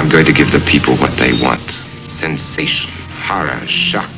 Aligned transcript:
I'm 0.00 0.08
going 0.08 0.24
to 0.24 0.32
give 0.32 0.50
the 0.50 0.60
people 0.60 0.94
what 0.94 1.12
they 1.18 1.32
want. 1.46 1.78
Sensation, 2.04 2.90
horror, 3.28 3.66
shock. 3.66 4.10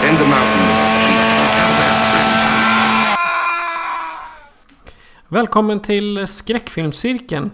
Send 0.00 0.18
them 0.18 0.32
out 0.32 0.50
in 0.56 0.62
the 0.70 0.74
streets 0.74 1.32
to 1.40 1.44
tell 1.56 1.72
their 1.80 1.94
friends 2.10 2.40
I'm 2.42 3.16
Välkommen 5.28 5.80
till 5.80 6.26
Skräckfilmscirkeln. 6.26 7.50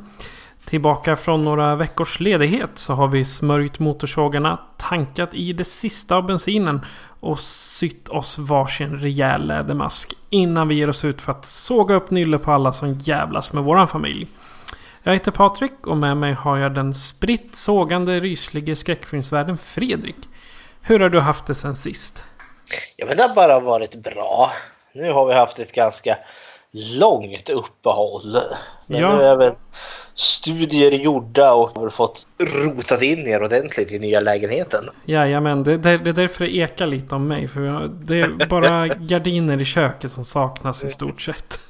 Tillbaka 0.64 1.16
från 1.16 1.44
några 1.44 1.76
veckors 1.76 2.20
ledighet 2.20 2.70
så 2.74 2.92
har 2.92 3.08
vi 3.08 3.24
smörjt 3.24 3.78
motorsågarna, 3.78 4.58
tankat 4.76 5.34
i 5.34 5.52
det 5.52 5.64
sista 5.64 6.16
av 6.16 6.26
bensinen 6.26 6.80
och 7.20 7.38
sytt 7.40 8.08
oss 8.08 8.38
varsin 8.38 8.98
rejäl 8.98 9.46
lädermask 9.46 10.14
innan 10.30 10.68
vi 10.68 10.74
ger 10.74 10.88
oss 10.88 11.04
ut 11.04 11.22
för 11.22 11.32
att 11.32 11.44
såga 11.44 11.94
upp 11.94 12.10
nylle 12.10 12.38
på 12.38 12.52
alla 12.52 12.72
som 12.72 12.94
jävlas 12.94 13.52
med 13.52 13.64
våran 13.64 13.88
familj. 13.88 14.28
Jag 15.02 15.12
heter 15.12 15.30
Patrik 15.30 15.86
och 15.86 15.96
med 15.96 16.16
mig 16.16 16.32
har 16.32 16.58
jag 16.58 16.74
den 16.74 16.94
spritt 16.94 17.56
sågande 17.56 18.20
ryslige 18.20 18.76
skräckfilmsvärden 18.76 19.58
Fredrik. 19.58 20.16
Hur 20.82 21.00
har 21.00 21.08
du 21.08 21.20
haft 21.20 21.46
det 21.46 21.54
sen 21.54 21.74
sist? 21.76 22.24
Ja, 22.96 23.06
men 23.06 23.16
det 23.16 23.22
har 23.22 23.34
bara 23.34 23.60
varit 23.60 23.94
bra. 23.94 24.52
Nu 24.94 25.12
har 25.12 25.26
vi 25.26 25.34
haft 25.34 25.58
ett 25.58 25.72
ganska 25.72 26.16
långt 27.00 27.48
uppehåll. 27.50 28.36
Men 28.86 29.00
Ja. 29.00 29.16
nu 29.16 29.22
är 29.22 29.36
väl 29.36 29.54
studier 30.14 30.90
gjorda 30.92 31.52
och 31.54 31.78
har 31.78 31.88
fått 31.90 32.26
rotat 32.64 33.02
in 33.02 33.26
er 33.26 33.42
ordentligt 33.42 33.92
i 33.92 33.98
nya 33.98 34.20
lägenheten. 34.20 34.84
Jajamän, 35.04 35.62
det, 35.64 35.76
det, 35.76 35.98
det 35.98 36.10
är 36.10 36.14
därför 36.14 36.44
det 36.44 36.56
ekar 36.56 36.86
lite 36.86 37.14
om 37.14 37.28
mig. 37.28 37.48
För 37.48 37.60
jag, 37.60 37.90
det 37.90 38.20
är 38.20 38.46
bara 38.48 38.86
gardiner 38.98 39.60
i 39.60 39.64
köket 39.64 40.12
som 40.12 40.24
saknas 40.24 40.84
i 40.84 40.90
stort 40.90 41.20
sett. 41.22 41.60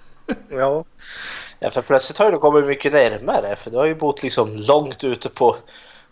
Ja. 0.50 0.84
Ja, 1.60 1.70
för 1.70 1.82
plötsligt 1.82 2.18
har 2.18 2.32
du 2.32 2.38
kommit 2.38 2.66
mycket 2.66 2.92
närmare 2.92 3.56
för 3.56 3.70
du 3.70 3.76
har 3.76 3.86
ju 3.86 3.94
bott 3.94 4.22
liksom 4.22 4.56
långt 4.56 5.04
ute 5.04 5.28
på 5.28 5.56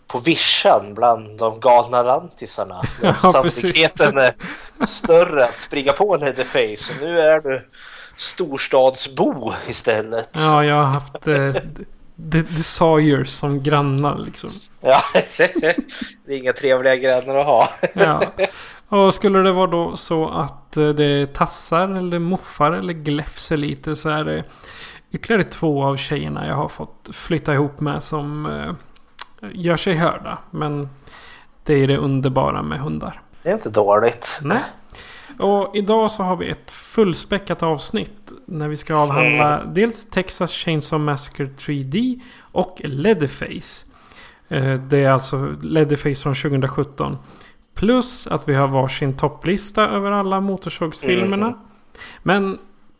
på 0.09 0.17
vischan 0.17 0.93
bland 0.93 1.37
de 1.37 1.59
galna 1.59 2.03
lantisarna. 2.03 2.81
Ja, 3.01 3.13
Sannolikheten 3.13 4.17
är 4.17 4.35
större 4.85 5.45
att 5.45 5.57
springa 5.57 5.93
på 5.93 6.17
Leatherface. 6.17 6.93
Och 6.93 7.01
nu 7.01 7.19
är 7.19 7.39
du 7.39 7.67
storstadsbo 8.15 9.53
istället. 9.67 10.29
Ja, 10.33 10.65
jag 10.65 10.75
har 10.75 10.83
haft 10.83 11.27
eh, 11.27 11.53
The, 12.31 12.63
Sawyers 12.63 13.29
som 13.29 13.63
grannar 13.63 14.17
liksom. 14.17 14.49
Ja, 14.81 15.01
det 15.13 16.33
är 16.33 16.37
inga 16.37 16.53
trevliga 16.53 16.95
grannar 16.95 17.35
att 17.35 17.45
ha. 17.45 17.69
Ja. 17.93 18.21
Och 18.89 19.13
skulle 19.13 19.39
det 19.39 19.51
vara 19.51 19.67
då 19.67 19.97
så 19.97 20.29
att 20.29 20.77
eh, 20.77 20.89
det 20.89 21.33
tassar 21.33 21.97
eller 21.97 22.19
moffar 22.19 22.71
eller 22.71 22.93
gläfser 22.93 23.57
lite 23.57 23.95
så 23.95 24.09
är 24.09 24.23
det 24.23 24.43
ytterligare 25.11 25.43
två 25.43 25.83
av 25.83 25.97
tjejerna 25.97 26.47
jag 26.47 26.55
har 26.55 26.67
fått 26.67 27.09
flytta 27.13 27.53
ihop 27.53 27.79
med 27.79 28.03
som 28.03 28.45
eh, 28.45 28.73
gör 29.53 29.77
sig 29.77 29.93
hörda. 29.93 30.37
Men 30.51 30.89
det 31.63 31.73
är 31.73 31.87
det 31.87 31.97
underbara 31.97 32.61
med 32.61 32.79
hundar. 32.79 33.21
Det 33.43 33.49
är 33.49 33.53
inte 33.53 33.69
dåligt. 33.69 34.39
Nej. 34.43 34.61
Och 35.39 35.75
idag 35.75 36.11
så 36.11 36.23
har 36.23 36.35
vi 36.35 36.49
ett 36.49 36.71
fullspäckat 36.71 37.63
avsnitt. 37.63 38.31
När 38.45 38.67
vi 38.67 38.77
ska 38.77 38.95
avhandla 38.95 39.63
dels 39.65 40.09
Texas 40.09 40.51
Chainsaw 40.51 41.05
Massacre 41.05 41.45
3D 41.45 42.19
och 42.51 42.81
Leatherface. 42.83 43.85
Eh, 44.47 44.73
Det 44.73 45.03
är 45.03 45.09
alltså 45.09 45.55
Leatherface 45.61 46.23
från 46.23 46.35
2017. 46.35 47.17
Plus 47.75 48.27
att 48.27 48.49
vi 48.49 48.53
har 48.55 48.67
varsin 48.67 49.17
topplista 49.17 49.87
över 49.87 50.11
alla 50.11 50.39
motorsågsfilmerna. 50.41 51.53
Men 52.23 52.57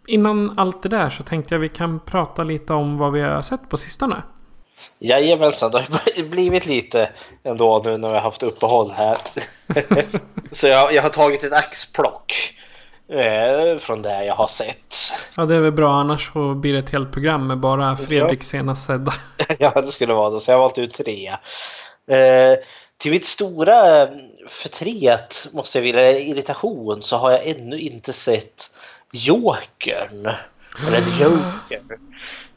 innan 0.09 0.59
allt 0.59 0.83
det 0.83 0.89
där 0.89 1.09
så 1.09 1.23
tänkte 1.23 1.55
jag 1.55 1.59
vi 1.59 1.69
kan 1.69 1.99
prata 1.99 2.43
lite 2.43 2.73
om 2.73 2.97
vad 2.97 3.11
vi 3.11 3.21
har 3.21 3.41
sett 3.41 3.69
på 3.69 3.77
sistone. 3.77 4.23
Jajamensan, 4.99 5.71
det 5.71 5.77
har 5.77 6.23
blivit 6.29 6.65
lite 6.65 7.09
ändå 7.43 7.81
nu 7.85 7.97
när 7.97 8.07
vi 8.07 8.13
har 8.13 8.21
haft 8.21 8.43
uppehåll 8.43 8.91
här. 8.91 9.17
Så 10.51 10.67
jag, 10.67 10.93
jag 10.93 11.01
har 11.01 11.09
tagit 11.09 11.43
ett 11.43 11.53
axplock 11.53 12.33
eh, 13.09 13.77
från 13.77 14.01
det 14.01 14.25
jag 14.25 14.35
har 14.35 14.47
sett. 14.47 14.95
Ja 15.37 15.45
det 15.45 15.55
är 15.55 15.59
väl 15.59 15.71
bra 15.71 15.99
annars 15.99 16.31
så 16.33 16.53
blir 16.53 16.73
det 16.73 16.79
ett 16.79 16.89
helt 16.89 17.11
program 17.11 17.47
med 17.47 17.59
bara 17.59 17.97
Fredriks 17.97 18.47
senast 18.47 18.87
sedda. 18.87 19.13
ja, 19.59 19.81
det 19.81 19.87
skulle 19.87 20.13
vara 20.13 20.31
så. 20.31 20.39
Så 20.39 20.51
jag 20.51 20.57
har 20.57 20.61
valt 20.61 20.77
ut 20.77 20.93
tre. 20.93 21.27
Eh, 22.11 22.57
till 22.97 23.11
mitt 23.11 23.25
stora 23.25 24.07
förtret, 24.47 25.47
måste 25.53 25.77
jag 25.77 25.83
vilja, 25.83 26.19
irritation, 26.19 27.01
så 27.01 27.17
har 27.17 27.31
jag 27.31 27.47
ännu 27.47 27.79
inte 27.79 28.13
sett 28.13 28.75
Jokern. 29.11 30.29
Eller 30.87 31.21
Joker. 31.21 31.81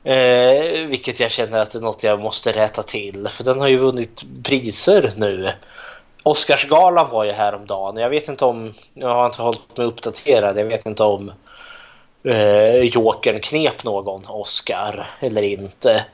Eh, 0.04 0.86
vilket 0.86 1.20
jag 1.20 1.30
känner 1.30 1.58
att 1.58 1.70
det 1.70 1.78
är 1.78 1.82
något 1.82 2.02
jag 2.02 2.20
måste 2.20 2.52
rätta 2.52 2.82
till. 2.82 3.28
För 3.28 3.44
den 3.44 3.60
har 3.60 3.68
ju 3.68 3.76
vunnit 3.76 4.22
priser 4.42 5.12
nu. 5.16 5.52
Oscarsgalan 6.22 7.10
var 7.10 7.24
ju 7.24 7.32
häromdagen. 7.32 7.96
Jag 7.96 8.10
vet 8.10 8.28
inte 8.28 8.44
om... 8.44 8.72
Jag 8.94 9.08
har 9.08 9.26
inte 9.26 9.42
hållit 9.42 9.76
mig 9.76 9.86
uppdaterad. 9.86 10.58
Jag 10.58 10.64
vet 10.64 10.86
inte 10.86 11.02
om 11.02 11.32
eh, 12.24 12.76
Jokern 12.76 13.40
knep 13.40 13.84
någon 13.84 14.26
Oscar 14.26 15.10
eller 15.20 15.42
inte. 15.42 16.04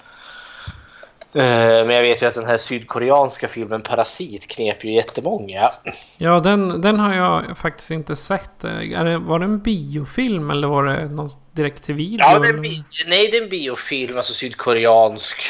Eh, 1.35 1.87
Men 1.87 1.91
jag 1.91 2.03
vet 2.03 2.23
ju 2.23 2.27
att 2.27 2.35
den 2.35 2.47
här 2.47 2.57
sydkoreanska 2.57 3.49
filmen 3.49 3.83
Parasit 3.83 4.49
knep 4.49 4.85
ju 4.85 4.93
jättemånga. 4.95 5.73
Ja, 6.19 6.41
den, 6.41 6.81
den 6.81 7.01
har 7.01 7.15
jag 7.15 7.59
faktiskt 7.59 7.91
inte 7.91 8.17
sett. 8.17 8.65
Är 8.65 9.05
det, 9.05 9.19
var 9.19 9.39
det 9.39 9.45
en 9.45 9.59
biofilm 9.59 10.51
eller 10.51 10.69
var 10.69 10.85
det 10.85 11.05
någon 11.09 11.31
direkt 11.53 11.85
till 11.85 11.95
video? 11.95 12.19
Ja, 12.21 12.39
det 12.39 12.53
bi- 12.55 12.85
nej, 13.07 13.29
det 13.31 13.37
är 13.39 13.43
en 13.43 13.49
biofilm, 13.49 14.17
alltså 14.17 14.33
sydkoreansk. 14.33 15.43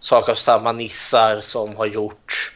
Sak 0.00 0.28
av 0.28 0.34
samma 0.34 0.72
nissar 0.72 1.40
som 1.40 1.76
har 1.76 1.86
gjort 1.86 2.52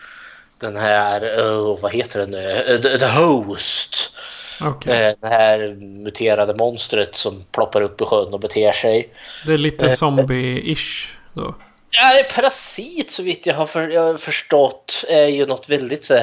den 0.59 0.77
här, 0.77 1.21
oh, 1.38 1.81
vad 1.81 1.92
heter 1.92 2.21
den 2.21 2.31
nu? 2.31 2.50
Eh, 2.69 2.81
The, 2.81 2.98
The 2.98 3.06
Host. 3.06 4.16
Eh, 4.62 5.15
Det 5.21 5.28
här 5.28 5.75
muterade 6.04 6.54
monstret 6.54 7.15
som 7.15 7.44
ploppar 7.53 7.82
upp 7.82 8.00
i 8.00 8.04
sjön 8.04 8.34
och 8.34 8.41
beter 8.41 8.72
sig. 8.72 9.09
Det 9.47 9.53
är 9.53 9.59
lite 9.59 9.87
eh, 9.87 9.92
zombie-ish 9.92 11.06
då. 11.34 11.54
Ja, 11.90 12.12
det 12.12 12.20
är 12.20 12.34
Parasit 12.34 13.10
så 13.10 13.22
vitt 13.22 13.46
jag 13.46 13.54
har, 13.54 13.66
för, 13.66 13.88
jag 13.88 14.02
har 14.02 14.16
förstått 14.16 15.04
är 15.08 15.26
ju 15.26 15.46
något 15.46 15.68
väldigt 15.68 16.04
så, 16.04 16.14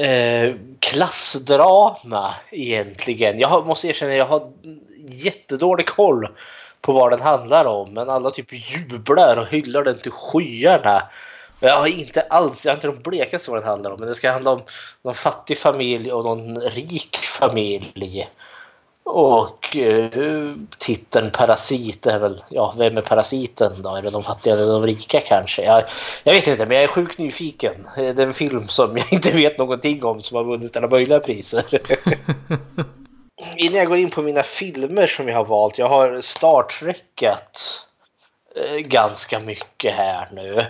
eh, 0.00 0.54
klassdrama 0.80 2.34
egentligen. 2.50 3.38
Jag 3.38 3.48
har, 3.48 3.64
måste 3.64 3.88
erkänna 3.88 4.14
jag 4.14 4.26
har 4.26 4.52
jättedålig 5.08 5.86
koll 5.86 6.28
på 6.80 6.92
vad 6.92 7.12
den 7.12 7.20
handlar 7.20 7.64
om 7.64 7.94
men 7.94 8.10
alla 8.10 8.30
typ 8.30 8.52
jublar 8.52 9.36
och 9.36 9.46
hyllar 9.46 9.84
den 9.84 9.98
till 9.98 10.12
skyarna. 10.12 11.02
Jag 11.60 11.76
har 11.76 11.86
inte 11.86 12.20
alls, 12.20 12.64
jag 12.64 12.72
har 12.72 12.76
inte 12.76 12.86
de 12.86 13.10
blekaste 13.10 13.50
vad 13.50 13.60
den 13.60 13.68
handlar 13.68 13.90
om 13.90 14.00
men 14.00 14.08
det 14.08 14.14
ska 14.14 14.30
handla 14.30 14.50
om 14.50 14.62
någon 15.02 15.14
fattig 15.14 15.58
familj 15.58 16.12
och 16.12 16.24
någon 16.24 16.60
rik 16.60 17.16
familj. 17.16 18.28
Och 19.12 19.76
eh, 19.76 20.54
titeln 20.78 21.30
Parasit 21.30 22.06
är 22.06 22.18
väl, 22.18 22.42
ja 22.48 22.74
vem 22.78 22.96
är 22.96 23.02
parasiten 23.02 23.82
då? 23.82 23.94
Är 23.94 24.02
det 24.02 24.10
de 24.10 24.22
fattiga 24.22 24.54
eller 24.54 24.66
de 24.66 24.86
rika 24.86 25.20
kanske? 25.20 25.62
Jag, 25.62 25.84
jag 26.24 26.34
vet 26.34 26.46
inte 26.46 26.66
men 26.66 26.76
jag 26.76 26.84
är 26.84 26.88
sjukt 26.88 27.18
nyfiken. 27.18 27.88
Det 27.96 28.18
är 28.18 28.26
en 28.26 28.34
film 28.34 28.68
som 28.68 28.96
jag 28.96 29.06
inte 29.12 29.30
vet 29.32 29.58
någonting 29.58 30.04
om 30.04 30.22
som 30.22 30.36
har 30.36 30.44
vunnit 30.44 30.76
alla 30.76 30.88
möjliga 30.88 31.20
priser. 31.20 31.64
Innan 33.56 33.78
jag 33.78 33.88
går 33.88 33.98
in 33.98 34.10
på 34.10 34.22
mina 34.22 34.42
filmer 34.42 35.06
som 35.06 35.28
jag 35.28 35.36
har 35.36 35.44
valt. 35.44 35.78
Jag 35.78 35.88
har 35.88 36.20
Star 36.20 36.62
Trekat 36.62 37.86
eh, 38.56 38.76
ganska 38.76 39.40
mycket 39.40 39.94
här 39.94 40.28
nu. 40.32 40.64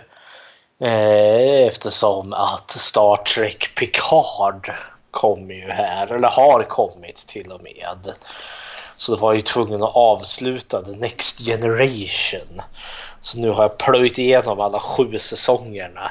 Eh, 0.80 1.66
eftersom 1.66 2.32
att 2.32 2.70
Star 2.70 3.16
Trek 3.16 3.74
Picard 3.74 4.70
kommer 5.10 5.54
ju 5.54 5.68
här, 5.68 6.12
eller 6.12 6.28
har 6.28 6.62
kommit 6.62 7.16
till 7.16 7.52
och 7.52 7.62
med. 7.62 8.14
Så 8.96 9.12
då 9.12 9.18
var 9.18 9.30
jag 9.32 9.36
ju 9.36 9.42
tvungen 9.42 9.82
att 9.82 9.94
avsluta 9.94 10.82
The 10.82 10.96
Next 10.96 11.46
Generation. 11.46 12.62
Så 13.20 13.38
nu 13.38 13.50
har 13.50 13.62
jag 13.62 13.78
plöjt 13.78 14.18
igenom 14.18 14.60
alla 14.60 14.80
sju 14.80 15.18
säsongerna. 15.18 16.10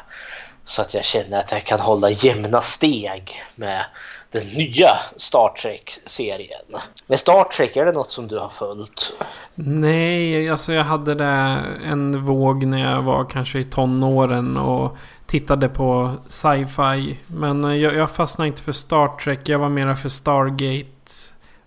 Så 0.65 0.81
att 0.81 0.93
jag 0.93 1.03
känner 1.03 1.39
att 1.39 1.51
jag 1.51 1.63
kan 1.63 1.79
hålla 1.79 2.09
jämna 2.09 2.61
steg 2.61 3.43
med 3.55 3.85
den 4.31 4.47
nya 4.47 4.89
Star 5.15 5.49
Trek-serien. 5.49 6.65
Med 7.07 7.19
Star 7.19 7.43
Trek, 7.43 7.77
är 7.77 7.85
det 7.85 7.91
något 7.91 8.11
som 8.11 8.27
du 8.27 8.39
har 8.39 8.49
följt? 8.49 9.13
Nej, 9.55 10.49
alltså 10.49 10.73
jag 10.73 10.83
hade 10.83 11.15
det 11.15 11.63
en 11.85 12.21
våg 12.21 12.65
när 12.65 12.91
jag 12.91 13.01
var 13.01 13.25
kanske 13.25 13.59
i 13.59 13.63
tonåren 13.63 14.57
och 14.57 14.97
tittade 15.29 15.69
på 15.69 16.17
sci-fi. 16.27 17.19
Men 17.27 17.63
jag, 17.79 17.95
jag 17.95 18.11
fastnade 18.11 18.47
inte 18.47 18.63
för 18.63 18.71
Star 18.71 19.07
Trek. 19.07 19.39
Jag 19.49 19.59
var 19.59 19.69
mera 19.69 19.95
för 19.95 20.09
Stargate 20.09 21.11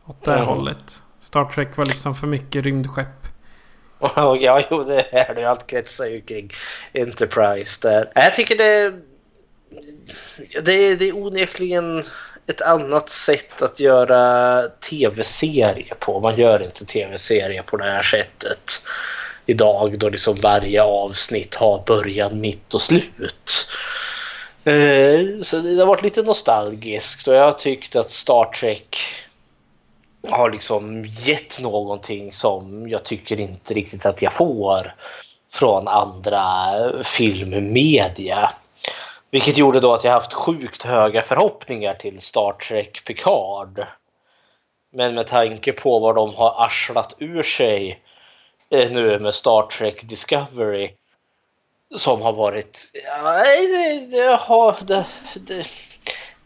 åt 0.07 0.25
det 0.25 0.35
mm. 0.35 0.47
hållet. 0.47 1.03
Star 1.21 1.45
Trek 1.45 1.77
var 1.77 1.87
liksom 1.87 2.15
för 2.15 2.27
mycket 2.27 2.65
rymdskepp. 2.65 3.27
ja, 4.17 4.63
jo, 4.71 4.83
det 4.83 5.15
är 5.15 5.35
det. 5.35 5.45
Allt 5.45 5.67
kretsar 5.67 6.07
ju 6.07 6.21
kring 6.21 6.51
Enterprise 6.95 7.89
där. 7.89 8.13
Jag 8.15 8.35
tycker 8.35 8.57
det... 8.57 8.95
Det, 10.65 10.97
det 10.97 11.09
är 11.09 11.17
onekligen 11.17 12.03
ett 12.47 12.61
annat 12.61 13.09
sätt 13.09 13.63
att 13.63 13.81
göra 13.81 14.63
tv-serie 14.91 15.95
på. 15.99 16.21
Man 16.21 16.37
gör 16.37 16.63
inte 16.63 16.85
tv-serie 16.85 17.63
på 17.63 17.77
det 17.77 17.85
här 17.85 18.03
sättet 18.03 18.83
idag 19.47 19.99
då 19.99 20.09
liksom 20.09 20.39
varje 20.43 20.83
avsnitt 20.83 21.55
har 21.55 21.83
början, 21.87 22.41
mitt 22.41 22.75
och 22.75 22.83
slut. 22.83 23.69
Eh, 24.65 25.43
så 25.43 25.57
det 25.57 25.79
har 25.79 25.87
varit 25.87 26.03
lite 26.03 26.23
nostalgiskt 26.23 27.29
och 27.29 27.35
jag 27.35 27.45
har 27.45 27.53
tyckt 27.53 27.97
att 27.97 28.11
Star 28.11 28.45
Trek 28.45 28.99
har 30.31 30.51
liksom 30.51 31.05
gett 31.05 31.61
någonting 31.61 32.33
som 32.33 32.89
jag 32.89 33.05
tycker 33.05 33.41
inte 33.41 33.75
riktigt 33.75 34.07
att 34.07 34.23
jag 34.23 34.33
får 34.33 34.95
från 35.53 35.89
andra 35.89 36.45
filmmedia. 37.05 38.53
Vilket 39.31 39.59
gjorde 39.59 39.81
då 39.81 39.95
att 39.95 40.05
jag 40.05 40.13
haft 40.13 40.33
sjukt 40.33 40.83
höga 40.83 41.23
förhoppningar 41.23 41.95
till 41.95 42.21
Star 42.21 42.53
Trek 42.53 43.05
Picard. 43.05 43.87
Men 44.93 45.15
med 45.15 45.27
tanke 45.27 45.73
på 45.73 45.99
vad 45.99 46.15
de 46.15 46.35
har 46.35 46.65
arslat 46.65 47.17
ur 47.19 47.43
sig 47.43 47.91
eh, 47.91 48.12
Eh, 48.73 48.91
nu 48.91 49.19
med 49.19 49.35
Star 49.35 49.63
Trek 49.63 50.03
Discovery 50.03 50.91
som 51.97 52.23
har 52.23 52.33
varit... 52.33 52.91
Ja, 53.05 53.45
det, 53.45 54.01
det, 54.87 55.07
det, 55.35 55.67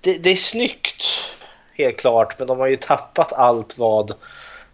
det, 0.00 0.19
det, 0.19 0.31
är 0.31 0.37
snyggt, 0.37 1.05
helt 1.75 1.96
klart. 1.96 2.38
Men 2.38 2.49
de 2.49 2.58
har 2.58 2.67
ju 2.67 2.76
tappat 2.76 3.32
allt 3.32 3.78
vad 3.78 4.12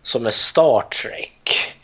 som 0.03 0.27
är 0.27 0.31
Star 0.31 0.81
Trek. 0.81 1.75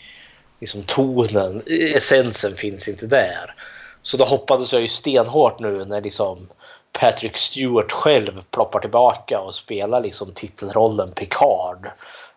Liksom 0.60 0.82
tonen, 0.82 1.62
essensen 1.66 2.54
finns 2.54 2.88
inte 2.88 3.06
där. 3.06 3.54
Så 4.02 4.16
då 4.16 4.24
hoppades 4.24 4.72
jag 4.72 4.82
ju 4.82 4.88
stenhårt 4.88 5.60
nu 5.60 5.84
när 5.84 6.00
liksom 6.00 6.48
Patrick 6.92 7.36
Stewart 7.36 7.92
själv 7.92 8.42
ploppar 8.50 8.80
tillbaka 8.80 9.40
och 9.40 9.54
spelar 9.54 10.00
liksom 10.00 10.32
titelrollen 10.34 11.12
Picard. 11.12 11.90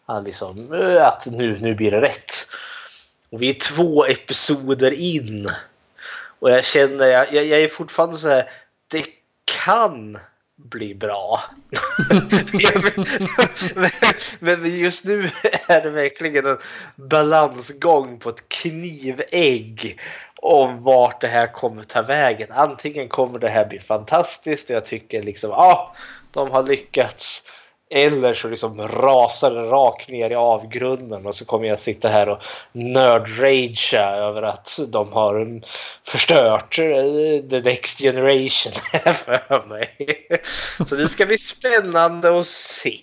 Att, 0.06 0.24
liksom, 0.24 0.74
äh, 0.74 1.07
att 1.07 1.28
nu, 1.31 1.60
nu 1.60 1.75
blir 1.75 1.92
det 1.92 2.01
rätt. 2.01 2.31
Och 3.31 3.42
vi 3.42 3.50
är 3.50 3.54
två 3.54 4.06
episoder 4.06 4.92
in. 4.92 5.50
Och 6.39 6.51
jag 6.51 6.66
känner, 6.66 7.06
jag, 7.06 7.33
jag 7.33 7.60
är 7.60 7.68
fortfarande 7.68 8.18
så 8.18 8.30
här, 8.30 8.50
det 8.88 9.06
kan 9.63 10.18
bli 10.56 10.95
bra. 10.95 11.42
men, 14.39 14.80
just 14.80 15.06
nu 15.06 15.30
är 15.68 15.81
det 15.81 15.89
verkligen 15.89 16.45
en 16.45 16.57
balansgång 16.95 18.19
på 18.19 18.30
ett 18.30 18.50
knivägg 18.50 20.00
om 20.36 20.83
vart 20.83 21.22
det 21.22 21.28
här 21.28 21.54
kommer 21.54 21.83
ta 21.83 22.01
vägen. 22.01 22.48
Antingen 22.51 23.10
kommer 23.10 23.39
det 23.39 23.50
här 23.50 23.66
bli 23.66 23.80
fantastiskt 23.80 24.69
och 24.69 24.75
jag 24.75 24.86
tycker 24.86 25.24
liksom 25.24 25.50
ja, 25.50 25.57
ah, 25.57 25.95
de 26.31 26.51
har 26.51 26.63
lyckats. 26.63 27.51
Eller 27.93 28.33
så 28.33 28.47
liksom 28.47 28.88
rasar 28.88 29.51
det 29.51 29.61
rakt 29.61 30.09
ner 30.09 30.29
i 30.29 30.35
avgrunden 30.35 31.25
och 31.25 31.35
så 31.35 31.45
kommer 31.45 31.67
jag 31.67 31.79
sitta 31.79 32.09
här 32.09 32.29
och 32.29 32.41
nördragea 32.71 34.09
över 34.09 34.41
att 34.41 34.79
de 34.88 35.11
har 35.13 35.61
förstört 36.03 36.79
eh, 36.79 37.49
the 37.49 37.59
next 37.59 38.01
generation 38.01 38.73
för 39.13 39.67
mig. 39.67 39.97
Så 40.85 40.95
det 40.95 41.09
ska 41.09 41.25
bli 41.25 41.38
spännande 41.38 42.39
att 42.39 42.47
se. 42.47 43.01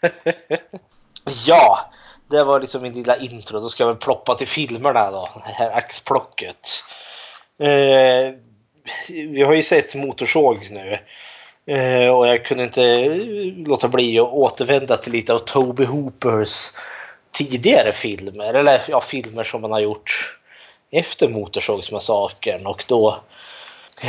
Ja, 1.46 1.90
det 2.30 2.44
var 2.44 2.60
liksom 2.60 2.82
min 2.82 2.92
lilla 2.92 3.16
intro. 3.16 3.60
Då 3.60 3.68
ska 3.68 3.82
jag 3.82 3.88
väl 3.88 3.96
ploppa 3.96 4.34
till 4.34 4.48
filmerna 4.48 5.10
då. 5.10 5.28
Det 5.46 5.52
här 5.52 5.70
axplocket. 5.70 6.68
Eh, 7.58 8.34
vi 9.08 9.42
har 9.42 9.54
ju 9.54 9.62
sett 9.62 9.94
Motorsåg 9.94 10.68
nu. 10.70 10.98
Eh, 11.70 12.08
och 12.08 12.26
jag 12.26 12.44
kunde 12.44 12.64
inte 12.64 12.84
eh, 12.84 13.66
låta 13.66 13.88
bli 13.88 14.18
att 14.18 14.32
återvända 14.32 14.96
till 14.96 15.12
lite 15.12 15.34
av 15.34 15.38
Toby 15.38 15.84
Hoopers 15.84 16.70
tidigare 17.32 17.92
filmer. 17.92 18.54
Eller 18.54 18.82
ja, 18.88 19.00
filmer 19.00 19.44
som 19.44 19.60
man 19.60 19.72
har 19.72 19.80
gjort 19.80 20.38
efter 20.90 21.28
Motorsågsmassakern. 21.28 22.66
Och 22.66 22.84
då 22.88 23.20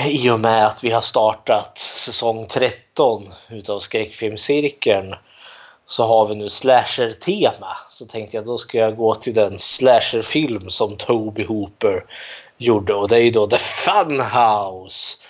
i 0.06 0.30
och 0.30 0.40
med 0.40 0.68
att 0.68 0.84
vi 0.84 0.92
har 0.92 1.02
startat 1.02 1.78
säsong 1.78 2.48
13 2.48 3.34
utav 3.50 3.80
skräckfilmscirkeln 3.80 5.16
så 5.88 6.06
har 6.06 6.28
vi 6.28 6.36
nu 6.36 6.50
slasher-tema. 6.50 7.78
Så 7.90 8.06
tänkte 8.06 8.38
jag 8.38 8.46
då 8.46 8.58
ska 8.58 8.78
jag 8.78 8.98
gå 8.98 9.16
till 9.16 9.34
den 9.34 9.60
slasher-film 9.60 10.70
som 10.70 10.98
Toby 10.98 11.44
Hooper 11.44 12.06
gjorde 12.58 12.94
och 12.94 13.10
det 13.10 13.16
är 13.16 13.24
ju 13.24 13.32
då 13.32 13.48
The 13.48 13.58
Funhouse 13.58 15.21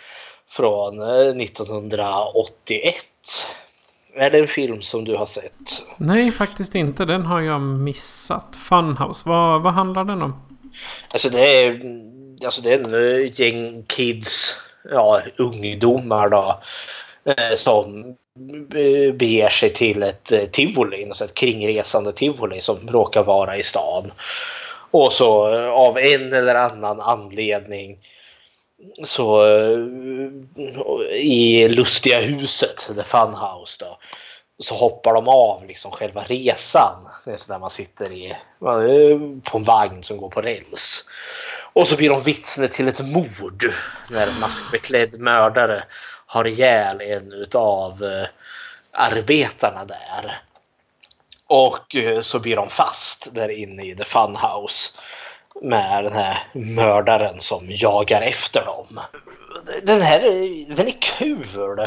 från 0.52 1.02
1981. 1.42 2.96
Eh, 4.16 4.24
är 4.24 4.30
det 4.30 4.40
en 4.40 4.48
film 4.48 4.82
som 4.82 5.06
du 5.06 5.16
har 5.16 5.26
sett? 5.26 5.84
Nej, 5.98 6.32
faktiskt 6.32 6.76
inte. 6.76 7.06
Den 7.06 7.26
har 7.26 7.42
jag 7.42 7.62
missat. 7.62 8.56
Funhouse, 8.70 9.30
vad, 9.30 9.62
vad 9.62 9.74
handlar 9.74 10.04
den 10.04 10.22
om? 10.22 10.42
Alltså 11.14 11.30
det 11.30 11.62
är, 11.62 11.82
alltså 12.46 12.62
det 12.62 12.74
är 12.74 12.80
en 12.80 12.94
eh, 12.94 13.42
gäng 13.42 13.84
kids, 13.88 14.56
ja 14.92 15.22
ungdomar 15.38 16.30
då, 16.30 16.60
eh, 17.26 17.56
som 17.56 18.16
beger 19.14 19.50
sig 19.50 19.74
till 19.74 20.04
ett 20.04 20.52
tivoli, 20.52 21.12
ett 21.24 21.34
kringresande 21.34 22.14
tivoli 22.14 22.60
som 22.60 22.78
råkar 22.90 23.24
vara 23.24 23.58
i 23.58 23.64
stan. 23.64 24.12
Och 24.92 25.14
så 25.14 25.48
av 25.70 25.98
en 25.98 26.34
eller 26.34 26.56
annan 26.56 27.02
anledning 27.02 27.98
så 29.06 29.46
eh, 29.46 29.80
i 31.16 31.68
lustiga 31.68 32.20
huset, 32.20 32.92
The 32.96 33.04
Funhouse 33.04 33.86
då, 33.86 33.98
så 34.60 34.76
hoppar 34.76 35.14
de 35.14 35.28
av 35.28 35.66
liksom 35.66 35.92
själva 35.92 36.24
resan. 36.24 37.08
Det 37.26 37.32
är 37.32 37.36
så 37.36 37.54
där 37.54 37.60
man 37.60 37.72
sitter 37.72 38.12
i, 38.12 38.36
på 39.44 39.58
en 39.58 39.64
vagn 39.64 40.04
som 40.04 40.18
går 40.18 40.30
på 40.30 40.42
räls. 40.42 41.10
Och 41.74 41.88
så 41.88 41.96
blir 41.96 42.10
de 42.10 42.22
vittne 42.22 42.68
till 42.68 42.88
ett 42.88 43.06
mord 43.06 43.74
när 44.10 44.28
en 44.28 44.40
maskbeklädd 44.40 45.20
mördare 45.20 45.84
har 46.26 46.48
ihjäl 46.48 47.02
en 47.02 47.34
utav 47.34 48.04
eh, 48.04 48.28
arbetarna 48.92 49.86
där. 49.86 50.42
Och 51.48 51.96
eh, 51.96 52.22
så 52.22 52.40
blir 52.40 52.56
de 52.56 52.70
fast 52.70 53.36
där 53.36 53.50
inne 53.50 53.84
i 53.84 53.96
The 53.96 54.04
Funhouse 54.04 54.98
med 55.62 56.04
den 56.04 56.14
här 56.14 56.48
mördaren 56.54 57.40
som 57.40 57.66
jagar 57.68 58.22
efter 58.22 58.66
dem. 58.66 59.00
Den 59.84 60.02
här 60.02 60.20
den 60.76 60.88
är 60.88 61.02
kul. 61.02 61.80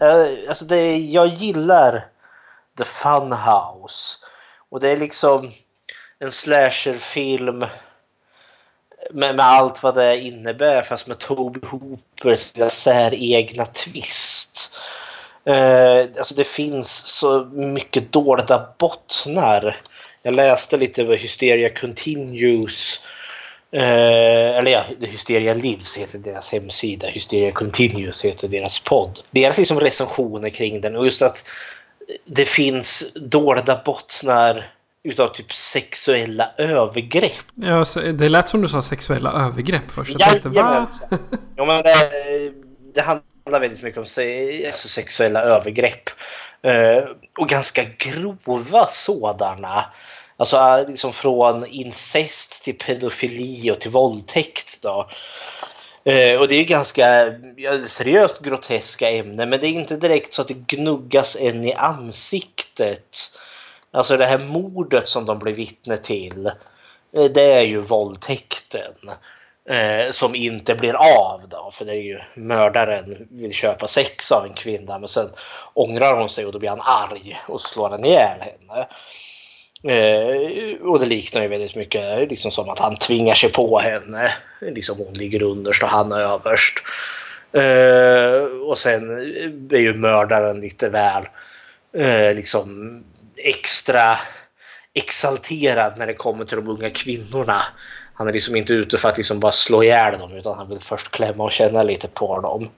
Eh, 0.00 0.48
alltså 0.48 0.64
det, 0.64 0.96
jag 0.96 1.26
gillar 1.26 2.06
The 2.78 2.84
Funhouse. 2.84 4.18
Och 4.70 4.80
det 4.80 4.88
är 4.88 4.96
liksom 4.96 5.50
en 6.18 6.32
slasherfilm 6.32 7.64
med, 9.10 9.36
med 9.36 9.46
allt 9.46 9.82
vad 9.82 9.94
det 9.94 10.20
innebär 10.20 10.82
fast 10.82 11.06
med 11.06 11.18
Toby 11.18 11.60
Hoopers 11.66 12.72
säregna 12.72 13.66
twist. 13.66 14.78
Eh, 15.44 16.00
alltså 16.18 16.34
det 16.34 16.44
finns 16.44 16.90
så 16.90 17.44
mycket 17.44 18.12
dolda 18.12 18.68
bottnar. 18.78 19.80
Jag 20.22 20.34
läste 20.34 20.76
lite 20.76 21.04
vad 21.04 21.16
Hysteria 21.18 21.68
Continues 21.68 23.00
Eh, 23.74 24.58
eller 24.58 24.70
ja, 24.70 24.84
Hysteria 25.00 25.54
Lives 25.54 25.96
heter 25.96 26.18
deras 26.18 26.52
hemsida. 26.52 27.06
Hysteria 27.08 27.52
Continues 27.52 28.24
heter 28.24 28.48
deras 28.48 28.78
podd. 28.78 29.20
Deras 29.30 29.58
liksom 29.58 29.80
recensioner 29.80 30.50
kring 30.50 30.80
den 30.80 30.96
och 30.96 31.04
just 31.04 31.22
att 31.22 31.48
det 32.24 32.44
finns 32.44 33.12
dolda 33.14 33.82
bottnar 33.84 34.72
utav 35.04 35.28
typ 35.28 35.52
sexuella 35.52 36.50
övergrepp. 36.58 37.32
Ja, 37.54 37.84
det 38.12 38.28
lät 38.28 38.48
som 38.48 38.62
du 38.62 38.68
sa 38.68 38.82
sexuella 38.82 39.32
övergrepp 39.32 39.90
först. 39.90 40.10
Jag 40.18 40.30
tänkte, 40.30 40.48
va? 40.48 40.88
ja, 41.56 41.64
men 41.64 41.82
det, 41.82 41.94
det 42.94 43.00
handlar 43.00 43.60
väldigt 43.60 43.82
mycket 43.82 43.98
om 43.98 44.02
alltså 44.66 44.88
sexuella 44.88 45.40
övergrepp. 45.42 46.10
Eh, 46.62 47.04
och 47.38 47.48
ganska 47.48 47.84
grova 47.98 48.86
sådana. 48.86 49.84
Alltså 50.36 50.56
eh, 50.56 50.88
liksom 50.88 51.12
från 51.12 51.66
incest 51.66 52.64
till 52.64 52.78
pedofili 52.78 53.70
och 53.70 53.80
till 53.80 53.90
våldtäkt. 53.90 54.82
Då. 54.82 55.08
Eh, 56.04 56.40
och 56.40 56.48
det 56.48 56.54
är 56.54 56.64
ganska 56.64 57.34
ja, 57.56 57.78
seriöst 57.86 58.40
groteska 58.40 59.10
ämnen 59.10 59.50
men 59.50 59.60
det 59.60 59.66
är 59.66 59.72
inte 59.72 59.96
direkt 59.96 60.34
så 60.34 60.42
att 60.42 60.48
det 60.48 60.66
gnuggas 60.66 61.36
en 61.40 61.64
i 61.64 61.72
ansiktet. 61.72 63.16
Alltså 63.90 64.16
det 64.16 64.26
här 64.26 64.38
mordet 64.38 65.08
som 65.08 65.24
de 65.24 65.38
blir 65.38 65.54
vittne 65.54 65.96
till. 65.96 66.46
Eh, 67.16 67.24
det 67.34 67.52
är 67.52 67.62
ju 67.62 67.80
våldtäkten. 67.80 69.10
Eh, 69.68 70.10
som 70.10 70.34
inte 70.34 70.74
blir 70.74 70.94
av 70.94 71.40
då, 71.48 71.70
för 71.72 71.84
det 71.84 71.92
är 71.92 72.02
ju 72.02 72.20
mördaren 72.34 73.28
vill 73.30 73.52
köpa 73.52 73.88
sex 73.88 74.32
av 74.32 74.44
en 74.44 74.54
kvinna 74.54 74.98
men 74.98 75.08
sen 75.08 75.30
ångrar 75.74 76.16
hon 76.16 76.28
sig 76.28 76.46
och 76.46 76.52
då 76.52 76.58
blir 76.58 76.68
han 76.68 76.80
arg 76.80 77.40
och 77.48 77.60
slår 77.60 77.90
han 77.90 78.04
ihjäl 78.04 78.40
henne. 78.40 78.86
Eh, 79.84 80.80
och 80.82 81.00
det 81.00 81.06
liknar 81.06 81.42
ju 81.42 81.48
väldigt 81.48 81.76
mycket 81.76 82.28
liksom 82.28 82.50
som 82.50 82.68
att 82.68 82.78
han 82.78 82.96
tvingar 82.96 83.34
sig 83.34 83.52
på 83.52 83.78
henne. 83.78 84.32
Liksom 84.60 84.98
hon 84.98 85.14
ligger 85.14 85.42
underst 85.42 85.82
och 85.82 85.88
han 85.88 86.12
är 86.12 86.20
överst. 86.20 86.78
Eh, 87.52 88.60
och 88.68 88.78
sen 88.78 89.10
är 89.70 89.78
ju 89.78 89.94
mördaren 89.94 90.60
lite 90.60 90.88
väl 90.88 91.24
eh, 91.96 92.34
liksom 92.34 92.98
extra 93.36 94.18
exalterad 94.94 95.98
när 95.98 96.06
det 96.06 96.14
kommer 96.14 96.44
till 96.44 96.56
de 96.56 96.68
unga 96.68 96.90
kvinnorna. 96.90 97.62
Han 98.14 98.28
är 98.28 98.32
liksom 98.32 98.56
inte 98.56 98.72
ute 98.72 98.98
för 98.98 99.08
att 99.08 99.16
liksom 99.16 99.40
bara 99.40 99.52
slå 99.52 99.82
ihjäl 99.82 100.18
dem 100.18 100.34
utan 100.34 100.58
han 100.58 100.68
vill 100.68 100.80
först 100.80 101.10
klämma 101.10 101.44
och 101.44 101.52
känna 101.52 101.82
lite 101.82 102.08
på 102.08 102.40
dem. 102.40 102.68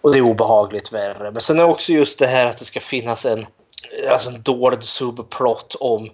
Och 0.00 0.12
det 0.12 0.18
är 0.18 0.22
obehagligt 0.22 0.92
värre. 0.92 1.30
Men 1.30 1.40
sen 1.40 1.58
är 1.58 1.64
också 1.64 1.92
just 1.92 2.18
det 2.18 2.26
här 2.26 2.46
att 2.46 2.58
det 2.58 2.64
ska 2.64 2.80
finnas 2.80 3.26
en, 3.26 3.46
alltså 4.10 4.30
en 4.30 4.42
dold 4.42 4.84
subplot 4.84 5.76
om 5.80 6.10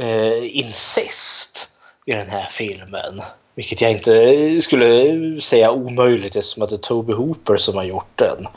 eh, 0.00 0.58
incest 0.58 1.68
i 2.06 2.12
den 2.12 2.28
här 2.28 2.46
filmen. 2.50 3.22
Vilket 3.54 3.80
jag 3.80 3.90
inte 3.90 4.60
skulle 4.62 5.40
säga 5.40 5.70
omöjligt 5.70 6.36
eftersom 6.36 6.62
att 6.62 6.70
det 6.70 6.76
är 6.76 6.78
Toby 6.78 7.12
Hooper 7.12 7.56
som 7.56 7.76
har 7.76 7.84
gjort 7.84 8.18
den. 8.18 8.48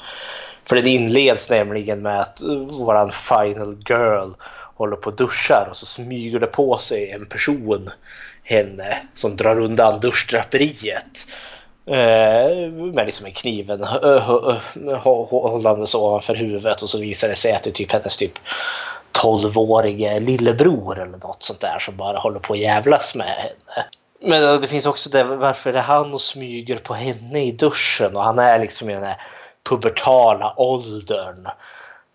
För 0.65 0.75
den 0.75 0.87
inleds 0.87 1.49
nämligen 1.49 2.01
med 2.01 2.21
att 2.21 2.41
eh, 2.41 2.49
våran 2.55 3.11
final 3.11 3.77
girl 3.89 4.31
håller 4.75 4.95
på 4.95 5.09
och 5.09 5.15
duschar 5.15 5.67
och 5.69 5.77
så 5.77 5.85
smyger 5.85 6.39
det 6.39 6.47
på 6.47 6.77
sig 6.77 7.11
en 7.11 7.25
person 7.25 7.89
henne 8.43 8.97
som 9.13 9.35
drar 9.35 9.59
undan 9.59 9.99
duschdraperiet. 9.99 11.27
Eh, 11.87 12.71
med 12.71 13.05
liksom 13.05 13.25
en 13.25 13.31
kniven 13.31 13.83
eh, 13.83 13.89
eh, 14.05 14.57
eh, 14.87 14.97
hållandes 15.29 15.95
ovanför 15.95 16.35
huvudet 16.35 16.81
och 16.81 16.89
så 16.89 16.99
visar 16.99 17.27
det 17.27 17.35
sig 17.35 17.53
att 17.53 17.63
det 17.63 17.69
är 17.69 17.71
typ 17.71 17.91
hennes 17.91 18.17
typ 18.17 18.39
12-årige 19.23 20.19
lillebror 20.19 20.99
eller 20.99 21.17
något 21.17 21.43
sånt 21.43 21.61
där 21.61 21.79
som 21.79 21.97
bara 21.97 22.17
håller 22.19 22.39
på 22.39 22.53
att 22.53 22.59
jävlas 22.59 23.15
med 23.15 23.27
henne. 23.27 23.85
Men 24.21 24.61
det 24.61 24.67
finns 24.67 24.85
också 24.85 25.09
det 25.09 25.23
varför 25.23 25.73
är 25.73 25.81
han 25.81 26.13
och 26.13 26.21
smyger 26.21 26.77
på 26.77 26.93
henne 26.93 27.43
i 27.43 27.51
duschen 27.51 28.15
och 28.15 28.23
han 28.23 28.39
är 28.39 28.59
liksom 28.59 28.89
i 28.89 28.93
den 28.93 29.03
här 29.03 29.21
pubertala 29.69 30.53
åldern. 30.57 31.47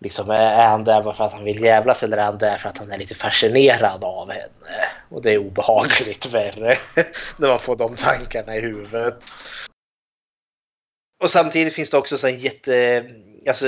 Liksom, 0.01 0.29
är 0.29 0.67
han 0.67 0.83
där 0.83 1.13
för 1.13 1.23
att 1.23 1.33
han 1.33 1.43
vill 1.43 1.63
jävlas 1.63 2.03
eller 2.03 2.17
är 2.17 2.23
han 2.23 2.37
där 2.37 2.57
för 2.57 2.69
att 2.69 2.77
han 2.77 2.91
är 2.91 2.97
lite 2.97 3.15
fascinerad 3.15 4.03
av 4.03 4.31
henne? 4.31 4.89
Och 5.09 5.21
det 5.21 5.31
är 5.31 5.37
obehagligt 5.37 6.33
värre 6.33 6.77
när 7.37 7.47
man 7.47 7.59
får 7.59 7.75
de 7.75 7.95
tankarna 7.95 8.55
i 8.55 8.61
huvudet. 8.61 9.25
Och 11.23 11.29
samtidigt 11.29 11.73
finns 11.73 11.89
det 11.89 11.97
också 11.97 12.17
så 12.17 12.27
en 12.27 12.39
jätte... 12.39 13.05
Alltså, 13.47 13.65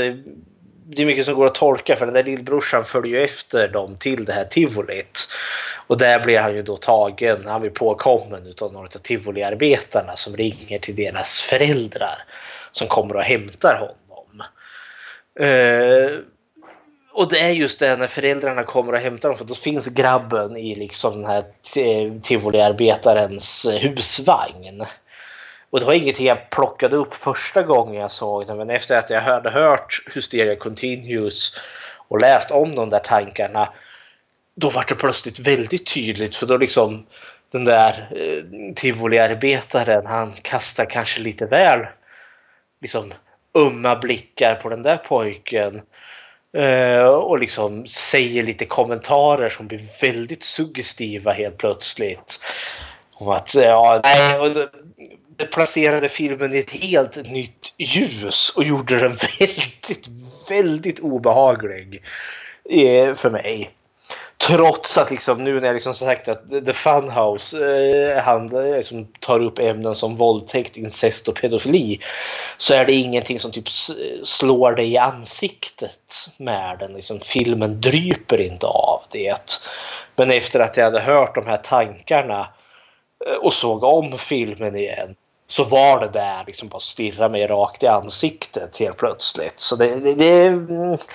det 0.85 1.01
är 1.01 1.05
mycket 1.05 1.25
som 1.25 1.35
går 1.35 1.45
att 1.45 1.55
tolka 1.55 1.95
för 1.95 2.05
den 2.05 2.15
där 2.15 2.23
lillbrorsan 2.23 2.85
följer 2.85 3.19
ju 3.19 3.23
efter 3.23 3.67
dem 3.67 3.97
till 3.97 4.25
det 4.25 4.33
här 4.33 4.45
tivolit. 4.45 5.27
Och 5.87 5.97
där 5.97 6.19
blir 6.19 6.39
han 6.39 6.55
ju 6.55 6.61
då 6.61 6.77
tagen, 6.77 7.45
han 7.45 7.61
blir 7.61 7.71
påkommen 7.71 8.53
av 8.61 8.73
några 8.73 8.85
av 8.85 8.89
tivoliarbetarna 8.89 10.15
som 10.15 10.37
ringer 10.37 10.79
till 10.79 10.95
deras 10.95 11.41
föräldrar 11.41 12.23
som 12.71 12.87
kommer 12.87 13.15
och 13.15 13.23
hämtar 13.23 13.79
honom. 13.79 13.95
Eh, 15.39 16.19
och 17.13 17.29
det 17.29 17.39
är 17.39 17.49
just 17.49 17.79
det 17.79 17.95
när 17.95 18.07
föräldrarna 18.07 18.63
kommer 18.63 18.93
och 18.93 18.99
hämtar 18.99 19.29
dem 19.29 19.37
för 19.37 19.45
då 19.45 19.55
finns 19.55 19.87
grabben 19.87 20.57
i 20.57 20.75
liksom 20.75 21.21
den 21.21 21.25
här 21.25 21.43
tivoliarbetarens 22.21 23.65
husvagn. 23.81 24.85
Och 25.69 25.79
det 25.79 25.85
var 25.85 25.93
ingenting 25.93 26.27
jag 26.27 26.49
plockade 26.49 26.95
upp 26.95 27.13
första 27.13 27.63
gången 27.63 28.01
jag 28.01 28.11
såg 28.11 28.47
den 28.47 28.57
men 28.57 28.69
efter 28.69 28.97
att 28.97 29.09
jag 29.09 29.21
hade 29.21 29.49
hört 29.49 30.03
Hysteria 30.15 30.55
Continues 30.55 31.57
och 32.07 32.21
läst 32.21 32.51
om 32.51 32.75
de 32.75 32.89
där 32.89 32.99
tankarna 32.99 33.69
då 34.55 34.69
var 34.69 34.85
det 34.87 34.95
plötsligt 34.95 35.39
väldigt 35.39 35.93
tydligt 35.93 36.35
för 36.35 36.47
då 36.47 36.57
liksom 36.57 37.05
den 37.51 37.65
där 37.65 38.09
eh, 38.15 38.73
tivoliarbetaren 38.75 40.05
han 40.05 40.31
kastar 40.31 40.85
kanske 40.85 41.21
lite 41.21 41.45
väl 41.45 41.79
liksom 42.81 43.13
ömma 43.57 43.95
blickar 43.95 44.55
på 44.55 44.69
den 44.69 44.83
där 44.83 44.97
pojken. 44.97 45.81
Eh, 46.57 47.05
och 47.05 47.39
liksom 47.39 47.87
säger 47.87 48.43
lite 48.43 48.65
kommentarer 48.65 49.49
som 49.49 49.67
blir 49.67 50.01
väldigt 50.01 50.43
suggestiva 50.43 51.31
helt 51.31 51.57
plötsligt. 51.57 52.39
Om 53.13 53.29
att, 53.29 53.55
eh, 53.55 53.63
ja, 53.63 54.01
nej, 54.03 54.39
och 54.39 54.49
det, 54.49 54.69
det 55.37 55.45
placerade 55.45 56.09
filmen 56.09 56.53
i 56.53 56.57
ett 56.57 56.71
helt 56.71 57.31
nytt 57.31 57.73
ljus 57.77 58.53
och 58.55 58.63
gjorde 58.63 58.99
den 58.99 59.11
väldigt, 59.39 60.09
väldigt 60.49 60.99
obehaglig 60.99 62.03
eh, 62.69 63.13
för 63.13 63.29
mig. 63.29 63.71
Trots 64.47 64.97
att 64.97 65.11
liksom, 65.11 65.43
nu 65.43 65.59
när 65.59 65.67
jag 65.67 65.73
liksom 65.73 65.93
sagt 65.93 66.27
att 66.27 66.65
The 66.65 66.73
Funhouse 66.73 67.57
eh, 67.57 68.23
han 68.23 68.47
liksom, 68.47 69.07
tar 69.19 69.39
upp 69.39 69.59
ämnen 69.59 69.95
som 69.95 70.15
våldtäkt, 70.15 70.77
incest 70.77 71.27
och 71.27 71.35
pedofili 71.35 71.99
så 72.57 72.73
är 72.73 72.85
det 72.85 72.93
ingenting 72.93 73.39
som 73.39 73.51
typ 73.51 73.69
slår 74.23 74.71
dig 74.71 74.91
i 74.91 74.97
ansiktet 74.97 76.29
med 76.37 76.79
den. 76.79 76.93
Liksom, 76.93 77.19
filmen 77.19 77.81
dryper 77.81 78.41
inte 78.41 78.67
av 78.67 79.01
det. 79.11 79.61
Men 80.15 80.31
efter 80.31 80.59
att 80.59 80.77
jag 80.77 80.83
hade 80.83 80.99
hört 80.99 81.35
de 81.35 81.45
här 81.45 81.57
tankarna 81.57 82.47
eh, 83.27 83.35
och 83.35 83.53
såg 83.53 83.83
om 83.83 84.17
filmen 84.17 84.75
igen 84.75 85.15
så 85.47 85.63
var 85.63 85.99
det 85.99 86.09
där 86.09 86.43
liksom 86.47 86.69
bara 86.69 86.79
stirra 86.79 87.29
mig 87.29 87.47
rakt 87.47 87.83
i 87.83 87.87
ansiktet 87.87 88.77
helt 88.77 88.97
plötsligt. 88.97 89.59
Så 89.59 89.75
det, 89.75 89.99
det, 89.99 90.13
det 90.13 91.07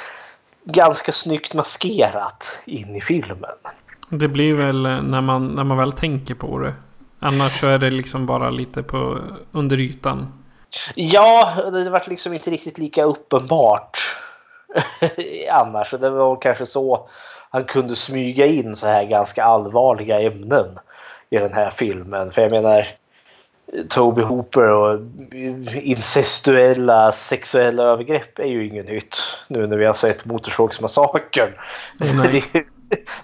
ganska 0.72 1.12
snyggt 1.12 1.54
maskerat 1.54 2.62
in 2.66 2.96
i 2.96 3.00
filmen. 3.00 3.50
Det 4.08 4.28
blir 4.28 4.54
väl 4.54 4.82
när 4.82 5.20
man, 5.20 5.46
när 5.46 5.64
man 5.64 5.78
väl 5.78 5.92
tänker 5.92 6.34
på 6.34 6.58
det. 6.58 6.75
Annars 7.20 7.60
så 7.60 7.66
är 7.66 7.78
det 7.78 7.90
liksom 7.90 8.26
bara 8.26 8.50
lite 8.50 8.82
på 8.82 9.18
under 9.52 9.80
ytan. 9.80 10.32
Ja, 10.94 11.52
det 11.72 11.90
var 11.90 12.10
liksom 12.10 12.32
inte 12.32 12.50
riktigt 12.50 12.78
lika 12.78 13.04
uppenbart 13.04 13.98
annars. 15.52 15.90
Det 15.90 16.10
var 16.10 16.40
kanske 16.40 16.66
så 16.66 17.08
han 17.50 17.64
kunde 17.64 17.96
smyga 17.96 18.46
in 18.46 18.76
så 18.76 18.87
här 18.87 19.04
ganska 19.04 19.44
allvarliga 19.44 20.20
ämnen 20.20 20.78
i 21.30 21.38
den 21.38 21.52
här 21.52 21.70
filmen. 21.70 22.30
För 22.30 22.42
jag 22.42 22.50
menar, 22.50 22.87
Toby 23.88 24.22
Hooper 24.22 24.68
och 24.68 25.00
incestuella 25.82 27.12
sexuella 27.12 27.82
övergrepp 27.82 28.38
är 28.38 28.46
ju 28.46 28.66
inget 28.66 28.88
nytt 28.88 29.16
nu 29.48 29.66
när 29.66 29.76
vi 29.76 29.84
har 29.84 29.92
sett 29.92 30.25
Motorsågsmassakern. 30.25 31.52
Nej. 31.98 32.44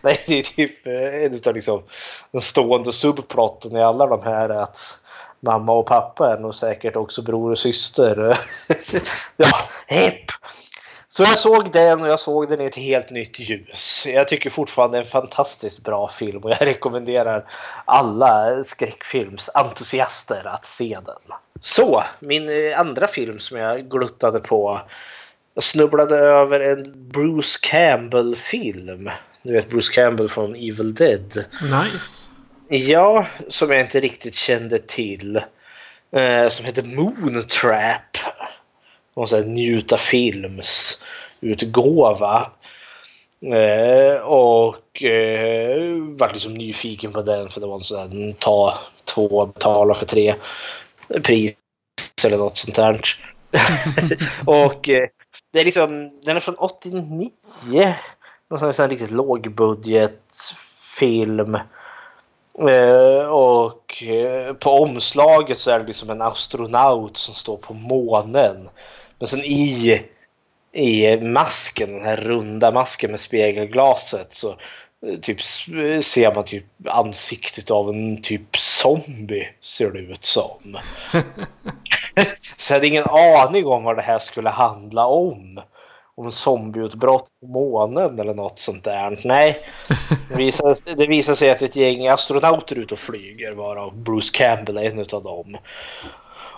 nej, 0.03 0.21
det 0.27 0.39
är 0.39 0.43
typ 0.43 0.87
eh, 0.87 1.25
en 1.25 1.41
av 1.47 1.55
liksom, 1.55 1.83
den 2.31 2.41
stående 2.41 2.93
subplotten 2.93 3.77
i 3.77 3.83
alla 3.83 4.07
de 4.07 4.23
här 4.23 4.49
att 4.49 5.01
mamma 5.41 5.73
och 5.73 5.87
pappa 5.87 6.33
är 6.33 6.39
nog 6.39 6.55
säkert 6.55 6.97
också 6.97 7.23
bror 7.23 7.51
och 7.51 7.59
syster. 7.59 8.17
ja, 9.37 9.59
hepp! 9.87 10.25
Så 11.17 11.23
jag 11.23 11.39
såg 11.39 11.73
den 11.73 12.03
och 12.03 12.09
jag 12.09 12.21
såg 12.21 12.49
den 12.49 12.61
i 12.61 12.65
ett 12.65 12.75
helt 12.75 13.11
nytt 13.11 13.39
ljus. 13.39 14.07
Jag 14.07 14.29
tycker 14.29 14.51
fortfarande 14.51 14.97
det 14.97 15.01
är 15.01 15.05
en 15.05 15.11
fantastiskt 15.11 15.85
bra 15.85 16.09
film 16.09 16.43
och 16.43 16.51
jag 16.51 16.63
rekommenderar 16.67 17.45
alla 17.85 18.65
skräckfilmsentusiaster 18.65 20.47
att 20.47 20.65
se 20.65 20.99
den. 21.07 21.37
Så, 21.61 22.05
min 22.21 22.49
eh, 22.49 22.81
andra 22.81 23.07
film 23.07 23.39
som 23.39 23.59
jag 23.59 23.91
gluttade 23.91 24.41
på. 24.41 24.81
Jag 25.55 25.65
snubblade 25.65 26.17
över 26.17 26.61
en 26.61 27.09
Bruce 27.09 27.59
Campbell-film. 27.63 29.11
Du 29.43 29.53
vet 29.53 29.71
Bruce 29.71 29.93
Campbell 29.93 30.29
från 30.29 30.55
Evil 30.55 30.95
Dead. 30.95 31.45
Nice. 31.63 32.31
Ja, 32.69 33.27
som 33.49 33.71
jag 33.71 33.81
inte 33.81 34.01
riktigt 34.01 34.35
kände 34.35 34.79
till. 34.79 35.37
Eh, 36.17 36.49
som 36.49 36.65
heter 36.65 36.83
Moontrap 36.83 38.17
någon 39.17 39.29
sån 39.29 39.39
här 39.39 39.47
njuta 39.47 39.97
films 39.97 41.03
utgåva. 41.41 42.51
Eh, 43.41 44.17
och 44.23 45.03
eh, 45.03 45.93
var 46.19 46.33
liksom 46.33 46.55
nyfiken 46.55 47.13
på 47.13 47.23
den 47.23 47.49
för 47.49 47.61
det 47.61 47.67
var 47.67 47.75
en 47.75 47.81
sån 47.81 47.99
här 47.99 48.35
ta 48.39 48.79
två, 49.05 49.47
betala 49.47 49.95
för 49.95 50.07
tre 50.07 50.35
pris 51.23 51.55
eller 52.25 52.39
något 52.39 52.57
sånt 52.57 52.77
där. 52.77 53.01
och 54.47 54.89
eh, 54.89 55.09
det 55.53 55.61
är 55.61 55.65
liksom, 55.65 56.21
den 56.25 56.37
är 56.37 56.41
från 56.41 56.55
89. 56.55 57.31
Någon 58.51 58.61
sån 58.61 58.73
här 58.79 58.89
riktigt 58.89 59.11
lågbudgetfilm. 59.11 61.59
Eh, 62.59 63.27
och 63.29 64.03
eh, 64.03 64.55
på 64.55 64.71
omslaget 64.71 65.59
så 65.59 65.71
är 65.71 65.79
det 65.79 65.87
liksom 65.87 66.11
en 66.11 66.23
astronaut 66.23 67.17
som 67.17 67.35
står 67.35 67.57
på 67.57 67.75
månen. 67.75 68.69
Men 69.19 69.29
sen 69.29 69.41
i, 69.41 70.03
i 70.73 71.17
masken, 71.17 71.93
den 71.93 72.05
här 72.05 72.17
runda 72.17 72.73
masken 72.73 73.11
med 73.11 73.21
spegelglaset 73.21 74.33
så 74.35 74.49
eh, 75.07 75.19
typ 75.23 75.43
ser 76.05 76.35
man 76.35 76.45
typ 76.45 76.65
ansiktet 76.87 77.71
av 77.71 77.89
en 77.89 78.23
typ 78.23 78.57
zombie 78.57 79.49
ser 79.61 79.91
det 79.91 79.99
ut 79.99 80.25
som. 80.25 80.79
så 82.57 82.73
jag 82.73 82.77
hade 82.77 82.87
ingen 82.87 83.05
aning 83.09 83.67
om 83.67 83.85
vad 83.85 83.97
det 83.97 84.03
här 84.03 84.19
skulle 84.19 84.51
handla 84.51 85.07
om 85.07 85.61
om 86.17 86.31
zombieutbrott 86.31 87.31
på 87.41 87.47
månen 87.47 88.21
eller 88.21 88.35
något 88.35 88.59
sånt 88.59 88.85
där. 88.85 89.19
Nej, 89.25 89.59
det 90.29 90.37
visar, 90.37 90.97
det 90.97 91.07
visar 91.07 91.35
sig 91.35 91.51
att 91.51 91.63
ett 91.63 91.77
gäng 91.77 92.09
astronauter 92.09 92.77
är 92.77 92.81
ute 92.81 92.95
och 92.95 93.01
flyger 93.01 93.53
varav 93.53 93.97
Bruce 93.97 94.31
Campbell 94.33 94.77
är 94.77 94.91
en 94.91 94.99
av 94.99 95.23
dem. 95.23 95.57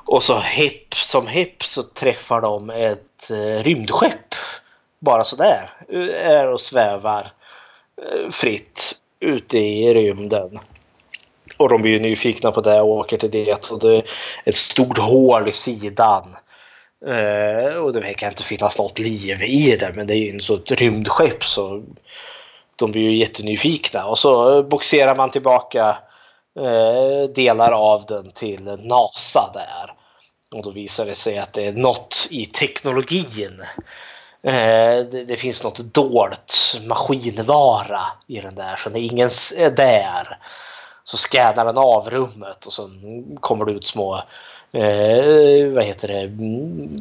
Och 0.07 0.23
så 0.23 0.39
hipp 0.39 0.95
som 0.95 1.27
hipp 1.27 1.63
så 1.63 1.83
träffar 1.83 2.41
de 2.41 2.71
ett 2.71 3.31
eh, 3.31 3.63
rymdskepp. 3.63 4.35
Bara 4.99 5.25
sådär. 5.25 5.71
Är 6.23 6.53
och 6.53 6.61
svävar 6.61 7.33
eh, 8.03 8.31
fritt 8.31 8.93
ute 9.21 9.59
i 9.59 9.95
rymden. 9.95 10.59
Och 11.57 11.69
de 11.69 11.83
blir 11.83 11.93
ju 11.93 12.01
nyfikna 12.01 12.53
på 12.53 12.61
det 12.61 12.81
och 12.81 12.89
åker 12.89 13.19
till 13.19 13.31
det. 13.31 13.73
Och 13.73 13.79
det 13.79 13.97
är 13.97 14.03
ett 14.45 14.57
stort 14.57 14.99
hål 14.99 15.49
i 15.49 15.53
sidan. 15.53 16.37
Eh, 17.07 17.77
och 17.77 17.93
det 17.93 18.01
verkar 18.01 18.29
inte 18.29 18.43
finnas 18.43 18.79
något 18.79 18.99
liv 18.99 19.43
i 19.43 19.77
det 19.77 19.93
men 19.95 20.07
det 20.07 20.15
är 20.15 20.33
ju 20.33 20.41
så 20.41 20.55
ett 20.55 20.71
rymdskepp 20.71 21.45
så 21.45 21.83
de 22.77 22.93
blir 22.93 23.03
ju 23.03 23.17
jättenyfikna 23.17 24.07
och 24.07 24.19
så 24.19 24.63
boxerar 24.63 25.17
man 25.17 25.31
tillbaka 25.31 25.99
eh, 26.59 27.31
delar 27.35 27.73
av 27.73 28.05
den 28.07 28.31
till 28.31 28.79
NASA 28.81 29.51
där. 29.55 29.96
Och 30.55 30.63
då 30.63 30.71
visar 30.71 31.07
det 31.07 31.15
sig 31.15 31.39
att 31.39 31.53
det 31.53 31.67
är 31.67 31.73
något 31.73 32.29
i 32.31 32.47
teknologin. 32.47 33.61
Eh, 34.43 35.05
det, 35.11 35.25
det, 35.29 35.37
finns 35.37 35.65
något 35.65 35.79
dolt 35.79 36.77
maskinvara 36.89 38.03
i 38.27 38.41
den 38.41 38.55
där 38.55 38.77
så 38.77 38.91
när 38.91 39.01
ingen 39.01 39.29
är 39.59 39.71
där 39.71 40.39
så 41.05 41.17
scannar 41.17 41.65
den 41.65 41.79
av 41.79 42.11
rummet 42.11 42.67
och 42.67 42.73
sen 42.73 43.37
kommer 43.41 43.65
det 43.65 43.73
ut 43.73 43.87
små 43.87 44.23
eh, 44.73 45.69
vad 45.69 45.85
heter 45.85 46.09
det, 46.09 46.31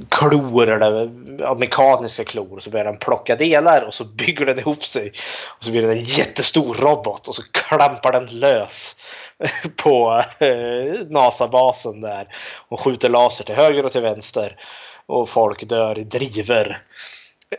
klor 0.10 0.70
eller 0.70 1.12
ja, 1.40 1.54
mekaniska 1.54 2.24
klor. 2.24 2.60
Så 2.60 2.70
börjar 2.70 2.86
den 2.86 2.98
plocka 2.98 3.36
delar 3.36 3.82
och 3.82 3.94
så 3.94 4.04
bygger 4.04 4.46
den 4.46 4.60
ihop 4.60 4.84
sig. 4.84 5.12
Och 5.58 5.64
så 5.64 5.72
blir 5.72 5.82
den 5.82 5.92
en 5.92 6.04
jättestor 6.04 6.76
robot 6.76 7.28
och 7.28 7.36
så 7.36 7.44
klampar 7.52 8.12
den 8.12 8.26
lös 8.26 8.96
på 9.76 10.24
eh, 10.40 11.08
NASA-basen 11.10 12.02
där 12.02 12.28
och 12.68 12.80
skjuter 12.80 13.10
laser 13.10 13.44
till 13.44 13.56
höger 13.56 13.86
och 13.86 13.92
till 13.92 14.02
vänster. 14.02 14.58
Och 15.06 15.30
folk 15.30 15.70
dör 15.70 16.00
i 16.00 16.04
driver. 16.04 16.82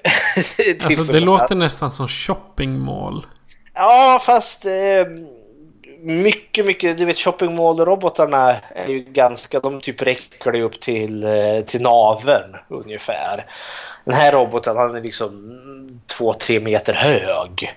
alltså 0.85 1.13
det 1.13 1.21
låter 1.21 1.55
nästan 1.55 1.93
som 1.93 2.09
shoppingmål. 2.09 3.27
Ja, 3.75 4.21
fast 4.23 4.67
eh, 4.67 5.07
mycket, 6.01 6.67
mycket, 6.67 6.99
du 6.99 7.05
vet 7.05 7.19
shopping 7.19 7.55
mall-robotarna 7.55 8.55
är 8.75 8.89
ju 8.89 9.01
ganska, 9.01 9.61
de 9.61 9.81
typ 9.81 10.03
räcker 10.03 10.53
det 10.53 10.63
upp 10.63 10.81
till, 10.81 11.25
eh, 11.25 11.61
till 11.67 11.83
naveln 11.83 12.57
ungefär. 12.69 13.47
Den 14.05 14.15
här 14.15 14.33
roboten 14.33 14.77
han 14.77 14.95
är 14.95 15.03
liksom 15.03 15.53
två, 16.07 16.33
tre 16.33 16.61
meter 16.61 16.95
hög. 16.95 17.77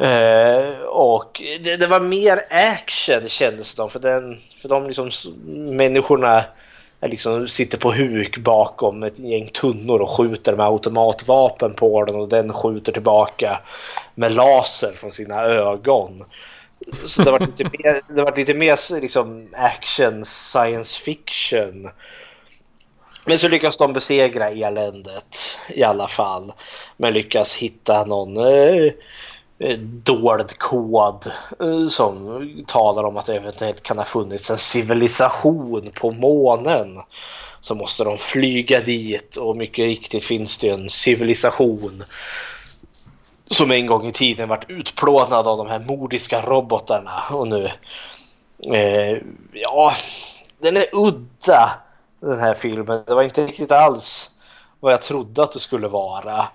Uh, 0.00 0.82
och 0.82 1.42
det, 1.64 1.76
det, 1.76 1.86
var 1.86 2.00
mer 2.00 2.40
action 2.50 3.28
kändes 3.28 3.74
det 3.74 3.88
för, 3.88 3.98
den, 4.00 4.38
för 4.62 4.68
de 4.68 4.86
liksom, 4.86 5.10
människorna 5.76 6.44
liksom 7.06 7.48
sitter 7.48 7.78
på 7.78 7.92
huk 7.92 8.38
bakom 8.38 9.02
ett 9.02 9.18
gäng 9.18 9.48
tunnor 9.48 10.00
och 10.00 10.10
skjuter 10.10 10.56
med 10.56 10.66
automatvapen 10.66 11.74
på 11.74 12.04
den 12.04 12.16
och 12.16 12.28
den 12.28 12.52
skjuter 12.52 12.92
tillbaka 12.92 13.60
med 14.14 14.32
laser 14.32 14.92
från 14.92 15.10
sina 15.10 15.42
ögon. 15.42 16.24
Så 17.04 17.22
det 17.22 17.30
var 17.30 17.40
lite 17.40 17.64
mer, 17.64 18.00
det 18.14 18.22
var 18.22 18.36
lite 18.36 18.54
mer 18.54 19.00
liksom 19.00 19.48
action, 19.52 20.24
science 20.24 21.00
fiction. 21.00 21.90
Men 23.26 23.38
så 23.38 23.48
lyckas 23.48 23.76
de 23.76 23.92
besegra 23.92 24.50
eländet 24.50 25.58
i 25.68 25.82
alla 25.82 26.08
fall. 26.08 26.52
Men 26.96 27.12
lyckas 27.12 27.56
hitta 27.56 28.04
någon 28.04 28.36
eh, 28.36 28.76
eh, 28.76 28.92
Eh, 29.62 29.78
dold 29.78 30.58
kod 30.58 31.26
eh, 31.60 31.86
som 31.88 32.64
talar 32.66 33.04
om 33.04 33.16
att 33.16 33.26
det 33.26 33.36
eventuellt 33.36 33.82
kan 33.82 33.98
ha 33.98 34.04
funnits 34.04 34.50
en 34.50 34.58
civilisation 34.58 35.90
på 35.94 36.10
månen. 36.10 36.98
Så 37.60 37.74
måste 37.74 38.04
de 38.04 38.18
flyga 38.18 38.80
dit 38.80 39.36
och 39.36 39.56
mycket 39.56 39.84
riktigt 39.84 40.24
finns 40.24 40.58
det 40.58 40.68
en 40.68 40.90
civilisation 40.90 42.02
som 43.46 43.70
en 43.70 43.86
gång 43.86 44.06
i 44.06 44.12
tiden 44.12 44.48
varit 44.48 44.70
utplånad 44.70 45.46
av 45.46 45.56
de 45.58 45.66
här 45.66 45.78
mordiska 45.78 46.40
robotarna 46.40 47.22
och 47.30 47.48
nu 47.48 47.70
eh, 48.74 49.18
ja, 49.52 49.92
den 50.58 50.76
är 50.76 50.86
udda 50.92 51.70
den 52.20 52.38
här 52.38 52.54
filmen. 52.54 53.02
Det 53.06 53.14
var 53.14 53.22
inte 53.22 53.46
riktigt 53.46 53.72
alls 53.72 54.30
vad 54.80 54.92
jag 54.92 55.02
trodde 55.02 55.42
att 55.42 55.52
det 55.52 55.60
skulle 55.60 55.88
vara. 55.88 56.46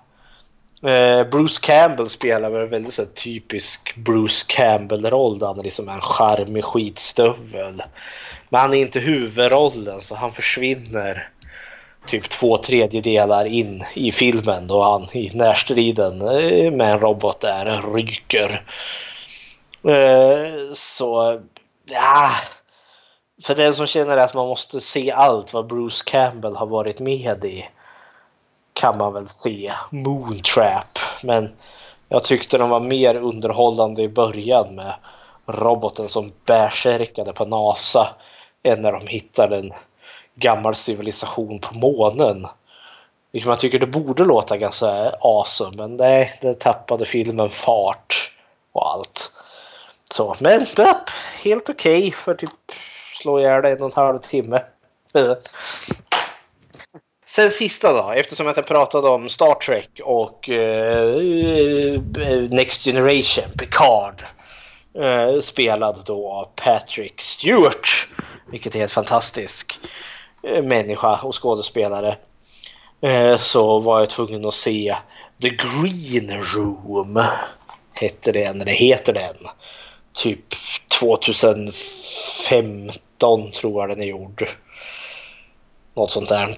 Eh, 0.82 1.24
Bruce 1.24 1.60
Campbell 1.62 2.08
spelar 2.08 2.50
väl 2.50 2.62
en 2.62 2.70
väldigt 2.70 2.92
så 2.92 3.04
typisk 3.04 3.96
Bruce 3.96 4.44
Campbell-roll 4.48 5.38
där 5.38 5.46
han 5.46 5.58
liksom 5.58 5.88
är 5.88 5.94
liksom 5.94 5.94
en 5.94 6.00
charmig 6.00 6.64
skitstövel. 6.64 7.82
Men 8.48 8.60
han 8.60 8.74
är 8.74 8.78
inte 8.78 9.00
huvudrollen 9.00 10.00
så 10.00 10.14
han 10.14 10.32
försvinner 10.32 11.30
typ 12.06 12.28
två 12.28 12.56
tredjedelar 12.56 13.44
in 13.44 13.84
i 13.94 14.12
filmen 14.12 14.66
då 14.66 14.82
han 14.82 15.16
i 15.16 15.30
närstriden 15.34 16.20
eh, 16.22 16.72
med 16.72 16.92
en 16.92 17.00
robot 17.00 17.40
där 17.40 17.94
ryker. 17.94 18.64
Eh, 19.84 20.72
så 20.74 21.40
ja, 21.90 22.30
för 23.42 23.54
den 23.54 23.74
som 23.74 23.86
känner 23.86 24.16
att 24.16 24.34
man 24.34 24.48
måste 24.48 24.80
se 24.80 25.10
allt 25.10 25.52
vad 25.52 25.66
Bruce 25.66 26.04
Campbell 26.06 26.56
har 26.56 26.66
varit 26.66 27.00
med 27.00 27.44
i 27.44 27.68
kan 28.78 28.98
man 28.98 29.12
väl 29.12 29.28
se 29.28 29.72
Moontrap. 29.90 30.98
Men 31.22 31.56
jag 32.08 32.24
tyckte 32.24 32.58
den 32.58 32.68
var 32.68 32.80
mer 32.80 33.16
underhållande 33.16 34.02
i 34.02 34.08
början 34.08 34.74
med 34.74 34.94
roboten 35.46 36.08
som 36.08 36.32
bärsärkade 36.46 37.32
på 37.32 37.44
NASA 37.44 38.08
än 38.62 38.82
när 38.82 38.92
de 38.92 39.06
hittade 39.06 39.56
en 39.56 39.72
gammal 40.34 40.74
civilisation 40.74 41.58
på 41.58 41.74
månen. 41.74 42.46
Vilket 43.32 43.48
man 43.48 43.58
tycker 43.58 43.78
det 43.78 43.86
borde 43.86 44.24
låta 44.24 44.56
ganska 44.56 45.12
awesome, 45.20 45.76
men 45.76 45.96
nej, 45.96 46.38
det 46.40 46.54
tappade 46.54 47.04
filmen 47.04 47.50
fart 47.50 48.32
och 48.72 48.92
allt. 48.92 49.32
Så, 50.10 50.36
men 50.38 50.62
upp, 50.62 51.10
helt 51.42 51.68
okej 51.68 51.98
okay 51.98 52.12
för 52.12 52.34
typ 52.34 52.50
slå 53.22 53.40
ihjäl 53.40 53.64
en 53.64 53.82
och 53.82 53.98
en 53.98 54.04
halv 54.04 54.18
timme. 54.18 54.62
Sen 57.28 57.50
sista 57.50 57.92
då, 57.92 58.10
eftersom 58.10 58.46
jag 58.46 58.66
pratade 58.66 59.08
om 59.08 59.28
Star 59.28 59.54
Trek 59.54 60.00
och 60.04 60.48
uh, 60.48 62.02
Next 62.50 62.84
Generation, 62.84 63.44
Picard. 63.58 64.22
Uh, 64.98 65.40
spelad 65.40 66.02
då 66.06 66.32
av 66.32 66.48
Patrick 66.56 67.20
Stewart. 67.20 68.08
Vilket 68.50 68.76
är 68.76 68.82
en 68.82 68.88
fantastisk 68.88 69.78
Eh, 70.42 70.62
människa 70.62 71.16
och 71.16 71.42
skådespelare 71.42 72.16
så 73.38 73.78
var 73.78 73.98
jag 73.98 74.10
tvungen 74.10 74.44
att 74.44 74.54
se 74.54 74.96
The 75.42 75.48
Green 75.48 76.44
Room. 76.44 77.24
Hette 77.92 78.32
den, 78.32 78.60
eller 78.60 78.72
heter 78.72 79.12
den. 79.12 79.36
Typ 80.12 80.44
2015 81.00 83.50
tror 83.50 83.82
jag 83.82 83.88
den 83.88 84.02
är 84.02 84.06
gjord. 84.06 84.48
Något 85.96 86.10
sånt 86.10 86.28
där. 86.28 86.56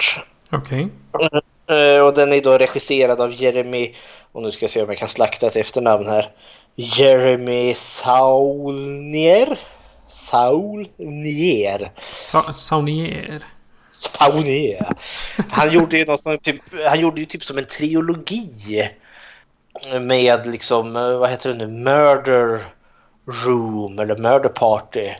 Okej. 0.53 0.89
Okay. 1.13 1.41
Eh, 1.71 2.07
och 2.07 2.15
den 2.15 2.33
är 2.33 2.41
då 2.41 2.59
regisserad 2.59 3.21
av 3.21 3.33
Jeremy, 3.33 3.95
och 4.33 4.43
nu 4.43 4.51
ska 4.51 4.65
jag 4.65 4.71
se 4.71 4.83
om 4.83 4.89
jag 4.89 4.99
kan 4.99 5.09
slakta 5.09 5.47
ett 5.47 5.57
efternamn 5.57 6.07
här. 6.07 6.31
Jeremy 6.75 7.75
Saulnier. 7.75 9.59
Saulnier. 10.07 11.93
Sa 12.15 12.53
Saunier. 12.53 13.45
Saunier. 13.93 14.93
Han 15.51 15.73
gjorde 15.73 15.99
ju 15.99 16.05
något, 16.05 16.43
typ, 16.43 16.61
han 16.87 17.01
gjorde 17.01 17.21
ju 17.21 17.27
typ 17.27 17.43
som 17.43 17.59
en 17.59 17.65
trilogi 17.65 18.91
med 20.01 20.47
liksom, 20.47 20.93
vad 20.93 21.31
heter 21.31 21.51
det 21.51 21.67
nu, 21.67 21.67
Murder 21.67 22.61
Room 23.45 23.99
eller 23.99 24.17
Murder 24.17 24.49
Party 24.49 25.11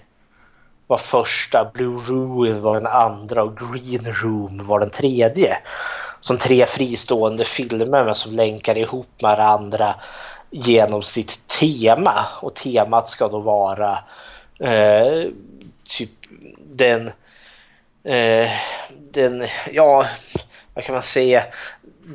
var 0.91 0.99
första, 0.99 1.71
Blue 1.75 2.01
Ruin 2.01 2.61
var 2.61 2.75
den 2.75 2.87
andra 2.87 3.43
och 3.43 3.57
Green 3.59 4.15
Room 4.15 4.67
var 4.67 4.81
den 4.81 4.91
tredje. 4.91 5.59
Som 6.21 6.39
tre 6.39 6.67
fristående 6.67 7.45
filmer 7.45 8.05
men 8.05 8.15
som 8.15 8.33
länkar 8.33 8.79
ihop 8.79 9.09
med 9.23 9.37
varandra 9.37 9.95
genom 10.51 11.03
sitt 11.03 11.47
tema. 11.47 12.15
Och 12.43 12.55
temat 12.55 13.09
ska 13.09 13.29
då 13.29 13.41
vara 13.41 13.99
eh, 14.61 15.25
typ 15.89 16.11
den, 16.73 17.07
eh, 18.05 18.51
den, 19.13 19.47
ja, 19.73 20.07
vad 20.75 20.85
kan 20.85 20.93
man 20.93 21.03
säga, 21.03 21.45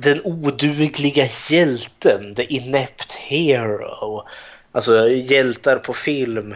den 0.01 0.21
odugliga 0.23 1.25
hjälten, 1.49 2.35
the 2.35 2.43
inept 2.43 3.13
hero. 3.13 4.23
Alltså 4.71 5.09
hjältar 5.09 5.77
på 5.77 5.93
film 5.93 6.55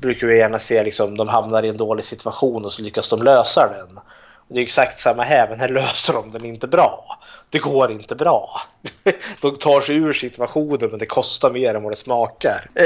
brukar 0.00 0.26
vi 0.26 0.38
gärna 0.38 0.58
se 0.58 0.82
liksom, 0.82 1.16
de 1.16 1.28
hamnar 1.28 1.62
i 1.62 1.68
en 1.68 1.76
dålig 1.76 2.04
situation 2.04 2.64
och 2.64 2.72
så 2.72 2.82
lyckas 2.82 3.08
de 3.08 3.22
lösa 3.22 3.68
den. 3.68 4.00
Det 4.48 4.60
är 4.60 4.62
exakt 4.62 5.00
samma 5.00 5.22
här, 5.22 5.48
men 5.48 5.60
här 5.60 5.68
löser 5.68 6.12
de 6.12 6.32
den 6.32 6.44
inte 6.44 6.66
bra. 6.66 7.18
Det 7.50 7.58
går 7.58 7.90
inte 7.92 8.14
bra. 8.14 8.60
De 9.40 9.56
tar 9.56 9.80
sig 9.80 9.96
ur 9.96 10.12
situationen 10.12 10.90
men 10.90 10.98
det 10.98 11.06
kostar 11.06 11.50
mer 11.50 11.74
än 11.74 11.82
vad 11.82 11.92
det 11.92 11.96
smakar. 11.96 12.70
Eh, 12.74 12.84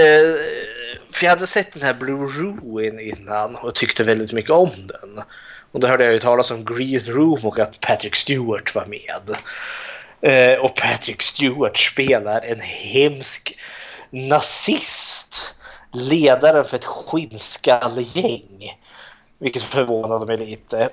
för 1.13 1.25
jag 1.25 1.31
hade 1.31 1.47
sett 1.47 1.73
den 1.73 1.83
här 1.83 1.95
Blue 1.95 2.27
Ruin 2.27 3.01
innan 3.01 3.57
och 3.57 3.75
tyckte 3.75 4.05
väldigt 4.05 4.33
mycket 4.33 4.51
om 4.51 4.71
den. 4.77 5.25
Och 5.73 5.81
då 5.81 5.89
hörde 5.89 6.05
jag 6.05 6.13
ju 6.13 6.19
talas 6.19 6.51
om 6.51 6.65
Green 6.65 7.01
Room 7.07 7.41
och 7.45 7.59
att 7.59 7.81
Patrick 7.81 8.17
Stewart 8.17 8.75
var 8.75 8.87
med. 8.87 9.37
Eh, 10.21 10.61
och 10.61 10.77
Patrick 10.77 11.23
Stewart 11.23 11.79
spelar 11.79 12.41
en 12.41 12.61
hemsk 12.61 13.59
nazist. 14.11 15.62
Ledaren 15.93 16.65
för 16.65 16.77
ett 16.77 16.85
skinnskallegäng. 16.85 18.79
Vilket 19.39 19.63
förvånade 19.63 20.27
mig 20.27 20.39
lite 20.39 20.91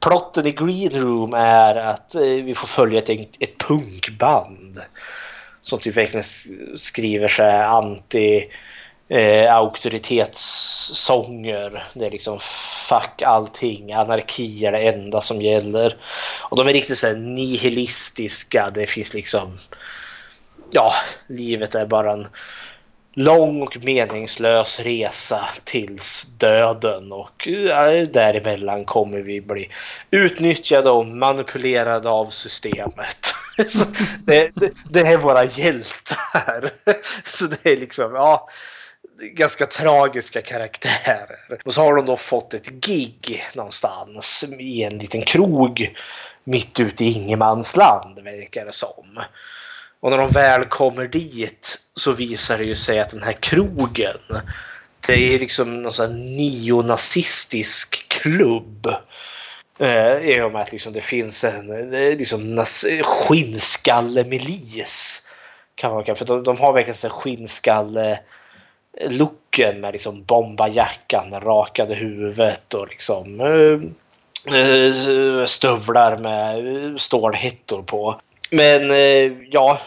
plotten 0.00 0.46
i 0.46 0.52
Green 0.52 0.90
Room 0.90 1.34
är 1.34 1.76
att 1.76 2.14
eh, 2.14 2.22
vi 2.22 2.54
får 2.54 2.66
följa 2.66 2.98
ett, 2.98 3.10
ett 3.40 3.58
punkband 3.58 4.80
som 5.62 5.78
typ 5.78 5.96
verkligen 5.96 6.24
skriver 6.76 7.28
sig 7.28 7.62
anti 7.62 8.50
eh, 9.08 9.54
auktoritetssånger. 9.54 11.84
Det 11.94 12.06
är 12.06 12.10
liksom 12.10 12.38
fuck 12.88 13.22
allting, 13.22 13.92
anarki 13.92 14.66
är 14.66 14.72
det 14.72 14.88
enda 14.88 15.20
som 15.20 15.42
gäller. 15.42 15.96
Och 16.50 16.56
de 16.56 16.68
är 16.68 16.72
riktigt 16.72 16.98
så 16.98 17.12
nihilistiska. 17.12 18.70
Det 18.74 18.86
finns 18.86 19.14
liksom, 19.14 19.56
ja, 20.70 20.92
livet 21.26 21.74
är 21.74 21.86
bara 21.86 22.12
en 22.12 22.28
lång 23.18 23.62
och 23.62 23.84
meningslös 23.84 24.80
resa 24.80 25.48
tills 25.64 26.24
döden 26.38 27.12
och 27.12 27.48
däremellan 28.12 28.84
kommer 28.84 29.18
vi 29.18 29.40
bli 29.40 29.70
utnyttjade 30.10 30.90
och 30.90 31.06
manipulerade 31.06 32.08
av 32.08 32.30
systemet. 32.30 33.34
det, 34.24 34.50
det, 34.54 34.72
det, 34.90 35.00
är 35.00 35.16
våra 35.16 35.44
hjältar. 35.44 36.70
Så 37.24 37.46
det 37.46 37.72
är 37.72 37.76
liksom, 37.76 38.14
ja, 38.14 38.48
ganska 39.20 39.66
tragiska 39.66 40.42
karaktärer. 40.42 41.60
Och 41.64 41.74
så 41.74 41.82
har 41.82 41.96
de 41.96 42.06
då 42.06 42.16
fått 42.16 42.54
ett 42.54 42.68
gig 42.68 43.44
någonstans 43.54 44.44
i 44.58 44.82
en 44.82 44.98
liten 44.98 45.22
krog 45.22 45.96
mitt 46.44 46.80
ute 46.80 47.04
i 47.04 47.12
ingenmansland 47.12 48.20
verkar 48.20 48.64
det 48.64 48.72
som. 48.72 49.22
Och 50.00 50.10
när 50.10 50.18
de 50.18 50.30
väl 50.30 50.64
kommer 50.64 51.06
dit 51.06 51.78
så 51.94 52.12
visar 52.12 52.58
det 52.58 52.64
ju 52.64 52.74
sig 52.74 53.00
att 53.00 53.10
den 53.10 53.22
här 53.22 53.32
krogen 53.32 54.18
det 55.06 55.34
är 55.34 55.38
liksom 55.38 55.82
någon 55.82 55.92
sån 55.92 56.36
neonazistisk 56.36 58.08
klubb. 58.08 58.86
Eh, 59.78 60.16
I 60.16 60.40
och 60.40 60.52
med 60.52 60.62
att 60.62 60.72
liksom 60.72 60.92
det 60.92 61.00
finns 61.00 61.44
en 61.44 61.90
liksom, 61.90 62.64
skinnskallemilis. 63.02 65.22
Kan 65.74 65.92
man, 65.92 66.16
för 66.16 66.24
de, 66.24 66.42
de 66.42 66.56
har 66.56 66.72
verkligen 66.72 66.98
en 67.04 67.10
skinnskalle 67.10 68.18
looken 69.00 69.80
med 69.80 69.92
liksom 69.92 70.24
bombajackan, 70.24 71.40
rakade 71.40 71.94
huvudet 71.94 72.74
och 72.74 72.88
liksom 72.88 73.40
eh, 73.40 73.80
eh 74.56 75.44
stövlar 75.46 76.18
med 76.18 76.76
eh, 76.76 76.96
stålhättor 76.96 77.82
på. 77.82 78.20
Men 78.50 78.90
eh, 78.90 79.32
ja, 79.50 79.80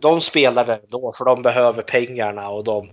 de 0.00 0.20
spelar 0.20 0.68
ändå 0.68 0.86
då 0.90 1.12
för 1.12 1.24
de 1.24 1.42
behöver 1.42 1.82
pengarna 1.82 2.48
och 2.48 2.64
de, 2.64 2.90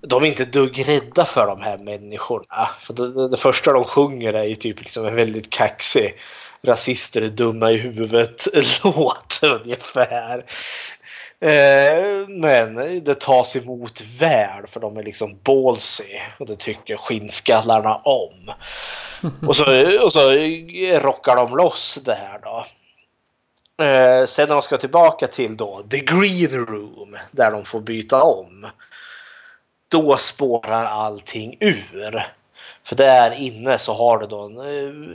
de 0.00 0.22
är 0.22 0.26
inte 0.26 0.44
dugg 0.44 0.88
rädda 0.88 1.24
för 1.24 1.46
de 1.46 1.62
här 1.62 1.78
människorna. 1.78 2.68
För 2.80 2.94
det, 2.94 3.28
det 3.28 3.36
första 3.36 3.72
de 3.72 3.84
sjunger 3.84 4.32
är 4.32 4.44
ju 4.44 4.54
typ 4.54 4.80
liksom 4.80 5.06
en 5.06 5.16
väldigt 5.16 5.50
kaxig 5.50 6.14
rasister 6.64 7.22
är 7.22 7.28
dumma 7.28 7.70
i 7.70 7.76
huvudet 7.76 8.46
låt 8.84 9.40
ungefär. 9.42 10.44
Eh, 11.40 12.28
men 12.28 12.74
det 13.04 13.20
tas 13.20 13.56
emot 13.56 14.00
väl 14.18 14.66
för 14.66 14.80
de 14.80 14.96
är 14.96 15.02
liksom 15.02 15.38
ballsy 15.44 16.18
och 16.38 16.46
det 16.46 16.56
tycker 16.56 16.96
skinnskallarna 16.96 17.96
om. 17.96 18.54
Och 19.48 19.56
så, 19.56 19.64
och 20.04 20.12
så 20.12 20.30
rockar 21.00 21.36
de 21.36 21.56
loss 21.56 21.98
det 22.04 22.14
här 22.14 22.38
då. 22.42 22.64
Eh, 23.82 24.26
sen 24.26 24.48
när 24.48 24.54
de 24.54 24.62
ska 24.62 24.76
tillbaka 24.76 25.26
till 25.26 25.56
då 25.56 25.82
The 25.90 25.98
Green 25.98 26.66
Room 26.66 27.16
där 27.30 27.50
de 27.50 27.64
får 27.64 27.80
byta 27.80 28.22
om. 28.22 28.66
Då 29.90 30.16
spårar 30.16 30.84
allting 30.84 31.56
ur. 31.60 32.32
För 32.84 32.96
där 32.96 33.30
inne 33.30 33.78
så 33.78 33.94
har 33.94 34.18
du 34.18 34.26
då 34.26 34.40
en, 34.40 34.58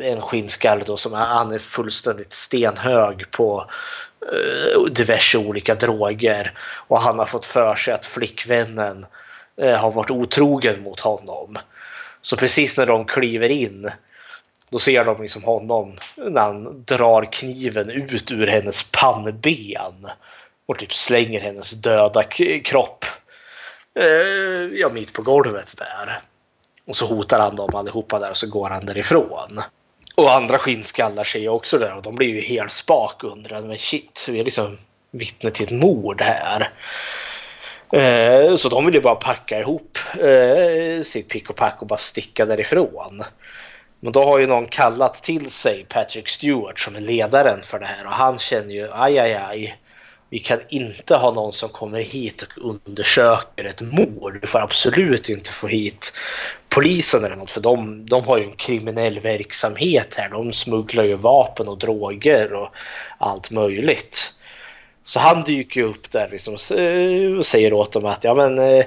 eh, 0.02 0.12
en 0.12 0.22
skinnskalle 0.22 0.84
då 0.86 0.98
som 0.98 1.14
är, 1.14 1.26
han 1.26 1.52
är 1.52 1.60
fullständigt 1.60 2.34
stenhög 2.34 3.32
på 3.32 3.66
eh, 4.22 4.84
diverse 4.92 5.38
olika 5.38 5.76
droger. 5.76 6.54
Och 6.88 7.02
han 7.02 7.20
har 7.20 7.26
fått 7.26 7.46
för 7.46 7.76
sig 7.76 7.94
att 7.94 8.06
flickvännen 8.06 9.06
eh, 9.62 9.76
har 9.76 9.92
varit 9.92 10.12
otrogen 10.12 10.84
mot 10.84 11.00
honom. 11.00 11.58
Så 12.22 12.36
precis 12.36 12.78
när 12.78 12.86
de 12.86 13.06
kliver 13.06 13.50
in 13.50 13.92
då 14.70 14.80
ser 14.80 15.06
de 15.06 15.22
liksom 15.22 15.44
honom 15.44 15.98
när 16.16 16.42
han 16.42 16.84
drar 16.84 17.32
kniven 17.32 17.90
ut 17.90 18.32
ur 18.32 18.48
hennes 18.48 18.92
pannben 18.92 20.06
och 20.68 20.80
typ 20.80 20.94
slänger 20.94 21.42
hennes 21.42 21.72
döda 21.72 22.24
kropp 22.64 23.06
eh, 24.00 24.80
ja, 24.80 24.90
mitt 24.94 25.14
på 25.14 25.22
golvet 25.22 25.76
där. 25.78 26.22
Och 26.88 26.96
så 26.96 27.06
hotar 27.06 27.40
han 27.40 27.56
dem 27.56 27.76
allihopa 27.76 28.20
där 28.20 28.30
och 28.30 28.38
så 28.38 28.50
går 28.50 28.70
han 28.70 28.86
därifrån. 28.86 29.62
Och 30.16 30.32
andra 30.32 30.58
skinnskallar 30.58 31.24
ser 31.24 31.50
också 31.50 31.78
där 31.78 31.96
och 31.96 32.02
de 32.02 32.16
blir 32.16 32.28
ju 32.28 32.42
helt 32.42 32.72
spak 32.72 33.24
undrar 33.24 33.62
men 33.62 33.78
shit, 33.78 34.26
vi 34.30 34.40
är 34.40 34.46
liksom 34.46 34.78
vittne 35.12 35.52
till 35.52 35.66
ett 35.66 35.72
mord 35.72 36.22
här. 36.22 36.74
Eh, 37.94 38.56
så 38.56 38.70
de 38.70 38.86
vill 38.86 38.96
ju 38.96 39.02
bara 39.02 39.16
packa 39.16 39.60
ihop 39.60 39.98
eh, 40.20 41.04
sitt 41.04 41.30
pick 41.30 41.50
och 41.50 41.56
pack 41.56 41.82
och 41.82 41.88
bara 41.88 41.98
sticka 41.98 42.46
därifrån. 42.46 43.24
Men 44.00 44.12
då 44.12 44.26
har 44.26 44.40
ju 44.40 44.48
någon 44.48 44.68
kallat 44.68 45.14
till 45.14 45.52
sig 45.52 45.86
Patrick 45.90 46.30
Stewart 46.30 46.80
som 46.80 46.96
är 46.96 47.00
ledaren 47.00 47.62
för 47.64 47.80
det 47.80 47.86
här 47.86 48.06
och 48.06 48.14
han 48.14 48.40
känner 48.40 48.74
ju 48.74 48.88
aj, 48.94 49.20
aj, 49.20 49.34
aj. 49.34 49.80
Vi 50.32 50.40
kan 50.40 50.60
inte 50.70 51.16
ha 51.16 51.34
någon 51.34 51.54
som 51.54 51.70
kommer 51.70 52.00
hit 52.00 52.42
och 52.42 52.70
undersöker 52.70 53.66
ett 53.66 53.82
mord. 53.82 54.38
Du 54.42 54.48
får 54.48 54.60
absolut 54.60 55.30
inte 55.30 55.52
få 55.52 55.68
hit 55.68 56.14
polisen 56.70 57.24
eller 57.24 57.36
något 57.36 57.52
för 57.52 57.62
de, 57.62 58.06
de 58.06 58.26
har 58.26 58.38
ju 58.38 58.44
en 58.44 58.56
kriminell 58.56 59.20
verksamhet 59.20 60.16
här. 60.18 60.30
De 60.30 60.54
smugglar 60.54 61.04
ju 61.04 61.16
vapen 61.16 61.68
och 61.68 61.78
droger 61.78 62.54
och 62.54 62.70
allt 63.18 63.52
möjligt. 63.52 64.34
Så 65.06 65.20
han 65.20 65.44
dyker 65.44 65.82
ju 65.82 65.88
upp 65.88 66.12
där 66.12 66.30
liksom 66.32 66.54
och 67.38 67.46
säger 67.46 67.74
åt 67.74 67.94
dem 67.94 68.06
att 68.06 68.24
ja 68.24 68.36
men 68.36 68.60
eh, 68.60 68.86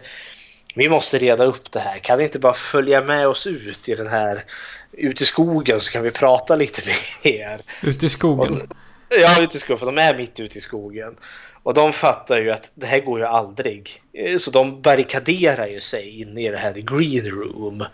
vi 0.74 0.88
måste 0.88 1.18
reda 1.18 1.44
upp 1.44 1.72
det 1.72 1.80
här. 1.80 1.98
Kan 1.98 2.18
ni 2.18 2.24
inte 2.24 2.38
bara 2.38 2.54
följa 2.54 3.00
med 3.00 3.28
oss 3.28 3.46
ut 3.46 3.88
i 3.88 3.94
den 3.94 4.08
här 4.08 4.44
ute 4.92 5.22
i 5.22 5.26
skogen 5.26 5.80
så 5.80 5.92
kan 5.92 6.02
vi 6.02 6.10
prata 6.10 6.56
lite 6.56 6.82
mer. 7.24 7.62
Ute 7.82 8.06
i 8.06 8.08
skogen? 8.08 8.52
Och, 8.52 8.76
ja, 9.18 9.42
ute 9.42 9.56
i 9.56 9.60
skogen, 9.60 9.78
för 9.78 9.86
de 9.86 9.98
är 9.98 10.16
mitt 10.16 10.40
ute 10.40 10.58
i 10.58 10.60
skogen. 10.60 11.16
Och 11.62 11.74
de 11.74 11.92
fattar 11.92 12.38
ju 12.38 12.50
att 12.50 12.70
det 12.74 12.86
här 12.86 13.00
går 13.00 13.18
ju 13.18 13.26
aldrig. 13.26 14.02
Så 14.38 14.50
de 14.50 14.82
barrikaderar 14.82 15.66
ju 15.66 15.80
sig 15.80 16.20
in 16.20 16.38
i 16.38 16.50
det 16.50 16.56
här 16.56 16.72
green 16.72 17.30
room. 17.30 17.84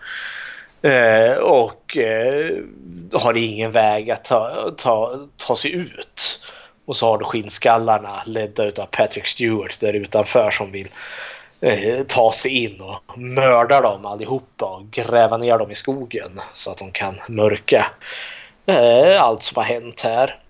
Eh, 0.83 1.37
och 1.37 1.97
eh, 1.97 2.57
har 3.13 3.37
ingen 3.37 3.73
väg 3.73 4.11
att 4.11 4.25
ta, 4.25 4.71
ta, 4.77 5.27
ta 5.37 5.57
sig 5.57 5.75
ut. 5.75 6.45
Och 6.87 6.97
så 6.97 7.07
har 7.07 7.19
du 7.19 7.25
skinnskallarna 7.25 8.23
ledda 8.27 8.65
av 8.65 8.87
Patrick 8.87 9.27
Stewart 9.27 9.81
där 9.81 9.93
utanför 9.93 10.51
som 10.51 10.73
vill 10.73 10.89
eh, 11.61 12.03
ta 12.03 12.33
sig 12.33 12.65
in 12.65 12.81
och 12.81 13.19
mörda 13.19 13.81
dem 13.81 14.07
allihopa 14.07 14.67
och 14.67 14.91
gräva 14.91 15.37
ner 15.37 15.59
dem 15.59 15.71
i 15.71 15.75
skogen 15.75 16.41
så 16.55 16.71
att 16.71 16.79
de 16.79 16.93
kan 16.93 17.21
mörka 17.29 17.87
eh, 18.67 19.23
allt 19.23 19.43
som 19.43 19.57
har 19.57 19.65
hänt 19.65 20.01
här. 20.01 20.41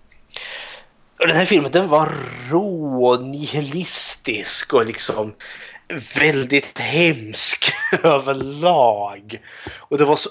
Den 1.17 1.35
här 1.35 1.45
filmen 1.45 1.71
den 1.71 1.87
var 1.87 2.09
rå 2.51 3.07
och 3.07 3.23
nihilistisk 3.23 4.73
och 4.73 4.85
liksom 4.85 5.33
väldigt 6.19 6.79
hemsk 6.79 7.71
överlag. 8.03 9.41
Och 9.77 9.97
det 9.97 10.05
var 10.05 10.15
så 10.15 10.29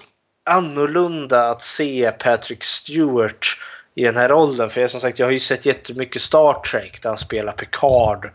annorlunda 0.50 1.50
att 1.50 1.62
se 1.62 2.12
Patrick 2.18 2.64
Stewart 2.64 3.58
i 3.94 4.02
den 4.02 4.16
här 4.16 4.28
rollen. 4.28 4.70
För 4.70 4.80
jag, 4.80 4.90
som 4.90 5.00
sagt, 5.00 5.18
jag 5.18 5.26
har 5.26 5.32
ju 5.32 5.40
sett 5.40 5.66
jättemycket 5.66 6.22
Star 6.22 6.60
Trek 6.60 7.02
där 7.02 7.08
han 7.08 7.18
spelar 7.18 7.52
Picard. 7.52 8.30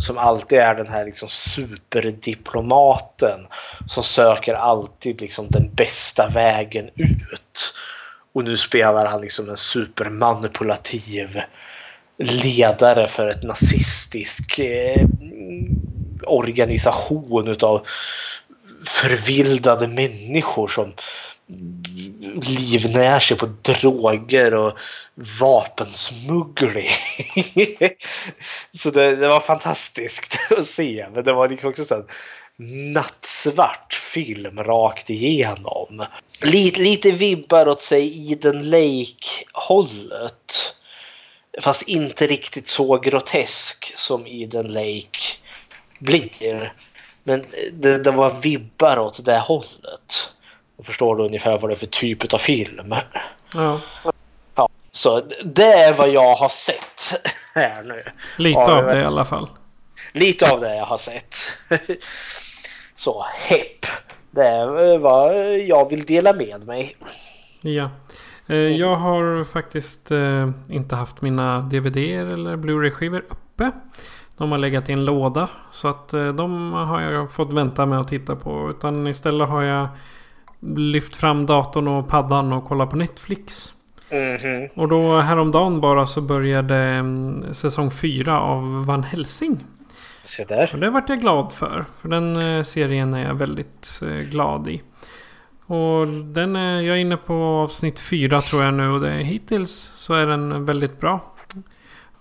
Som 0.00 0.18
alltid 0.18 0.58
är 0.58 0.74
den 0.74 0.86
här 0.86 1.04
liksom 1.04 1.28
superdiplomaten. 1.28 3.40
Som 3.86 4.02
söker 4.02 4.54
alltid 4.54 5.20
liksom 5.20 5.50
den 5.50 5.74
bästa 5.74 6.28
vägen 6.28 6.90
ut. 6.96 7.74
Och 8.32 8.44
nu 8.44 8.56
spelar 8.56 9.06
han 9.06 9.20
liksom 9.20 9.48
en 9.48 9.56
supermanipulativ 9.56 11.40
ledare 12.18 13.08
för 13.08 13.28
ett 13.28 13.42
nazistisk 13.42 14.58
eh, 14.58 15.06
organisation 16.26 17.48
utav 17.48 17.86
förvildade 18.84 19.88
människor 19.88 20.68
som 20.68 20.92
livnär 22.42 23.20
sig 23.20 23.36
på 23.36 23.46
droger 23.46 24.54
och 24.54 24.72
vapensmuggling. 25.40 26.88
så 28.72 28.90
det, 28.90 29.16
det, 29.16 29.28
var 29.28 29.40
fantastiskt 29.40 30.38
att 30.58 30.66
se. 30.66 31.06
Men 31.14 31.24
det 31.24 31.32
var 31.32 31.48
liksom 31.48 31.70
också 31.70 31.84
så 31.84 32.04
nattsvart 32.92 33.94
film 33.94 34.62
rakt 34.62 35.10
igenom. 35.10 36.06
Lite, 36.42 36.80
lite 36.80 37.10
vibbar 37.10 37.68
åt 37.68 37.82
sig 37.82 38.32
Eden 38.32 38.70
Lake-hållet. 38.70 40.74
Fast 41.60 41.88
inte 41.88 42.26
riktigt 42.26 42.68
så 42.68 42.98
grotesk 42.98 43.92
som 43.96 44.26
Eden 44.26 44.72
Lake 44.72 45.18
blir. 45.98 46.72
Men 47.24 47.44
det, 47.72 47.98
det 47.98 48.10
var 48.10 48.30
vibbar 48.30 48.98
åt 48.98 49.24
det 49.24 49.38
hållet. 49.38 50.32
Då 50.78 50.84
förstår 50.84 51.16
du 51.16 51.22
ungefär 51.22 51.58
vad 51.58 51.70
det 51.70 51.74
är 51.74 51.76
för 51.76 51.86
typ 51.86 52.34
av 52.34 52.38
film. 52.38 52.94
Ja. 53.54 53.80
ja. 54.54 54.68
Så 54.92 55.22
det 55.44 55.72
är 55.72 55.94
vad 55.94 56.10
jag 56.10 56.34
har 56.34 56.48
sett 56.48 57.22
här 57.54 57.82
nu. 57.82 58.02
Lite 58.36 58.60
av 58.60 58.84
det 58.84 59.00
i 59.00 59.04
alla 59.04 59.24
fall. 59.24 59.48
Lite 60.12 60.50
av 60.50 60.60
det 60.60 60.76
jag 60.76 60.86
har 60.86 60.98
sett. 60.98 61.34
Så 62.94 63.24
hepp. 63.36 63.86
Det 64.30 64.44
är 64.44 64.98
vad 64.98 65.58
jag 65.58 65.90
vill 65.90 66.04
dela 66.04 66.32
med 66.32 66.66
mig. 66.66 66.96
Ja. 67.60 67.90
Eh, 68.46 68.56
jag 68.56 68.96
har 68.96 69.44
faktiskt 69.44 70.10
eh, 70.10 70.50
inte 70.68 70.94
haft 70.94 71.22
mina 71.22 71.60
DVD 71.60 71.96
eller 71.96 72.56
Blu-ray-skivor 72.56 73.24
uppe. 73.28 73.70
De 74.36 74.52
har 74.52 74.58
legat 74.58 74.88
i 74.88 74.92
en 74.92 75.04
låda. 75.04 75.48
Så 75.72 75.88
att 75.88 76.12
eh, 76.12 76.28
de 76.28 76.72
har 76.72 77.00
jag 77.00 77.32
fått 77.32 77.52
vänta 77.52 77.86
med 77.86 78.00
att 78.00 78.08
titta 78.08 78.36
på. 78.36 78.70
Utan 78.70 79.06
istället 79.06 79.48
har 79.48 79.62
jag 79.62 79.88
lyft 80.60 81.16
fram 81.16 81.46
datorn 81.46 81.88
och 81.88 82.08
paddan 82.08 82.52
och 82.52 82.64
kollat 82.64 82.90
på 82.90 82.96
Netflix. 82.96 83.74
Mm 84.10 84.36
-hmm. 84.36 84.68
Och 84.74 84.88
då 84.88 85.16
häromdagen 85.16 85.80
bara 85.80 86.06
så 86.06 86.20
började 86.20 86.76
mm, 86.76 87.54
säsong 87.54 87.90
4 87.90 88.40
av 88.40 88.86
Van 88.86 89.02
Helsing. 89.02 89.64
Se 90.22 90.44
där. 90.44 90.70
Och 90.74 90.80
det 90.80 90.90
vart 90.90 91.08
jag 91.08 91.20
glad 91.20 91.52
för. 91.52 91.84
För 92.00 92.08
den 92.08 92.64
serien 92.64 93.14
är 93.14 93.24
jag 93.24 93.34
väldigt 93.34 94.00
glad 94.30 94.68
i. 94.68 94.82
Och 95.66 96.06
den 96.08 96.56
är, 96.56 96.80
jag 96.80 96.96
är 96.96 97.00
inne 97.00 97.16
på 97.16 97.34
avsnitt 97.34 98.00
4 98.00 98.40
tror 98.40 98.64
jag 98.64 98.74
nu 98.74 98.88
och 98.90 99.00
det, 99.00 99.10
hittills 99.10 99.92
så 99.96 100.14
är 100.14 100.26
den 100.26 100.64
väldigt 100.64 101.00
bra. 101.00 101.34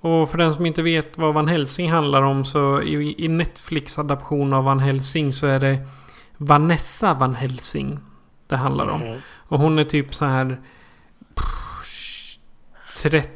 Och 0.02 0.30
för 0.30 0.38
den 0.38 0.54
som 0.54 0.66
inte 0.66 0.82
vet 0.82 1.18
vad 1.18 1.34
Van 1.34 1.48
Helsing 1.48 1.92
handlar 1.92 2.22
om 2.22 2.46
så 2.46 2.82
i, 2.82 3.26
i 3.26 3.28
Netflix 3.28 4.00
adaption 4.00 4.54
av 4.54 4.64
Van 4.64 4.80
Helsing 4.80 5.34
så 5.34 5.48
är 5.48 5.60
det 5.60 5.80
Vanessa 6.38 7.14
Van 7.14 7.36
Helsing 7.36 8.00
det 8.48 8.56
handlar 8.56 8.90
om. 8.90 9.02
Mm. 9.02 9.20
Och 9.48 9.60
hon 9.60 9.80
är 9.80 9.84
typ 9.84 10.16
så 10.16 10.26
här... 10.26 10.58
Trett, 13.02 13.30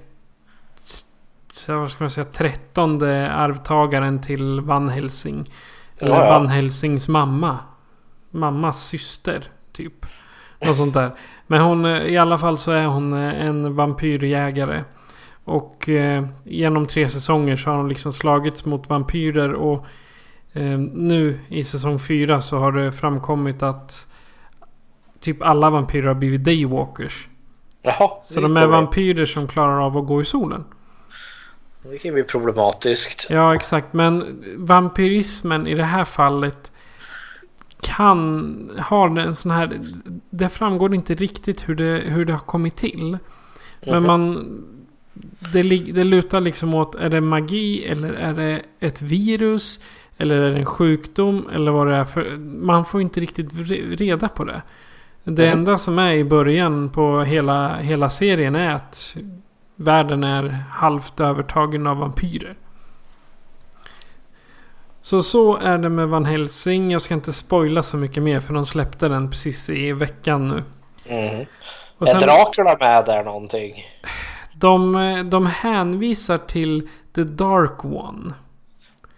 vad 1.67 1.91
ska 1.91 2.03
man 2.03 2.11
säga? 2.11 2.25
Trettonde 2.25 3.31
arvtagaren 3.31 4.21
till 4.21 4.61
Van 4.61 4.89
Helsing. 4.89 5.51
Eller 5.97 6.15
ja, 6.15 6.25
ja. 6.25 6.39
Van 6.39 6.47
Helsings 6.47 7.07
mamma. 7.07 7.59
Mammas 8.31 8.85
syster. 8.85 9.49
Typ. 9.71 10.05
Något 10.65 10.77
sånt 10.77 10.93
där. 10.93 11.11
Men 11.47 11.61
hon, 11.61 11.85
i 11.85 12.17
alla 12.17 12.37
fall 12.37 12.57
så 12.57 12.71
är 12.71 12.85
hon 12.85 13.13
en 13.13 13.75
vampyrjägare. 13.75 14.83
Och 15.43 15.89
eh, 15.89 16.25
genom 16.43 16.85
tre 16.85 17.09
säsonger 17.09 17.55
så 17.55 17.69
har 17.69 17.77
hon 17.77 17.89
liksom 17.89 18.13
slagits 18.13 18.65
mot 18.65 18.89
vampyrer. 18.89 19.53
Och 19.53 19.85
eh, 20.53 20.79
nu 20.93 21.39
i 21.47 21.63
säsong 21.63 21.99
fyra 21.99 22.41
så 22.41 22.59
har 22.59 22.71
det 22.71 22.91
framkommit 22.91 23.63
att 23.63 24.07
typ 25.21 25.41
alla 25.41 25.69
vampyrer 25.69 26.07
har 26.07 26.15
blivit 26.15 26.43
daywalkers. 26.43 27.27
Jaha. 27.81 28.11
Så 28.25 28.41
de 28.41 28.57
är 28.57 28.67
vampyrer 28.67 29.25
som 29.25 29.47
klarar 29.47 29.85
av 29.85 29.97
att 29.97 30.07
gå 30.07 30.21
i 30.21 30.25
solen. 30.25 30.63
Det 31.83 31.97
kan 31.97 32.13
bli 32.13 32.23
problematiskt. 32.23 33.27
Ja, 33.29 33.55
exakt. 33.55 33.93
Men 33.93 34.43
vampyrismen 34.57 35.67
i 35.67 35.75
det 35.75 35.83
här 35.83 36.05
fallet 36.05 36.71
kan 37.81 38.71
ha 38.89 39.19
en 39.19 39.35
sån 39.35 39.51
här... 39.51 39.79
Det 40.29 40.49
framgår 40.49 40.95
inte 40.95 41.13
riktigt 41.13 41.69
hur 41.69 41.75
det, 41.75 42.03
hur 42.05 42.25
det 42.25 42.33
har 42.33 42.39
kommit 42.39 42.75
till. 42.75 43.17
Men 43.85 44.03
mhm. 44.03 44.07
man... 44.07 44.63
Det, 45.53 45.63
det 45.93 46.03
lutar 46.03 46.41
liksom 46.41 46.73
åt, 46.73 46.95
är 46.95 47.09
det 47.09 47.21
magi 47.21 47.85
eller 47.85 48.13
är 48.13 48.33
det 48.33 48.61
ett 48.79 49.01
virus? 49.01 49.79
Eller 50.17 50.35
är 50.35 50.51
det 50.51 50.57
en 50.57 50.65
sjukdom? 50.65 51.49
Eller 51.53 51.71
vad 51.71 51.87
det 51.87 51.95
är 51.95 52.05
för... 52.05 52.37
Man 52.37 52.85
får 52.85 53.01
inte 53.01 53.19
riktigt 53.19 53.49
reda 53.99 54.27
på 54.27 54.43
det. 54.43 54.61
Det 55.23 55.47
mm. 55.47 55.59
enda 55.59 55.77
som 55.77 55.99
är 55.99 56.11
i 56.11 56.23
början 56.23 56.89
på 56.89 57.21
hela, 57.21 57.77
hela 57.77 58.09
serien 58.09 58.55
är 58.55 58.69
att 58.69 59.15
världen 59.75 60.23
är 60.23 60.63
halvt 60.71 61.19
övertagen 61.19 61.87
av 61.87 61.97
vampyrer. 61.97 62.55
Så 65.01 65.23
så 65.23 65.57
är 65.57 65.77
det 65.77 65.89
med 65.89 66.07
Van 66.07 66.25
Helsing. 66.25 66.91
Jag 66.91 67.01
ska 67.01 67.13
inte 67.13 67.33
spoila 67.33 67.83
så 67.83 67.97
mycket 67.97 68.23
mer 68.23 68.39
för 68.39 68.53
de 68.53 68.65
släppte 68.65 69.07
den 69.07 69.29
precis 69.29 69.69
i 69.69 69.91
veckan 69.91 70.47
nu. 70.47 70.63
Mm. 71.05 71.45
Och 71.97 72.07
sen, 72.07 72.17
är 72.17 72.21
Dracula 72.21 72.77
med 72.79 73.05
där 73.05 73.23
någonting? 73.23 73.73
De, 74.53 75.29
de 75.31 75.45
hänvisar 75.45 76.37
till 76.37 76.89
The 77.15 77.23
Dark 77.23 77.85
One. 77.85 78.33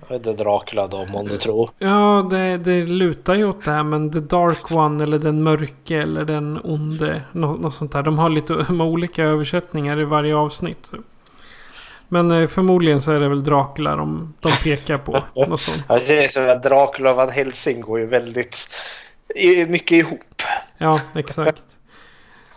Det 0.07 0.33
Dracula 0.33 0.87
då, 0.87 1.07
om 1.13 1.27
du 1.27 1.37
tror. 1.37 1.69
Ja, 1.77 2.27
det, 2.29 2.57
det 2.57 2.85
lutar 2.85 3.35
ju 3.35 3.49
åt 3.49 3.65
det 3.65 3.71
här. 3.71 3.83
Men 3.83 4.11
The 4.11 4.19
Dark 4.19 4.71
One 4.71 5.03
eller 5.03 5.19
Den 5.19 5.43
Mörke 5.43 6.01
eller 6.01 6.25
Den 6.25 6.59
Onde. 6.63 7.21
Något, 7.31 7.61
något 7.61 7.73
sånt 7.73 7.91
där. 7.91 8.03
De 8.03 8.19
har 8.19 8.29
lite 8.29 8.53
olika 8.69 9.23
översättningar 9.23 9.99
i 9.99 10.03
varje 10.03 10.35
avsnitt. 10.35 10.91
Men 12.07 12.31
eh, 12.31 12.47
förmodligen 12.47 13.01
så 13.01 13.11
är 13.11 13.19
det 13.19 13.29
väl 13.29 13.43
Dracula 13.43 13.95
de, 13.95 14.33
de 14.39 14.51
pekar 14.63 14.97
på. 14.97 15.23
något 15.47 15.61
sånt. 15.61 15.83
Ja, 15.89 15.99
det 16.07 16.25
är 16.25 16.29
så 16.29 16.51
att 16.51 16.63
Dracula 16.63 17.11
och 17.11 17.17
Van 17.17 17.29
Helsing 17.29 17.81
går 17.81 17.99
ju 17.99 18.05
väldigt 18.05 18.57
mycket 19.67 19.91
ihop. 19.91 20.41
Ja, 20.77 20.99
exakt. 21.15 21.57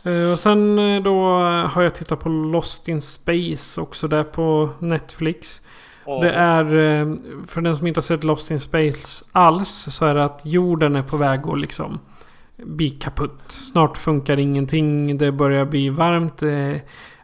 Eh, 0.06 0.32
och 0.32 0.38
sen 0.38 0.78
eh, 0.78 1.02
då 1.02 1.38
har 1.72 1.82
jag 1.82 1.94
tittat 1.94 2.20
på 2.20 2.28
Lost 2.28 2.88
in 2.88 3.02
Space 3.02 3.80
också 3.80 4.08
där 4.08 4.24
på 4.24 4.70
Netflix. 4.78 5.60
Mm. 6.06 6.20
Det 6.20 6.30
är, 6.30 6.64
eh, 6.64 7.16
för 7.46 7.60
den 7.60 7.76
som 7.76 7.86
inte 7.86 7.98
har 7.98 8.02
sett 8.02 8.24
Lost 8.24 8.50
in 8.50 8.60
Space 8.60 9.24
alls, 9.32 9.86
så 9.90 10.04
är 10.06 10.14
det 10.14 10.24
att 10.24 10.40
jorden 10.44 10.96
är 10.96 11.02
på 11.02 11.16
väg 11.16 11.40
att 11.48 11.60
liksom 11.60 11.98
bli 12.56 12.90
kaputt. 12.90 13.42
Snart 13.46 13.98
funkar 13.98 14.36
ingenting, 14.36 15.18
det 15.18 15.32
börjar 15.32 15.64
bli 15.64 15.88
varmt. 15.88 16.42
Eh, 16.42 16.76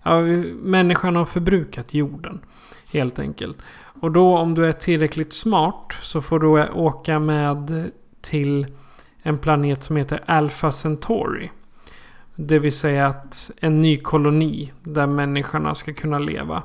ja, 0.02 0.20
människan 0.62 1.16
har 1.16 1.24
förbrukat 1.24 1.94
jorden. 1.94 2.40
Helt 2.92 3.18
enkelt. 3.18 3.56
Och 4.00 4.10
då 4.10 4.36
om 4.36 4.54
du 4.54 4.66
är 4.66 4.72
tillräckligt 4.72 5.32
smart 5.32 5.92
så 6.00 6.22
får 6.22 6.38
du 6.38 6.46
åka 6.70 7.18
med 7.18 7.90
till 8.20 8.66
en 9.22 9.38
planet 9.38 9.82
som 9.82 9.96
heter 9.96 10.20
Alpha 10.26 10.72
Centauri. 10.72 11.50
Det 12.34 12.58
vill 12.58 12.76
säga 12.76 13.06
att 13.06 13.50
en 13.60 13.80
ny 13.80 13.96
koloni 13.96 14.72
där 14.82 15.06
människorna 15.06 15.74
ska 15.74 15.92
kunna 15.92 16.18
leva. 16.18 16.62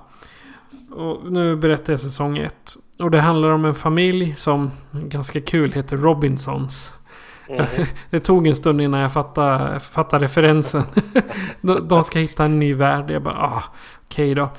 Och 0.97 1.31
nu 1.31 1.55
berättar 1.55 1.93
jag 1.93 1.99
säsong 1.99 2.37
1. 2.37 2.77
Och 2.99 3.11
det 3.11 3.21
handlar 3.21 3.49
om 3.49 3.65
en 3.65 3.75
familj 3.75 4.35
som 4.37 4.71
ganska 4.91 5.41
kul 5.41 5.71
heter 5.71 5.97
Robinsons. 5.97 6.93
Mm. 7.49 7.65
Det 8.09 8.19
tog 8.19 8.47
en 8.47 8.55
stund 8.55 8.81
innan 8.81 8.99
jag 8.99 9.13
fattade, 9.13 9.79
fattade 9.79 10.25
referensen. 10.25 10.83
de, 11.83 12.03
ska 12.03 12.19
hitta 12.19 12.45
en 12.45 12.59
ny 12.59 12.73
värld. 12.73 13.11
Jag 13.11 13.23
bara, 13.23 13.37
ah, 13.37 13.63
okej 14.05 14.31
okay 14.31 14.33
då. 14.33 14.49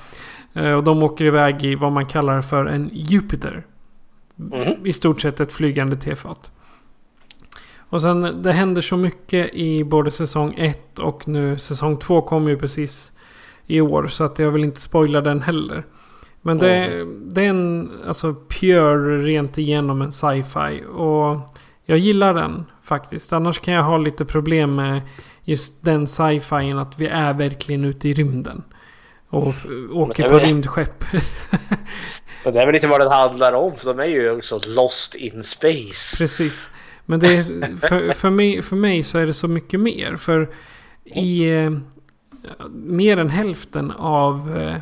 Eh, 0.60 0.72
och 0.72 0.84
de 0.84 1.02
åker 1.02 1.24
iväg 1.24 1.64
i 1.64 1.74
vad 1.74 1.92
man 1.92 2.06
kallar 2.06 2.42
för 2.42 2.66
en 2.66 2.90
Jupiter. 2.92 3.66
Mm. 4.52 4.86
I 4.86 4.92
stort 4.92 5.20
sett 5.20 5.40
ett 5.40 5.52
flygande 5.52 5.96
tefat. 5.96 6.52
Och 7.90 8.02
sen 8.02 8.42
det 8.42 8.52
händer 8.52 8.82
så 8.82 8.96
mycket 8.96 9.54
i 9.54 9.84
både 9.84 10.10
säsong 10.10 10.54
1 10.56 10.98
och 10.98 11.28
nu 11.28 11.58
säsong 11.58 11.96
2 11.96 12.22
kommer 12.22 12.50
ju 12.50 12.58
precis 12.58 13.12
i 13.66 13.80
år. 13.80 14.08
Så 14.08 14.24
att 14.24 14.38
jag 14.38 14.50
vill 14.50 14.64
inte 14.64 14.80
spoila 14.80 15.20
den 15.20 15.42
heller. 15.42 15.84
Men 16.42 16.58
det, 16.58 16.76
mm. 16.76 17.34
det 17.34 17.42
är 17.42 17.48
en 17.48 17.90
alltså 18.06 18.34
pure 18.48 19.18
rent 19.18 19.58
igenom 19.58 20.02
en 20.02 20.12
sci-fi. 20.12 20.84
Och 20.94 21.40
jag 21.84 21.98
gillar 21.98 22.34
den 22.34 22.64
faktiskt. 22.82 23.32
Annars 23.32 23.60
kan 23.60 23.74
jag 23.74 23.82
ha 23.82 23.98
lite 23.98 24.24
problem 24.24 24.74
med 24.74 25.00
just 25.44 25.84
den 25.84 26.06
sci-fi 26.06 26.72
att 26.72 26.98
vi 26.98 27.06
är 27.06 27.32
verkligen 27.32 27.84
ute 27.84 28.08
i 28.08 28.12
rymden. 28.12 28.62
Och 29.28 29.54
åker 29.92 30.28
på 30.28 30.36
är 30.36 30.40
rymdskepp. 30.40 31.04
Och 32.44 32.52
det 32.52 32.60
är 32.60 32.66
väl 32.66 32.74
lite 32.74 32.88
vad 32.88 33.00
det 33.00 33.10
handlar 33.10 33.52
om, 33.52 33.76
för 33.76 33.94
de 33.94 34.02
är 34.02 34.06
ju 34.06 34.30
också 34.30 34.58
lost 34.76 35.14
in 35.14 35.42
space. 35.42 36.16
Precis. 36.18 36.70
Men 37.06 37.20
det 37.20 37.36
är, 37.36 37.42
för, 37.76 38.12
för, 38.12 38.30
mig, 38.30 38.62
för 38.62 38.76
mig 38.76 39.02
så 39.02 39.18
är 39.18 39.26
det 39.26 39.34
så 39.34 39.48
mycket 39.48 39.80
mer. 39.80 40.16
För 40.16 40.48
i 41.04 41.50
eh, 41.50 41.70
mer 42.70 43.16
än 43.16 43.30
hälften 43.30 43.90
av 43.90 44.58
eh, 44.58 44.76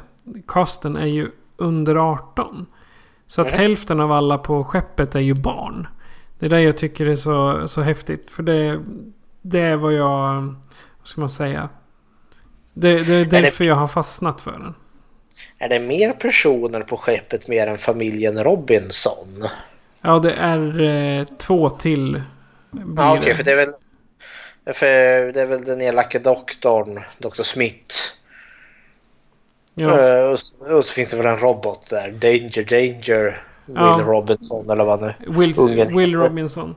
casten 0.47 0.97
är 0.97 1.07
ju 1.07 1.31
under 1.57 1.97
18. 1.97 2.67
Så 3.27 3.41
att 3.41 3.53
Mhm. 3.53 3.59
hälften 3.59 4.01
av 4.01 4.13
alla 4.13 4.39
på 4.39 4.65
skeppet 4.65 5.15
är 5.15 5.21
ju 5.21 5.35
barn. 5.35 5.87
Det 6.39 6.47
är 6.47 6.51
det 6.51 6.63
jag 6.63 6.77
tycker 6.77 7.07
är 7.07 7.17
så, 7.17 7.69
så 7.69 7.83
häftigt. 7.83 8.31
För 8.31 8.43
det, 8.43 8.81
det 9.43 9.61
är 9.61 9.77
vad 9.77 9.93
jag... 9.93 10.55
Vad 10.99 11.09
ska 11.09 11.21
man 11.21 11.31
säga? 11.31 11.69
Det, 12.75 13.07
det 13.07 13.15
är 13.15 13.25
därför 13.25 13.65
jag 13.65 13.75
har 13.75 13.89
fastnat 13.89 14.41
för 14.41 14.53
den. 14.53 14.75
Är 15.59 15.69
det 15.69 15.81
mer 15.81 16.13
personer 16.13 16.81
på 16.81 16.97
skeppet 16.97 17.49
mer 17.49 17.67
än 17.67 17.79
familjen 17.79 18.45
Robinson? 18.45 19.49
Ja, 20.01 20.19
det 20.19 20.33
är 20.33 20.81
eh, 20.81 21.25
två 21.39 21.71
till. 21.71 22.23
Ja, 22.97 23.19
okej, 23.19 23.29
det. 23.29 23.35
för 23.35 23.45
det 23.45 23.53
är 23.53 23.57
väl... 23.57 23.73
För 24.75 24.87
det 25.33 25.43
är 25.43 25.47
väl 25.47 25.65
den 25.65 25.83
elake 25.83 26.19
doktorn, 26.19 27.01
Dr. 27.19 27.43
Smith. 27.43 27.95
Ja. 29.79 30.01
Eh, 30.01 30.25
Och, 30.31 30.39
så, 30.39 30.77
och 30.77 30.85
så 30.85 30.93
finns 30.93 31.11
det 31.11 31.17
väl 31.17 31.27
en 31.27 31.37
robot 31.39 31.91
där. 31.91 32.11
Danger, 32.11 32.65
Danger. 32.65 33.43
Will 33.67 33.77
Ja. 33.77 34.01
Robinson 34.07 34.71
eller 34.71 34.85
vad 34.85 35.01
nu. 35.01 35.15
Will, 35.27 35.55
Ungen 35.59 35.97
Will. 35.97 36.15
Robinson. 36.15 36.75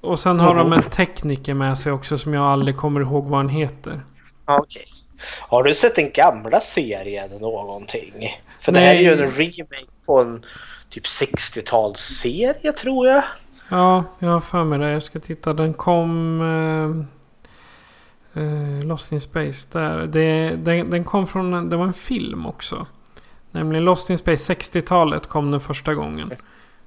Och 0.00 0.20
sen 0.20 0.40
har 0.40 0.54
de 0.54 0.72
en 0.72 0.82
tekniker 0.82 1.54
med 1.54 1.78
sig 1.78 1.92
också 1.92 2.18
som 2.18 2.34
jag 2.34 2.44
aldrig 2.44 2.76
kommer 2.76 3.00
ihåg 3.00 3.24
vad 3.24 3.38
han 3.38 3.48
heter. 3.48 4.00
Ja, 4.46 4.58
okej. 4.58 4.84
Har 5.40 5.62
du 5.62 5.74
sett 5.74 5.96
den 5.96 6.10
gamla 6.10 6.60
serien 6.60 7.30
någonting? 7.40 8.12
För 8.60 8.72
det 8.72 8.80
här 8.80 8.94
är 8.94 9.00
ju 9.00 9.16
Nej. 9.16 9.24
en 9.24 9.30
remake 9.30 9.84
på 10.06 10.20
en 10.20 10.44
typ 10.90 11.04
60-talsserie 11.04 12.72
tror 12.72 13.06
jag. 13.06 13.22
Ja, 13.68 14.04
jag 14.18 14.28
har 14.28 14.40
för 14.40 14.64
mig 14.64 14.78
det. 14.78 14.90
Jag 14.90 15.02
ska 15.02 15.20
titta. 15.20 15.52
Den 15.52 15.74
kom... 15.74 16.40
Eh, 16.40 17.21
eh, 18.34 18.84
Lost 18.86 19.12
in 19.12 19.20
Space 19.20 19.66
där. 19.72 20.06
Det, 20.06 20.56
den, 20.56 20.90
den 20.90 21.04
kom 21.04 21.26
från... 21.26 21.68
Det 21.70 21.76
var 21.76 21.84
en 21.84 21.92
film 21.92 22.46
också. 22.46 22.86
Nämligen 23.50 23.84
Lost 23.84 24.10
in 24.10 24.18
Space. 24.18 24.54
60-talet 24.54 25.26
kom 25.26 25.50
den 25.50 25.60
första 25.60 25.94
gången. 25.94 26.32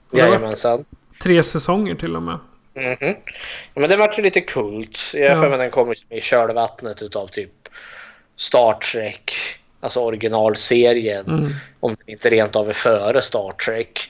Var 0.10 0.20
Jajamensan. 0.20 0.86
tre 1.24 1.44
säsonger 1.44 1.96
till 1.96 2.16
och 2.16 2.24
med. 2.24 2.40
Mhm. 2.74 3.16
Ja, 3.74 3.80
men 3.82 3.90
det 3.90 3.98
vart 3.98 4.20
ju 4.20 4.24
lite 4.24 4.42
kult. 4.42 5.00
Jag 5.14 5.22
har 5.30 5.36
Ja. 5.36 5.42
för 5.42 5.50
mig 5.50 5.58
den 5.58 5.72
kom 5.72 5.90
liksom 5.90 6.12
i 6.14 6.22
kölvattnet 6.22 7.02
utav 7.02 7.28
typ 7.28 7.52
Star 8.36 8.74
Trek. 8.74 9.32
Alltså 9.80 10.00
originalserien. 10.00 11.26
Mm. 11.28 11.54
Om 11.80 11.96
det 12.06 12.12
inte 12.12 12.30
rent 12.30 12.56
av 12.56 12.70
är 12.70 12.74
före 12.74 13.22
Star 13.22 13.52
Trek. 13.52 14.10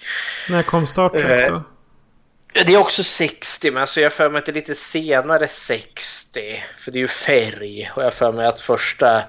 När 0.50 0.63
kom 0.63 0.88
Star 0.88 1.10
Trek 1.10 1.26
Eh, 1.26 1.54
då? 1.54 1.63
Det 2.56 2.74
är 2.74 2.78
också 2.78 3.04
60 3.04 3.72
men 3.72 3.82
alltså 3.82 4.02
jag 4.02 4.13
för 4.13 4.30
mig 4.30 4.39
att 4.39 4.46
det 4.46 4.52
är 4.52 4.54
lite 4.54 4.76
senare 4.76 5.48
60. 5.48 6.63
För 6.78 6.91
det 6.91 6.98
är 6.98 7.02
ju 7.02 7.08
färg. 7.08 7.91
Och 7.96 8.04
jag 8.04 8.13
för 8.13 8.32
mig 8.32 8.46
att 8.46 8.62
första 8.62 9.24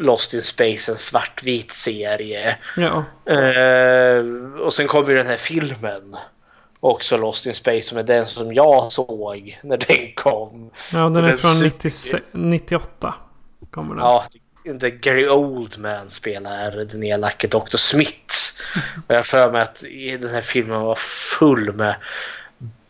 Lost 0.00 0.34
in 0.34 0.42
Space 0.42 0.90
är 0.90 0.92
en 0.92 0.98
svartvit 0.98 1.72
serie. 1.72 2.56
Ja. 2.76 3.04
Eh, 3.32 4.24
och 4.60 4.74
sen 4.74 4.86
kommer 4.86 5.10
ju 5.10 5.16
den 5.16 5.26
här 5.26 5.36
filmen. 5.36 6.16
Också 6.80 7.16
Lost 7.16 7.46
in 7.46 7.54
Space 7.54 7.82
som 7.82 7.98
är 7.98 8.02
den 8.02 8.26
som 8.26 8.54
jag 8.54 8.92
såg 8.92 9.60
när 9.62 9.76
den 9.76 10.12
kom. 10.14 10.70
Ja, 10.92 10.98
den 10.98 11.16
Och 11.16 11.22
är 11.22 11.22
den 11.22 11.38
från 11.38 11.50
suger. 11.50 11.70
96 11.70 12.24
98. 12.32 13.14
Kommer 13.70 13.94
den. 13.94 14.04
Ja, 14.04 14.26
där 14.74 14.88
Gary 14.88 15.28
Oldman 15.28 16.10
spelar 16.10 16.70
den 16.70 17.02
elake 17.02 17.46
Dr. 17.46 17.76
Smith. 17.76 18.34
Och 19.08 19.14
jag 19.14 19.26
för 19.26 19.52
mig 19.52 19.62
att 19.62 19.84
den 20.20 20.30
här 20.30 20.40
filmen 20.40 20.80
var 20.80 20.94
full 21.38 21.72
med 21.72 21.96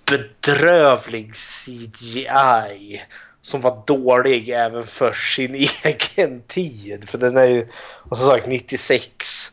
bedrövlig 0.07 1.33
CGI. 1.35 3.03
Som 3.43 3.61
var 3.61 3.83
dålig 3.87 4.49
även 4.49 4.87
för 4.87 5.13
sin 5.13 5.55
egen 5.83 6.43
tid. 6.43 7.09
För 7.09 7.19
den 7.19 7.37
är 7.37 7.45
ju, 7.45 7.67
och 8.11 8.19
som 8.19 8.27
sagt 8.27 8.47
96. 8.47 9.53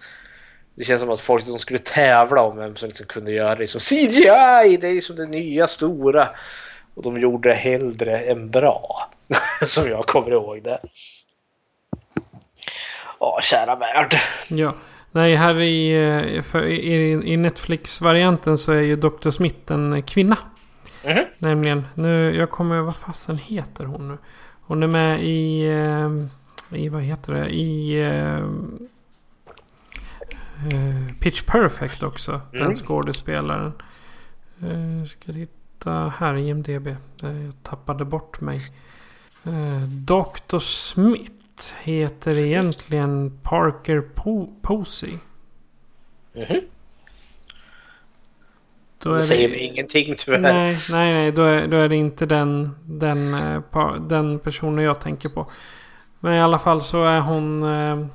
Det 0.75 0.83
känns 0.83 1.01
som 1.01 1.09
att 1.09 1.21
folk 1.21 1.45
som 1.45 1.59
skulle 1.59 1.79
tävla 1.79 2.41
om 2.41 2.57
vem 2.57 2.75
som 2.75 2.87
liksom 2.87 3.05
kunde 3.05 3.31
göra 3.31 3.55
det 3.55 3.67
som 3.67 3.81
CGI. 3.81 4.77
Det 4.81 4.87
är 4.87 4.93
ju 4.93 5.01
som 5.01 5.15
det 5.15 5.25
nya 5.25 5.67
stora. 5.67 6.29
Och 6.95 7.03
de 7.03 7.19
gjorde 7.19 7.49
det 7.49 7.55
hellre 7.55 8.19
än 8.19 8.49
bra. 8.49 9.09
som 9.65 9.89
jag 9.89 10.05
kommer 10.05 10.31
ihåg 10.31 10.63
det. 10.63 10.79
Ja, 13.19 13.39
kära 13.41 13.75
värld. 13.75 14.15
Ja. 14.47 14.73
Nej, 15.15 15.36
här 15.36 15.62
i, 15.62 16.06
eh, 16.36 16.41
för, 16.41 16.63
i, 16.63 17.12
i 17.34 17.38
Netflix-varianten 17.38 18.58
så 18.58 18.71
är 18.71 18.82
ju 18.82 18.95
Dr. 18.95 19.30
Smith 19.30 19.71
en 19.71 20.04
kvinna. 20.04 20.38
Mhm. 21.06 21.23
Nämligen, 21.39 21.84
nu, 21.93 22.36
jag 22.36 22.49
kommer, 22.52 22.82
vad 22.82 22.95
fasen 22.95 23.38
heter 23.38 23.86
hon 23.86 24.08
nu? 24.08 24.17
Hon 24.62 24.84
är 24.84 24.88
med 24.88 25.23
i, 25.23 25.65
eh, 25.67 26.80
i 26.80 26.89
vad 26.89 27.02
heter 27.02 27.34
det, 27.34 27.49
i 27.49 28.02
eh, 28.04 28.47
Pitch 31.19 31.41
Perfect 31.43 32.04
också. 32.04 32.41
Den 32.52 32.62
Mm. 32.62 32.76
skådespelaren. 32.76 33.71
Eh, 34.62 35.06
ska 35.08 35.34
titta 35.34 36.13
här 36.17 36.36
i 36.36 36.47
IMDB. 36.49 36.88
Eh, 36.88 36.95
Jag 37.45 37.54
tappade 37.63 38.06
bort 38.06 38.41
mig. 38.41 38.62
Eh, 39.43 39.82
Dr. 39.88 40.60
Smith 40.60 41.32
heter 41.82 42.38
egentligen 42.38 43.39
Parker 43.43 44.04
po- 44.15 44.54
Posey. 44.62 45.17
Mhm. 46.36 46.62
Då 48.99 49.13
Det 49.13 49.23
säger 49.23 49.49
mig 49.49 49.60
ingenting 49.60 50.15
tyvärr. 50.17 50.39
Nej, 50.39 50.78
nej, 50.91 51.13
nej. 51.13 51.32
Då 51.32 51.41
är, 51.43 51.67
då 51.67 51.78
är 51.78 51.89
det 51.89 51.95
inte 51.95 52.26
den, 52.26 52.76
den, 52.86 53.34
eh, 53.34 53.95
den 53.99 54.39
personen 54.39 54.86
jag 54.86 55.02
tänker 55.02 55.30
på. 55.30 55.52
Men 56.19 56.34
i 56.34 56.41
alla 56.41 56.60
fall 56.60 56.82
så 56.82 57.04
är 57.06 57.19
hon... 57.19 57.63
eh, 57.63 58.06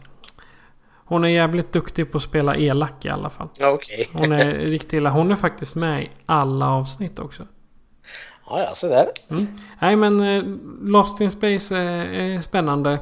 Hon 1.05 1.25
är 1.25 1.29
jävligt 1.29 1.73
duktig 1.73 2.13
på 2.13 2.17
att 2.19 2.23
spela 2.25 2.57
elak 2.57 3.05
i 3.05 3.09
alla 3.09 3.31
fall. 3.31 3.49
Okej. 3.63 4.09
Hon 4.13 4.33
är 4.33 4.53
riktigt 4.55 4.93
illa. 4.93 5.11
Hon 5.11 5.31
är 5.33 5.37
faktiskt 5.37 5.77
med 5.77 6.03
i 6.03 6.11
alla 6.27 6.71
avsnitt 6.71 7.19
också. 7.19 7.47
Ja, 8.47 8.61
ja, 8.63 8.75
så 8.75 8.89
där. 8.89 9.07
Nej 9.81 9.97
men 9.97 10.21
eh, 10.21 10.43
Lost 10.83 11.21
in 11.21 11.31
Space 11.31 11.77
är, 11.77 12.07
är 12.07 12.41
spännande. 12.41 12.99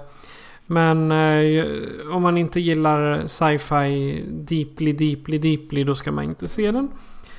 Men 0.66 1.12
eh, 1.12 1.64
om 2.10 2.22
man 2.22 2.38
inte 2.38 2.60
gillar 2.60 3.26
sci-fi 3.26 4.24
deeply, 4.28 4.92
deeply, 4.92 5.38
deeply 5.38 5.84
då 5.84 5.94
ska 5.94 6.12
man 6.12 6.24
inte 6.24 6.48
se 6.48 6.70
den. 6.70 6.88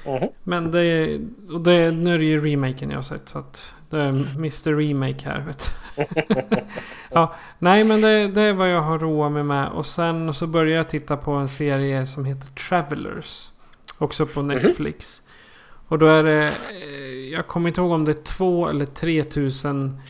Mhm. 0.06 0.30
Men 0.44 0.72
det, 0.72 1.20
och 1.54 1.62
det, 1.62 1.92
nu 1.92 2.14
är 2.14 2.20
det 2.20 2.26
ju 2.26 2.40
remaken 2.46 2.90
jag 2.90 2.98
har 2.98 3.04
sett 3.04 3.30
så 3.30 3.40
att 3.40 3.74
det 3.90 3.98
är 3.98 4.10
Mr 4.10 4.76
Remake 4.76 5.26
här 5.26 5.42
vet 5.42 5.72
ja, 7.12 7.36
Nej 7.60 7.84
men 7.84 8.02
det, 8.02 8.28
det 8.28 8.42
är 8.42 8.54
vad 8.54 8.70
jag 8.70 8.82
har 8.82 9.00
roat 9.00 9.32
mig 9.32 9.44
med. 9.44 9.70
Och 9.70 9.86
sen 9.86 10.34
så 10.34 10.48
började 10.48 10.78
jag 10.78 10.90
titta 10.90 11.18
på 11.18 11.32
en 11.32 11.50
serie 11.50 12.08
som 12.08 12.26
heter 12.26 12.48
Travelers. 12.48 13.52
Också 13.98 14.26
på 14.26 14.42
Netflix. 14.42 15.22
Och 15.88 16.00
då 16.00 16.06
är 16.06 16.24
det, 16.24 16.48
eh, 16.48 17.34
jag 17.34 17.48
kommer 17.48 17.68
inte 17.68 17.82
ihåg 17.82 17.92
om 17.92 18.06
det 18.06 18.12
är 18.12 18.24
två 18.24 18.68
eller 18.68 18.86
tre 18.86 19.24
tusen 19.24 20.02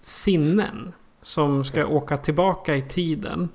sinnen. 0.00 0.92
Som 1.22 1.64
ska 1.64 1.86
åka 1.86 2.16
tillbaka 2.16 2.76
i 2.76 2.82
tiden. 2.82 3.48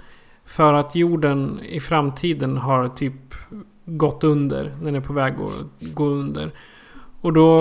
För 0.45 0.73
att 0.73 0.95
jorden 0.95 1.59
i 1.63 1.79
framtiden 1.79 2.57
har 2.57 2.89
typ 2.89 3.35
gått 3.85 4.23
under. 4.23 4.73
Den 4.81 4.95
är 4.95 5.01
på 5.01 5.13
väg 5.13 5.33
att 5.33 5.93
gå 5.93 6.05
under. 6.05 6.51
Och 7.21 7.33
då 7.33 7.57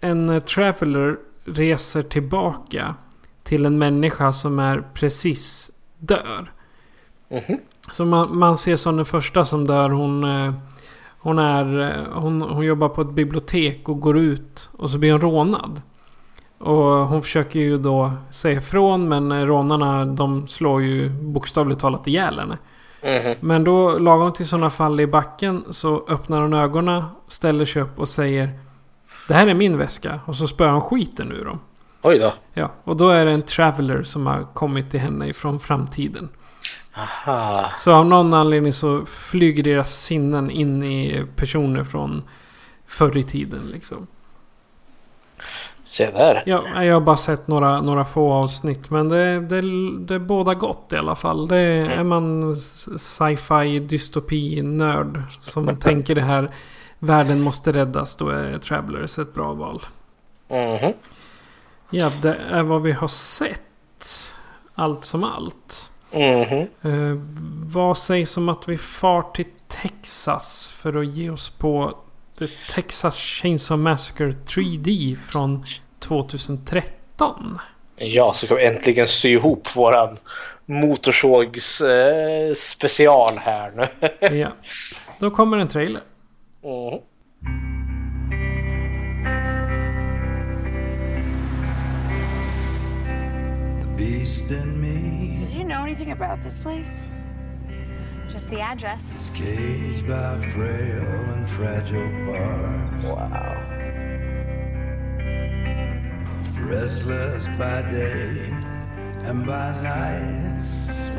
en 0.00 0.42
traveler 0.46 1.16
reser 1.44 2.02
tillbaka 2.02 2.94
till 3.42 3.66
en 3.66 3.78
människa 3.78 4.32
som 4.32 4.58
är 4.58 4.84
precis 4.94 5.70
dör. 5.98 6.52
Mhm. 7.28 7.58
Så 7.92 8.04
man, 8.04 8.38
man 8.38 8.58
ser 8.58 8.76
som 8.76 8.96
den 8.96 9.04
första 9.04 9.44
som 9.44 9.66
dör. 9.66 9.90
Hon, 9.90 10.24
eh, 10.24 10.54
hon, 11.18 11.38
är, 11.38 11.80
eh, 11.80 12.20
hon, 12.20 12.42
hon 12.42 12.64
jobbar 12.64 12.88
på 12.88 13.02
ett 13.02 13.12
bibliotek 13.12 13.88
och 13.88 14.00
går 14.00 14.18
ut. 14.18 14.68
Och 14.72 14.90
så 14.90 14.98
blir 14.98 15.12
hon 15.12 15.20
rånad. 15.20 15.82
Och 16.62 17.06
hon 17.06 17.22
försöker 17.22 17.60
ju 17.60 17.78
då 17.78 18.12
säga 18.30 18.58
ifrån. 18.58 19.08
Men 19.08 19.32
eh, 19.32 19.46
rånarna 19.46 20.04
de 20.04 20.46
slår 20.46 20.82
ju 20.82 21.08
bokstavligt 21.08 21.80
talat 21.80 22.06
ihjäl 22.06 22.38
henne. 22.38 22.58
Mhm. 23.04 23.34
Men 23.40 23.64
då 23.64 23.98
lagom 23.98 24.32
till 24.32 24.48
sådana 24.48 24.70
fall 24.70 25.00
i 25.00 25.06
backen 25.06 25.64
så 25.70 26.04
öppnar 26.08 26.40
hon 26.40 26.54
ögonen, 26.54 27.04
ställer 27.28 27.64
sig 27.64 27.82
upp 27.82 27.98
och 27.98 28.08
säger 28.08 28.50
Det 29.28 29.34
här 29.34 29.46
är 29.46 29.54
min 29.54 29.78
väska. 29.78 30.20
Och 30.26 30.36
så 30.36 30.48
spöar 30.48 30.70
hon 30.70 30.80
skiten 30.80 31.32
ur 31.32 31.44
dem. 31.44 31.60
Oj 32.02 32.18
då. 32.18 32.32
Ja, 32.54 32.70
och 32.84 32.96
då 32.96 33.08
är 33.08 33.24
det 33.24 33.30
en 33.30 33.42
traveler 33.42 34.02
som 34.02 34.26
har 34.26 34.44
kommit 34.54 34.90
till 34.90 35.00
henne 35.00 35.26
ifrån 35.26 35.60
framtiden. 35.60 36.28
Aha. 36.96 37.70
Så 37.76 37.92
av 37.92 38.06
någon 38.06 38.34
anledning 38.34 38.72
så 38.72 39.06
flyger 39.06 39.62
deras 39.62 40.02
sinnen 40.02 40.50
in 40.50 40.82
i 40.82 41.26
personer 41.36 41.84
från 41.84 42.22
förr 42.86 43.16
i 43.16 43.24
tiden 43.24 43.60
liksom. 43.72 44.06
Se 45.84 46.10
där. 46.10 46.42
Ja, 46.46 46.84
jag 46.84 46.94
har 46.94 47.00
bara 47.00 47.16
sett 47.16 47.48
några, 47.48 47.80
några 47.80 48.04
få 48.04 48.32
avsnitt. 48.32 48.90
Men 48.90 49.08
det, 49.08 49.40
det, 49.40 49.60
det 50.06 50.14
är 50.14 50.18
båda 50.18 50.54
gott 50.54 50.92
i 50.92 50.96
alla 50.96 51.14
fall. 51.14 51.48
Det 51.48 51.56
är, 51.56 51.90
är 51.90 52.04
man 52.04 52.56
sci-fi 52.98 53.78
dystopi-nörd 53.78 55.22
som 55.28 55.76
tänker 55.80 56.14
det 56.14 56.20
här 56.20 56.50
världen 56.98 57.40
måste 57.40 57.72
räddas. 57.72 58.16
Då 58.16 58.28
är 58.28 58.58
Travelers 58.58 59.18
ett 59.18 59.34
bra 59.34 59.52
val. 59.52 59.82
Mhm. 60.48 60.92
Ja, 61.90 62.12
det 62.22 62.36
är 62.50 62.62
vad 62.62 62.82
vi 62.82 62.92
har 62.92 63.08
sett. 63.08 64.34
Allt 64.74 65.04
som 65.04 65.24
allt. 65.24 65.90
Mhm. 66.12 66.66
Eh, 66.82 67.18
vad 67.66 67.98
sägs 67.98 68.36
om 68.36 68.48
att 68.48 68.68
vi 68.68 68.78
far 68.78 69.22
till 69.34 69.46
Texas 69.68 70.74
för 70.76 71.00
att 71.00 71.06
ge 71.06 71.30
oss 71.30 71.50
på 71.50 71.98
The 72.38 72.46
Texas 72.68 73.14
Chainsaw 73.16 73.76
Massacre 73.76 74.32
3D 74.46 75.16
från 75.16 75.64
2013? 75.98 77.58
Ja, 77.96 78.32
så 78.32 78.46
kan 78.46 78.56
vi 78.56 78.66
äntligen 78.66 79.08
sy 79.08 79.28
ihop 79.28 79.76
våran 79.76 80.16
motorsågs 80.66 81.80
eh, 81.80 82.54
special 82.54 83.38
här 83.38 83.72
nu. 83.76 84.08
Ja. 84.38 84.48
Då 85.18 85.30
kommer 85.30 85.58
en 85.58 85.68
trailer. 85.68 86.02
Mhm. 86.62 87.00
beast 93.96 94.50
in 94.50 94.80
me 94.80 95.36
Did 95.38 95.50
you 95.56 95.64
know 95.64 95.82
anything 95.82 96.12
about 96.12 96.42
this 96.42 96.58
place? 96.58 97.02
Just 98.32 98.48
the 98.48 98.60
address. 98.60 99.12
is 99.14 99.28
caged 99.28 100.08
by 100.08 100.38
frail 100.38 101.04
and 101.34 101.46
fragile 101.46 102.08
bars. 102.24 103.04
Wow. 103.04 103.58
Restless 106.62 107.48
by 107.58 107.82
day 107.90 108.48
and 109.24 109.44
by 109.46 109.70
night, 109.82 110.62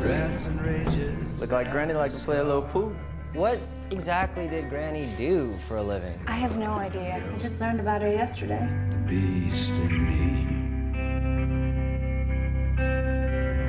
rants 0.02 0.46
and 0.46 0.60
rages. 0.60 1.40
Look 1.40 1.52
like 1.52 1.70
Granny 1.70 1.94
likes 1.94 2.18
to 2.18 2.24
play 2.24 2.38
a 2.38 2.44
little 2.44 2.62
pool. 2.62 2.92
What 3.32 3.60
exactly 3.92 4.48
did 4.48 4.68
Granny 4.68 5.08
do 5.16 5.54
for 5.68 5.76
a 5.76 5.82
living? 5.84 6.18
I 6.26 6.32
have 6.32 6.56
no 6.56 6.72
idea. 6.72 7.24
I 7.32 7.38
just 7.38 7.60
learned 7.60 7.78
about 7.78 8.02
her 8.02 8.10
yesterday. 8.10 8.68
the 8.90 8.98
beast 8.98 9.70
in 9.70 10.04
me. 10.04 10.50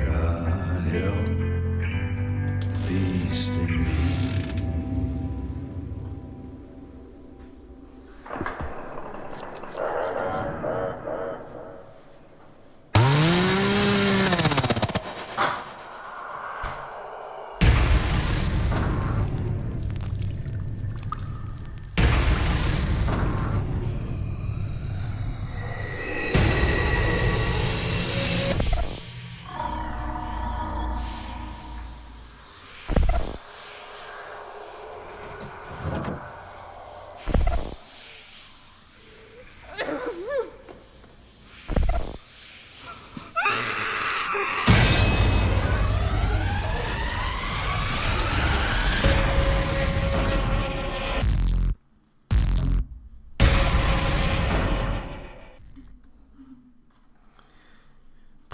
God 0.04 0.82
help 0.88 1.35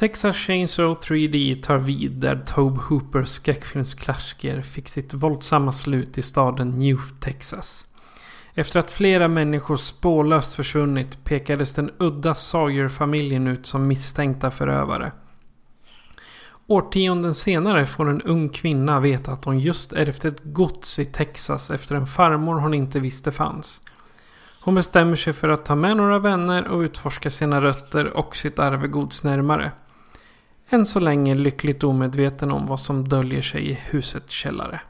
Texas 0.02 0.36
Chainsaw 0.36 0.94
3D 0.94 1.62
tar 1.62 1.78
vid 1.78 2.12
där 2.12 2.42
Tobe 2.46 2.80
Hoopers 2.80 3.28
skräckfilmsklassiker 3.28 4.60
fick 4.62 4.88
sitt 4.88 5.14
våldsamma 5.14 5.72
slut 5.72 6.18
i 6.18 6.22
staden 6.22 6.70
New 6.70 6.98
Texas. 7.20 7.86
Efter 8.54 8.80
att 8.80 8.90
flera 8.90 9.28
människor 9.28 9.76
spårlöst 9.76 10.54
försvunnit 10.54 11.24
pekades 11.24 11.74
den 11.74 11.90
udda 11.98 12.34
Sawyer-familjen 12.34 13.46
ut 13.46 13.66
som 13.66 13.88
misstänkta 13.88 14.50
förövare. 14.50 15.12
Årtionden 16.66 17.34
senare 17.34 17.86
får 17.86 18.08
en 18.08 18.22
ung 18.22 18.48
kvinna 18.48 19.00
veta 19.00 19.32
att 19.32 19.44
hon 19.44 19.58
just 19.58 19.92
ärvt 19.92 20.24
ett 20.24 20.40
gods 20.44 20.98
i 20.98 21.04
Texas 21.04 21.70
efter 21.70 21.94
en 21.94 22.06
farmor 22.06 22.54
hon 22.54 22.74
inte 22.74 23.00
visste 23.00 23.32
fanns. 23.32 23.80
Hon 24.64 24.74
bestämmer 24.74 25.16
sig 25.16 25.32
för 25.32 25.48
att 25.48 25.64
ta 25.64 25.74
med 25.74 25.96
några 25.96 26.18
vänner 26.18 26.68
och 26.68 26.80
utforska 26.80 27.30
sina 27.30 27.60
rötter 27.60 28.16
och 28.16 28.36
sitt 28.36 28.58
arvegods 28.58 29.24
närmare. 29.24 29.72
Än 30.72 30.86
så 30.86 31.00
länge 31.00 31.34
lyckligt 31.34 31.84
omedveten 31.84 32.50
om 32.50 32.66
vad 32.66 32.80
som 32.80 33.08
döljer 33.08 33.42
sig 33.42 33.70
i 33.70 33.78
husets 33.90 34.32
källare. 34.32 34.80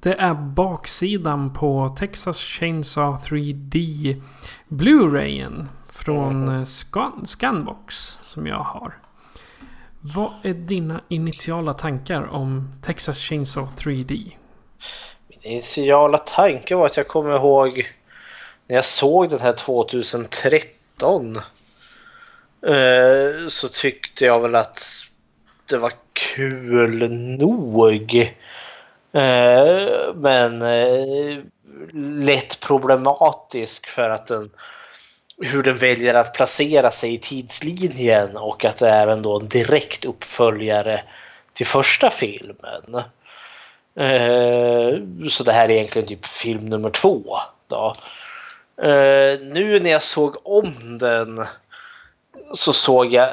Det 0.00 0.14
är 0.14 0.34
baksidan 0.34 1.54
på 1.54 1.96
Texas 1.98 2.38
Chainsaw 2.38 3.18
3D 3.24 4.22
Blu-rayen 4.68 5.68
från 5.92 6.48
eh, 6.48 6.64
Scan 6.64 7.26
Scanbox 7.26 8.18
som 8.24 8.46
jag 8.46 8.58
har. 8.58 8.98
Vad 10.00 10.32
är 10.42 10.54
dina 10.54 11.00
initiala 11.08 11.74
tankar 11.74 12.22
om 12.26 12.72
Texas 12.82 13.18
Chainsaw 13.18 13.72
3D? 13.76 14.32
Min 15.28 15.52
initiala 15.52 16.18
tanke 16.18 16.74
var 16.74 16.86
att 16.86 16.96
jag 16.96 17.08
kommer 17.08 17.36
ihåg 17.36 17.82
när 18.66 18.76
jag 18.76 18.84
såg 18.84 19.30
den 19.30 19.40
här 19.40 19.52
2013 19.52 21.38
eh, 22.66 23.48
så 23.48 23.68
tyckte 23.68 24.24
jag 24.24 24.40
väl 24.40 24.54
att 24.54 24.84
det 25.66 25.78
var 25.78 25.92
kul 26.12 27.10
nog. 27.38 28.16
Eh, 29.12 30.14
men 30.14 30.62
eh, 30.62 31.38
lätt 32.24 32.60
problematisk 32.60 33.86
för 33.88 34.10
att 34.10 34.26
den 34.26 34.50
hur 35.40 35.62
den 35.62 35.78
väljer 35.78 36.14
att 36.14 36.34
placera 36.34 36.90
sig 36.90 37.14
i 37.14 37.18
tidslinjen 37.18 38.36
och 38.36 38.64
att 38.64 38.78
det 38.78 38.88
är 38.88 39.06
ändå 39.06 39.40
en 39.40 39.48
direkt 39.48 40.04
uppföljare 40.04 41.02
till 41.52 41.66
första 41.66 42.10
filmen. 42.10 43.02
Eh, 43.96 44.98
så 45.28 45.44
det 45.44 45.52
här 45.52 45.68
är 45.68 45.70
egentligen 45.70 46.08
typ 46.08 46.26
film 46.26 46.66
nummer 46.66 46.90
två. 46.90 47.22
Då. 47.68 47.94
Eh, 48.82 49.40
nu 49.40 49.80
när 49.80 49.90
jag 49.90 50.02
såg 50.02 50.36
om 50.44 50.98
den 50.98 51.46
så 52.52 52.72
såg 52.72 53.12
jag 53.12 53.28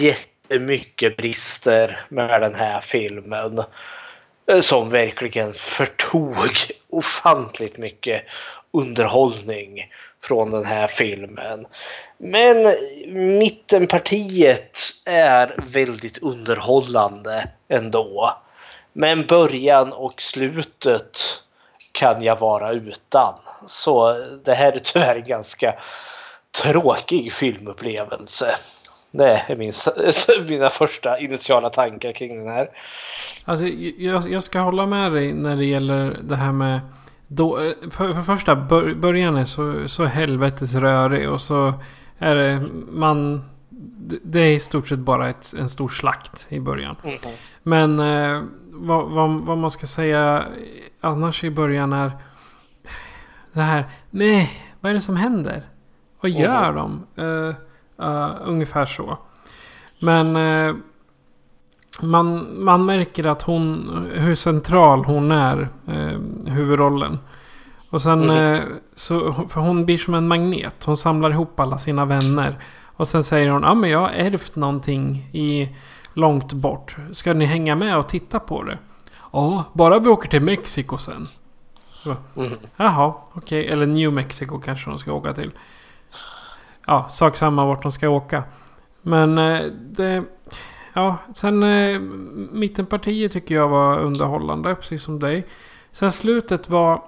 jättemycket 0.00 1.16
brister 1.16 2.00
med 2.08 2.40
den 2.40 2.54
här 2.54 2.80
filmen. 2.80 3.62
Eh, 4.50 4.60
som 4.60 4.90
verkligen 4.90 5.52
förtog 5.52 6.36
ofantligt 6.90 7.78
mycket 7.78 8.24
underhållning 8.72 9.92
från 10.22 10.50
den 10.50 10.64
här 10.64 10.86
filmen. 10.86 11.66
Men 12.18 12.74
mittenpartiet 13.38 14.78
är 15.06 15.54
väldigt 15.66 16.18
underhållande 16.18 17.48
ändå. 17.68 18.36
Men 18.92 19.26
början 19.26 19.92
och 19.92 20.22
slutet 20.22 21.18
kan 21.92 22.22
jag 22.22 22.38
vara 22.38 22.72
utan. 22.72 23.34
Så 23.66 24.12
det 24.44 24.54
här 24.54 24.72
är 24.72 24.78
tyvärr 24.78 25.18
ganska 25.18 25.74
tråkig 26.62 27.32
filmupplevelse. 27.32 28.46
Det 29.10 29.44
är 29.48 29.56
min, 29.56 29.72
mina 30.48 30.68
första 30.68 31.18
initiala 31.18 31.68
tankar 31.68 32.12
kring 32.12 32.38
den 32.38 32.54
här. 32.54 32.70
Alltså, 33.44 33.66
jag, 33.66 34.30
jag 34.30 34.42
ska 34.42 34.60
hålla 34.60 34.86
med 34.86 35.12
dig 35.12 35.32
när 35.32 35.56
det 35.56 35.64
gäller 35.64 36.18
det 36.22 36.36
här 36.36 36.52
med... 36.52 36.80
Då, 37.26 37.58
för, 37.80 37.90
för 37.90 38.14
det 38.14 38.22
första, 38.22 38.56
bör, 38.56 38.94
början 38.94 39.36
är 39.36 39.44
så, 39.44 39.88
så 39.88 40.04
helvetes 40.04 40.74
rörig 40.74 41.30
och 41.30 41.40
så 41.40 41.74
är 42.18 42.34
det... 42.34 42.66
Man... 42.88 43.44
Det 44.22 44.40
är 44.40 44.52
i 44.52 44.60
stort 44.60 44.88
sett 44.88 44.98
bara 44.98 45.28
ett, 45.28 45.54
en 45.58 45.68
stor 45.68 45.88
slakt 45.88 46.46
i 46.48 46.60
början. 46.60 46.96
Men 47.62 48.00
eh, 48.00 48.42
vad, 48.72 49.10
vad, 49.10 49.30
vad 49.30 49.58
man 49.58 49.70
ska 49.70 49.86
säga 49.86 50.44
annars 51.00 51.44
i 51.44 51.50
början 51.50 51.92
är... 51.92 52.12
Det 53.52 53.60
här... 53.60 53.84
Nej, 54.10 54.50
vad 54.80 54.90
är 54.90 54.94
det 54.94 55.00
som 55.00 55.16
händer? 55.16 55.62
Vad 56.20 56.30
gör 56.30 56.72
de? 56.72 57.02
Eh, 57.16 57.54
eh, 58.08 58.30
ungefär 58.44 58.86
så. 58.86 59.18
Men... 59.98 60.36
eh, 60.36 60.74
man, 62.02 62.46
man 62.64 62.86
märker 62.86 63.26
att 63.26 63.42
hon, 63.42 63.90
hur 64.12 64.34
central 64.34 65.04
hon 65.04 65.30
är, 65.30 65.68
huvudrollen. 66.46 67.18
Och 67.90 68.02
sen 68.02 68.30
eh, 68.30 68.60
så, 68.96 69.32
för 69.48 69.60
hon 69.60 69.84
blir 69.84 69.98
som 69.98 70.14
en 70.14 70.28
magnet. 70.28 70.84
Hon 70.84 70.96
samlar 70.96 71.30
ihop 71.30 71.60
alla 71.60 71.78
sina 71.78 72.04
vänner. 72.04 72.58
Och 72.96 73.08
sen 73.08 73.24
säger 73.24 73.50
hon, 73.50 73.62
ja 73.62 73.74
men 73.74 73.90
jag 73.90 73.98
har 73.98 74.08
ärvt 74.08 74.56
någonting 74.56 75.28
i 75.32 75.76
långt 76.14 76.52
bort. 76.52 76.96
Ska 77.12 77.34
ni 77.34 77.44
hänga 77.44 77.76
med 77.76 77.98
och 77.98 78.08
titta 78.08 78.38
på 78.38 78.62
det? 78.62 78.78
Ja, 79.32 79.64
bara 79.72 79.98
vi 79.98 80.08
åker 80.08 80.28
till 80.28 80.42
Mexiko 80.42 80.98
sen. 80.98 81.24
Så, 81.90 82.16
Jaha, 82.76 83.14
okej. 83.32 83.66
Eller 83.66 83.86
New 83.86 84.12
Mexico 84.12 84.58
kanske 84.58 84.90
de 84.90 84.98
ska 84.98 85.12
åka 85.12 85.32
till. 85.32 85.50
Ja, 86.90 87.08
sak 87.08 87.36
samma 87.36 87.66
vart 87.66 87.82
de 87.82 87.92
ska 87.92 88.08
åka. 88.08 88.42
Men 89.02 89.38
eh, 89.38 89.62
det... 89.72 90.24
Ja, 90.92 91.16
sen 91.34 91.62
eh, 91.62 92.00
mittenpartiet 92.52 93.32
tycker 93.32 93.54
jag 93.54 93.68
var 93.68 93.98
underhållande, 93.98 94.74
precis 94.74 95.02
som 95.02 95.18
dig. 95.18 95.46
Sen 95.92 96.12
slutet 96.12 96.70
var 96.70 97.02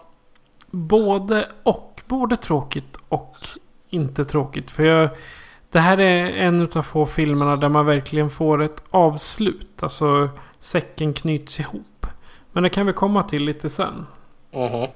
både 0.70 1.48
och. 1.62 2.02
Både 2.06 2.36
tråkigt 2.36 2.96
och 3.08 3.36
inte 3.88 4.24
tråkigt. 4.24 4.70
För 4.70 4.82
jag, 4.84 5.08
det 5.70 5.80
här 5.80 6.00
är 6.00 6.26
en 6.26 6.68
av 6.74 6.82
få 6.82 7.06
filmerna 7.06 7.56
där 7.56 7.68
man 7.68 7.86
verkligen 7.86 8.30
får 8.30 8.62
ett 8.62 8.82
avslut. 8.90 9.82
Alltså 9.82 10.28
säcken 10.60 11.14
knyts 11.14 11.60
ihop. 11.60 12.06
Men 12.52 12.62
det 12.62 12.68
kan 12.68 12.86
vi 12.86 12.92
komma 12.92 13.22
till 13.22 13.44
lite 13.44 13.70
sen. 13.70 14.06
Mhm. 14.52 14.86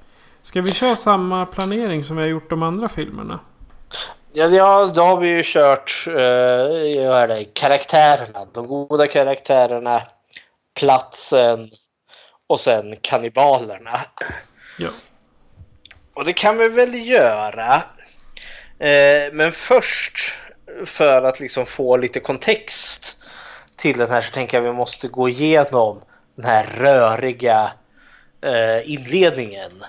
Ska 0.42 0.60
vi 0.60 0.72
köra 0.72 0.96
samma 0.96 1.46
planering 1.46 2.04
som 2.04 2.16
vi 2.16 2.22
har 2.22 2.28
gjort 2.28 2.50
de 2.50 2.62
andra 2.62 2.88
filmerna? 2.88 3.40
Ja, 4.36 4.48
ja, 4.48 4.86
då 4.94 5.02
har 5.02 5.16
vi 5.16 5.28
ju 5.28 5.42
kört 5.44 6.04
eh, 6.06 7.26
det, 7.28 7.44
karaktärerna. 7.54 8.46
De 8.52 8.66
goda 8.66 9.06
karaktärerna, 9.06 10.02
platsen 10.78 11.70
och 12.46 12.60
sen 12.60 12.96
kannibalerna. 13.00 14.00
Ja. 14.78 14.88
Och 16.14 16.24
det 16.24 16.32
kan 16.32 16.58
vi 16.58 16.68
väl 16.68 17.08
göra. 17.08 17.74
Eh, 18.78 19.32
men 19.32 19.52
först 19.52 20.18
för 20.84 21.22
att 21.22 21.40
liksom 21.40 21.66
få 21.66 21.96
lite 21.96 22.20
kontext 22.20 23.24
till 23.76 23.98
den 23.98 24.10
här 24.10 24.20
så 24.20 24.32
tänker 24.32 24.56
jag 24.56 24.64
vi 24.64 24.72
måste 24.72 25.08
gå 25.08 25.28
igenom 25.28 26.02
den 26.34 26.44
här 26.44 26.66
röriga 26.78 27.72
eh, 28.40 28.90
inledningen 28.92 29.84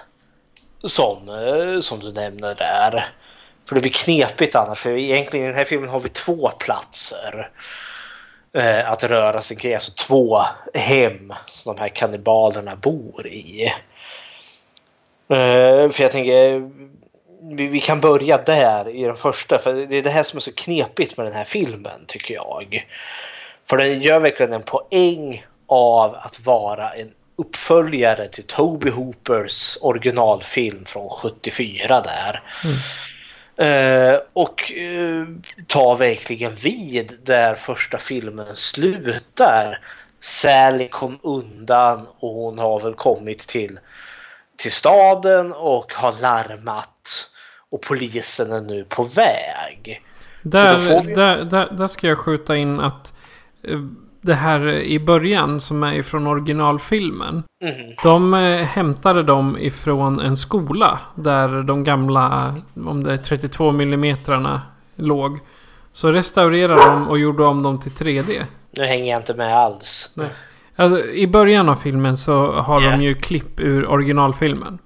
som, 0.84 1.30
eh, 1.30 1.82
som 1.82 2.00
du 2.00 2.12
nämner 2.12 2.56
där. 2.56 3.14
För 3.68 3.76
det 3.76 3.82
blir 3.82 3.92
knepigt 3.92 4.56
annars. 4.56 4.80
För 4.80 4.98
egentligen 4.98 5.46
i 5.46 5.48
den 5.48 5.58
här 5.58 5.66
filmen 5.66 5.90
har 5.90 6.00
vi 6.00 6.10
två 6.10 6.50
platser 6.50 7.50
eh, 8.54 8.92
att 8.92 9.04
röra 9.04 9.42
sig 9.42 9.58
kring. 9.58 9.74
Alltså 9.74 9.92
två 9.92 10.42
hem 10.74 11.34
som 11.46 11.76
de 11.76 11.82
här 11.82 11.90
kannibalerna 11.90 12.76
bor 12.76 13.28
i. 13.28 13.66
Eh, 15.30 15.90
för 15.90 16.02
jag 16.02 16.12
tänker 16.12 16.70
vi, 17.42 17.68
vi 17.68 17.80
kan 17.80 18.02
börja 18.02 18.38
där 18.38 18.90
i 18.90 19.04
den 19.04 19.16
första. 19.16 19.58
För 19.58 19.74
det 19.74 19.98
är 19.98 20.04
det 20.04 20.10
här 20.10 20.24
som 20.24 20.38
är 20.38 20.42
så 20.42 20.54
knepigt 20.54 21.18
med 21.18 21.26
den 21.26 21.36
här 21.36 21.46
filmen 21.46 22.06
tycker 22.08 22.34
jag. 22.34 22.88
För 23.70 23.78
den 23.78 24.02
gör 24.02 24.20
verkligen 24.20 24.54
en 24.54 24.64
poäng 24.64 25.46
av 25.68 26.16
att 26.16 26.40
vara 26.40 26.94
en 26.94 27.12
uppföljare 27.36 28.28
till 28.28 28.44
Toby 28.44 28.90
Hoopers 28.90 29.78
originalfilm 29.82 30.86
från 30.86 31.10
74 31.10 32.02
där. 32.02 32.44
Mm. 32.64 32.78
Eh, 33.58 34.20
och 34.34 34.72
uh, 34.78 35.28
tar 35.68 35.96
verkligen 35.96 36.56
vid 36.56 37.12
där 37.24 37.56
första 37.56 37.98
filmen 37.98 38.56
slutar. 38.56 39.80
Sally 40.20 40.88
kom 40.88 41.20
undan 41.24 42.08
och 42.20 42.30
hon 42.30 42.60
har 42.60 42.80
väl 42.80 42.94
kommit 42.94 43.40
till, 43.40 43.80
till 44.58 44.72
staden 44.72 45.54
och 45.54 45.94
har 45.94 46.22
larmat. 46.22 47.30
Och 47.70 47.82
polisen 47.82 48.52
är 48.52 48.62
nu 48.62 48.84
på 48.84 49.04
väg. 49.04 50.02
Där, 50.42 50.78
vi- 51.04 51.14
där, 51.14 51.38
där, 51.44 51.72
där 51.72 51.88
ska 51.88 52.08
jag 52.08 52.18
skjuta 52.18 52.56
in 52.56 52.80
att 52.80 53.14
eh, 53.64 53.80
det 54.28 54.36
här 54.36 54.68
i 54.68 55.00
början 55.00 55.62
som 55.62 55.84
är 55.84 55.94
ifrån 55.94 56.28
originalfilmen. 56.28 57.36
Mhm. 57.64 57.96
De 58.04 58.34
eh, 58.34 58.64
hämtade 58.66 59.24
dem 59.24 59.58
ifrån 59.60 60.20
en 60.20 60.38
skola 60.38 61.00
där 61.16 61.64
de 61.64 61.84
gamla, 61.84 62.56
om 62.86 63.04
det 63.04 63.14
är 63.14 63.18
32 63.18 63.72
millimetrarna 63.72 64.62
låg. 64.96 65.40
Så 65.94 66.12
restaurerade 66.12 66.82
de 66.86 67.08
och 67.08 67.20
gjorde 67.20 67.46
om 67.46 67.64
dem 67.64 67.80
till 67.80 67.92
3D. 67.92 68.44
Nu 68.78 68.84
hänger 68.86 69.12
jag 69.12 69.20
inte 69.22 69.34
med 69.34 69.58
alls. 69.58 70.14
Nej. 70.18 70.30
Alltså, 70.76 71.08
I 71.08 71.28
början 71.28 71.70
av 71.70 71.76
filmen 71.76 72.18
så 72.18 72.52
har 72.52 72.82
Ja. 72.82 72.92
de 72.92 73.02
ju 73.02 73.14
klipp 73.14 73.60
ur 73.60 73.88
originalfilmen. 73.88 74.78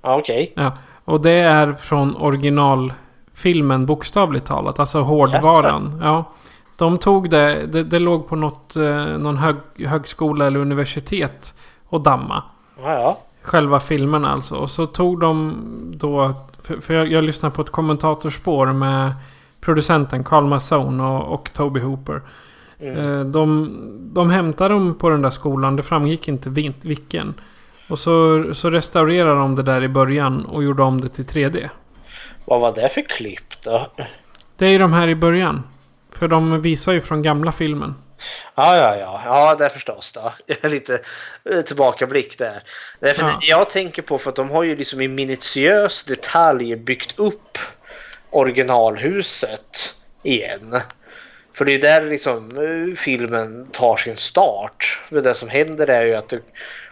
Okej. 0.00 0.52
Ja, 0.56 0.72
och 1.04 1.20
det 1.20 1.30
är 1.32 1.72
från 1.72 2.16
originalfilmen 2.16 3.86
bokstavligt 3.86 4.46
talat. 4.46 4.80
Alltså 4.80 5.00
hårdvaran. 5.00 6.00
Ja. 6.02 6.24
De 6.80 6.98
tog 6.98 7.30
det, 7.30 7.66
det, 7.66 7.84
det 7.84 7.98
låg 7.98 8.28
på 8.28 8.36
något, 8.36 8.76
eh, 8.76 9.04
någon 9.06 9.36
hög, 9.36 9.56
högskola 9.86 10.46
eller 10.46 10.60
universitet 10.60 11.54
och 11.88 12.00
damma. 12.00 12.42
Ja. 12.82 13.18
Själva 13.42 13.80
filmerna 13.80 14.30
alltså. 14.30 14.54
Och 14.54 14.70
så 14.70 14.86
tog 14.86 15.20
de 15.20 15.54
då, 15.94 16.34
för, 16.62 16.80
för 16.80 16.94
jag, 16.94 17.12
jag 17.12 17.24
lyssnade 17.24 17.54
på 17.54 17.62
ett 17.62 17.70
kommentatorspår 17.70 18.66
med 18.66 19.12
producenten 19.60 20.24
Carl 20.24 20.44
Mazzone 20.46 21.02
och, 21.02 21.34
och 21.34 21.52
Toby 21.52 21.80
Hooper. 21.80 22.22
Eh, 22.78 23.20
De, 23.20 23.76
de 24.14 24.30
hämtade 24.30 24.74
dem 24.74 24.94
på 24.94 25.08
den 25.10 25.22
där 25.22 25.30
skolan, 25.30 25.76
det 25.76 25.82
framgick 25.82 26.28
inte 26.28 26.48
vil- 26.50 26.74
vilken. 26.82 27.34
Och 27.88 27.98
så, 27.98 28.44
så 28.54 28.70
restaurerade 28.70 29.40
de 29.40 29.54
det 29.54 29.62
där 29.62 29.82
i 29.82 29.88
början 29.88 30.44
och 30.44 30.62
gjorde 30.64 30.82
om 30.82 31.00
det 31.00 31.08
till 31.08 31.24
3D. 31.26 31.68
Vad 32.44 32.60
var 32.60 32.72
det 32.74 32.88
för 32.88 33.02
klipp 33.08 33.62
då? 33.64 33.86
Det 34.56 34.66
är 34.66 34.70
ju 34.70 34.78
de 34.78 34.92
här 34.92 35.08
i 35.08 35.14
början. 35.14 35.62
För 36.20 36.28
de 36.28 36.62
visar 36.62 36.92
ju 36.92 37.00
från 37.00 37.22
gamla 37.22 37.52
filmen. 37.52 37.94
Ja, 38.54 38.76
ja, 38.76 38.96
ja, 38.96 39.22
ja, 39.24 39.54
det 39.54 39.70
förstås 39.70 40.12
då. 40.12 40.32
Är 40.62 40.68
lite 40.68 41.00
eh, 41.50 41.60
tillbakablick 41.60 42.38
där. 42.38 42.62
Därför 43.00 43.22
Ja. 43.22 43.38
jag 43.42 43.70
tänker 43.70 44.02
på 44.02 44.18
för 44.18 44.30
att 44.30 44.36
de 44.36 44.50
har 44.50 44.62
ju 44.62 44.76
liksom 44.76 45.00
i 45.00 45.08
minutiös 45.08 46.04
detalj 46.04 46.76
byggt 46.76 47.18
upp 47.18 47.58
originalhuset 48.30 49.94
igen. 50.22 50.80
För 51.52 51.64
det 51.64 51.72
är 51.74 51.80
där 51.80 52.02
liksom 52.02 52.58
eh, 52.58 52.96
filmen 52.96 53.66
tar 53.72 53.96
sin 53.96 54.16
start. 54.16 55.00
För 55.08 55.20
det 55.20 55.34
som 55.34 55.48
händer 55.48 55.86
är 55.86 56.04
ju 56.04 56.14
att 56.14 56.28
det, 56.28 56.40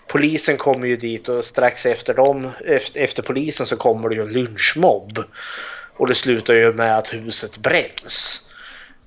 polisen 0.07 0.57
kommer 0.57 0.87
ju 0.87 0.97
dit 0.97 1.29
och 1.29 1.45
strax 1.45 1.87
efter 1.87 2.15
dem, 2.15 2.51
efter, 2.67 3.01
efter 3.01 3.23
polisen 3.23 3.67
så 3.67 3.77
kommer 3.77 4.09
det 4.09 4.15
ju 4.15 4.23
en 4.23 4.33
lynchmobb. 4.33 5.25
Och 5.97 6.07
det 6.07 6.15
slutar 6.15 6.55
ju 6.55 6.73
med 6.73 6.99
att 6.99 7.15
huset 7.15 7.59
bränns. 7.59 8.45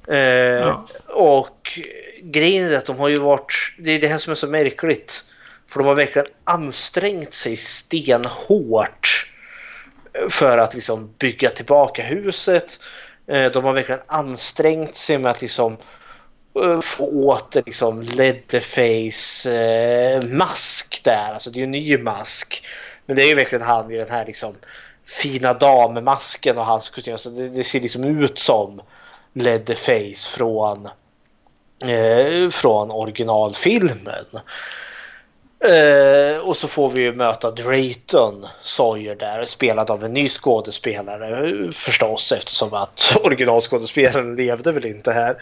Eh, 0.07 0.17
Ja. 0.17 0.85
Och 1.07 1.79
grejen 2.21 2.71
är 2.71 2.77
att 2.77 2.85
de 2.85 2.99
har 2.99 3.07
ju 3.07 3.17
varit, 3.17 3.53
det 3.77 3.91
är 3.91 3.99
det 3.99 4.07
här 4.07 4.17
som 4.17 4.31
är 4.31 4.35
så 4.35 4.47
märkligt. 4.47 5.23
För 5.67 5.79
de 5.79 5.87
har 5.87 5.95
verkligen 5.95 6.27
ansträngt 6.43 7.33
sig 7.33 7.57
stenhårt 7.57 9.31
för 10.29 10.57
att 10.57 10.73
liksom 10.73 11.13
bygga 11.19 11.49
tillbaka 11.49 12.03
huset. 12.03 12.79
Eh, 13.27 13.51
De 13.51 13.63
har 13.63 13.73
verkligen 13.73 14.01
ansträngt 14.07 14.95
sig 14.95 15.17
med 15.17 15.31
att 15.31 15.41
liksom 15.41 15.77
eh, 16.63 16.81
få 16.81 17.27
åter 17.27 17.63
liksom 17.65 18.01
Leatherface 18.01 19.51
eh, 19.51 20.19
där. 21.03 21.33
Alltså 21.33 21.49
det 21.49 21.55
är 21.55 21.59
ju 21.59 21.63
en 21.63 21.71
ny 21.71 21.97
mask. 21.97 22.65
Men 23.05 23.15
det 23.15 23.23
är 23.23 23.27
ju 23.27 23.35
verkligen 23.35 23.65
han 23.65 23.91
i 23.91 23.97
den 23.97 24.09
här 24.09 24.25
liksom 24.25 24.55
fina 25.05 25.53
dammasken 25.53 26.57
och 26.57 26.65
hans 26.65 26.89
kostym. 26.89 27.17
Så 27.17 27.29
det, 27.29 27.49
det 27.49 27.63
ser 27.63 27.79
liksom 27.79 28.03
ut 28.23 28.39
som 28.39 28.81
Leatherface 29.33 30.29
från, 30.29 30.85
eh, 31.85 32.49
från 32.49 32.91
originalfilmen. 32.91 34.25
Eh, 35.63 36.37
och 36.47 36.57
så 36.57 36.67
får 36.67 36.89
vi 36.89 37.01
ju 37.01 37.13
möta 37.13 37.51
Drayton 37.51 38.45
Sawyer 38.61 39.15
där, 39.15 39.45
spelad 39.45 39.91
av 39.91 40.03
en 40.03 40.13
ny 40.13 40.29
skådespelare 40.29 41.71
förstås 41.71 42.31
eftersom 42.31 42.73
att 42.73 43.17
originalskådespelaren 43.23 44.35
levde 44.35 44.71
väl 44.71 44.85
inte 44.85 45.11
här. 45.11 45.37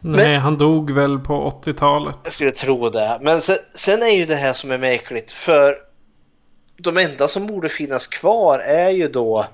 Nej, 0.00 0.36
han 0.36 0.58
dog 0.58 0.90
väl 0.90 1.18
på 1.18 1.60
80-talet. 1.64 2.16
Jag 2.24 2.32
skulle 2.32 2.52
tro 2.52 2.90
det. 2.90 3.18
Men 3.20 3.40
sen, 3.40 3.56
sen 3.74 4.02
är 4.02 4.16
ju 4.16 4.26
det 4.26 4.34
här 4.34 4.52
som 4.52 4.70
är 4.70 4.78
märkligt 4.78 5.32
för 5.32 5.76
de 6.76 6.96
enda 6.96 7.28
som 7.28 7.46
borde 7.46 7.68
finnas 7.68 8.06
kvar 8.06 8.58
är 8.58 8.90
ju 8.90 9.08
då 9.08 9.46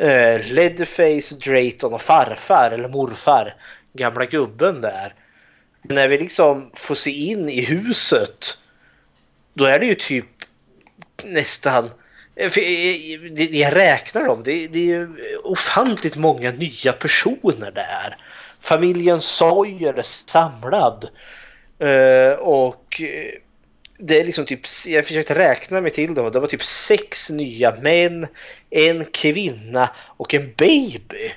eh, 0.00 0.52
Leatherface, 0.52 1.34
Drayton 1.34 1.92
och 1.92 2.02
farfar 2.02 2.70
eller 2.70 2.88
morfar. 2.88 3.54
Gamla 3.92 4.24
gubben 4.24 4.80
där. 4.80 5.14
Men 5.82 5.94
när 5.94 6.08
vi 6.08 6.18
liksom 6.18 6.70
får 6.74 6.94
se 6.94 7.10
in 7.10 7.48
i 7.48 7.64
huset 7.64 8.58
då 9.54 9.64
är 9.64 9.78
det 9.78 9.86
ju 9.86 9.94
typ 9.94 10.26
nästan 11.24 11.90
eh, 12.36 12.58
eh, 12.58 13.56
Jag 13.56 13.76
räknar 13.76 14.24
dem. 14.24 14.42
Det, 14.44 14.66
det 14.66 14.78
är 14.78 14.84
ju 14.84 15.08
ofantligt 15.44 16.16
många 16.16 16.50
nya 16.50 16.92
personer 16.92 17.70
där. 17.70 18.16
Familjen 18.60 19.20
Sawyer 19.20 19.94
är 19.94 20.02
samlad. 20.02 21.08
Eh, 21.78 22.38
och 22.38 23.02
det 23.98 24.20
är 24.20 24.24
liksom 24.24 24.44
typ, 24.44 24.60
jag 24.86 25.06
försökte 25.06 25.34
räkna 25.34 25.80
mig 25.80 25.90
till 25.90 26.14
dem 26.14 26.32
det 26.32 26.40
var 26.40 26.46
typ 26.46 26.64
sex 26.64 27.30
nya 27.30 27.74
män, 27.76 28.26
en 28.70 29.04
kvinna 29.04 29.90
och 30.16 30.34
en 30.34 30.52
baby 30.56 31.32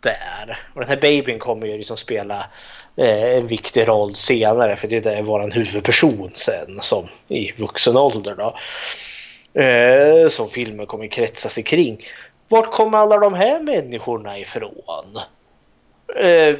där. 0.00 0.58
Och 0.74 0.80
den 0.80 0.88
här 0.88 1.00
babyn 1.00 1.38
kommer 1.38 1.66
ju 1.66 1.78
liksom 1.78 1.96
spela 1.96 2.46
eh, 2.96 3.36
en 3.36 3.46
viktig 3.46 3.88
roll 3.88 4.14
senare 4.14 4.76
för 4.76 4.88
det 4.88 5.06
är 5.06 5.22
våran 5.22 5.52
huvudperson 5.52 6.30
sen 6.34 6.78
som 6.80 7.08
i 7.28 7.52
vuxen 7.52 7.96
ålder 7.96 8.34
då. 8.34 8.56
Eh, 9.60 10.28
som 10.28 10.48
filmen 10.48 10.86
kommer 10.86 11.06
kretsa 11.06 11.48
sig 11.48 11.62
kring. 11.62 12.04
Vart 12.48 12.70
kommer 12.70 12.98
alla 12.98 13.18
de 13.18 13.34
här 13.34 13.60
människorna 13.60 14.38
ifrån? 14.38 15.18
Eh, 16.16 16.56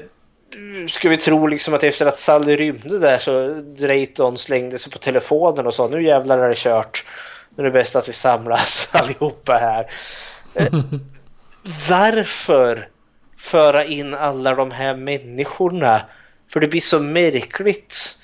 ska 0.88 1.08
vi 1.08 1.16
tro 1.16 1.46
liksom 1.46 1.74
att 1.74 1.84
efter 1.84 2.06
att 2.06 2.18
Sally 2.18 2.56
rymde 2.56 2.98
där 2.98 3.18
så 3.18 3.48
Drayton 3.62 4.38
slängde 4.38 4.78
sig 4.78 4.92
på 4.92 4.98
telefonen 4.98 5.66
och 5.66 5.74
sa 5.74 5.88
nu 5.88 6.04
jävlar 6.04 6.38
är 6.38 6.48
det 6.48 6.54
kört. 6.54 7.04
Nu 7.58 7.64
är 7.64 7.66
det 7.66 7.78
bäst 7.78 7.96
att 7.96 8.08
vi 8.08 8.12
samlas 8.12 8.90
allihopa 8.94 9.52
här. 9.52 9.90
Eh, 10.54 10.66
varför 11.90 12.88
föra 13.36 13.84
in 13.84 14.14
alla 14.14 14.54
de 14.54 14.70
här 14.70 14.96
människorna? 14.96 16.02
För 16.52 16.60
det 16.60 16.68
blir 16.68 16.80
så 16.80 17.00
märkligt. 17.00 18.18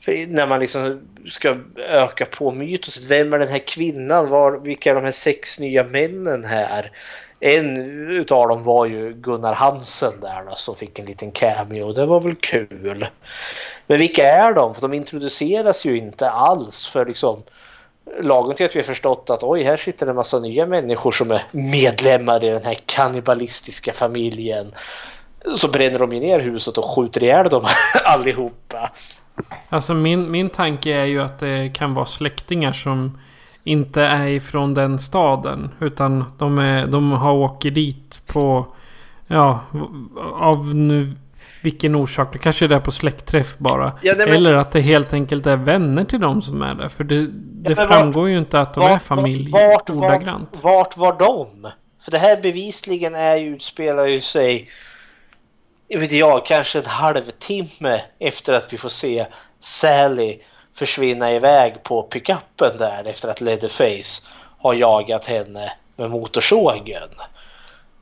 För 0.00 0.26
när 0.26 0.46
man 0.46 0.60
liksom 0.60 1.00
ska 1.28 1.56
öka 1.76 2.26
på 2.26 2.50
mytoset. 2.50 3.04
Vem 3.04 3.32
är 3.32 3.38
den 3.38 3.48
här 3.48 3.66
kvinnan? 3.66 4.28
Var, 4.28 4.52
vilka 4.52 4.90
är 4.90 4.94
de 4.94 5.04
här 5.04 5.10
sex 5.10 5.58
nya 5.58 5.84
männen 5.84 6.44
här? 6.44 6.90
En 7.40 7.76
utav 8.10 8.48
dem 8.48 8.62
var 8.62 8.86
ju 8.86 9.12
Gunnar 9.12 9.54
Hansen 9.54 10.20
där 10.20 10.44
då, 10.50 10.54
som 10.56 10.76
fick 10.76 10.98
en 10.98 11.06
liten 11.06 11.30
cameo. 11.30 11.92
Det 11.92 12.06
var 12.06 12.20
väl 12.20 12.34
kul. 12.34 13.06
Men 13.86 13.98
vilka 13.98 14.24
är 14.24 14.52
de? 14.52 14.74
För 14.74 14.82
de 14.82 14.94
introduceras 14.94 15.84
ju 15.84 15.98
inte 15.98 16.30
alls 16.30 16.86
för 16.86 17.06
liksom 17.06 17.42
lagom 18.20 18.54
till 18.54 18.66
att 18.66 18.76
vi 18.76 18.80
har 18.80 18.84
förstått 18.84 19.30
att 19.30 19.42
oj, 19.42 19.62
här 19.62 19.76
sitter 19.76 20.06
en 20.06 20.16
massa 20.16 20.38
nya 20.38 20.66
människor 20.66 21.12
som 21.12 21.30
är 21.30 21.42
medlemmar 21.50 22.44
i 22.44 22.48
den 22.48 22.64
här 22.64 22.76
kannibalistiska 22.86 23.92
familjen. 23.92 24.74
Så 25.56 25.68
bränner 25.68 25.98
de 25.98 26.12
ju 26.12 26.20
ner 26.20 26.40
huset 26.40 26.78
och 26.78 26.84
skjuter 26.84 27.22
ihjäl 27.22 27.48
dem 27.48 27.66
allihopa. 28.04 28.90
Alltså 29.68 29.94
min, 29.94 30.30
min 30.30 30.50
tanke 30.50 30.90
är 30.90 31.04
ju 31.04 31.22
att 31.22 31.38
det 31.38 31.74
kan 31.74 31.94
vara 31.94 32.06
släktingar 32.06 32.72
som 32.72 33.18
inte 33.64 34.02
är 34.02 34.26
ifrån 34.26 34.74
den 34.74 34.98
staden. 34.98 35.70
Utan 35.80 36.24
de, 36.38 36.58
är, 36.58 36.86
de 36.86 37.12
har 37.12 37.32
åkt 37.32 37.62
dit 37.62 38.22
på... 38.26 38.66
Ja, 39.26 39.60
av 40.34 40.74
nu 40.74 41.12
vilken 41.62 41.94
orsak. 41.94 42.32
Det 42.32 42.38
kanske 42.38 42.64
är 42.64 42.68
där 42.68 42.80
på 42.80 42.90
släktträff 42.90 43.58
bara. 43.58 43.98
Ja, 44.02 44.14
nej, 44.16 44.26
men... 44.26 44.36
Eller 44.36 44.54
att 44.54 44.72
det 44.72 44.80
helt 44.80 45.12
enkelt 45.12 45.46
är 45.46 45.56
vänner 45.56 46.04
till 46.04 46.20
dem 46.20 46.42
som 46.42 46.62
är 46.62 46.74
där. 46.74 46.88
För 46.88 47.04
det, 47.04 47.26
det 47.36 47.74
ja, 47.76 47.86
framgår 47.86 48.22
vart, 48.22 48.30
ju 48.30 48.38
inte 48.38 48.60
att 48.60 48.74
de 48.74 48.80
vart, 48.80 48.90
är 48.90 48.98
familj 48.98 49.50
vart, 49.50 49.90
ordagrant. 49.90 50.58
Vart, 50.62 50.96
vart 50.96 50.96
var 50.96 51.18
de? 51.18 51.70
För 52.04 52.10
det 52.10 52.18
här 52.18 52.42
bevisligen 52.42 53.14
är 53.14 53.36
ju, 53.36 53.54
utspelar 53.54 54.06
ju 54.06 54.20
sig, 54.20 54.70
jag 55.88 56.00
vet 56.00 56.12
jag, 56.12 56.46
kanske 56.46 56.78
en 56.78 56.86
halvtimme 56.86 58.00
efter 58.18 58.52
att 58.52 58.72
vi 58.72 58.76
får 58.78 58.88
se 58.88 59.26
Sally 59.60 60.38
försvinna 60.74 61.32
iväg 61.32 61.82
på 61.82 62.02
pickuppen 62.02 62.78
där 62.78 63.04
efter 63.06 63.28
att 63.28 63.40
Leatherface 63.40 64.28
har 64.58 64.74
jagat 64.74 65.24
henne 65.24 65.72
med 65.96 66.10
motorsågen. 66.10 67.08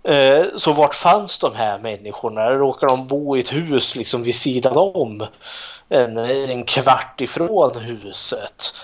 Eh, 0.02 0.44
så 0.56 0.72
vart 0.72 0.94
fanns 0.94 1.38
de 1.38 1.54
här 1.54 1.78
människorna? 1.78 2.50
Råkar 2.50 2.86
de 2.86 3.06
bo 3.06 3.36
i 3.36 3.40
ett 3.40 3.52
hus 3.52 3.96
liksom 3.96 4.22
vid 4.22 4.34
sidan 4.34 4.76
om? 4.76 5.26
En, 5.88 6.16
en 6.18 6.64
kvart 6.64 7.20
ifrån 7.20 7.76
huset. 7.76 8.74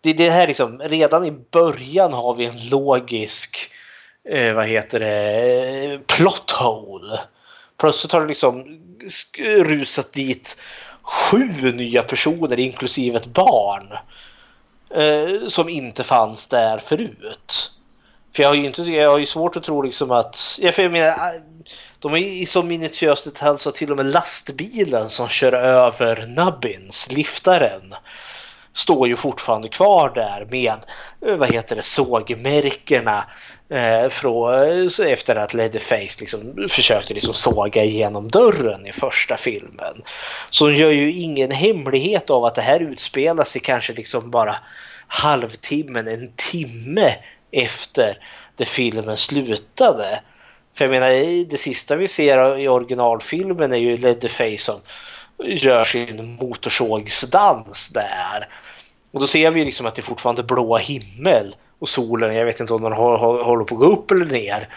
Det, 0.00 0.12
det 0.12 0.30
här 0.30 0.46
liksom, 0.46 0.80
redan 0.84 1.24
i 1.24 1.30
början 1.30 2.12
har 2.12 2.34
vi 2.34 2.46
en 2.46 2.68
logisk, 2.70 3.70
eh, 4.28 4.54
vad 4.54 4.66
heter 4.66 5.00
det, 5.00 6.06
plot 6.06 6.50
hole. 6.50 7.20
Plötsligt 7.78 8.12
har 8.12 8.20
det 8.20 8.26
liksom 8.26 8.80
rusat 9.64 10.12
dit 10.12 10.62
sju 11.02 11.72
nya 11.72 12.02
personer 12.02 12.58
inklusive 12.58 13.16
ett 13.16 13.26
barn. 13.26 13.98
Eh, 14.90 15.48
som 15.48 15.68
inte 15.68 16.04
fanns 16.04 16.48
där 16.48 16.78
förut. 16.78 17.75
För 18.36 18.42
jag 18.42 18.50
har 18.50 18.56
ju, 18.56 18.66
inte, 18.66 18.82
jag 18.82 19.10
har 19.10 19.18
ju 19.18 19.26
svårt 19.26 19.56
att 19.56 19.62
tro 19.62 19.82
liksom 19.82 20.10
att... 20.10 20.58
Jag, 20.62 20.74
för 20.74 20.82
jag 20.82 20.92
menar, 20.92 21.16
de 21.98 22.12
är 22.12 22.18
i 22.18 22.46
så 22.46 22.62
minutiös 22.62 23.24
detalj 23.24 23.58
så 23.58 23.70
till 23.70 23.90
och 23.90 23.96
med 23.96 24.06
lastbilen 24.06 25.08
som 25.08 25.28
kör 25.28 25.52
över 25.52 26.26
Nubbins, 26.26 27.12
liftaren, 27.12 27.94
står 28.72 29.08
ju 29.08 29.16
fortfarande 29.16 29.68
kvar 29.68 30.12
där 30.14 30.46
med 30.50 30.76
vad 31.38 31.54
heter 31.54 31.76
det, 31.76 31.82
sågmärkena 31.82 33.24
eh, 33.70 34.08
från, 34.08 34.88
efter 35.06 35.36
att 35.36 35.54
Leatherface 35.54 36.20
liksom 36.20 36.68
försökte 36.68 37.14
liksom 37.14 37.34
såga 37.34 37.84
igenom 37.84 38.28
dörren 38.28 38.86
i 38.86 38.92
första 38.92 39.36
filmen. 39.36 40.02
Så 40.50 40.64
hon 40.64 40.76
gör 40.76 40.90
ju 40.90 41.12
ingen 41.12 41.50
hemlighet 41.50 42.30
av 42.30 42.44
att 42.44 42.54
det 42.54 42.62
här 42.62 42.80
utspelar 42.80 43.44
sig 43.44 43.60
kanske 43.60 43.92
liksom 43.92 44.30
bara 44.30 44.56
halvtimmen, 45.06 46.08
en 46.08 46.32
timme 46.36 47.14
efter 47.50 48.18
det 48.56 48.64
filmen 48.64 49.16
slutade. 49.16 50.20
För 50.74 50.84
jag 50.84 50.90
menar, 50.90 51.44
det 51.44 51.56
sista 51.56 51.96
vi 51.96 52.08
ser 52.08 52.58
i 52.58 52.68
originalfilmen 52.68 53.72
är 53.72 53.76
ju 53.76 53.96
Leatherface 53.96 54.58
som 54.58 54.80
gör 55.44 55.84
sin 55.84 56.36
motorsågsdans 56.40 57.88
där. 57.88 58.48
Och 59.12 59.20
då 59.20 59.26
ser 59.26 59.50
vi 59.50 59.64
liksom 59.64 59.86
att 59.86 59.94
det 59.94 60.00
är 60.00 60.04
fortfarande 60.04 60.42
blå 60.42 60.76
himmel 60.76 61.54
och 61.78 61.88
solen, 61.88 62.34
jag 62.34 62.44
vet 62.44 62.60
inte 62.60 62.74
om 62.74 62.82
den 62.82 62.92
håller 62.92 63.64
på 63.64 63.74
att 63.74 63.80
gå 63.80 63.86
upp 63.86 64.10
eller 64.10 64.24
ner. 64.24 64.68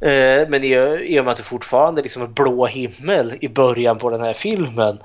Eh, 0.00 0.48
men 0.48 0.64
i 0.64 1.20
och 1.20 1.24
med 1.24 1.32
att 1.32 1.36
det 1.36 1.42
fortfarande 1.42 2.02
liksom 2.02 2.22
är 2.22 2.26
blå 2.26 2.66
himmel 2.66 3.32
i 3.40 3.48
början 3.48 3.98
på 3.98 4.10
den 4.10 4.20
här 4.20 4.32
filmen 4.32 4.98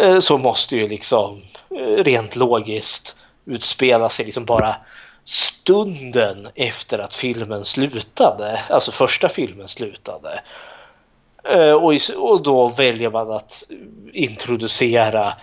eh, 0.00 0.18
så 0.18 0.38
måste 0.38 0.76
ju 0.76 0.88
liksom 0.88 1.42
eh, 1.70 2.04
rent 2.04 2.36
logiskt 2.36 3.16
utspela 3.44 4.08
sig 4.08 4.24
liksom 4.24 4.44
bara 4.44 4.76
stunden 5.30 6.48
efter 6.54 6.98
att 6.98 7.14
filmen 7.14 7.64
slutade, 7.64 8.62
alltså 8.68 8.92
första 8.92 9.28
filmen 9.28 9.68
slutade. 9.68 10.40
Eh, 11.44 11.72
och, 11.72 11.94
och 12.16 12.42
då 12.42 12.68
väljer 12.68 13.10
man 13.10 13.30
att 13.30 13.62
introducera 14.12 15.36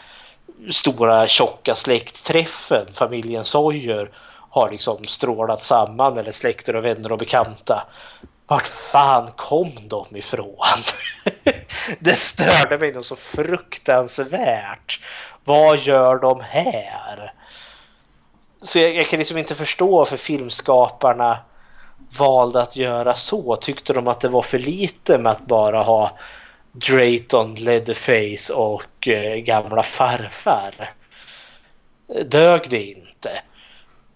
stora 0.69 1.27
tjocka 1.27 1.75
släktträffen, 1.75 2.85
familjen 2.93 3.45
Sawyer 3.45 4.11
har 4.49 4.71
liksom 4.71 5.03
strålat 5.03 5.63
samman 5.63 6.17
eller 6.17 6.31
släkter 6.31 6.75
och 6.75 6.85
vänner 6.85 7.11
och 7.11 7.17
bekanta. 7.17 7.87
Vart 8.47 8.67
fan 8.67 9.31
kom 9.35 9.71
de 9.87 10.15
ifrån? 10.15 10.83
det 11.99 12.13
störde 12.13 12.77
mig 12.77 12.93
nog 12.93 13.05
så 13.05 13.15
fruktansvärt. 13.15 14.99
Vad 15.43 15.79
gör 15.79 16.19
de 16.19 16.41
här? 16.41 17.33
Så 18.61 18.79
jag, 18.79 18.95
jag, 18.95 19.07
kan 19.07 19.19
liksom 19.19 19.37
inte 19.37 19.55
förstå 19.55 19.97
varför 19.97 20.17
filmskaparna 20.17 21.37
valde 22.17 22.61
att 22.61 22.75
göra 22.75 23.15
så. 23.15 23.55
Tyckte 23.55 23.93
de 23.93 24.07
att 24.07 24.21
det 24.21 24.29
var 24.29 24.41
för 24.41 24.59
lite 24.59 25.17
med 25.17 25.31
att 25.31 25.45
bara 25.45 25.83
ha 25.83 26.17
Drayton, 26.71 27.55
Leatherface 27.55 28.53
och 28.53 29.07
eh, 29.07 29.35
gamla 29.35 29.83
farfar? 29.83 30.93
Dög 32.25 32.61
det 32.69 32.83
inte? 32.83 33.41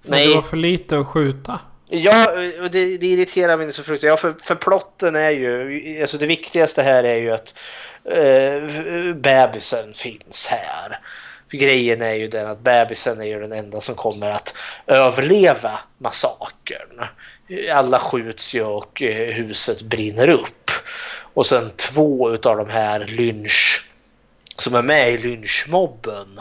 Nej. 0.01 0.27
Det 0.27 0.35
var 0.35 0.41
för 0.41 0.57
lite 0.57 0.99
att 0.99 1.07
skjuta. 1.07 1.59
Ja, 1.87 2.31
det, 2.71 2.97
det 2.97 3.07
irriterar 3.07 3.57
mig 3.57 3.71
så 3.71 3.83
fruktansvärt. 3.83 4.09
Ja, 4.09 4.17
för, 4.17 4.43
för 4.43 4.55
plotten 4.55 5.15
är 5.15 5.29
ju, 5.29 6.01
alltså 6.01 6.17
det 6.17 6.27
viktigaste 6.27 6.81
här 6.81 7.03
är 7.03 7.15
ju 7.15 7.31
att 7.31 7.55
eh, 8.05 9.13
bebisen 9.15 9.93
finns 9.93 10.47
här. 10.47 10.99
Grejen 11.58 12.02
är 12.02 12.14
ju 12.14 12.28
den 12.28 12.47
att 12.47 12.60
bebisen 12.60 13.22
är 13.22 13.26
ju 13.26 13.39
den 13.39 13.52
enda 13.52 13.82
som 13.82 13.95
kommer 13.95 14.32
att 14.32 14.56
överleva 14.88 15.80
massakern. 15.97 17.06
Alla 17.74 17.99
skjuts 17.99 18.54
ju 18.54 18.64
och 18.64 19.02
eh, 19.02 19.34
huset 19.34 19.82
brinner 19.82 20.30
upp. 20.30 20.72
Och 21.34 21.45
sen 21.45 21.72
två 21.76 22.34
utav 22.34 22.58
de 22.58 22.70
här 22.70 22.99
lynch 22.99 23.86
som 24.58 24.76
är 24.76 24.82
med 24.82 25.14
i 25.14 25.18
lynchmobben 25.18 26.39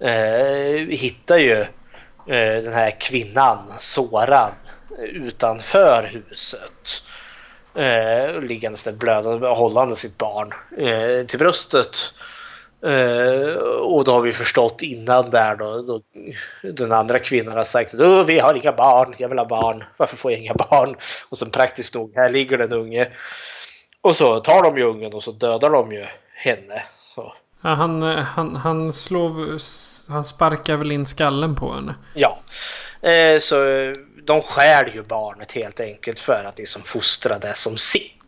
eh, 0.00 0.86
hittar 0.88 1.38
ju 1.38 1.60
eh, 2.26 2.62
den 2.62 2.72
här 2.72 3.00
kvinnan 3.00 3.72
sårad 3.78 4.52
utanför 4.98 6.10
huset. 6.12 7.04
Eh, 7.74 8.42
liggandes 8.42 8.84
där 8.84 8.92
blödande 8.92 9.48
och 9.48 9.56
hållande 9.56 9.96
sitt 9.96 10.18
barn 10.18 10.52
eh, 10.78 11.26
till 11.26 11.38
bröstet. 11.38 12.14
Uh, 12.86 13.56
och 13.82 14.04
då 14.04 14.12
har 14.12 14.20
vi 14.20 14.32
förstått 14.32 14.82
innan 14.82 15.30
där 15.30 15.56
då, 15.56 15.82
då 15.82 16.00
den 16.62 16.92
andra 16.92 17.18
kvinnan 17.18 17.56
har 17.56 17.64
sagt 17.64 17.94
att 17.94 18.28
vi 18.28 18.38
har 18.38 18.54
inga 18.54 18.72
barn, 18.72 19.14
jag 19.18 19.28
vill 19.28 19.38
ha 19.38 19.46
barn, 19.46 19.84
varför 19.96 20.16
får 20.16 20.30
jag 20.30 20.40
inga 20.40 20.54
barn? 20.54 20.96
Och 21.28 21.38
sen 21.38 21.50
praktiskt 21.50 21.94
nog, 21.94 22.12
här 22.16 22.30
ligger 22.30 22.58
den 22.58 22.72
unge. 22.72 23.08
Och 24.00 24.16
så 24.16 24.40
tar 24.40 24.62
de 24.62 24.78
ju 24.78 24.84
ungen 24.84 25.14
och 25.14 25.22
så 25.22 25.32
dödar 25.32 25.70
de 25.70 25.92
ju 25.92 26.06
henne. 26.34 26.82
Så. 27.14 27.32
Ja, 27.62 27.74
han, 27.74 28.02
han, 28.02 28.56
han 28.56 28.92
slår, 28.92 29.58
Han 30.12 30.24
sparkar 30.24 30.76
väl 30.76 30.92
in 30.92 31.06
skallen 31.06 31.56
på 31.56 31.72
henne. 31.72 31.94
Ja. 32.14 32.38
Eh, 33.02 33.38
så 33.40 33.56
de 34.26 34.42
skär 34.42 34.92
ju 34.94 35.02
barnet 35.02 35.52
helt 35.52 35.80
enkelt 35.80 36.20
för 36.20 36.44
att 36.44 36.58
liksom 36.58 36.82
fostra 36.82 37.38
det 37.38 37.54
som 37.54 37.76
sitt. 37.76 38.19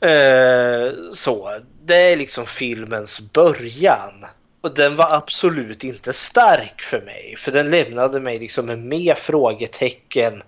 Eh, 0.00 0.92
så 1.12 1.60
det 1.84 1.96
är 1.96 2.16
liksom 2.16 2.46
filmens 2.46 3.32
början. 3.32 4.26
Och 4.60 4.74
den 4.74 4.96
var 4.96 5.14
absolut 5.14 5.84
inte 5.84 6.12
stark 6.12 6.82
för 6.82 7.00
mig. 7.00 7.34
För 7.38 7.52
den 7.52 7.70
lämnade 7.70 8.20
mig 8.20 8.38
liksom 8.38 8.66
med 8.66 8.78
mer 8.78 9.14
frågetecken 9.14 10.42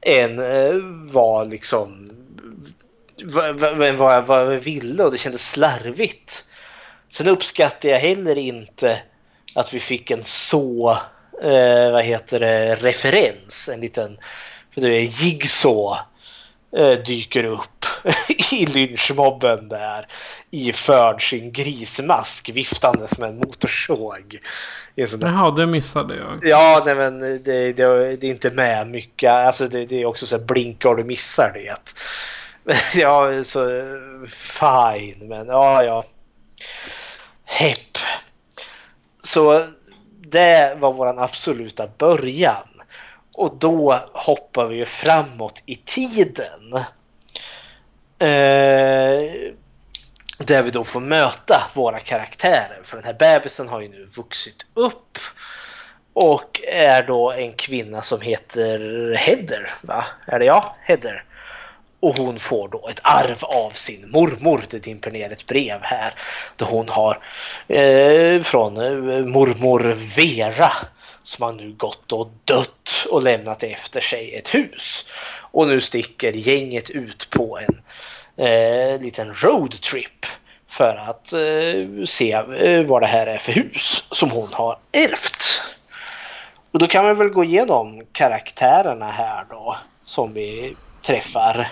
än 0.00 0.38
eh, 0.38 0.74
vad 1.12 1.50
liksom 1.50 2.10
vad, 3.24 3.60
vad, 3.60 3.94
vad, 3.94 4.26
vad 4.26 4.54
jag 4.54 4.60
ville 4.60 5.04
och 5.04 5.12
det 5.12 5.18
kändes 5.18 5.50
slarvigt. 5.50 6.44
Sen 7.08 7.28
uppskattar 7.28 7.88
jag 7.88 7.98
heller 7.98 8.38
inte 8.38 9.02
att 9.54 9.74
vi 9.74 9.80
fick 9.80 10.10
en 10.10 10.24
så, 10.24 10.90
eh, 11.42 11.92
vad 11.92 12.04
heter 12.04 12.40
det, 12.40 12.74
referens. 12.74 13.68
En 13.68 13.80
liten, 13.80 14.18
för 14.74 14.80
det 14.80 14.88
är 14.88 15.22
Jigsaw 15.22 15.98
eh, 16.76 16.98
dyker 16.98 17.44
upp 17.44 17.79
i 18.52 18.66
lynchmobben 18.66 19.68
där 19.68 20.06
iförd 20.50 21.30
sin 21.30 21.52
grismask 21.52 22.48
viftandes 22.48 23.18
med 23.18 23.28
en 23.28 23.38
motorsåg. 23.38 24.38
Jaha, 24.94 25.50
det 25.50 25.66
missade 25.66 26.16
jag. 26.16 26.38
Ja, 26.42 26.82
nej, 26.86 26.94
men 26.94 27.18
det, 27.18 27.72
det, 27.72 27.72
det 28.16 28.26
är 28.26 28.30
inte 28.30 28.50
med 28.50 28.86
mycket. 28.86 29.30
Alltså 29.30 29.68
det, 29.68 29.86
det 29.86 30.02
är 30.02 30.06
också 30.06 30.26
så 30.26 30.36
att 30.36 30.46
blinkar 30.46 30.94
du 30.94 31.04
missar 31.04 31.52
det. 31.54 31.94
ja, 32.94 33.44
så 33.44 33.60
fine, 34.28 35.28
men 35.28 35.46
ja, 35.46 35.84
ja. 35.84 36.04
Hepp. 37.44 37.98
Så 39.22 39.64
det 40.30 40.76
var 40.80 40.92
våran 40.92 41.18
absoluta 41.18 41.88
början. 41.98 42.66
Och 43.36 43.56
då 43.58 44.00
hoppar 44.12 44.66
vi 44.66 44.76
ju 44.76 44.84
framåt 44.84 45.62
i 45.66 45.76
tiden. 45.76 46.84
Eh, 48.20 49.52
där 50.38 50.62
vi 50.62 50.70
då 50.70 50.84
får 50.84 51.00
möta 51.00 51.62
våra 51.74 52.00
karaktärer. 52.00 52.80
För 52.84 52.96
den 52.96 53.06
här 53.06 53.14
bebisen 53.14 53.68
har 53.68 53.80
ju 53.80 53.88
nu 53.88 54.04
vuxit 54.04 54.66
upp. 54.74 55.18
Och 56.12 56.60
är 56.68 57.02
då 57.02 57.32
en 57.32 57.52
kvinna 57.52 58.02
som 58.02 58.20
heter 58.20 58.78
Heather. 59.14 59.70
Va? 59.80 60.04
Är 60.26 60.38
det 60.38 60.44
jag? 60.44 60.64
Heather. 60.82 61.24
Och 62.00 62.18
hon 62.18 62.38
får 62.38 62.68
då 62.68 62.88
ett 62.88 63.00
arv 63.02 63.44
av 63.44 63.70
sin 63.70 64.10
mormor. 64.10 64.60
Det 64.70 64.78
dimper 64.78 65.10
ner 65.10 65.32
ett 65.32 65.46
brev 65.46 65.80
här. 65.82 66.14
Då 66.56 66.64
hon 66.64 66.88
har 66.88 67.18
eh, 67.68 68.42
från 68.42 68.76
eh, 68.76 69.24
mormor 69.24 69.96
Vera 70.16 70.72
som 71.30 71.42
har 71.42 71.52
nu 71.52 71.72
gått 71.72 72.12
och 72.12 72.30
dött 72.44 73.06
och 73.10 73.22
lämnat 73.22 73.62
efter 73.62 74.00
sig 74.00 74.34
ett 74.34 74.54
hus. 74.54 75.06
Och 75.40 75.68
nu 75.68 75.80
sticker 75.80 76.32
gänget 76.32 76.90
ut 76.90 77.30
på 77.30 77.58
en 77.58 77.80
eh, 78.46 79.00
liten 79.00 79.34
roadtrip 79.34 80.26
för 80.68 80.96
att 80.96 81.32
eh, 81.32 82.04
se 82.04 82.32
eh, 82.32 82.86
vad 82.86 83.02
det 83.02 83.06
här 83.06 83.26
är 83.26 83.38
för 83.38 83.52
hus 83.52 84.08
som 84.10 84.30
hon 84.30 84.48
har 84.52 84.78
ärvt. 84.92 85.62
Och 86.72 86.78
då 86.78 86.86
kan 86.86 87.06
vi 87.06 87.14
väl 87.14 87.28
gå 87.28 87.44
igenom 87.44 88.02
karaktärerna 88.12 89.10
här 89.10 89.44
då 89.50 89.76
som 90.04 90.34
vi 90.34 90.76
träffar. 91.02 91.68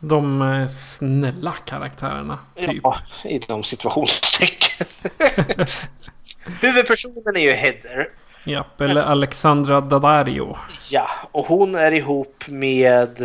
De 0.00 0.42
eh, 0.42 0.66
snälla 0.66 1.52
karaktärerna. 1.66 2.38
Typ. 2.56 2.80
Ja, 2.82 2.96
i 3.24 3.38
de 3.38 3.62
situationstecken. 3.62 4.86
Huvudpersonen 6.60 7.36
är 7.36 7.40
ju 7.40 7.52
Heather. 7.52 8.08
Japp, 8.44 8.80
eller 8.80 9.02
Alexandra 9.02 9.80
Daddario. 9.80 10.56
Ja, 10.90 11.08
och 11.32 11.46
hon 11.46 11.74
är 11.74 11.92
ihop 11.92 12.44
med 12.48 13.20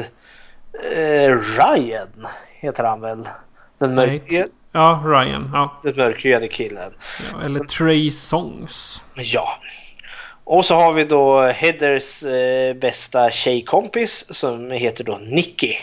eh, 0.95 1.31
Ryan, 1.57 2.27
heter 2.59 2.83
han 2.83 3.01
väl? 3.01 3.27
Den 3.79 3.95
mörkhyade, 3.95 4.49
Ja, 4.71 5.03
Ryan. 5.05 5.49
Ja. 5.53 5.79
den 5.83 5.93
mörkhyade 5.97 6.47
killen. 6.47 6.93
ja. 7.33 7.41
Eller 7.45 7.59
Trey 7.59 8.11
Songs. 8.11 9.01
Ja. 9.15 9.49
Och 10.43 10.65
så 10.65 10.75
har 10.75 10.93
vi 10.93 11.03
då 11.03 11.41
Heathers 11.41 12.23
eh, 12.23 12.73
bästa 12.75 13.29
tjejkompis 13.31 14.33
som 14.35 14.71
heter 14.71 15.03
då 15.03 15.17
Nicky. 15.21 15.73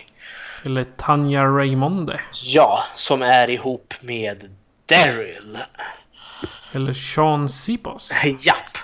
Eller 0.65 0.85
Tanja 0.85 1.45
Raymonde. 1.45 2.21
Ja, 2.45 2.85
som 2.95 3.23
är 3.23 3.51
ihop 3.51 3.95
med 4.01 4.43
Daryl. 4.87 5.59
Eller 6.73 6.93
Sean 6.93 7.49
Sipos. 7.49 8.13
Japp. 8.25 8.79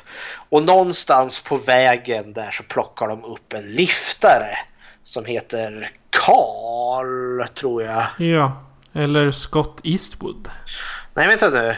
Och 0.51 0.63
någonstans 0.63 1.43
på 1.43 1.57
vägen 1.57 2.33
där 2.33 2.51
så 2.51 2.63
plockar 2.63 3.09
de 3.09 3.25
upp 3.25 3.53
en 3.53 3.73
liftare 3.73 4.57
som 5.03 5.25
heter 5.25 5.91
Carl, 6.11 7.47
tror 7.55 7.83
jag. 7.83 8.07
Ja. 8.19 8.65
Eller 8.93 9.31
Scott 9.31 9.81
Eastwood. 9.85 10.49
Nej, 11.15 11.29
vänta 11.29 11.49
nu. 11.49 11.77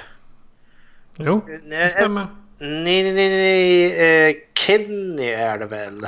Jo, 1.17 1.47
det 1.71 1.91
stämmer. 1.91 2.27
Nej, 2.59 3.03
nej, 3.03 3.13
nej, 3.13 3.29
nej. 3.29 4.29
Eh, 4.29 4.37
Kenny 4.55 5.29
är 5.29 5.59
det 5.59 5.67
väl? 5.67 6.07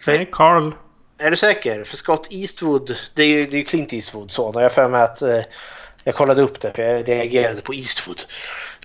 För, 0.00 0.12
Nej, 0.12 0.28
Carl. 0.32 0.72
Är 1.18 1.30
du 1.30 1.36
säker? 1.36 1.84
För 1.84 1.96
Scott 1.96 2.28
Eastwood, 2.30 2.96
det 3.14 3.22
är 3.22 3.26
ju 3.26 3.46
det 3.46 3.56
är 3.56 3.64
Clint 3.64 3.92
Eastwood 3.92 4.30
son. 4.30 4.54
Och 4.54 4.62
jag 4.62 4.72
för 4.72 4.88
mig 4.88 5.02
att 5.02 5.22
eh, 5.22 5.40
jag 6.04 6.14
kollade 6.14 6.42
upp 6.42 6.60
det 6.60 6.72
för 6.76 6.82
jag 6.82 7.08
reagerade 7.08 7.60
på 7.60 7.74
Eastwood. 7.74 8.22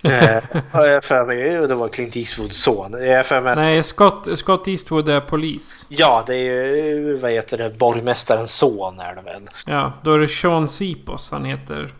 Eh, 0.02 0.36
och 0.72 0.86
jag 0.86 1.04
för 1.04 1.24
mig 1.24 1.58
och 1.58 1.68
det 1.68 1.74
var 1.74 1.88
Clint 1.88 2.16
Eastwoods 2.16 2.62
son. 2.62 2.92
Jag 3.02 3.16
har 3.16 3.22
för 3.22 3.40
mig 3.40 3.52
att, 3.52 3.58
Nej, 3.58 3.82
Scott, 3.82 4.38
Scott 4.38 4.68
Eastwood 4.68 5.08
är 5.08 5.20
polis. 5.20 5.86
Ja, 5.88 6.24
det 6.26 6.36
är 6.36 6.74
ju 6.76 7.16
vad 7.16 7.30
heter 7.32 7.58
det, 7.58 7.70
borgmästarens 7.78 8.54
son 8.54 9.00
är 9.00 9.14
det 9.14 9.22
väl. 9.22 9.48
Ja, 9.66 9.92
då 10.04 10.14
är 10.14 10.18
det 10.18 10.28
Sean 10.28 10.68
Sipos 10.68 11.30
han 11.30 11.44
heter. 11.44 11.94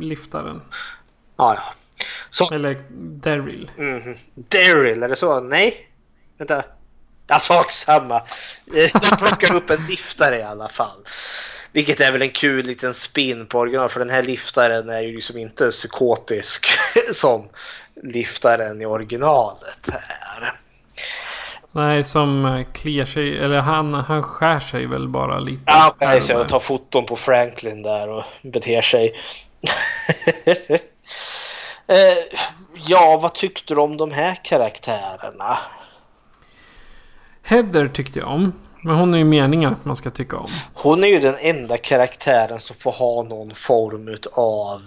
Liftaren. 0.00 0.62
Ja, 1.36 1.54
ja. 1.54 1.62
Så, 2.30 2.54
Eller 2.54 2.84
Daryl. 2.98 3.70
mhm. 3.76 4.14
Daryl, 4.34 5.02
är 5.02 5.08
det 5.08 5.16
så? 5.16 5.40
Nej? 5.40 5.74
Vänta. 6.38 6.64
Ja, 7.26 7.38
sak 7.38 7.70
samma. 7.72 8.16
Eh, 8.74 9.00
De 9.10 9.16
plockar 9.16 9.54
upp 9.54 9.70
en 9.70 9.86
liftare 9.88 10.38
i 10.38 10.42
alla 10.42 10.68
fall. 10.68 10.98
Vilket 11.76 12.00
är 12.00 12.12
väl 12.12 12.22
en 12.22 12.30
kul 12.30 12.66
liten 12.66 12.94
spin 12.94 13.46
på 13.46 13.58
original 13.58 13.88
för 13.88 14.00
den 14.00 14.10
här 14.10 14.22
liftaren 14.22 14.88
är 14.88 15.00
ju 15.00 15.14
liksom 15.14 15.38
inte 15.38 15.70
psykotisk 15.70 16.66
som 17.12 17.48
liftaren 18.02 18.82
i 18.82 18.86
originalet 18.86 19.88
är. 19.88 20.52
Nej, 21.72 22.04
som 22.04 22.64
kliar 22.74 23.04
sig. 23.04 23.38
Eller 23.38 23.58
han, 23.58 23.94
han 23.94 24.22
skär 24.22 24.60
sig 24.60 24.86
väl 24.86 25.08
bara 25.08 25.38
lite. 25.38 25.62
Ja, 25.66 25.96
här 26.00 26.06
okay, 26.06 26.16
och 26.16 26.22
så 26.22 26.32
där. 26.32 26.38
jag 26.38 26.48
tar 26.48 26.58
foton 26.58 27.06
på 27.06 27.16
Franklin 27.16 27.82
där 27.82 28.08
och 28.08 28.24
beter 28.42 28.82
sig. 28.82 29.14
eh, 31.86 32.40
ja, 32.88 33.18
vad 33.22 33.34
tyckte 33.34 33.74
du 33.74 33.80
om 33.80 33.96
de 33.96 34.10
här 34.10 34.40
karaktärerna? 34.44 35.58
Heather 37.42 37.88
tyckte 37.88 38.18
jag 38.18 38.28
om. 38.28 38.52
Men 38.86 38.96
hon 38.96 39.14
är 39.14 39.18
ju 39.18 39.24
meningen 39.24 39.72
att 39.72 39.84
man 39.84 39.96
ska 39.96 40.10
tycka 40.10 40.36
om. 40.36 40.50
Hon 40.74 41.04
är 41.04 41.08
ju 41.08 41.20
den 41.20 41.36
enda 41.40 41.76
karaktären 41.76 42.60
som 42.60 42.76
får 42.76 42.92
ha 42.92 43.22
någon 43.22 43.50
form 43.50 44.16
av 44.32 44.82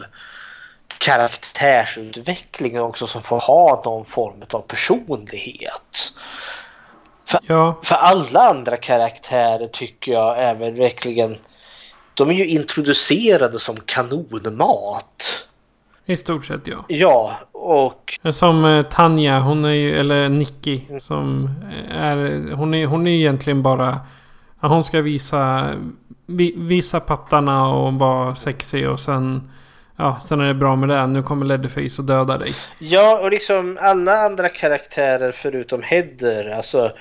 karaktärsutveckling 0.98 2.82
också 2.82 3.08
som 3.08 3.22
får 3.22 3.40
ha 3.40 3.82
någon 3.86 4.06
form 4.06 4.44
av 4.54 4.60
personlighet. 4.60 6.12
För, 7.26 7.40
Ja, 7.44 7.80
för 7.84 7.96
alla 7.96 8.40
andra 8.50 8.78
karaktärer 8.78 9.68
tycker 9.68 10.12
jag 10.12 10.40
är 10.40 10.56
väl 10.56 10.74
verkligen 10.74 11.38
de 12.14 12.30
är 12.30 12.34
ju 12.34 12.46
introducerade 12.46 13.60
som 13.60 13.76
kanonmat. 13.86 15.49
I 16.10 16.16
stort 16.16 16.46
sett 16.46 16.68
ja. 16.68 16.86
Ja, 16.88 17.40
och 17.52 18.20
Som 18.32 18.66
eh, 18.66 18.86
Tanja, 18.86 19.40
hon 19.40 19.66
är 19.66 19.70
ju, 19.70 20.00
eller 20.00 20.30
Nicky, 20.30 20.82
som 21.00 21.50
är, 21.92 22.16
hon 22.52 22.74
är, 22.74 22.86
hon 22.86 23.08
är 23.08 23.12
egentligen 23.12 23.64
bara, 23.64 24.00
hon 24.60 24.84
ska 24.84 25.02
visa, 25.02 25.70
vi, 26.26 26.54
visa 26.58 27.00
pattarna 27.00 27.68
och 27.68 27.94
vara 27.94 28.36
sexig 28.36 28.90
och 28.90 29.00
sen, 29.00 29.52
ja, 29.96 30.20
sen 30.20 30.40
är 30.40 30.48
det 30.48 30.54
bra 30.54 30.76
med 30.76 30.90
det. 30.90 31.08
Nu 31.08 31.24
kommer 31.24 31.46
Leatherface 31.46 32.02
och 32.02 32.08
dödar 32.08 32.40
dig. 32.40 32.54
Ja, 32.80 33.20
och 33.24 33.32
liksom 33.32 33.78
alla 33.82 34.18
andra 34.18 34.50
karaktärer 34.50 35.32
förutom 35.32 35.84
Heather, 35.84 36.50
alltså 36.50 36.92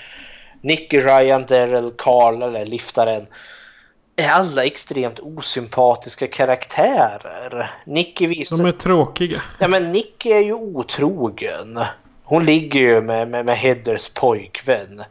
Nicky, 0.61 0.99
Ryan, 0.99 1.45
Daryl, 1.49 1.93
Carl 1.99 2.43
eller 2.43 2.67
liftaren 2.67 3.27
är 4.19 4.31
alla 4.31 4.65
extremt 4.65 5.21
osympatiska 5.21 6.27
karaktärer. 6.27 7.81
Nicky 7.87 8.27
visar... 8.27 8.57
De 8.57 8.67
är 8.67 8.73
tråkiga. 8.73 9.43
Ja, 9.59 9.69
men 9.69 9.93
Nicky 9.93 10.31
är 10.31 10.41
ju 10.41 10.53
otrogen. 10.53 11.81
Hon 12.25 12.45
ligger 12.45 12.81
ju 12.81 13.01
med, 13.01 13.29
med, 13.29 13.45
med 13.45 13.57
Heathers 13.57 14.09
pojkvän. 14.09 15.03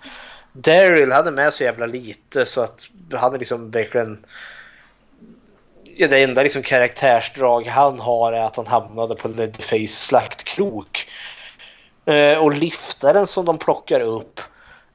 Daryl 0.53 1.11
hade 1.11 1.31
med 1.31 1.53
så 1.53 1.63
jävla 1.63 1.85
lite 1.85 2.45
så 2.45 2.61
att 2.61 2.87
han 3.13 3.33
är 3.33 3.39
liksom 3.39 3.71
verkligen... 3.71 4.25
Ja, 5.95 6.07
det 6.07 6.23
enda 6.23 6.43
liksom 6.43 6.61
karaktärsdrag 6.61 7.65
han 7.65 7.99
har 7.99 8.33
är 8.33 8.45
att 8.45 8.55
han 8.55 8.67
hamnade 8.67 9.15
på 9.15 9.27
Leatherface 9.27 9.87
slaktkrok. 9.87 11.07
Eh, 12.05 12.37
och 12.43 12.53
liftaren 12.53 13.27
som 13.27 13.45
de 13.45 13.57
plockar 13.57 14.01
upp 14.01 14.41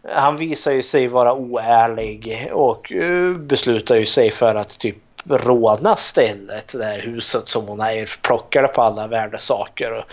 han 0.08 0.36
visar 0.36 0.72
ju 0.72 0.82
sig 0.82 1.08
vara 1.08 1.34
oärlig 1.34 2.48
och 2.52 2.92
eh, 2.92 3.34
beslutar 3.34 3.96
ju 3.96 4.06
sig 4.06 4.30
för 4.30 4.54
att 4.54 4.78
typ 4.78 4.96
råna 5.24 5.96
stället, 5.96 6.72
det 6.78 6.84
här 6.84 6.98
huset 6.98 7.48
som 7.48 7.66
hon 7.66 7.80
har 7.80 8.22
plockat 8.22 8.72
på 8.72 8.82
alla 8.82 9.06
värdesaker. 9.06 9.92
Och, 9.92 10.04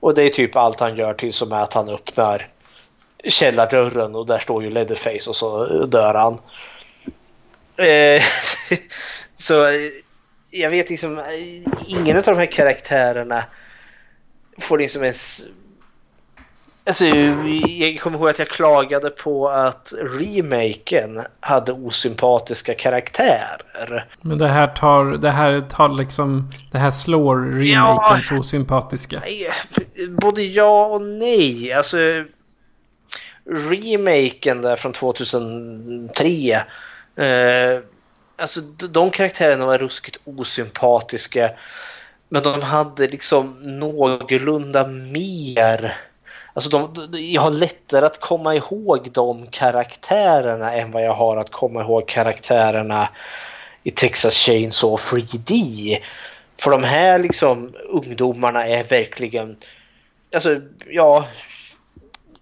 och 0.00 0.14
det 0.14 0.22
är 0.22 0.28
typ 0.28 0.56
allt 0.56 0.80
han 0.80 0.96
gör 0.96 1.14
till 1.14 1.32
som 1.32 1.52
är 1.52 1.62
att 1.62 1.72
han 1.72 1.88
öppnar 1.88 2.48
källardörren 3.24 4.14
och 4.14 4.26
där 4.26 4.38
står 4.38 4.62
ju 4.62 4.70
Leatherface 4.70 5.30
och 5.30 5.36
så 5.36 5.64
dör 5.86 6.14
han. 6.14 6.40
Eh, 7.86 8.22
så 9.36 9.66
eh, 9.66 9.74
jag 10.50 10.70
vet 10.70 10.90
liksom, 10.90 11.18
eh, 11.18 11.24
ingen 11.88 12.16
av 12.16 12.22
de 12.22 12.36
här 12.36 12.52
karaktärerna 12.52 13.44
får 14.58 14.78
liksom 14.78 15.02
ens 15.02 15.42
Alltså, 16.84 17.04
jag 17.04 18.00
kommer 18.00 18.18
ihåg 18.18 18.28
att 18.28 18.38
jag 18.38 18.48
klagade 18.48 19.10
på 19.10 19.48
att 19.48 19.92
remaken 20.00 21.20
hade 21.40 21.72
osympatiska 21.72 22.74
karaktärer. 22.74 24.08
Men 24.20 24.38
det 24.38 24.48
här 24.48 24.66
tar, 24.66 25.04
det 25.04 25.30
här 25.30 25.60
tar 25.60 25.88
liksom, 25.88 26.50
det 26.72 26.78
här 26.78 26.90
slår 26.90 27.36
remakens 27.36 28.30
ja, 28.30 28.38
osympatiska. 28.38 29.22
Både 30.08 30.42
ja 30.42 30.86
och 30.86 31.02
nej. 31.02 31.72
Alltså, 31.72 31.96
remaken 33.50 34.62
där 34.62 34.76
från 34.76 34.92
2003. 34.92 36.54
Eh, 37.16 37.80
alltså 38.38 38.60
de 38.90 39.10
karaktärerna 39.10 39.66
var 39.66 39.78
ruskigt 39.78 40.20
osympatiska. 40.24 41.50
Men 42.28 42.42
de 42.42 42.62
hade 42.62 43.08
liksom 43.08 43.56
någorlunda 43.78 44.86
mer 44.86 45.96
Alltså 46.54 46.70
de, 46.70 47.08
jag 47.32 47.42
har 47.42 47.50
lättare 47.50 48.06
att 48.06 48.20
komma 48.20 48.54
ihåg 48.54 49.08
de 49.12 49.46
karaktärerna 49.46 50.72
än 50.72 50.90
vad 50.90 51.04
jag 51.04 51.14
har 51.14 51.36
att 51.36 51.50
komma 51.50 51.80
ihåg 51.80 52.08
karaktärerna 52.08 53.08
i 53.82 53.90
Texas 53.90 54.34
Chainsaw 54.34 54.96
3D. 54.96 55.96
För 56.60 56.70
de 56.70 56.84
här 56.84 57.18
liksom 57.18 57.74
ungdomarna 57.88 58.66
är 58.66 58.84
verkligen, 58.84 59.56
alltså 60.34 60.60
ja, 60.86 61.26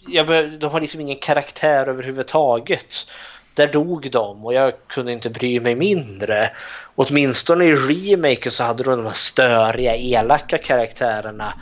jag, 0.07 0.53
de 0.61 0.71
har 0.71 0.81
liksom 0.81 1.01
ingen 1.01 1.19
karaktär 1.19 1.87
överhuvudtaget. 1.87 3.11
Där 3.55 3.73
dog 3.73 4.11
de 4.11 4.47
och 4.47 4.55
jag 4.55 4.73
kunde 4.87 5.13
inte 5.13 5.31
bry 5.31 5.61
mig 5.61 5.75
mindre. 5.75 6.51
Åtminstone 6.95 7.65
i 7.65 7.75
remaken 7.75 8.53
så 8.53 8.65
hade 8.65 8.85
de 8.85 8.97
de 8.97 9.07
här 9.07 9.13
störiga, 9.13 9.97
elaka 9.97 10.59
karaktärerna 10.59 11.55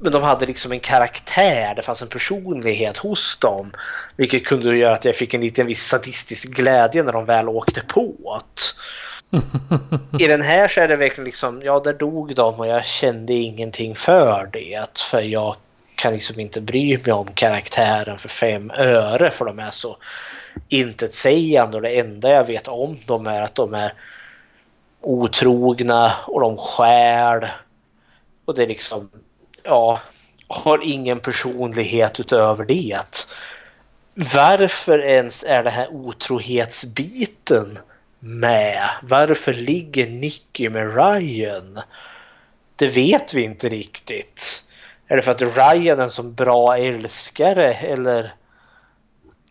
men 0.00 0.12
de 0.12 0.22
hade 0.22 0.46
liksom 0.46 0.72
en 0.72 0.80
karaktär, 0.80 1.74
det 1.74 1.82
fanns 1.82 2.02
en 2.02 2.08
personlighet 2.08 2.96
hos 2.96 3.38
dem. 3.38 3.72
Vilket 4.16 4.44
kunde 4.44 4.76
göra 4.76 4.94
att 4.94 5.04
jag 5.04 5.16
fick 5.16 5.34
en 5.34 5.40
liten 5.40 5.66
viss 5.66 5.86
sadistisk 5.86 6.48
glädje 6.48 7.02
när 7.02 7.12
de 7.12 7.24
väl 7.24 7.48
åkte 7.48 7.80
på 7.80 8.40
I 10.18 10.26
den 10.26 10.42
här 10.42 10.68
så 10.68 10.80
är 10.80 10.88
det 10.88 10.96
verkligen 10.96 11.24
liksom, 11.24 11.62
ja 11.64 11.80
där 11.80 11.92
dog 11.92 12.34
de 12.34 12.54
och 12.54 12.66
jag 12.66 12.84
kände 12.84 13.32
ingenting 13.32 13.94
för 13.94 14.50
det. 14.52 14.98
För 15.10 15.20
jag 15.20 15.56
kan 15.94 16.12
liksom 16.12 16.40
inte 16.40 16.60
bry 16.60 16.98
mig 16.98 17.12
om 17.12 17.26
karaktären 17.26 18.18
för 18.18 18.28
fem 18.28 18.70
öre 18.70 19.30
för 19.30 19.44
de 19.44 19.58
är 19.58 19.70
så 19.70 19.96
intetsägande 20.68 21.76
och 21.76 21.82
det 21.82 21.98
enda 21.98 22.30
jag 22.30 22.46
vet 22.46 22.68
om 22.68 22.98
dem 23.06 23.26
är 23.26 23.42
att 23.42 23.54
de 23.54 23.74
är 23.74 23.92
otrogna 25.00 26.12
och 26.26 26.40
de 26.40 26.56
skär. 26.56 27.56
Och 28.44 28.54
det 28.54 28.62
är 28.62 28.66
liksom 28.66 29.10
ja, 29.66 30.00
har 30.48 30.80
ingen 30.82 31.20
personlighet 31.20 32.20
utöver 32.20 32.64
det. 32.64 33.26
Varför 34.34 34.98
ens 34.98 35.44
är 35.44 35.62
det 35.62 35.70
här 35.70 35.88
otrohetsbiten 35.92 37.78
med? 38.18 38.88
Varför 39.02 39.52
ligger 39.52 40.06
Nicky 40.06 40.68
med 40.68 40.94
Ryan? 40.96 41.80
Det 42.76 42.88
vet 42.88 43.34
vi 43.34 43.42
inte 43.42 43.68
riktigt. 43.68 44.62
Är 45.08 45.16
det 45.16 45.22
för 45.22 45.30
att 45.30 45.42
Ryan 45.42 45.98
är 45.98 46.02
en 46.02 46.10
så 46.10 46.22
bra 46.22 46.78
älskare 46.78 47.72
eller? 47.72 48.34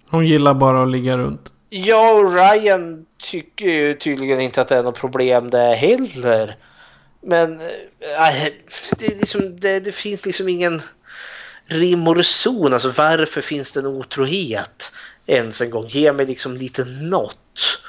Hon 0.10 0.28
gillar 0.28 0.54
bara 0.54 0.84
att 0.84 0.92
ligga 0.92 1.18
runt. 1.18 1.52
Ja, 1.70 2.12
och 2.12 2.36
Ryan 2.36 3.06
tycker 3.18 3.66
ju 3.66 3.94
tydligen 3.94 4.42
inte 4.42 4.62
att 4.62 4.68
det 4.68 4.76
är 4.76 4.84
något 4.84 5.00
problem 5.00 5.50
det 5.50 5.76
heller. 5.76 6.56
Men 7.26 7.60
äh, 7.60 8.54
det, 8.98 9.08
liksom, 9.08 9.60
det, 9.60 9.80
det, 9.80 9.92
finns 9.92 10.26
liksom 10.26 10.50
ingen 10.50 10.82
rim 11.66 12.08
och 12.08 12.16
reson. 12.16 12.74
Alltså 12.74 12.90
varför 12.90 13.42
finns 13.42 13.72
det 13.72 13.80
en 13.80 13.86
otrohet 13.86 14.94
ens 15.26 15.62
en 15.62 15.70
gång? 15.70 15.88
Ge 15.88 16.14
mig 16.14 16.26
liksom 16.26 16.58
lite 16.58 16.86
något. 16.86 17.82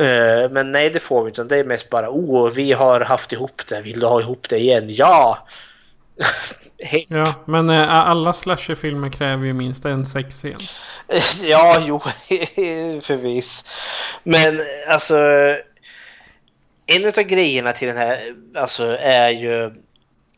Uh, 0.00 0.50
men 0.50 0.72
nej, 0.72 0.90
det 0.90 1.00
får 1.00 1.24
vi 1.24 1.28
inte. 1.28 1.44
Det 1.44 1.56
är 1.56 1.64
mest 1.64 1.90
bara 1.90 2.10
oh, 2.10 2.50
vi 2.50 2.72
har 2.72 3.00
haft 3.00 3.32
ihop 3.32 3.62
det. 3.68 3.80
Vill 3.80 4.00
du 4.00 4.06
ha 4.06 4.20
ihop 4.20 4.48
det 4.48 4.58
igen? 4.58 4.84
Ja! 4.88 5.46
ja, 7.08 7.34
men 7.44 7.70
äh, 7.70 7.90
alla 7.90 8.32
slasherfilmer 8.32 9.10
kräver 9.10 9.46
ju 9.46 9.52
minst 9.52 9.84
en 9.84 10.06
sexscen. 10.06 10.58
ja, 11.42 11.76
jo, 11.80 11.98
förvis. 13.00 13.70
Men 14.22 14.60
alltså 14.88 15.16
en 16.88 17.06
av 17.06 17.12
grejerna 17.12 17.72
till 17.72 17.88
den 17.88 17.96
här 17.96 18.34
alltså, 18.54 18.96
är 19.00 19.30
ju... 19.30 19.74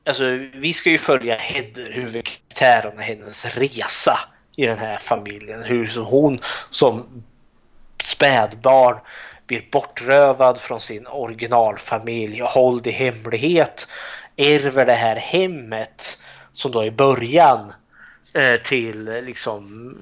Alltså, 0.06 0.24
vi 0.54 0.72
ska 0.72 0.90
ju 0.90 0.98
följa 0.98 1.36
Heather, 1.36 1.92
huvudkaraktären 1.92 2.96
och 2.96 3.02
hennes 3.02 3.56
resa 3.56 4.18
i 4.56 4.66
den 4.66 4.78
här 4.78 4.96
familjen. 4.96 5.62
Hur 5.62 5.86
som 5.86 6.04
hon 6.04 6.40
som 6.70 7.22
spädbarn 8.04 8.98
blir 9.46 9.62
bortrövad 9.72 10.60
från 10.60 10.80
sin 10.80 11.06
originalfamilj 11.06 12.42
och 12.42 12.48
hålld 12.48 12.86
i 12.86 12.90
hemlighet. 12.90 13.88
Ärver 14.36 14.86
det 14.86 14.94
här 14.94 15.16
hemmet 15.16 16.18
som 16.52 16.70
då 16.70 16.84
i 16.84 16.90
början 16.90 17.72
eh, 18.34 18.60
till 18.62 19.08
eh, 19.08 19.22
liksom 19.22 19.94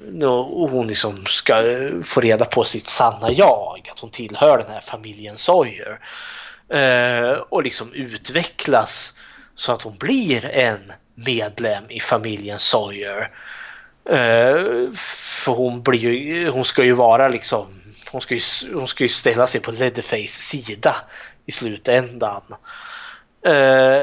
hon 0.71 0.87
liksom 0.87 1.25
ska 1.27 1.71
eh, 1.71 2.01
få 2.03 2.21
reda 2.21 2.45
på 2.45 2.65
sitt 2.65 2.87
sanna 2.87 3.33
jag. 3.33 3.91
Att 3.93 4.01
hon 4.01 4.11
tillhör 4.11 4.59
den 4.59 4.71
här 4.71 4.81
familjen 4.81 5.37
Sawyer. 5.37 6.01
Eh, 6.73 7.39
och 7.49 7.63
liksom 7.63 7.93
utvecklas 7.93 9.19
så 9.55 9.73
att 9.73 9.83
hon 9.83 9.97
blir 9.97 10.45
en 10.45 10.93
medlem 11.15 11.85
i 11.89 12.01
familjen 12.01 12.59
Sawyer. 12.59 13.31
Eh, 14.11 14.93
för 14.95 15.53
hon, 15.53 15.83
blir 15.83 16.01
ju, 16.01 16.49
hon 16.49 16.65
ska 16.65 16.85
ju 16.85 16.93
vara 16.93 17.29
liksom, 17.29 17.81
hon 18.11 18.21
ska 18.21 18.35
ju, 18.35 18.41
hon 18.75 18.89
ska 18.89 19.05
ju 19.05 19.09
ställa 19.09 19.47
sig 19.47 19.61
på 19.61 19.71
Leatherface 19.71 20.29
sida 20.29 20.97
i 21.47 21.53
slutändan. 21.53 22.43
Eh, 23.47 24.03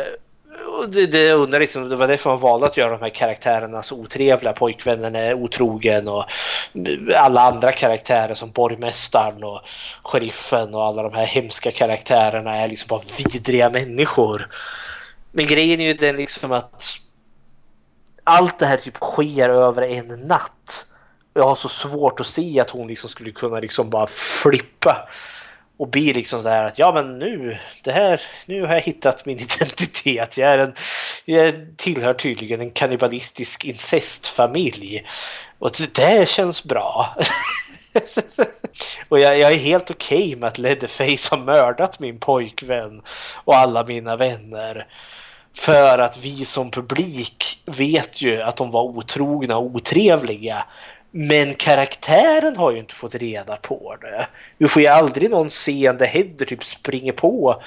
och 0.65 0.89
det, 0.89 1.07
det, 1.07 1.31
undrar 1.31 1.59
liksom, 1.59 1.89
det 1.89 1.95
var 1.95 2.07
därför 2.07 2.29
man 2.29 2.39
valde 2.39 2.65
att 2.65 2.77
göra 2.77 2.97
de 2.97 3.01
här 3.01 3.09
karaktärerna 3.09 3.83
så 3.83 3.95
otrevliga. 3.95 4.53
Pojkvännen 4.53 5.15
är 5.15 5.33
otrogen 5.33 6.07
och 6.07 6.25
alla 7.15 7.41
andra 7.41 7.71
karaktärer 7.71 8.33
som 8.33 8.51
borgmästaren 8.51 9.43
och 9.43 9.61
sheriffen 10.03 10.75
och 10.75 10.85
alla 10.85 11.03
de 11.03 11.13
här 11.13 11.25
hemska 11.25 11.71
karaktärerna 11.71 12.55
är 12.55 12.67
liksom 12.67 12.87
bara 12.87 13.01
vidriga 13.17 13.69
människor. 13.69 14.49
Men 15.31 15.47
grejen 15.47 15.79
är 15.81 15.85
ju 15.85 15.93
den 15.93 16.15
liksom 16.15 16.51
att 16.51 16.97
allt 18.23 18.59
det 18.59 18.65
här 18.65 18.77
typ 18.77 18.97
sker 18.97 19.49
över 19.49 19.81
en 19.81 20.07
natt. 20.27 20.85
Jag 21.33 21.43
har 21.43 21.55
så 21.55 21.69
svårt 21.69 22.19
att 22.19 22.27
se 22.27 22.59
att 22.59 22.69
hon 22.69 22.87
liksom 22.87 23.09
skulle 23.09 23.31
kunna 23.31 23.59
liksom 23.59 23.89
bara 23.89 24.07
flippa 24.07 25.09
och 25.77 25.89
blir 25.89 26.13
liksom 26.13 26.43
så 26.43 26.49
här 26.49 26.63
att 26.63 26.79
ja 26.79 26.91
men 26.93 27.19
nu, 27.19 27.57
det 27.83 27.91
här, 27.91 28.21
nu 28.45 28.65
har 28.65 28.73
jag 28.73 28.81
hittat 28.81 29.25
min 29.25 29.37
identitet. 29.39 30.37
Jag, 30.37 30.53
är 30.53 30.57
en, 30.57 30.73
jag 31.25 31.53
tillhör 31.77 32.13
tydligen 32.13 32.61
en 32.61 32.71
kannibalistisk 32.71 33.65
incestfamilj. 33.65 35.05
Och 35.59 35.71
det 35.95 36.29
känns 36.29 36.63
bra. 36.63 37.15
och 39.09 39.19
jag, 39.19 39.39
jag, 39.39 39.53
är 39.53 39.57
helt 39.57 39.91
okej 39.91 40.17
okay 40.17 40.35
med 40.35 40.47
att 40.47 40.57
Leatherface 40.57 41.35
har 41.35 41.43
mördat 41.43 41.99
min 41.99 42.19
pojkvän 42.19 43.01
och 43.43 43.55
alla 43.55 43.83
mina 43.83 44.15
vänner. 44.15 44.87
För 45.53 45.99
att 45.99 46.17
vi 46.17 46.45
som 46.45 46.71
publik 46.71 47.61
vet 47.65 48.21
ju 48.21 48.41
att 48.41 48.55
de 48.55 48.71
var 48.71 48.83
otrogna 48.83 49.57
och 49.57 49.65
otrevliga. 49.65 50.65
Men 51.17 51.53
karaktären 51.53 52.55
har 52.55 52.71
ju 52.71 52.79
inte 52.79 52.95
fått 52.95 53.15
reda 53.15 53.55
på 53.55 53.95
det. 54.01 54.27
Vi 54.57 54.67
får 54.67 54.81
ju 54.81 54.87
aldrig 54.87 55.31
någon 55.31 55.49
scen 55.49 55.97
där 55.97 56.05
Hedder 56.05 56.45
typ 56.45 56.63
springer 56.63 57.11
på 57.11 57.63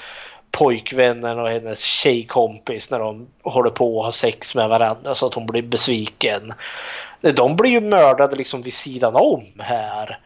pojkvännen 0.51 1.39
och 1.39 1.49
hennes 1.49 1.81
tjejkompis 1.81 2.91
när 2.91 2.99
de 2.99 3.29
håller 3.43 3.71
på 3.71 4.01
att 4.01 4.05
ha 4.05 4.13
sex 4.13 4.55
med 4.55 4.69
varandra 4.69 5.15
så 5.15 5.27
att 5.27 5.35
hon 5.35 5.47
blir 5.47 5.63
besviken. 5.63 6.53
De 7.21 7.57
blir 7.57 7.71
ju 7.71 7.81
mördade 7.81 8.37
liksom 8.37 8.63
vid 8.63 8.75
sidan 8.75 9.15
om 9.17 9.45
här. 9.59 10.19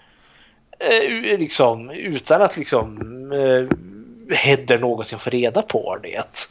Eh, 0.79 1.39
liksom, 1.39 1.91
utan 1.91 2.43
att 2.43 2.57
liksom 2.57 2.99
eh, 3.33 3.77
Hedder 4.37 4.79
någonsin 4.79 5.19
får 5.19 5.31
reda 5.31 5.63
på 5.63 5.99
det. 6.03 6.49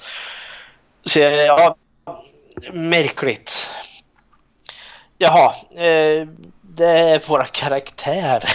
Så 1.04 1.20
ja, 1.20 1.76
märkligt. 2.74 3.70
Jaha, 5.18 5.54
eh, 5.86 6.28
det 6.76 6.86
är 6.86 7.30
våra 7.30 7.46
karaktärer. 7.46 8.50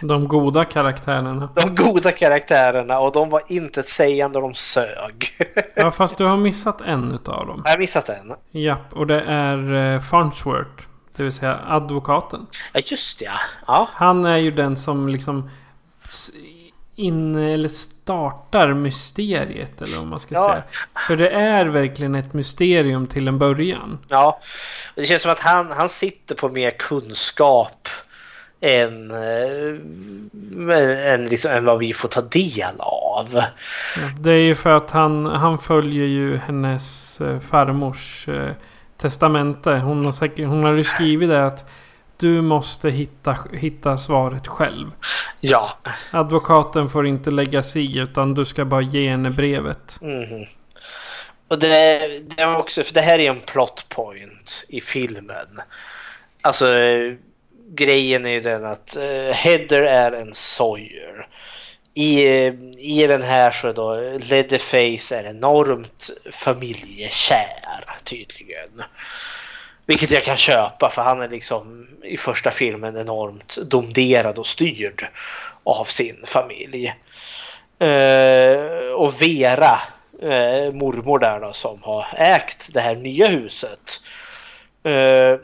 De 0.06 0.28
goda 0.28 0.64
karaktärerna. 0.64 1.48
De 1.54 1.74
goda 1.74 2.12
karaktärerna 2.12 2.98
och 2.98 3.12
de 3.12 3.30
var 3.30 3.42
inte 3.48 3.82
sägande 3.82 4.38
och 4.38 4.42
de 4.42 4.54
sög. 4.54 5.46
Ja, 5.74 5.90
fast 5.90 6.18
du 6.18 6.24
har 6.24 6.36
missat 6.36 6.80
en 6.80 7.12
utav 7.12 7.46
dem. 7.46 7.62
Jag 7.64 7.72
har 7.72 7.78
missat 7.78 8.08
en. 8.08 8.34
Japp, 8.50 8.92
och 8.92 9.06
det 9.06 9.20
är 9.20 9.74
eh, 9.94 10.00
Farnsworth. 10.00 10.86
Det 11.16 11.22
vill 11.22 11.32
säga 11.32 11.58
advokaten. 11.66 12.46
Ja, 12.72 12.80
just 12.84 13.18
det, 13.18 13.24
ja. 13.24 13.32
ja. 13.66 13.88
Han 13.92 14.24
är 14.24 14.36
ju 14.36 14.50
den 14.50 14.76
som 14.76 15.08
liksom 15.08 15.50
in, 17.00 17.36
eller 17.36 17.68
startar 17.68 18.72
mysteriet 18.74 19.82
eller 19.82 19.96
vad 19.96 20.06
man 20.06 20.20
ska 20.20 20.34
Ja. 20.34 20.48
säga. 20.50 20.62
För 21.06 21.16
det 21.16 21.30
är 21.30 21.64
verkligen 21.66 22.14
ett 22.14 22.32
mysterium 22.32 23.06
till 23.06 23.28
en 23.28 23.38
början. 23.38 23.98
Ja, 24.08 24.40
det 24.94 25.04
känns 25.04 25.22
som 25.22 25.32
att 25.32 25.40
han, 25.40 25.70
han 25.72 25.88
sitter 25.88 26.34
på 26.34 26.48
mer 26.48 26.70
kunskap 26.70 27.88
än, 28.60 29.10
eh, 29.10 31.12
än, 31.12 31.26
liksom, 31.26 31.50
än 31.50 31.64
vad 31.64 31.78
vi 31.78 31.92
får 31.92 32.08
ta 32.08 32.20
del 32.20 32.74
av. 32.78 33.28
Ja, 33.34 33.44
Det 34.20 34.30
är 34.32 34.38
ju 34.38 34.54
för 34.54 34.70
att 34.70 34.90
han, 34.90 35.26
han 35.26 35.58
följer 35.58 36.06
ju 36.06 36.36
hennes 36.36 37.20
eh, 37.20 37.40
farmors 37.40 38.28
eh, 38.28 38.50
testamente. 38.96 39.70
Hon 39.70 40.04
har, 40.04 40.12
säkert, 40.12 40.46
hon 40.48 40.64
har 40.64 40.72
ju 40.72 40.84
skrivit 40.84 41.28
det 41.28 41.46
att 41.46 41.64
du 42.20 42.42
måste 42.42 42.90
hitta, 42.90 43.36
hitta 43.52 43.98
svaret 43.98 44.46
själv. 44.46 44.90
Ja. 45.40 45.78
Advokaten 46.10 46.90
får 46.90 47.06
inte 47.06 47.30
lägga 47.30 47.62
sig 47.62 47.98
utan 47.98 48.34
du 48.34 48.44
ska 48.44 48.64
bara 48.64 48.82
ge 48.82 49.08
henne 49.08 49.30
brevet. 49.30 49.98
Mhm. 50.00 50.46
Och 51.48 51.58
det, 51.58 51.98
det 52.36 52.42
är 52.42 52.56
också, 52.56 52.82
för 52.82 52.94
det 52.94 53.00
här 53.00 53.18
är 53.18 53.30
en 53.30 53.40
plot 53.40 53.86
point 53.88 54.64
i 54.68 54.80
filmen. 54.80 55.60
Alltså 56.42 56.72
eh, 56.72 57.14
grejen 57.68 58.26
är 58.26 58.30
ju 58.30 58.40
den 58.40 58.64
att 58.64 58.96
uh, 59.00 59.32
Heather 59.32 59.82
är 59.82 60.12
en 60.12 60.34
Sawyer. 60.34 61.26
I, 61.94 62.26
eh, 62.26 62.54
I 62.78 63.06
den 63.08 63.22
här 63.22 63.50
så 63.50 63.72
då 63.72 63.94
Leatherface 64.30 65.16
är 65.16 65.24
enormt 65.24 66.10
familjekär 66.32 67.84
tydligen. 68.04 68.82
Vilket 69.90 70.10
jag 70.10 70.24
kan 70.24 70.36
köpa 70.36 70.90
för 70.90 71.02
han 71.02 71.22
är 71.22 71.28
liksom 71.28 71.86
i 72.04 72.16
första 72.16 72.50
filmen 72.50 72.96
enormt 72.96 73.56
domderad 73.56 74.38
och 74.38 74.46
styrd 74.46 75.08
av 75.64 75.84
sin 75.84 76.16
familj. 76.26 76.94
Eh, 77.78 78.92
och 78.94 79.22
Vera, 79.22 79.80
eh, 80.22 80.72
mormor 80.72 81.18
där 81.18 81.40
då 81.40 81.52
som 81.52 81.82
har 81.82 82.06
ägt 82.16 82.74
det 82.74 82.80
här 82.80 82.94
nya 82.94 83.26
huset. 83.26 84.00
Eh, 84.82 85.36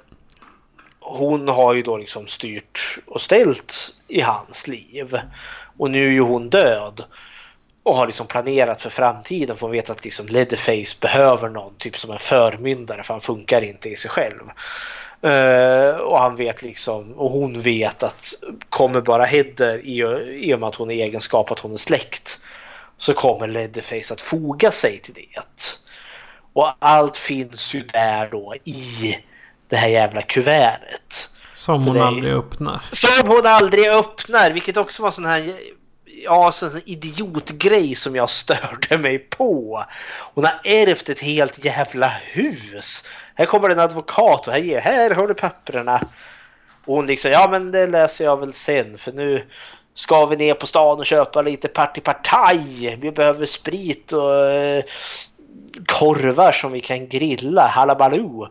hon 1.01 1.49
har 1.49 1.75
ju 1.75 1.83
då 1.83 1.97
liksom 1.97 2.27
styrt 2.27 2.99
och 3.07 3.21
ställt 3.21 3.95
i 4.09 4.21
hans 4.21 4.69
liv. 4.69 5.19
Och 5.79 5.91
nu 5.91 6.07
är 6.07 6.13
ju 6.13 6.21
hon 6.21 6.51
död. 6.51 7.05
Och 7.87 7.97
har 7.97 8.07
liksom 8.07 8.27
planerat 8.27 8.83
för 8.83 8.91
framtiden 8.91 9.57
för 9.57 9.67
hon 9.67 9.73
vet 9.73 9.91
att 9.91 10.05
liksom 10.05 10.27
Leatherface 10.27 10.97
behöver 11.01 11.49
någon 11.49 11.75
typ 11.75 11.99
som 11.99 12.11
en 12.11 12.19
förmyndare 12.19 13.03
för 13.03 13.15
han 13.15 13.21
funkar 13.21 13.63
inte 13.63 13.89
i 13.89 13.97
sig 13.97 14.11
själv. 14.11 14.43
Eh, 15.23 15.97
och 15.97 16.19
han 16.19 16.37
vet 16.37 16.63
liksom, 16.63 17.13
och 17.13 17.31
hon 17.31 17.61
vet 17.61 18.03
att 18.03 18.35
kommer 18.71 19.01
bara 19.01 19.25
Heather 19.25 19.79
i, 19.79 19.99
i 20.47 20.55
och 20.55 20.61
med 20.61 20.69
att 20.69 20.75
hon 20.75 20.91
är 20.91 20.95
egenskap 20.95 21.51
att 21.51 21.59
hon 21.59 21.73
är 21.73 21.77
släkt 21.77 22.41
så 22.97 23.15
kommer 23.15 23.49
Leatherface 23.49 24.15
att 24.15 24.21
foga 24.21 24.71
sig 24.71 24.99
till 24.99 25.15
det. 25.15 25.41
Och 26.53 26.73
allt 26.79 27.17
finns 27.17 27.75
ju 27.75 27.83
där 27.83 28.29
då 28.31 28.55
i 28.65 29.17
det 29.69 29.77
här 29.77 29.89
jävla 29.89 30.23
kuvertet. 30.23 31.31
Som 31.55 31.87
hon 31.87 32.01
aldrig 32.01 32.33
öppnar. 32.33 32.83
Som 32.93 33.29
hon 33.29 33.47
aldrig 33.47 33.89
öppnar, 33.89 34.51
vilket 34.51 34.77
också 34.77 35.03
var 35.03 35.11
sån 35.11 35.25
här 35.25 35.55
ja, 36.27 36.53
så 36.53 36.67
en 36.67 36.83
idiotgrej 36.85 37.95
som 37.95 38.17
jag 38.17 38.31
störde 38.31 38.99
mig 38.99 39.19
på. 39.19 39.85
Hon 40.35 40.45
har 40.45 40.61
ärvt 40.65 41.09
ett 41.09 41.21
helt 41.21 41.65
jävla 41.65 42.09
hus. 42.09 43.05
Här 43.35 43.45
kommer 43.45 43.71
en 43.71 43.79
advokat 43.79 44.49
och 44.49 44.53
här, 44.53 44.81
här 44.81 45.11
har 45.11 45.29
du 45.29 45.35
papperna. 45.35 46.01
Och 46.85 46.97
hon 46.97 47.07
liksom, 47.07 47.31
ja 47.31 47.49
men 47.51 47.73
det 47.73 47.87
läser 47.87 48.25
jag 48.25 48.41
väl 48.41 48.53
sen 48.53 48.99
för 48.99 49.13
nu 49.13 49.47
ska 49.95 50.27
vi 50.27 50.37
ner 50.37 50.55
på 50.55 50.67
stan 50.67 50.99
och 50.99 51.07
köpa 51.07 51.43
lite 51.43 51.69
partipartaj. 51.69 52.99
Vi 53.01 53.13
behöver 53.13 53.47
sprit 53.47 54.13
och 54.13 54.51
eh, 54.51 54.85
korvar 55.87 56.53
som 56.53 56.73
vi 56.73 56.81
kan 56.81 57.09
grilla. 57.09 57.67
Halabaloo. 57.67 58.49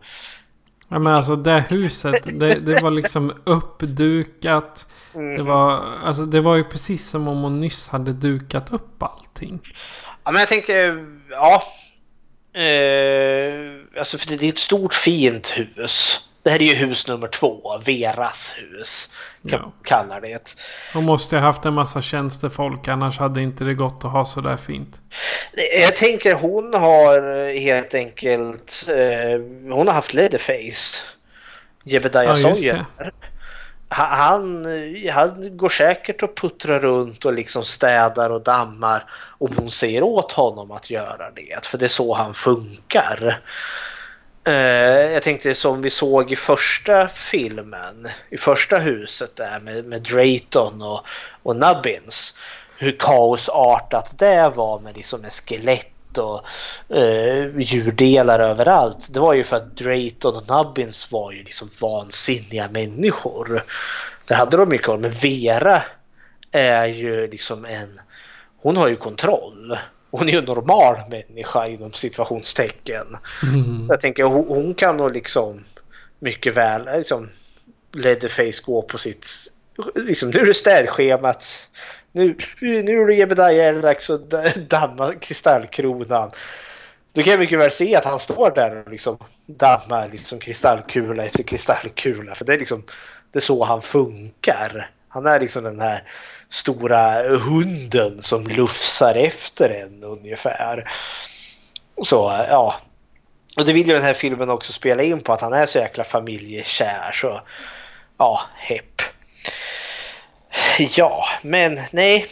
Ja 0.88 1.00
men 1.00 1.14
alltså 1.14 1.36
det 1.36 1.66
huset, 1.70 2.16
det, 2.40 2.54
det 2.54 2.82
var 2.82 2.92
liksom 2.92 3.34
uppdukat. 3.44 4.86
Det 5.14 5.44
var, 5.44 5.86
alltså, 6.04 6.26
det 6.26 6.42
var 6.42 6.56
ju 6.56 6.64
precis 6.64 7.10
som 7.10 7.28
om 7.28 7.42
hon 7.42 7.60
nyss 7.60 7.88
hade 7.88 8.14
dukat 8.14 8.74
upp 8.74 9.04
allting. 9.04 9.60
Ja, 10.24 10.32
men 10.32 10.40
jag 10.40 10.50
tänkte, 10.50 11.06
ja. 11.30 11.62
Eh, 12.62 14.00
alltså 14.00 14.18
för 14.18 14.38
det 14.38 14.46
är 14.46 14.50
ett 14.50 14.58
stort 14.58 14.94
fint 14.94 15.48
hus. 15.48 16.25
Det 16.46 16.52
här 16.52 16.62
är 16.62 16.66
ju 16.66 16.74
hus 16.74 17.08
nummer 17.08 17.28
två, 17.28 17.78
Veras 17.86 18.56
hus. 18.58 19.14
Kan, 19.50 19.60
Ja. 19.64 19.72
Kallar 19.84 20.22
det. 20.22 20.56
Hon 20.94 21.04
måste 21.06 21.36
ha 21.36 21.44
haft 21.44 21.66
en 21.66 21.74
massa 21.74 22.02
tjänstefolk 22.02 22.88
annars 22.88 23.20
hade 23.20 23.42
inte 23.42 23.64
det 23.64 23.74
gått 23.74 24.06
att 24.06 24.12
ha 24.12 24.26
så 24.26 24.42
där 24.42 24.58
fint. 24.58 25.02
Jag 25.80 25.96
tänker 25.96 26.34
hon 26.34 26.74
har 26.74 27.54
helt 27.60 27.94
enkelt, 27.94 28.86
eh, 28.90 29.40
hon 29.76 29.88
har 29.88 29.94
haft 29.94 30.14
Leatherface. 30.14 30.98
Jebediah 31.86 32.26
Ja, 32.40 32.56
Sawyer. 32.56 32.86
Ha- 33.90 34.06
Han, 34.06 34.66
han 35.14 35.58
går 35.58 35.70
säkert 35.70 36.24
och 36.24 36.38
puttrar 36.38 36.80
runt 36.80 37.26
och 37.26 37.34
liksom 37.34 37.64
städar 37.64 38.30
och 38.30 38.44
dammar 38.44 39.04
om 39.38 39.54
hon 39.58 39.70
säger 39.70 40.04
åt 40.04 40.32
honom 40.32 40.72
att 40.72 40.90
göra 40.90 41.32
det. 41.32 41.66
För 41.68 41.78
det 41.78 41.86
är 41.86 41.90
så 41.90 42.14
han 42.14 42.34
funkar. 42.34 43.40
Eh, 44.48 45.12
jag 45.14 45.24
tänkte 45.24 45.56
som 45.56 45.82
vi 45.82 45.90
såg 45.90 46.32
i 46.32 46.36
första 46.36 47.08
filmen, 47.08 48.10
i 48.30 48.38
första 48.38 48.78
huset 48.78 49.36
där 49.36 49.60
med, 49.60 49.86
med 49.86 50.02
Drayton 50.02 50.82
och, 50.82 51.06
och 51.44 51.56
Nubbins. 51.56 52.38
Hur 52.78 52.92
kaosartat 53.00 54.14
det 54.18 54.52
var 54.56 54.80
med, 54.80 54.98
liksom 54.98 55.22
med 55.22 55.32
skelett 55.32 56.18
och 56.18 56.46
eh, 56.98 57.60
djurdelar 57.60 58.40
överallt. 58.40 59.14
Det 59.14 59.20
var 59.20 59.34
ju 59.34 59.44
för 59.44 59.56
att 59.56 59.78
Drayton 59.78 60.36
och 60.36 60.58
Nubbins 60.58 61.12
var 61.12 61.32
ju 61.32 61.44
liksom 61.44 61.70
vansinniga 61.82 62.68
människor. 62.68 63.64
Där 64.26 64.36
hade 64.36 64.58
de 64.58 64.72
ju 64.72 64.78
koll. 64.78 65.00
Men 65.00 65.12
Vera 65.12 65.82
är 66.52 66.86
ju 66.86 67.28
liksom 67.28 67.66
en... 67.66 68.02
Hon 68.62 68.78
har 68.78 68.88
ju 68.88 68.96
kontroll. 68.96 69.78
Hon 70.18 70.28
är 70.28 70.32
ju 70.32 70.38
en 70.38 70.46
normal 70.46 70.96
människa 71.10 71.68
inom 71.68 71.94
situationstecken. 71.94 73.18
Jag 73.90 74.02
tänker 74.02 74.24
hon, 74.24 74.48
hon 74.48 74.76
kan 74.76 74.98
nog 74.98 75.14
liksom 75.14 75.64
mycket 76.20 76.58
väl 76.58 76.90
liksom 76.98 77.30
Leatherface 77.94 78.64
gå 78.66 78.82
på 78.82 78.98
sitt... 78.98 79.28
Liksom, 79.96 80.30
nu 80.30 80.40
är 80.40 80.46
det 80.46 80.54
städschemat. 80.54 81.70
Nu, 82.12 82.38
nu 82.62 83.02
är 83.02 83.36
det 83.36 83.64
är 83.64 83.74
det 83.74 83.82
dags 83.82 84.10
att 84.10 84.30
damma 84.70 85.14
kristallkronan. 85.14 86.32
Du 87.14 87.24
kan 87.24 87.40
mycket 87.40 87.60
väl 87.60 87.72
se 87.72 87.96
att 87.96 88.06
han 88.06 88.20
står 88.20 88.52
där 88.56 88.84
och 88.86 88.92
liksom 88.92 89.18
dammar 89.46 90.10
liksom 90.12 90.40
kristallkula 90.40 91.26
efter 91.26 91.44
kristallkula. 91.44 92.36
För 92.36 92.46
det 92.46 92.54
är 92.54 92.60
liksom 92.60 92.84
det 93.32 93.40
är 93.40 93.42
så 93.42 93.64
han 93.64 93.82
funkar. 93.82 94.92
Han 95.08 95.26
är 95.26 95.40
liksom 95.40 95.64
den 95.64 95.80
här 95.80 96.04
stora 96.50 97.38
hunden 97.38 98.22
som 98.22 98.48
lufsar 98.48 99.16
efter 99.16 99.70
en 99.70 100.04
ungefär. 100.04 100.92
Så 102.02 102.46
ja. 102.50 102.76
Och 103.58 103.66
det 103.66 103.74
vill 103.74 103.88
ju 103.88 103.94
den 103.94 104.04
här 104.04 104.14
filmen 104.14 104.50
också 104.50 104.74
spela 104.74 105.04
in 105.04 105.22
på 105.22 105.34
att 105.34 105.42
han 105.42 105.54
är 105.54 105.66
så 105.66 105.78
jäkla 105.78 106.04
familjekär 106.04 107.12
så 107.14 107.42
ja, 108.18 108.42
hepp. 108.56 109.02
Ja, 110.80 111.26
men 111.42 111.80
nej. 111.92 112.26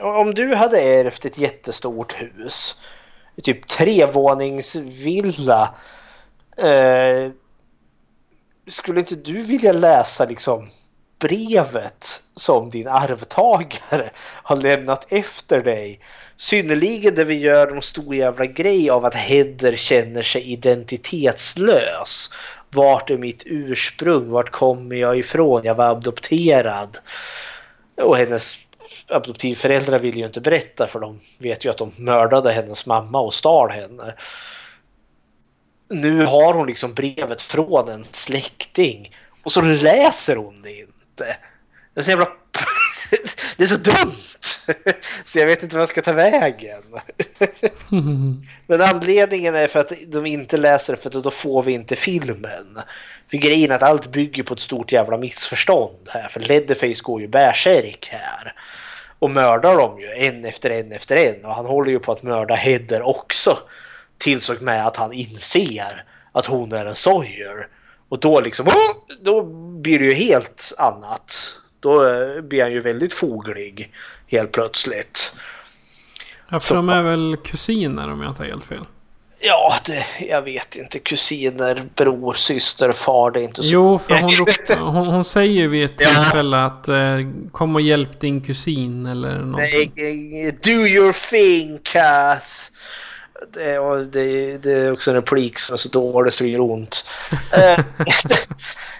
Om 0.00 0.34
du 0.34 0.54
hade 0.54 0.80
ärvt 0.80 1.24
ett 1.24 1.38
jättestort 1.38 2.12
hus, 2.12 2.80
typ 3.42 3.68
trevåningsvilla. 3.68 5.74
Eh, 6.56 7.30
skulle 8.68 9.00
inte 9.00 9.14
du 9.14 9.42
vilja 9.42 9.72
läsa 9.72 10.24
liksom 10.24 10.70
brevet 11.22 12.22
som 12.34 12.70
din 12.70 12.88
arvtagare 12.88 14.10
har 14.42 14.56
lämnat 14.56 15.12
efter 15.12 15.60
dig? 15.60 16.00
Synnerligen 16.36 17.14
där 17.14 17.24
vi 17.24 17.34
gör 17.34 17.66
en 17.68 17.82
stor 17.82 18.14
jävla 18.14 18.46
grej 18.46 18.90
av 18.90 19.04
att 19.04 19.14
Heather 19.14 19.76
känner 19.76 20.22
sig 20.22 20.52
identitetslös. 20.52 22.30
Vart 22.70 23.10
är 23.10 23.18
mitt 23.18 23.42
ursprung? 23.46 24.30
Vart 24.30 24.50
kommer 24.50 24.96
jag 24.96 25.18
ifrån? 25.18 25.60
Jag 25.64 25.74
var 25.74 25.84
adopterad. 25.84 26.98
Och 27.96 28.16
hennes 28.16 28.56
adoptivföräldrar 29.08 29.98
vill 29.98 30.16
ju 30.16 30.24
inte 30.24 30.40
berätta 30.40 30.86
för 30.86 31.00
de 31.00 31.20
vet 31.38 31.64
ju 31.64 31.70
att 31.70 31.78
de 31.78 31.92
mördade 31.96 32.52
hennes 32.52 32.86
mamma 32.86 33.20
och 33.20 33.34
stal 33.34 33.70
henne. 33.70 34.14
nu 35.90 36.24
har 36.24 36.54
hon 36.54 36.66
liksom 36.66 36.94
brevet 36.94 37.42
från 37.42 37.88
en 37.88 38.04
släkting 38.04 39.16
och 39.42 39.52
så 39.52 39.60
läser 39.60 40.36
hon 40.36 40.62
det 40.62 40.78
inte. 40.78 40.91
Det 41.14 42.00
är 42.00 42.02
så 42.02 42.10
jävla... 42.10 42.28
Det 43.56 43.62
är 43.62 43.66
så 43.66 43.76
dumt! 43.76 44.42
Så 45.24 45.38
jag 45.38 45.46
vet 45.46 45.62
inte 45.62 45.76
vad 45.76 45.80
jag 45.80 45.88
ska 45.88 46.02
ta 46.02 46.12
vägen. 46.12 46.82
Men 48.66 48.80
anledningen 48.80 49.54
är 49.54 49.66
för 49.66 49.80
att 49.80 49.92
de 50.06 50.26
inte 50.26 50.56
läser 50.56 50.92
det 50.92 51.02
för 51.02 51.18
att 51.18 51.24
då 51.24 51.30
får 51.30 51.62
vi 51.62 51.72
inte 51.72 51.96
filmen. 51.96 52.78
För 53.30 53.36
grejen 53.36 53.70
är 53.70 53.74
att 53.74 53.82
allt 53.82 54.12
bygger 54.12 54.42
på 54.42 54.54
ett 54.54 54.60
stort 54.60 54.92
jävla 54.92 55.18
missförstånd 55.18 56.08
här. 56.08 56.28
För 56.28 56.40
Leatherface 56.40 57.02
går 57.02 57.20
ju 57.20 57.28
bärsärk 57.28 58.08
här. 58.12 58.54
Och 59.18 59.30
mördar 59.30 59.76
dem 59.76 60.00
ju 60.00 60.12
en 60.12 60.44
efter 60.44 60.70
en 60.70 60.92
efter 60.92 61.16
en. 61.16 61.44
Och 61.44 61.54
han 61.54 61.66
håller 61.66 61.90
ju 61.90 61.98
på 61.98 62.12
att 62.12 62.22
mörda 62.22 62.54
Heather 62.54 63.02
också. 63.02 63.58
Tills 64.18 64.50
och 64.50 64.62
med 64.62 64.86
att 64.86 64.96
han 64.96 65.12
inser 65.12 66.04
att 66.32 66.46
hon 66.46 66.72
är 66.72 66.86
en 66.86 66.94
Sawyer. 66.94 67.68
Och 68.12 68.20
då 68.20 68.40
liksom, 68.40 68.68
oh! 68.68 69.16
då 69.20 69.42
blir 69.80 69.98
det 69.98 70.04
ju 70.04 70.12
helt 70.12 70.72
annat. 70.78 71.58
Då 71.80 72.08
eh, 72.08 72.42
blir 72.42 72.62
han 72.62 72.72
ju 72.72 72.80
väldigt 72.80 73.14
foglig 73.14 73.92
helt 74.26 74.52
plötsligt. 74.52 75.36
Ja, 76.48 76.60
för 76.60 76.74
de 76.74 76.88
är 76.88 77.02
väl 77.02 77.36
kusiner 77.44 78.12
om 78.12 78.22
jag 78.22 78.30
inte 78.30 78.42
har 78.42 78.48
helt 78.48 78.64
fel. 78.64 78.84
Ja, 79.40 79.74
det, 79.86 80.06
jag 80.28 80.42
vet 80.42 80.76
inte. 80.76 80.98
Kusiner, 80.98 81.82
bror, 81.94 82.34
syster, 82.34 82.92
far. 82.92 83.30
Det 83.30 83.40
är 83.40 83.44
inte 83.44 83.62
så. 83.62 83.72
Jo, 83.72 83.98
för 83.98 84.14
hon, 84.14 84.34
hon, 84.94 85.06
hon 85.06 85.24
säger 85.24 85.52
ju 85.52 85.68
vid 85.68 85.84
ett 85.84 85.98
tillfälle 85.98 86.64
att 86.64 86.88
eh, 86.88 87.18
kom 87.52 87.74
och 87.74 87.80
hjälp 87.80 88.20
din 88.20 88.40
kusin 88.40 89.06
eller 89.06 89.38
någonting. 89.38 89.92
Nej, 89.96 90.58
do 90.64 90.70
your 90.70 91.12
thing, 91.30 91.78
Cass. 91.82 92.72
Det, 93.50 93.78
och 93.78 94.06
det, 94.06 94.58
det 94.58 94.72
är 94.72 94.92
också 94.92 95.10
en 95.10 95.16
replik 95.16 95.58
som 95.58 95.72
är 95.74 95.78
så 95.78 95.88
dålig 95.88 96.32
så 96.32 96.44
det 96.44 96.50
gör 96.50 96.60
ont. 96.60 97.06
Eh, 97.52 97.84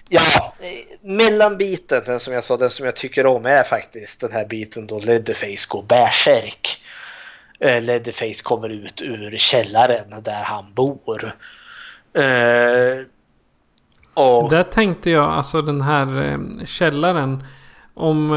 ja, 0.09 0.55
mellanbiten, 1.01 2.03
den 2.07 2.21
som 2.21 2.35
jag 2.35 2.45
sa, 2.45 2.57
den 2.57 2.71
som 2.71 2.87
jag 2.87 2.97
tycker 2.97 3.27
om 3.27 3.47
är 3.47 3.63
faktiskt 3.63 4.21
den 4.21 4.33
här 4.33 4.47
biten 4.47 4.87
då 4.87 4.99
Leatherface 4.99 5.67
går 5.69 5.83
bärsärk. 5.83 6.83
Eh, 7.61 7.83
Leatherface 7.83 8.43
kommer 8.43 8.69
ut 8.69 9.03
ur 9.03 9.37
källaren 9.37 10.23
där 10.23 10.43
han 10.43 10.73
bor. 10.75 11.37
Eh, 12.15 13.05
och... 14.15 14.51
Där 14.51 14.63
tänkte 14.63 15.11
jag, 15.11 15.25
alltså 15.25 15.63
den 15.63 15.81
här 15.81 16.39
källaren. 16.67 17.45
Om... 17.95 18.31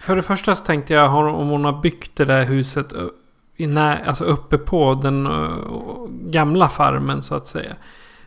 För 0.00 0.16
det 0.16 0.22
första 0.22 0.56
så 0.56 0.64
tänkte 0.64 0.94
jag 0.94 1.14
om 1.14 1.48
hon 1.48 1.64
har 1.64 1.80
byggt 1.82 2.16
det 2.16 2.24
där 2.24 2.44
huset 2.44 2.92
i 3.56 3.66
när, 3.66 4.04
alltså 4.04 4.24
uppe 4.24 4.58
på 4.58 5.00
den 5.02 5.26
uh, 5.26 6.06
gamla 6.08 6.68
farmen 6.68 7.22
så 7.22 7.34
att 7.34 7.46
säga. 7.46 7.76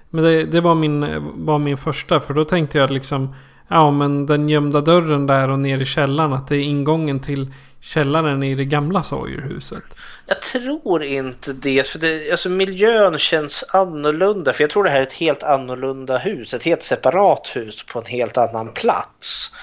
Men 0.09 0.23
det, 0.23 0.43
det, 0.43 0.61
var, 0.61 0.75
min, 0.75 1.05
var 1.45 1.59
min 1.59 1.77
första. 1.77 2.19
För 2.19 2.33
då 2.33 2.45
tänkte 2.45 2.77
jag 2.77 2.91
liksom. 2.91 3.35
Ja 3.67 3.91
men 3.91 4.25
den 4.25 4.49
gömda 4.49 4.81
dörren 4.81 5.27
där 5.27 5.49
och 5.49 5.59
ner 5.59 5.79
i 5.79 5.85
källaren. 5.85 6.33
Att 6.33 6.47
det 6.47 6.55
är 6.57 6.61
ingången 6.61 7.19
till 7.19 7.53
källaren 7.81 8.43
i 8.43 8.55
det 8.55 8.65
gamla 8.65 9.03
Sawyerhuset. 9.03 9.83
Jag 10.25 10.41
tror 10.41 11.03
inte 11.03 11.53
det. 11.53 11.87
För 11.87 11.99
det, 11.99 12.31
alltså 12.31 12.49
miljön 12.49 13.17
känns 13.17 13.63
annorlunda. 13.73 14.53
För 14.53 14.63
jag 14.63 14.69
tror 14.69 14.83
det 14.83 14.89
här 14.89 14.99
är 14.99 15.03
ett 15.03 15.13
helt 15.13 15.43
annorlunda 15.43 16.17
hus. 16.17 16.53
Ett 16.53 16.63
helt 16.63 16.81
separat 16.81 17.51
hus 17.55 17.83
på 17.83 17.99
en 17.99 18.05
helt 18.05 18.37
annan 18.37 18.73
plats. 18.73 19.55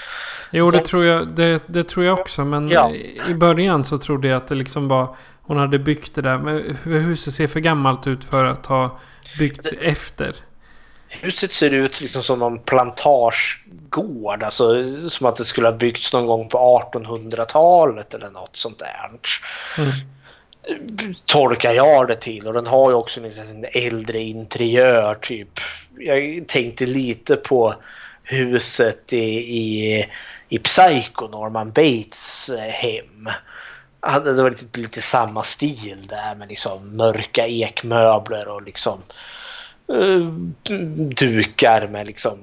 Jo 0.50 0.70
det, 0.70 0.84
tror, 0.84 1.04
jag, 1.04 1.28
det, 1.28 1.62
det 1.66 1.84
tror 1.84 2.04
jag 2.04 2.18
också. 2.18 2.44
Men 2.44 2.68
Ja. 2.68 2.92
i 3.28 3.34
början 3.34 3.84
så 3.84 3.98
trodde 3.98 4.28
jag 4.28 4.36
att 4.36 4.48
det 4.48 4.54
liksom 4.54 4.88
var. 4.88 5.16
Hon 5.46 5.56
hade 5.56 5.78
byggt 5.78 6.14
det 6.14 6.22
där. 6.22 6.38
Men 6.38 6.76
huset 6.84 7.34
ser 7.34 7.46
för 7.46 7.60
gammalt 7.60 8.06
ut 8.06 8.24
för 8.24 8.44
att 8.44 8.66
ha 8.66 8.98
byggts 9.38 9.72
efter. 9.80 10.36
Huset 11.08 11.52
ser 11.52 11.70
ut 11.70 12.00
liksom 12.00 12.22
som 12.22 12.38
någon 12.38 12.58
plantagegård. 12.58 14.42
Alltså 14.42 14.82
som 15.08 15.26
att 15.26 15.36
det 15.36 15.44
skulle 15.44 15.66
ha 15.66 15.76
byggts 15.76 16.12
någon 16.12 16.26
gång 16.26 16.48
på 16.48 16.90
1800-talet 16.92 18.14
eller 18.14 18.30
något 18.30 18.56
sånt 18.56 18.78
där. 18.78 19.10
Mm. 19.78 19.92
Tolkar 21.24 21.72
jag 21.72 22.08
det 22.08 22.14
till. 22.14 22.46
Och 22.46 22.52
den 22.52 22.66
har 22.66 22.90
ju 22.90 22.96
också 22.96 23.20
liksom 23.20 23.44
en 23.48 23.66
äldre 23.72 24.18
interiör 24.18 25.14
typ. 25.14 25.48
Jag 25.98 26.44
tänkte 26.48 26.86
lite 26.86 27.36
på 27.36 27.74
huset 28.22 29.12
i, 29.12 29.26
i, 29.58 30.04
i 30.48 30.58
Psycho, 30.58 31.28
Norman 31.28 31.72
Bates 31.72 32.48
eh, 32.48 32.70
hem. 32.70 33.28
Det 34.14 34.42
var 34.42 34.50
lite, 34.50 34.80
lite 34.80 35.02
samma 35.02 35.42
stil 35.42 36.06
där 36.08 36.34
med 36.34 36.48
liksom 36.48 36.96
mörka 36.96 37.46
ekmöbler 37.46 38.48
och 38.48 38.62
liksom 38.62 39.02
uh, 39.92 40.30
dukar 41.08 41.86
med 41.86 42.06
liksom 42.06 42.38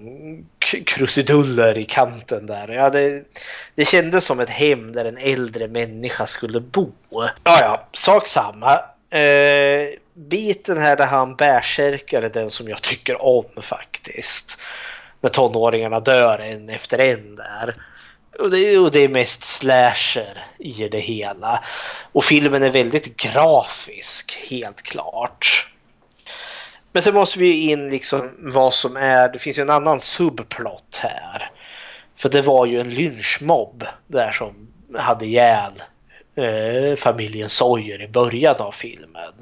krusiduller 0.86 1.78
i 1.78 1.84
kanten 1.84 2.46
där. 2.46 2.68
Ja, 2.68 2.90
det, 2.90 3.24
det 3.76 3.86
kändes 3.86 4.26
som 4.26 4.40
ett 4.40 4.50
hem 4.50 4.94
där 4.94 5.06
en 5.06 5.18
äldre 5.18 5.68
människa 5.68 6.26
skulle 6.26 6.60
bo. 6.60 6.92
Ja, 7.10 7.30
ja, 7.44 7.88
sak 7.92 8.28
samma. 8.28 8.74
Uh, 9.16 9.98
biten 10.14 10.78
här 10.78 10.96
där 10.96 11.06
han 11.06 11.36
bärsärkar 11.36 12.22
är 12.22 12.30
den 12.30 12.50
som 12.50 12.68
jag 12.68 12.82
tycker 12.82 13.26
om 13.26 13.46
faktiskt. 13.62 14.62
När 15.22 15.30
tonåringarna 15.30 16.00
dör 16.00 16.40
en 16.40 16.70
efter 16.70 17.00
en 17.00 17.36
där. 17.36 17.76
Och 18.40 18.52
det, 18.52 18.60
är- 18.60 18.82
och 18.84 18.92
det 18.92 19.00
är 19.00 19.08
mest 19.10 19.44
slasher 19.44 20.46
i 20.58 20.88
det 20.90 21.00
hela. 21.00 21.64
Och 22.12 22.24
filmen 22.26 22.64
är 22.64 22.70
väldigt 22.70 23.18
grafisk, 23.18 24.38
helt 24.50 24.82
klart. 24.82 25.70
Men 26.92 27.04
sen 27.04 27.14
måste 27.14 27.40
vi 27.40 27.46
ju 27.46 27.72
in 27.72 27.90
liksom 27.90 28.36
vad 28.40 28.74
som 28.74 28.98
är, 28.98 29.30
det 29.30 29.40
finns 29.40 29.58
ju 29.58 29.62
en 29.62 29.70
annan 29.70 30.00
subplot 30.00 30.98
här. 31.02 31.52
För 32.16 32.30
det 32.30 32.42
var 32.42 32.66
ju 32.66 32.80
en 32.80 32.90
lynchmobb 32.90 33.84
där 34.08 34.32
som 34.32 34.68
hade 35.00 35.26
ihjäl 35.26 35.74
eh, 36.38 36.96
familjen 36.96 37.50
Sawyer 37.50 38.02
i 38.02 38.08
början 38.08 38.56
av 38.60 38.72
filmen. 38.72 39.34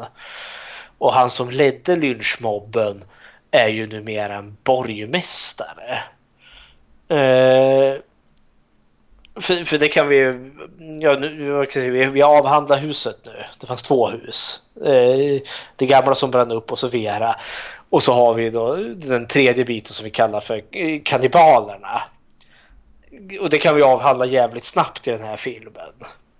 Och 0.97 1.13
han 1.13 1.29
som 1.29 1.49
ledde 1.51 1.95
lynchmobben 1.95 3.03
är 3.51 3.67
ju 3.67 3.87
numera 3.87 4.35
en 4.35 4.57
borgmästare. 4.63 6.01
Eh, 7.09 7.95
för, 9.39 9.63
för 9.63 9.77
det 9.77 9.87
kan 9.87 10.07
vi 10.07 10.15
ju- 10.15 10.51
ja, 11.01 11.17
nu, 11.19 11.65
vi, 11.75 12.05
vi 12.05 12.21
avhandlar 12.21 12.77
huset 12.77 13.17
nu. 13.25 13.43
Det 13.59 13.67
fanns 13.67 13.83
två 13.83 14.07
hus. 14.07 14.59
Eh, 14.85 15.41
det 15.75 15.85
gamla 15.85 16.15
som 16.15 16.31
brann 16.31 16.51
upp 16.51 16.71
och 16.71 16.79
så 16.79 16.87
Vera. 16.87 17.35
Och 17.89 18.03
så 18.03 18.13
har 18.13 18.33
vi 18.33 18.49
då 18.49 18.75
den 18.95 19.27
tredje 19.27 19.65
biten 19.65 19.93
som 19.93 20.03
vi 20.03 20.11
kallar 20.11 20.39
för 20.41 20.55
eh, 20.71 21.01
kannibalerna. 21.03 22.01
Och 23.41 23.49
det 23.49 23.57
kan 23.57 23.75
vi 23.75 23.81
avhandla 23.81 24.25
jävligt 24.25 24.65
snabbt 24.65 25.07
i 25.07 25.11
den 25.11 25.23
här 25.23 25.37
filmen. 25.37 25.73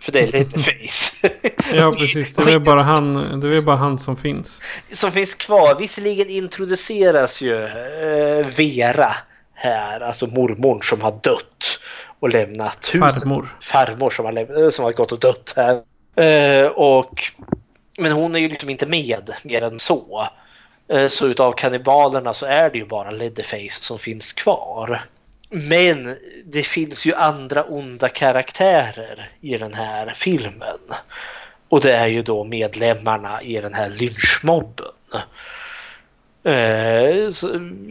För 0.01 0.11
det 0.11 0.19
är 0.19 0.27
Leatherface. 0.31 1.29
Ja 1.73 1.95
precis. 1.99 2.33
Det 2.33 2.51
är 2.51 2.59
bara 2.59 2.81
han, 2.81 3.39
det 3.39 3.57
är 3.57 3.61
bara 3.61 3.75
han 3.75 3.99
som 3.99 4.17
finns. 4.17 4.61
som 4.91 5.11
finns 5.11 5.35
kvar. 5.35 5.75
Visserligen 5.75 6.29
introduceras 6.29 7.41
ju 7.41 7.63
eh, 7.65 8.47
Vera 8.57 9.15
här, 9.53 10.01
alltså 10.01 10.27
mormor 10.27 10.81
som 10.81 11.01
har 11.01 11.11
dött 11.11 11.79
och 12.21 12.29
lämnat 12.29 12.89
huset. 12.93 13.21
Farmor. 13.21 13.57
Farmor 13.61 14.09
som 14.09 14.25
har, 14.25 14.63
eh, 14.63 14.69
som 14.69 14.85
har 14.85 14.91
gått 14.91 15.11
och 15.11 15.19
dött 15.19 15.53
här. 15.55 15.81
Eh, 16.15 16.67
och, 16.67 17.23
men 17.97 18.11
hon 18.11 18.35
är 18.35 18.39
ju 18.39 18.49
liksom 18.49 18.69
inte 18.69 18.85
med 18.85 19.33
mer 19.43 19.61
än 19.61 19.79
så. 19.79 20.27
Eh, 20.87 21.07
så 21.07 21.27
utav 21.27 21.51
kannibalerna 21.51 22.33
så 22.33 22.45
är 22.45 22.69
det 22.69 22.77
ju 22.77 22.85
bara 22.85 23.11
Leatherface 23.11 23.83
som 23.83 23.99
finns 23.99 24.33
kvar. 24.33 25.05
Men 25.49 26.15
det 26.45 26.63
finns 26.63 27.05
ju 27.05 27.13
andra 27.13 27.63
onda 27.63 28.09
karaktärer 28.09 29.31
i 29.41 29.57
den 29.57 29.73
här 29.73 30.13
filmen. 30.15 30.79
Och 31.69 31.81
det 31.81 31.93
är 31.93 32.07
ju 32.07 32.21
då 32.21 32.43
medlemmarna 32.43 33.41
i 33.41 33.61
den 33.61 33.73
här 33.73 33.89
lynchmobben. 33.89 34.87
Eh, 36.43 37.29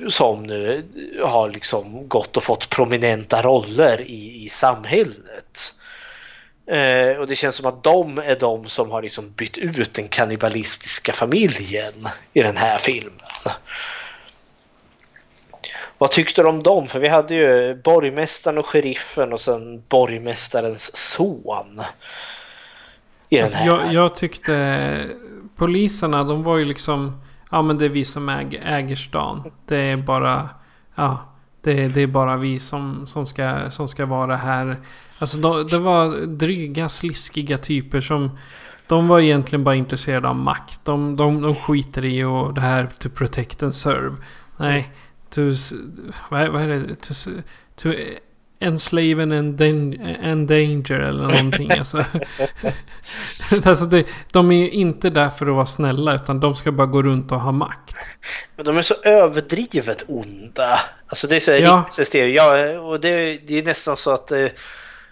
som 0.08 0.42
nu 0.42 0.84
har 1.24 1.50
liksom 1.50 2.08
gått 2.08 2.36
och 2.36 2.42
fått 2.42 2.70
prominenta 2.70 3.42
roller 3.42 4.00
i, 4.00 4.44
i 4.44 4.48
samhället. 4.48 5.74
Eh, 6.66 7.18
och 7.20 7.26
det 7.26 7.36
känns 7.36 7.54
som 7.56 7.66
att 7.66 7.82
de 7.82 8.18
är 8.18 8.36
de 8.40 8.64
som 8.64 8.90
har 8.90 9.02
liksom 9.02 9.30
bytt 9.36 9.58
ut 9.58 9.94
den 9.94 10.08
kannibalistiska 10.08 11.12
familjen 11.12 12.08
i 12.32 12.42
den 12.42 12.56
här 12.56 12.78
filmen. 12.78 13.14
Vad 15.98 16.10
tyckte 16.10 16.42
du 16.42 16.48
om 16.48 16.62
dem? 16.62 16.86
För 16.86 17.00
vi 17.00 17.08
hade 17.08 17.34
ju 17.34 17.74
borgmästaren 17.74 18.58
och 18.58 18.66
sheriffen 18.66 19.32
och 19.32 19.40
sen 19.40 19.82
borgmästarens 19.88 20.96
son. 20.96 21.82
I 23.28 23.36
den 23.36 23.44
Alltså, 23.44 23.58
här. 23.58 23.66
jag, 23.66 23.94
jag 23.94 24.14
tyckte 24.14 25.08
poliserna 25.56 26.24
de 26.24 26.42
var 26.42 26.58
ju 26.58 26.64
liksom. 26.64 27.22
Ja 27.50 27.62
men 27.62 27.78
det 27.78 27.84
är 27.84 27.88
vi 27.88 28.04
som 28.04 28.28
äger, 28.28 28.62
äger 28.64 28.96
stan. 28.96 29.50
Det 29.66 29.80
är 29.80 29.96
bara. 29.96 30.48
Ja. 30.94 31.18
Det, 31.62 31.88
det 31.88 32.00
är 32.00 32.06
bara 32.06 32.36
vi 32.36 32.58
som, 32.58 33.06
som, 33.06 33.26
ska, 33.26 33.70
som 33.70 33.88
ska 33.88 34.06
vara 34.06 34.36
här. 34.36 34.76
Alltså 35.18 35.38
de, 35.38 35.66
det 35.66 35.78
var 35.78 36.26
dryga 36.26 36.88
sliskiga 36.88 37.58
typer 37.58 38.00
som. 38.00 38.38
De 38.86 39.08
var 39.08 39.20
egentligen 39.20 39.64
bara 39.64 39.74
intresserade 39.74 40.28
av 40.28 40.36
makt. 40.36 40.80
De, 40.84 41.16
de, 41.16 41.42
de 41.42 41.54
skiter 41.54 42.04
i 42.04 42.24
och 42.24 42.54
det 42.54 42.60
här 42.60 42.86
to 42.98 43.08
protect 43.08 43.62
and 43.62 43.74
serve. 43.74 44.16
Nej, 44.56 44.92
to... 45.30 45.40
Vad, 46.28 46.48
vad 46.48 46.62
är 46.62 46.68
det? 46.68 46.94
To, 46.94 47.14
to 47.76 47.92
enslave 48.60 49.22
and 49.22 49.32
endan- 49.32 50.16
endanger 50.22 51.00
eller 51.00 51.22
någonting. 51.22 51.70
alltså. 51.70 52.04
alltså 53.64 53.84
det, 53.84 54.06
de 54.32 54.50
är 54.52 54.56
ju 54.56 54.70
inte 54.70 55.10
där 55.10 55.28
för 55.28 55.46
att 55.46 55.54
vara 55.54 55.66
snälla 55.66 56.14
utan 56.14 56.40
de 56.40 56.54
ska 56.54 56.72
bara 56.72 56.86
gå 56.86 57.02
runt 57.02 57.32
och 57.32 57.40
ha 57.40 57.52
makt. 57.52 57.94
Men 58.56 58.64
de 58.64 58.76
är 58.78 58.82
så 58.82 58.94
överdrivet 59.04 60.04
onda. 60.08 60.80
Alltså 61.06 61.26
det 61.26 61.36
är 61.36 61.40
så 61.40 61.50
här 61.50 61.58
Ja. 61.58 61.86
riktigt. 61.98 62.36
Ja, 62.36 62.78
och 62.80 63.00
det, 63.00 63.46
det 63.48 63.58
är 63.58 63.62
nästan 63.64 63.96
så 63.96 64.10
att 64.10 64.26
det, 64.26 64.52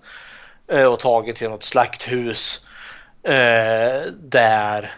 eh, 0.71 0.85
och 0.85 0.99
tagen 0.99 1.35
till 1.35 1.49
något 1.49 1.63
slakthus. 1.63 2.65
eh, 3.23 4.11
Där 4.13 4.95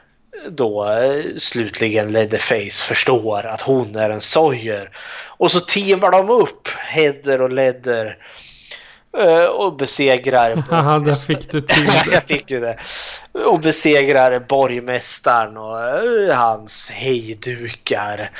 då 0.47 0.89
eh, 0.89 1.23
slutligen 1.37 2.11
Leatherface 2.11 2.83
förstår 2.87 3.45
att 3.45 3.61
hon 3.61 3.95
är 3.95 4.09
en 4.09 4.21
Sawyer. 4.21 4.89
Och 5.27 5.51
så 5.51 5.59
teamar 5.59 6.11
de 6.11 6.29
upp 6.29 6.67
Heather 6.67 7.41
och 7.41 7.51
Leather 7.51 8.17
och 9.49 9.75
besegrar 9.75 10.55
Haha, 10.69 10.99
där 10.99 11.13
fick 11.13 11.49
du 11.49 11.61
till 11.67 11.87
jag 12.11 12.23
fick 12.23 12.51
ju 12.51 12.59
det. 12.59 12.77
Och 13.31 13.59
besegrar 13.59 14.39
borgmästaren 14.39 15.57
och 15.57 16.35
hans 16.35 16.89
hejdukar. 16.89 18.31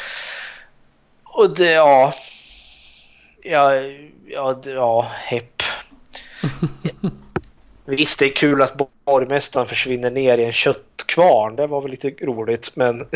Och 1.24 1.56
det, 1.56 1.72
ja... 1.72 2.12
Ja, 3.44 3.76
ja, 4.28 4.62
ja 4.66 5.12
hepp. 5.26 5.64
Visst, 7.86 8.20
det 8.20 8.26
är 8.26 8.36
kul 8.36 8.62
att 8.62 8.78
borgmästaren 9.06 9.68
försvinner 9.68 10.12
ner 10.12 10.38
i 10.38 10.46
en 10.46 10.52
köttkvarn. 10.52 11.56
Det 11.56 11.68
var 11.68 11.82
väl 11.82 11.92
lite 11.92 12.10
roligt, 12.10 12.76
men... 12.76 13.08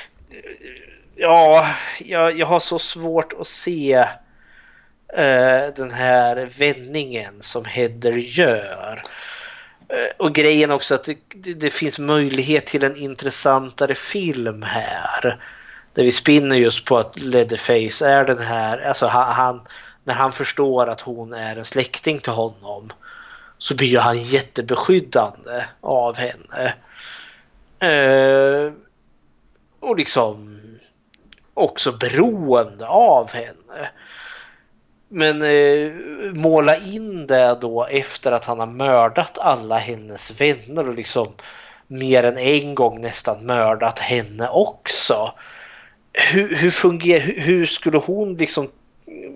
ja, 1.16 1.68
jag, 1.98 2.38
jag 2.38 2.46
har 2.46 2.60
så 2.60 2.78
svårt 2.78 3.32
att 3.40 3.46
se 3.46 3.92
eh, 5.16 5.74
den 5.76 5.90
här 5.90 6.50
vändningen 6.58 7.34
som 7.40 7.64
Heather 7.64 8.12
gör. 8.12 9.02
Eh, 9.88 10.16
och 10.16 10.34
grejen 10.34 10.70
också 10.70 10.94
att 10.94 11.04
det, 11.04 11.18
det, 11.28 11.54
det 11.54 11.70
finns 11.70 11.98
möjlighet 11.98 12.66
till 12.66 12.84
en 12.84 12.96
intressantare 12.96 13.94
film 13.94 14.62
här. 14.62 15.40
Där 16.00 16.04
vi 16.04 16.12
spinner 16.12 16.56
just 16.56 16.84
på 16.84 16.98
att 16.98 17.18
Leatherface 17.18 18.08
är 18.08 18.24
den 18.24 18.38
här, 18.38 18.78
alltså 18.78 19.06
han, 19.06 19.60
när 20.04 20.14
han 20.14 20.32
förstår 20.32 20.86
att 20.86 21.00
hon 21.00 21.32
är 21.32 21.56
en 21.56 21.64
släkting 21.64 22.18
till 22.18 22.32
honom 22.32 22.90
så 23.58 23.74
blir 23.74 23.98
han 23.98 24.22
jättebeskyddande 24.22 25.64
av 25.80 26.16
henne. 26.16 26.74
Eh, 27.80 28.72
och 29.80 29.96
liksom 29.96 30.60
också 31.54 31.92
beroende 31.92 32.86
av 32.86 33.30
henne. 33.32 33.90
Men 35.08 35.42
eh, 35.42 35.92
måla 36.32 36.76
in 36.76 37.26
det 37.26 37.58
då 37.60 37.86
efter 37.86 38.32
att 38.32 38.44
han 38.44 38.60
har 38.60 38.66
mördat 38.66 39.38
alla 39.38 39.78
hennes 39.78 40.40
vänner 40.40 40.88
och 40.88 40.94
liksom 40.94 41.28
mer 41.86 42.24
än 42.24 42.38
en 42.38 42.74
gång 42.74 43.00
nästan 43.00 43.46
mördat 43.46 43.98
henne 43.98 44.48
också. 44.48 45.32
Hur, 46.12 46.56
hur 46.56 46.70
fungerar, 46.70 47.20
hur, 47.20 47.66
skulle 47.66 47.98
hon 47.98 48.36
liksom 48.36 48.68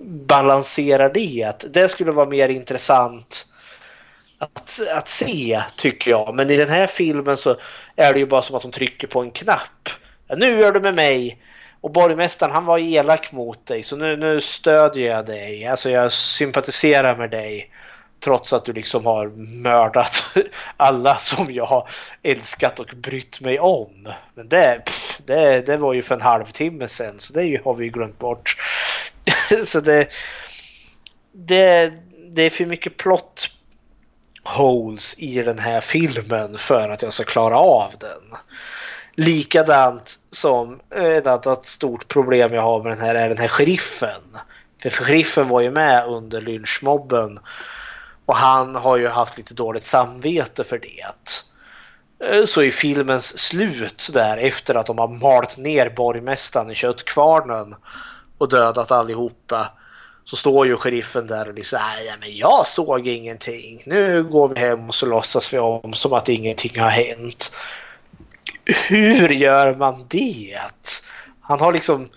balansera 0.05 1.09
det? 1.09 1.45
Att 1.49 1.65
det 1.71 1.89
skulle 1.89 2.13
vara 2.13 2.29
mer 2.29 2.49
intressant 2.49 3.47
att, 4.39 4.81
att 4.97 5.09
se 5.09 5.63
tycker 5.77 6.11
jag. 6.11 6.35
Men 6.35 6.51
i 6.51 6.57
den 6.57 6.69
här 6.69 6.87
filmen 6.87 7.37
så 7.37 7.57
är 7.97 8.13
det 8.13 8.19
ju 8.19 8.27
bara 8.27 8.43
som 8.43 8.57
att 8.57 8.63
hon 8.63 8.73
trycker 8.73 9.07
på 9.07 9.21
en 9.21 9.31
knapp. 9.31 9.89
Nu 10.37 10.65
är 10.65 10.73
du 10.73 10.81
med 10.81 10.95
mig. 10.95 11.39
Och 11.81 11.91
borgmästaren 11.91 12.53
han 12.53 12.65
var 12.65 12.79
elak 12.79 13.33
mot 13.33 13.67
dig 13.67 13.83
så 13.83 13.97
nu, 13.97 14.17
nu 14.17 14.41
stödjer 14.41 15.11
jag 15.11 15.27
dig. 15.27 15.67
Alltså 15.67 15.91
jag 15.91 16.13
sympatiserar 16.13 17.17
med 17.17 17.31
dig. 17.31 17.71
Trots 18.25 18.53
att 18.53 18.65
du 18.65 18.73
liksom 18.73 19.07
har 19.07 19.27
mördat 19.63 20.37
alla 20.77 21.15
som 21.15 21.55
jag 21.55 21.65
har 21.65 21.89
älskat 22.23 22.81
och 22.81 22.91
brytt 22.97 23.41
mig 23.41 23.59
om. 23.61 24.09
Men 24.35 24.49
det, 24.49 24.83
pff, 24.85 25.21
det, 25.27 25.67
det 25.67 25.77
var 25.77 25.93
ju 25.93 26.03
för 26.03 26.15
en 26.15 26.21
halvtimme 26.21 26.89
sedan 26.89 27.15
så 27.19 27.33
det 27.33 27.65
har 27.65 27.75
vi 27.75 27.85
ju 27.85 27.91
glömt 27.91 28.19
bort. 28.19 28.57
så 29.65 29.81
det, 29.81 30.09
det, 31.33 31.93
det 32.33 32.43
är 32.43 32.51
för 32.51 32.67
mycket 32.67 32.97
plot 32.97 33.51
holes 34.45 35.19
i 35.19 35.43
den 35.43 35.59
här 35.59 35.81
filmen 35.81 36.59
för 36.59 36.89
att 36.89 37.03
jag 37.03 37.13
ska 37.13 37.25
klara 37.25 37.59
av 37.59 37.93
den. 38.01 38.39
Likadant 39.15 40.19
som 40.31 40.81
ett 40.95 41.27
annat 41.27 41.67
stort 41.67 42.09
problem 42.09 42.55
jag 42.55 42.63
har 42.63 42.83
med 42.83 42.93
den 42.93 43.07
här 43.07 43.15
är 43.15 43.29
den 43.29 43.39
här 43.39 43.49
sheriffen. 43.49 44.39
För 44.83 44.91
sheriffen 44.91 45.49
var 45.49 45.61
ju 45.61 45.71
med 45.71 46.07
under 46.07 46.41
lynchmobben 46.41 47.39
och 48.27 48.37
han 48.37 48.75
har 48.75 48.97
ju 48.97 49.09
haft 49.09 49.37
lite 49.37 49.55
dåligt 49.55 49.85
samvete 49.85 50.65
för 50.65 50.79
det. 50.79 51.05
Eh, 52.29 52.45
så 52.45 52.63
i 52.63 52.71
filmens 52.71 53.39
slut 53.39 54.11
där 54.13 54.37
efter 54.37 54.75
att 54.75 54.87
de 54.87 54.99
har 54.99 55.09
malt 55.09 55.57
ner 55.57 55.91
borgmästaren 55.91 56.71
i 56.71 56.75
köttkvarnen 56.75 57.75
och 58.39 58.49
dödat 58.49 58.91
allihopa 58.91 59.71
så 60.25 60.37
står 60.37 60.67
ju 60.67 60.77
sheriffen 60.77 61.27
där 61.27 61.49
och 61.49 61.55
liksom 61.55 61.79
nej 61.83 62.17
men 62.21 62.37
jag 62.37 62.67
såg 62.67 63.07
ingenting. 63.07 63.83
Nu 63.87 64.25
går 64.25 64.49
vi 64.49 64.61
hem 64.61 64.89
och 64.89 64.95
så 64.95 65.07
låtsas 65.07 65.55
vi 65.55 65.59
om 65.59 65.93
som 65.93 66.13
att 66.13 66.29
ingenting 66.29 66.81
har 66.81 66.91
hänt. 66.91 67.57
Hur 68.89 69.29
gör 69.29 69.75
man 69.75 70.07
det? 70.09 70.59
Han 71.41 71.61
har 71.61 71.73
liksom 71.73 72.09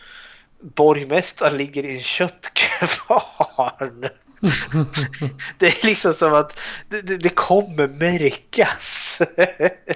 borgmästaren 0.60 1.58
ligger 1.58 1.84
i 1.84 1.96
en 1.96 2.04
köttkvarn. 2.04 4.10
Det 5.58 5.66
är 5.66 5.86
liksom 5.86 6.14
som 6.14 6.34
att 6.34 6.60
det, 6.90 7.18
det, 7.18 7.30
kommer 7.30 7.88
märkas. 7.88 9.22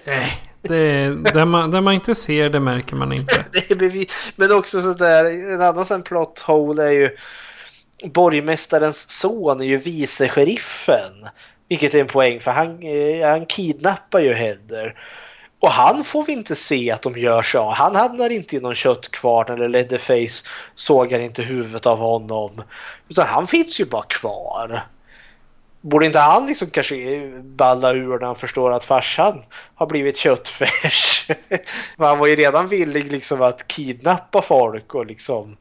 Nej, 0.06 0.42
det, 0.62 1.10
där, 1.34 1.46
man, 1.46 1.72
där 1.72 1.82
man 1.82 1.94
inte 1.94 2.16
ser 2.16 2.50
det 2.50 2.60
märker 2.60 2.96
man 2.96 3.14
inte. 3.14 3.46
Men 4.36 4.52
också 4.52 4.82
sådär, 4.82 5.26
en 5.54 5.62
annan 5.62 5.86
sån 5.86 6.04
plot 6.04 6.40
hole 6.40 6.84
är 6.84 6.92
ju 6.92 7.10
borgmästarens 8.14 9.10
son 9.10 9.62
är 9.62 9.66
ju 9.66 9.78
vice 9.78 10.28
sheriffen. 10.28 11.28
Vilket 11.70 11.94
är 11.94 12.00
en 12.00 12.08
poäng 12.08 12.40
för 12.40 12.52
han, 12.52 12.84
eh, 12.84 13.30
han 13.30 13.46
kidnappar 13.46 14.20
ju 14.20 14.34
Heather. 14.34 14.96
Och 15.62 15.72
han 15.72 16.04
får 16.04 16.26
vi 16.26 16.34
inte 16.34 16.56
se 16.56 16.92
att 16.92 17.02
de 17.02 17.18
gör 17.18 17.42
så. 17.42 17.70
Han 17.70 17.96
hamnar 17.96 18.30
inte 18.30 18.56
i 18.56 18.60
någon 18.60 18.76
köttkvarn 18.76 19.54
eller 19.54 19.70
Leatherface 19.70 20.50
sågar 20.76 21.20
inte 21.20 21.44
huvudet 21.44 21.86
av 21.86 21.98
honom. 21.98 22.64
Utan 23.10 23.28
han 23.28 23.48
finns 23.48 23.80
ju 23.80 23.86
bara 23.86 24.04
kvar. 24.04 24.88
Borde 25.82 26.06
inte 26.06 26.20
han 26.20 26.46
liksom 26.46 26.70
kanske 26.70 27.28
balla 27.44 27.94
ur 27.94 28.20
när 28.20 28.26
han 28.26 28.36
förstår 28.36 28.72
att 28.72 28.84
farsan 28.84 29.42
har 29.76 29.88
blivit 29.88 30.18
köttfärs? 30.18 31.28
Han 31.98 32.20
var 32.20 32.28
ju 32.28 32.36
redan 32.36 32.68
villig 32.68 33.12
liksom 33.12 33.42
att 33.42 33.68
kidnappa 33.68 34.42
folk 34.42 34.96
och 34.96 35.06
liksom 35.06 35.58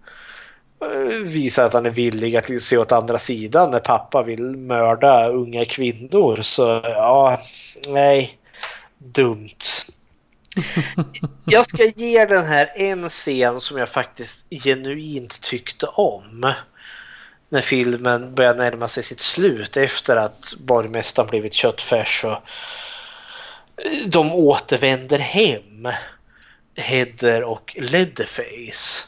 eh, 0.83 1.17
visa 1.27 1.65
att 1.65 1.73
han 1.73 1.87
är 1.87 1.91
villig 1.91 2.37
att 2.37 2.63
se 2.63 2.79
åt 2.79 2.93
andra 2.93 3.19
sidan 3.19 3.71
när 3.71 3.79
pappa 3.79 4.23
vill 4.23 4.57
mörda 4.57 5.29
unga 5.29 5.65
kvinnor. 5.65 6.41
Så 6.43 6.81
ja, 6.85 7.41
nej, 7.89 8.40
dumt. 9.01 9.59
Jag 11.45 11.67
ska 11.67 11.85
ge 11.85 12.25
den 12.25 12.47
här 12.47 12.69
en 12.75 13.09
scen 13.09 13.61
som 13.61 13.79
jag 13.79 13.89
faktiskt 13.89 14.47
genuint 14.51 15.41
tyckte 15.43 15.87
om. 15.87 16.53
När 17.49 17.61
filmen 17.61 18.35
börjar 18.35 18.55
närma 18.55 18.89
sig 18.89 19.03
sitt 19.03 19.21
slut 19.21 19.77
efter 19.77 20.17
att 20.17 20.55
borgmästaren 20.59 21.29
blivit 21.29 21.55
köttfärs 21.55 22.25
och 22.25 22.39
de 24.07 24.33
återvänder 24.33 25.19
hem. 25.19 25.89
Heather 26.77 27.43
och 27.43 27.77
Leatherface. 27.81 29.05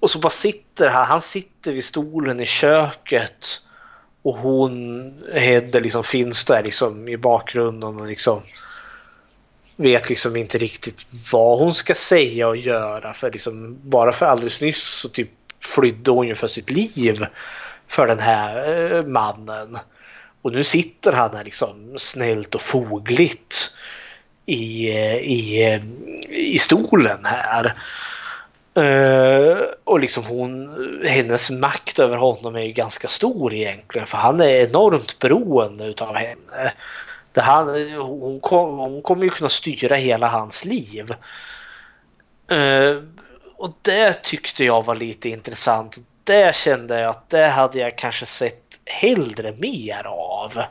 Och 0.00 0.10
så 0.10 0.18
bara 0.18 0.30
sitter 0.30 0.90
han, 0.90 1.06
han 1.06 1.20
sitter 1.20 1.72
vid 1.72 1.84
stolen 1.84 2.40
i 2.40 2.46
köket 2.46 3.60
och 4.24 4.36
hon, 4.36 5.12
Hedde, 5.32 5.80
liksom 5.80 6.04
finns 6.04 6.44
där 6.44 6.62
liksom 6.62 7.08
i 7.08 7.16
bakgrunden 7.16 8.00
och 8.00 8.06
liksom 8.06 8.42
vet 9.76 10.08
liksom 10.08 10.36
inte 10.36 10.58
riktigt 10.58 11.06
vad 11.32 11.58
hon 11.58 11.74
ska 11.74 11.94
säga 11.94 12.48
och 12.48 12.56
göra. 12.56 13.12
För 13.12 13.30
liksom, 13.30 13.78
bara 13.82 14.12
för 14.12 14.26
alldeles 14.26 14.60
nyss 14.60 14.82
så 14.82 15.08
typ 15.08 15.30
flydde 15.60 16.10
hon 16.10 16.28
ju 16.28 16.34
för 16.34 16.48
sitt 16.48 16.70
liv 16.70 17.26
för 17.88 18.06
den 18.06 18.18
här 18.18 18.92
eh, 18.96 19.06
mannen. 19.06 19.78
Och 20.42 20.52
nu 20.52 20.64
sitter 20.64 21.12
han 21.12 21.36
här 21.36 21.44
liksom 21.44 21.94
snällt 21.98 22.54
och 22.54 22.62
fogligt 22.62 23.76
i, 24.46 24.90
eh, 24.90 25.16
i, 25.16 25.64
eh, 25.64 25.82
i 26.30 26.58
stolen 26.58 27.24
här. 27.24 27.74
Uh, 28.78 29.62
och 29.84 30.00
liksom 30.00 30.24
hon, 30.24 30.68
hennes 31.06 31.50
makt 31.50 31.98
över 31.98 32.16
honom 32.16 32.56
är 32.56 32.62
ju 32.62 32.72
ganska 32.72 33.08
stor 33.08 33.54
egentligen 33.54 34.06
för 34.06 34.18
han 34.18 34.40
är 34.40 34.68
enormt 34.68 35.18
beroende 35.18 35.84
utav 35.84 36.14
henne. 36.14 36.72
Det 37.32 37.40
han, 37.40 37.92
hon, 37.92 38.40
kom, 38.40 38.78
hon 38.78 39.02
kommer 39.02 39.24
ju 39.24 39.30
kunna 39.30 39.50
styra 39.50 39.96
hela 39.96 40.28
hans 40.28 40.64
liv. 40.64 41.14
Uh, 42.52 43.02
och 43.56 43.72
det 43.82 44.22
tyckte 44.22 44.64
jag 44.64 44.84
var 44.84 44.94
lite 44.94 45.28
intressant. 45.28 45.96
Det 46.24 46.54
kände 46.54 47.00
jag 47.00 47.10
att 47.10 47.30
det 47.30 47.46
hade 47.46 47.78
jag 47.78 47.98
kanske 47.98 48.26
sett 48.26 48.80
hellre 48.84 49.52
mer 49.58 50.06
av. 50.06 50.62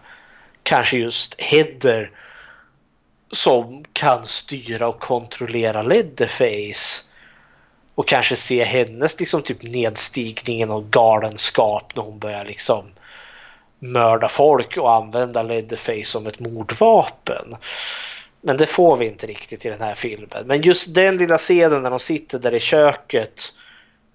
Kanske 0.64 0.98
just 0.98 1.42
Heather 1.42 2.12
som 3.32 3.84
kan 3.94 4.26
styra 4.26 4.88
och 4.88 5.00
kontrollera 5.00 5.82
Leatherface. 5.82 7.13
Och 7.96 8.08
kanske 8.08 8.36
se 8.36 8.64
hennes 8.64 9.20
liksom 9.20 9.42
typ 9.42 9.64
nedstigningen 9.64 10.72
och 10.72 10.92
galenskap 10.92 11.96
när 11.96 12.04
hon 12.04 12.20
börjar 12.20 12.46
liksom 12.46 12.86
mörda 13.80 14.28
folk 14.28 14.78
och 14.78 14.94
använda 14.94 15.44
Leatherface 15.44 16.04
som 16.04 16.28
ett 16.28 16.40
mordvapen. 16.40 17.56
Men 18.42 18.58
det 18.58 18.66
får 18.66 18.98
vi 18.98 19.06
inte 19.06 19.28
riktigt 19.28 19.66
i 19.66 19.70
den 19.70 19.82
här 19.82 19.96
filmen. 19.96 20.44
Men 20.46 20.62
just 20.62 20.96
den 20.96 21.18
lilla 21.18 21.38
scenen 21.38 21.82
när 21.82 21.90
de 21.90 22.00
sitter 22.00 22.40
där 22.40 22.54
i 22.54 22.60
köket. 22.60 23.42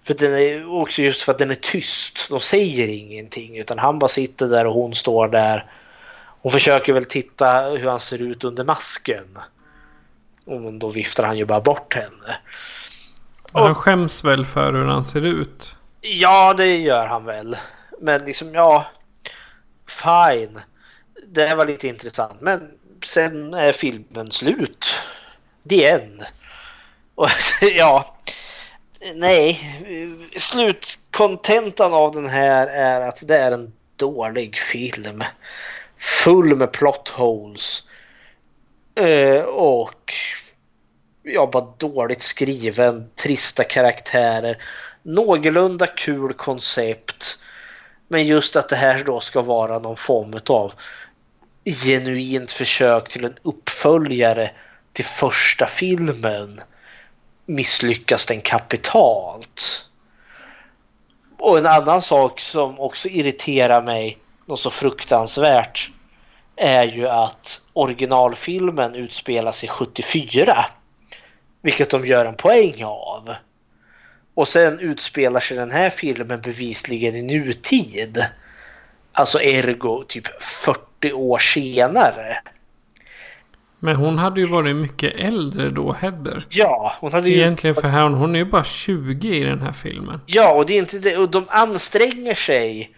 För 0.03 0.13
den 0.13 0.33
är 0.33 0.73
också 0.73 1.01
just 1.01 1.21
för 1.21 1.31
att 1.31 1.37
den 1.37 1.51
är 1.51 1.55
tyst. 1.55 2.29
De 2.29 2.39
säger 2.39 2.87
ingenting 2.87 3.57
utan 3.57 3.79
han 3.79 3.99
bara 3.99 4.07
sitter 4.07 4.47
där 4.47 4.65
och 4.65 4.73
hon 4.73 4.95
står 4.95 5.27
där. 5.27 5.71
Hon 6.41 6.51
försöker 6.51 6.93
väl 6.93 7.05
titta 7.05 7.61
hur 7.61 7.87
han 7.87 7.99
ser 7.99 8.21
ut 8.21 8.43
under 8.43 8.63
masken. 8.63 9.37
Och 10.45 10.73
då 10.73 10.89
viftar 10.89 11.23
han 11.23 11.37
ju 11.37 11.45
bara 11.45 11.61
bort 11.61 11.93
henne. 11.93 12.37
Han 13.53 13.75
skäms 13.75 14.23
väl 14.23 14.45
för 14.45 14.73
hur 14.73 14.85
han 14.85 15.03
ser 15.03 15.25
ut? 15.25 15.77
Ja, 16.01 16.53
det 16.53 16.77
gör 16.77 17.07
han 17.07 17.25
väl. 17.25 17.57
Men 18.01 18.25
liksom, 18.25 18.53
ja. 18.53 18.85
Fine. 19.87 20.61
Det 21.27 21.55
var 21.55 21.65
lite 21.65 21.87
intressant. 21.87 22.41
Men 22.41 22.71
sen 23.05 23.53
är 23.53 23.71
filmen 23.71 24.31
slut. 24.31 24.85
The 25.69 25.85
end. 25.85 26.25
Och 27.15 27.29
ja. 27.61 28.15
Nej. 29.15 29.59
Slutkontentan 30.37 31.93
av 31.93 32.11
den 32.11 32.27
här 32.27 32.67
är 32.67 33.01
att 33.01 33.27
det 33.27 33.37
är 33.37 33.51
en 33.51 33.73
dålig 33.95 34.57
film. 34.57 35.23
Full 35.97 36.55
med 36.55 36.71
plot 36.71 37.09
holes. 37.09 37.83
Uh, 38.99 39.41
och 39.41 40.13
ja, 41.33 41.49
bara 41.53 41.73
dåligt 41.77 42.21
skriven, 42.21 43.09
trista 43.15 43.63
karaktärer. 43.63 44.63
Någorlunda 45.03 45.87
kul 45.87 46.33
koncept. 46.33 47.37
Men 48.07 48.25
just 48.25 48.55
att 48.55 48.69
det 48.69 48.75
här 48.75 49.03
då 49.03 49.19
ska 49.19 49.41
vara 49.41 49.79
någon 49.79 49.97
form 49.97 50.39
av 50.49 50.73
genuint 51.65 52.51
försök 52.51 53.09
till 53.09 53.25
en 53.25 53.35
uppföljare 53.43 54.51
till 54.93 55.05
första 55.05 55.65
filmen 55.65 56.61
misslyckas 57.45 58.25
den 58.25 58.41
kapitalt. 58.41 59.85
Och 61.39 61.57
en 61.57 61.65
annan 61.65 62.01
sak 62.01 62.41
som 62.41 62.79
också 62.79 63.07
irriterar 63.07 63.83
mig 63.83 64.17
något 64.45 64.59
så 64.59 64.69
fruktansvärt 64.69 65.91
är 66.55 66.83
ju 66.83 67.07
att 67.07 67.61
originalfilmen 67.73 68.95
utspelar 68.95 69.51
sig 69.51 69.69
74. 69.69 70.65
Vilket 71.61 71.89
de 71.89 72.05
gör 72.05 72.25
en 72.25 72.35
poäng 72.35 72.83
av. 72.83 73.29
Och 74.33 74.47
sen 74.47 74.79
utspelar 74.79 75.39
sig 75.39 75.57
den 75.57 75.71
här 75.71 75.89
filmen 75.89 76.41
bevisligen 76.41 77.15
i 77.15 77.21
nutid. 77.21 78.25
Alltså 79.13 79.41
ergo 79.41 80.03
typ 80.07 80.43
40 80.43 81.13
år 81.13 81.39
senare. 81.39 82.37
Men 83.79 83.95
hon 83.95 84.17
hade 84.17 84.39
ju 84.39 84.47
varit 84.47 84.75
mycket 84.75 85.15
äldre 85.15 85.69
då, 85.69 85.93
Heather. 85.93 86.45
Ja, 86.49 86.93
hon 86.99 87.13
hade 87.13 87.29
ju... 87.29 87.35
Egentligen 87.35 87.75
för 87.75 87.87
här, 87.87 88.09
hon 88.09 88.35
är 88.35 88.39
ju 88.39 88.45
bara 88.45 88.63
20 88.63 89.35
i 89.35 89.43
den 89.43 89.61
här 89.61 89.71
filmen. 89.71 90.21
Ja, 90.25 90.53
och 90.53 90.65
det 90.65 90.73
är 90.73 90.79
inte 90.79 90.99
det. 90.99 91.17
Och 91.17 91.29
de 91.29 91.45
anstränger 91.49 92.33
sig 92.33 92.91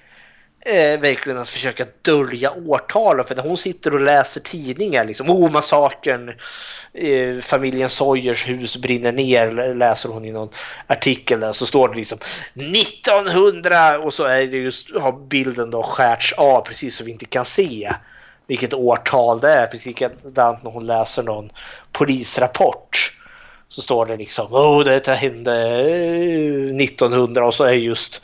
eh, 0.66 1.00
verkligen 1.00 1.40
att 1.40 1.50
försöka 1.50 1.86
dölja 2.02 2.52
årtalen. 2.52 3.26
För 3.26 3.36
när 3.36 3.44
hon 3.44 3.58
sitter 3.58 3.94
och 3.94 4.02
läser 4.02 4.42
tidningar, 4.42 5.06
liksom, 5.06 5.30
oh 5.30 5.52
massakern, 5.52 6.30
eh, 6.94 7.40
familjen 7.42 7.90
Sawyers 7.90 8.48
hus 8.48 8.78
brinner 8.78 9.12
ner, 9.12 9.74
läser 9.76 10.10
hon 10.10 10.26
i 10.26 10.32
någon 10.32 10.50
artikel 10.88 11.40
där, 11.40 11.54
så 11.54 11.66
står 11.66 11.90
det 11.90 11.96
liksom 11.96 12.18
1900 12.54 14.00
och 14.00 14.14
så 14.14 14.24
är 14.24 14.48
det 14.48 14.58
just, 14.58 14.96
har 14.96 15.28
bilden 15.28 15.72
då 15.72 15.84
skärts 15.84 16.34
av 16.34 16.62
precis 16.62 16.96
så 16.96 17.04
vi 17.04 17.12
inte 17.12 17.26
kan 17.26 17.46
se 17.46 17.94
vilket 18.48 18.74
årtal 18.74 19.40
det 19.40 19.50
är. 19.50 19.68
Precis 19.68 19.86
likadant 19.86 20.64
när 20.64 20.72
hon 20.72 20.86
läser 20.86 21.24
någon 21.24 21.50
polisrapport. 21.92 23.18
Så 23.70 23.82
står 23.82 24.06
det 24.06 24.18
liksom, 24.18 24.54
oh 24.54 24.84
det 24.84 25.08
hände 25.08 25.54
eh, 25.80 26.76
1900 26.76 27.46
och 27.46 27.54
så 27.54 27.64
är 27.64 27.74
just 27.74 28.22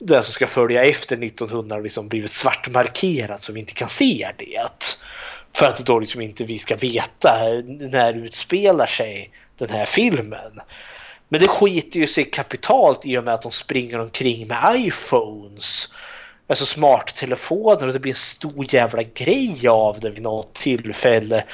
det 0.00 0.22
som 0.22 0.32
ska 0.32 0.46
följa 0.46 0.84
efter 0.84 1.24
1900 1.24 1.78
liksom 1.78 2.08
blivit 2.08 2.30
svartmarkerat 2.30 3.42
så 3.42 3.52
vi 3.52 3.60
inte 3.60 3.74
kan 3.74 3.88
se 3.88 4.30
det. 4.38 4.96
För 5.56 5.66
att 5.66 5.78
då 5.78 5.98
liksom 5.98 6.20
inte 6.20 6.44
vi 6.44 6.58
ska 6.58 6.76
veta 6.76 7.34
när 7.64 8.14
utspelar 8.14 8.86
sig 8.86 9.30
den 9.58 9.70
här 9.70 9.84
filmen. 9.84 10.60
Men 11.28 11.40
det 11.40 11.48
skiter 11.48 12.00
ju 12.00 12.06
sig 12.06 12.24
kapitalt 12.24 13.06
i 13.06 13.18
och 13.18 13.24
med 13.24 13.34
att 13.34 13.42
de 13.42 13.52
springer 13.52 14.00
omkring 14.00 14.46
med 14.46 14.74
iPhones. 14.76 15.88
Alltså 16.46 16.66
smarttelefoner 16.66 17.86
och 17.86 17.92
det 17.92 17.98
blir 17.98 18.12
en 18.12 18.16
stor 18.16 18.74
jävla 18.74 19.02
grej 19.02 19.68
av 19.68 20.00
det 20.00 20.10
vid 20.10 20.22
något 20.22 20.54
tillfälle. 20.54 21.44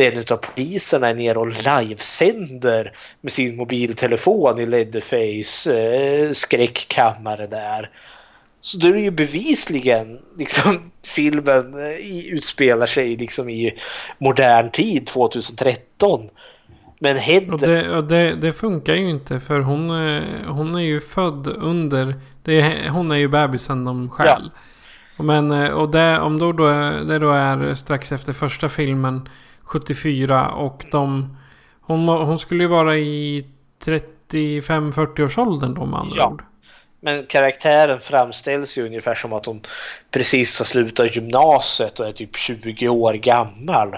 Där 0.00 0.12
en 0.12 0.24
av 0.30 0.36
poliserna 0.36 1.08
är 1.08 1.14
nere 1.14 1.38
och 1.38 1.46
livesänder 1.46 2.92
med 3.20 3.32
sin 3.32 3.56
mobiltelefon 3.56 4.58
i 4.58 4.66
Leatherface 4.66 5.78
eh, 5.78 6.32
skräckkammare 6.32 7.46
där. 7.46 7.90
Så 8.60 8.78
då 8.78 8.88
är 8.88 8.92
det 8.92 9.00
ju 9.00 9.10
bevisligen 9.10 10.18
liksom 10.38 10.90
filmen 11.06 11.74
eh, 11.74 12.32
utspelar 12.32 12.86
sig 12.86 13.16
liksom 13.16 13.48
i 13.48 13.78
modern 14.18 14.70
tid 14.70 15.06
2013. 15.06 16.28
Men 16.98 17.16
Heather... 17.16 17.52
Och, 17.52 17.60
det, 17.60 17.96
och 17.96 18.04
det, 18.04 18.34
det, 18.34 18.52
funkar 18.52 18.94
ju 18.94 19.10
inte 19.10 19.40
för 19.40 19.60
hon, 19.60 19.90
eh, 19.90 20.22
hon 20.46 20.74
är 20.74 20.80
ju 20.80 21.00
född 21.00 21.46
under... 21.46 22.14
Det, 22.42 22.88
hon 22.88 23.10
är 23.10 23.16
ju 23.16 23.28
bebisen 23.28 23.84
de 23.84 24.10
stjäl. 24.10 24.50
Ja. 25.16 25.22
Men 25.22 25.72
och 25.72 25.90
det, 25.90 26.20
om 26.20 26.38
då, 26.38 26.52
då, 26.52 26.68
det 27.08 27.18
då 27.18 27.30
är 27.30 27.74
strax 27.74 28.12
efter 28.12 28.32
första 28.32 28.68
filmen 28.68 29.28
74 29.70 30.50
och 30.50 30.84
de... 30.90 31.36
Hon, 31.80 32.08
hon 32.08 32.38
skulle 32.38 32.64
ju 32.64 32.68
vara 32.68 32.96
i 32.96 33.46
35-40 33.84 35.24
års 35.24 35.38
åldern 35.38 35.74
då 35.74 35.86
med 35.86 36.00
andra 36.00 36.16
ja. 36.16 36.28
ord. 36.28 36.42
Men 37.00 37.26
karaktären 37.26 38.00
framställs 38.00 38.78
ju 38.78 38.86
ungefär 38.86 39.14
som 39.14 39.32
att 39.32 39.46
hon 39.46 39.62
precis 40.10 40.58
har 40.58 40.66
slutat 40.66 41.16
gymnasiet 41.16 42.00
och 42.00 42.06
är 42.06 42.12
typ 42.12 42.36
20 42.36 42.88
år 42.88 43.14
gammal. 43.14 43.96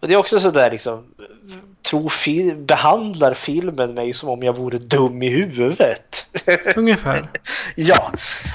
Och 0.00 0.08
det 0.08 0.14
är 0.14 0.18
också 0.18 0.40
sådär 0.40 0.70
liksom, 0.70 1.04
tror 1.82 2.08
fi- 2.08 2.54
behandlar 2.54 3.34
filmen 3.34 3.94
mig 3.94 4.12
som 4.12 4.28
om 4.28 4.42
jag 4.42 4.56
vore 4.56 4.78
dum 4.78 5.22
i 5.22 5.28
huvudet. 5.28 6.26
Ungefär. 6.76 7.30
ja. 7.76 8.12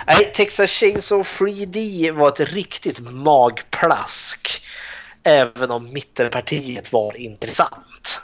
Nej, 0.08 0.32
Texas 0.34 0.72
Chainsaw 0.72 1.24
3D 1.24 2.12
var 2.12 2.28
ett 2.28 2.54
riktigt 2.54 3.00
magplask. 3.00 4.62
Även 5.24 5.72
om 5.72 5.94
mittenpartiet 5.94 6.94
var 6.94 7.18
intressant. 7.18 8.22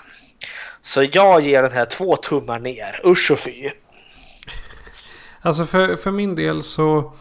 Så 0.81 1.03
jag 1.11 1.41
ger 1.41 1.63
den 1.63 1.71
här 1.71 1.85
två 1.85 2.15
tummar 2.15 2.59
ner. 2.59 3.01
Usch 3.05 3.31
och 3.31 3.39
fy. 3.39 3.69
Alltså 5.41 5.65
för, 5.65 5.95
för 5.95 6.11
min 6.11 6.35
del 6.35 6.63
så... 6.63 7.13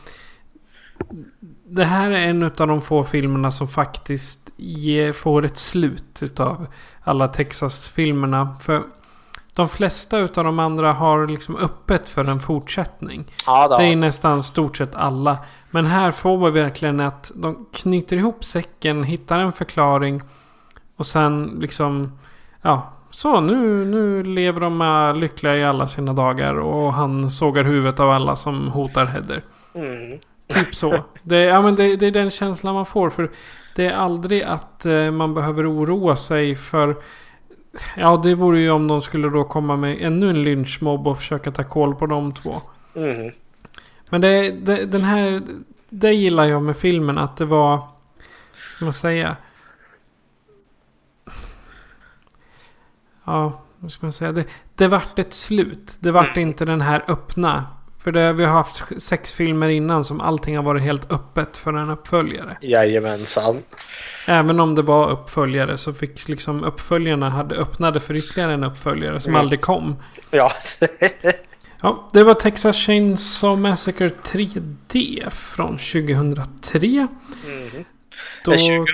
Det 1.64 1.84
här 1.84 2.10
är 2.10 2.28
en 2.28 2.42
av 2.42 2.50
de 2.50 2.82
få 2.82 3.04
filmerna 3.04 3.52
som 3.52 3.68
faktiskt 3.68 4.50
ge, 4.56 5.12
får 5.12 5.44
ett 5.44 5.58
slut 5.58 6.22
utav 6.22 6.66
alla 7.02 7.28
Texas-filmerna. 7.28 8.56
För 8.62 8.82
de 9.58 9.68
flesta 9.68 10.18
utav 10.18 10.44
de 10.44 10.58
andra 10.58 10.92
har 10.92 11.26
liksom 11.26 11.56
öppet 11.56 12.08
för 12.08 12.24
en 12.24 12.40
fortsättning. 12.40 13.24
Ja. 13.46 13.78
Det 13.78 13.84
är 13.84 13.96
nästan 13.96 14.42
stort 14.42 14.76
sett 14.76 14.94
alla. 14.94 15.38
Men 15.70 15.86
här 15.86 16.10
får 16.10 16.38
vi 16.38 16.60
verkligen 16.60 17.00
att 17.00 17.32
de 17.34 17.66
knyter 17.72 18.16
ihop 18.16 18.44
säcken, 18.44 19.04
hittar 19.04 19.38
en 19.38 19.52
förklaring. 19.52 20.22
Och 20.96 21.06
sen 21.06 21.58
liksom... 21.60 22.18
Ja, 22.62 22.92
så 23.10 23.40
nu, 23.40 23.84
nu 23.84 24.22
lever 24.22 24.60
de 24.60 25.14
lyckliga 25.20 25.56
i 25.56 25.64
alla 25.64 25.88
sina 25.88 26.12
dagar. 26.12 26.54
Och 26.54 26.92
han 26.92 27.30
sågar 27.30 27.64
huvudet 27.64 28.00
av 28.00 28.10
alla 28.10 28.36
som 28.36 28.68
hotar 28.68 29.04
Heather. 29.04 29.44
Mm. 29.74 30.18
Typ 30.48 30.74
så. 30.74 31.04
Det, 31.22 31.40
ja, 31.40 31.62
men 31.62 31.74
det, 31.74 31.96
det 31.96 32.06
är 32.06 32.10
den 32.10 32.30
känslan 32.30 32.74
man 32.74 32.86
får. 32.86 33.10
För 33.10 33.30
det 33.76 33.86
är 33.86 33.92
aldrig 33.92 34.42
att 34.42 34.86
eh, 34.86 35.10
man 35.10 35.34
behöver 35.34 35.72
oroa 35.72 36.16
sig 36.16 36.56
för... 36.56 36.96
Ja, 37.96 38.16
det 38.16 38.34
vore 38.34 38.60
ju 38.60 38.70
om 38.70 38.88
de 38.88 39.02
skulle 39.02 39.28
då 39.28 39.44
komma 39.44 39.76
med 39.76 39.96
ännu 40.00 40.30
en 40.30 40.42
lynchmobb 40.42 41.06
och 41.06 41.18
försöka 41.18 41.50
ta 41.52 41.64
koll 41.64 41.94
på 41.94 42.06
de 42.06 42.34
två. 42.34 42.60
Mm. 42.94 43.32
Men 44.10 44.20
det, 44.20 44.50
det, 44.50 44.86
den 44.86 45.04
här... 45.04 45.42
Det 45.90 46.12
gillar 46.12 46.44
jag 46.44 46.62
med 46.62 46.76
filmen. 46.76 47.18
Att 47.18 47.36
det 47.36 47.44
var... 47.44 47.88
Ska 48.76 48.84
man 48.84 48.94
säga? 48.94 49.36
Ja, 53.24 53.62
vad 53.78 53.92
ska 53.92 54.06
man 54.06 54.12
säga? 54.12 54.32
Det, 54.32 54.44
det 54.74 54.88
vart 54.88 55.18
ett 55.18 55.34
slut. 55.34 55.96
Det 56.00 56.12
vart 56.12 56.36
inte 56.36 56.64
den 56.64 56.80
här 56.80 57.04
öppna. 57.08 57.66
För 57.98 58.12
det, 58.12 58.32
vi 58.32 58.44
har 58.44 58.52
haft 58.52 59.02
sex 59.02 59.34
filmer 59.34 59.68
innan 59.68 60.04
som 60.04 60.20
allting 60.20 60.56
har 60.56 60.64
varit 60.64 60.82
helt 60.82 61.12
öppet 61.12 61.56
för 61.56 61.72
en 61.72 61.90
uppföljare. 61.90 62.56
Jajamensan. 62.60 63.56
Även 64.30 64.60
om 64.60 64.74
det 64.74 64.82
var 64.82 65.10
uppföljare 65.10 65.78
så 65.78 65.92
fick 65.92 66.28
liksom 66.28 66.64
uppföljarna 66.64 67.30
hade 67.30 67.54
öppnade 67.54 68.00
för 68.00 68.14
ytterligare 68.14 68.52
en 68.54 68.64
uppföljare 68.64 69.20
som 69.20 69.30
Mm. 69.30 69.40
aldrig 69.40 69.60
kom. 69.60 69.96
Ja. 70.30 70.50
Ja, 71.82 72.08
det 72.12 72.24
var 72.24 72.34
Texas 72.34 72.76
Chainsaw 72.76 73.68
Massacre 73.70 74.08
3D 74.24 75.30
från 75.30 75.78
2003. 75.78 76.88
Mhm. 77.44 77.84
Då, 78.44 78.56
20, 78.56 78.84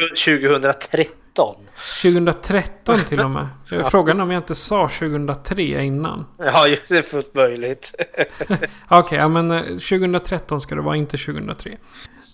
2013. 0.50 1.54
2013 2.02 2.96
till 3.08 3.20
och 3.20 3.30
med. 3.30 3.48
Frågan 3.90 4.20
om 4.20 4.30
jag 4.30 4.38
inte 4.40 4.54
sa 4.54 4.88
2003 4.88 5.84
innan. 5.84 6.26
Ja, 6.38 6.66
just 6.68 6.88
det 6.88 6.98
är 6.98 7.02
fullt 7.02 7.34
möjligt. 7.34 7.94
Okej, 8.88 9.18
ja 9.18 9.28
men 9.28 9.50
eh, 9.50 9.62
2013 9.62 10.60
ska 10.60 10.74
det 10.74 10.80
vara, 10.82 10.96
inte 10.96 11.16
2003. 11.18 11.76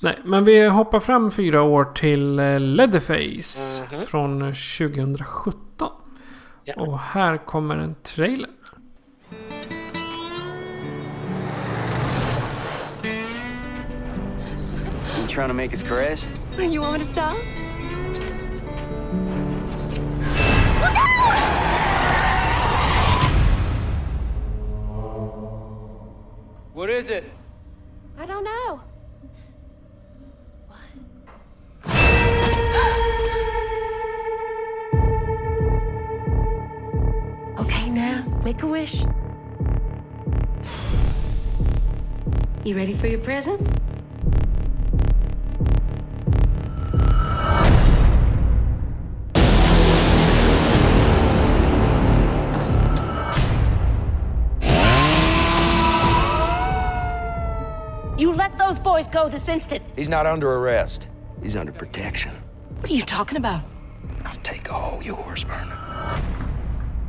Nej, 0.00 0.18
men 0.24 0.44
vi 0.44 0.66
hoppar 0.68 1.00
fram 1.00 1.30
fyra 1.30 1.62
år 1.62 1.84
till 1.84 2.38
eh, 2.38 2.60
Leatherface 2.60 3.82
Mhm. 3.92 4.06
från 4.06 4.42
eh, 4.42 4.52
2017. 4.52 5.88
Ja. 6.64 6.74
Och 6.76 6.98
här 6.98 7.36
kommer 7.46 7.76
en 7.76 7.94
trailer. 7.94 8.50
You 15.18 15.26
trying 15.26 15.48
to 15.48 15.54
make 15.54 15.72
us 15.72 15.82
crash? 15.82 16.24
You 16.58 16.80
want 16.80 16.98
me 16.98 17.04
to 17.04 17.10
stop? 17.10 17.36
What 26.72 26.88
is 26.90 27.10
it? 27.10 27.24
I 28.18 28.26
don't 28.26 28.44
know. 28.44 28.80
Okay, 37.58 37.90
now, 37.90 38.24
make 38.44 38.62
a 38.62 38.66
wish. 38.66 39.04
You 42.64 42.76
ready 42.76 42.94
for 42.94 43.06
your 43.06 43.20
present? 43.20 43.60
You 58.18 58.34
let 58.34 58.58
those 58.58 58.78
boys 58.78 59.06
go 59.06 59.30
this 59.30 59.48
instant. 59.48 59.82
He's 59.96 60.10
not 60.10 60.26
under 60.26 60.52
arrest. 60.52 61.08
He's 61.42 61.56
under 61.56 61.72
protection. 61.72 62.32
What 62.80 62.90
are 62.90 62.94
you 62.94 63.02
talking 63.02 63.36
about? 63.36 63.60
I'll 64.24 64.40
take 64.42 64.72
all 64.72 65.02
yours, 65.02 65.44
Vernon. 65.44 65.78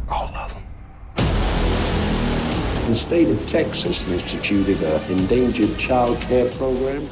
All 0.09 0.29
of 0.35 0.53
them. 0.53 0.63
The 2.87 2.95
state 2.95 3.29
of 3.29 3.47
Texas 3.47 4.07
instituted 4.07 4.83
an 4.83 5.01
endangered 5.09 5.77
child 5.77 6.17
care 6.21 6.49
program. 6.49 7.07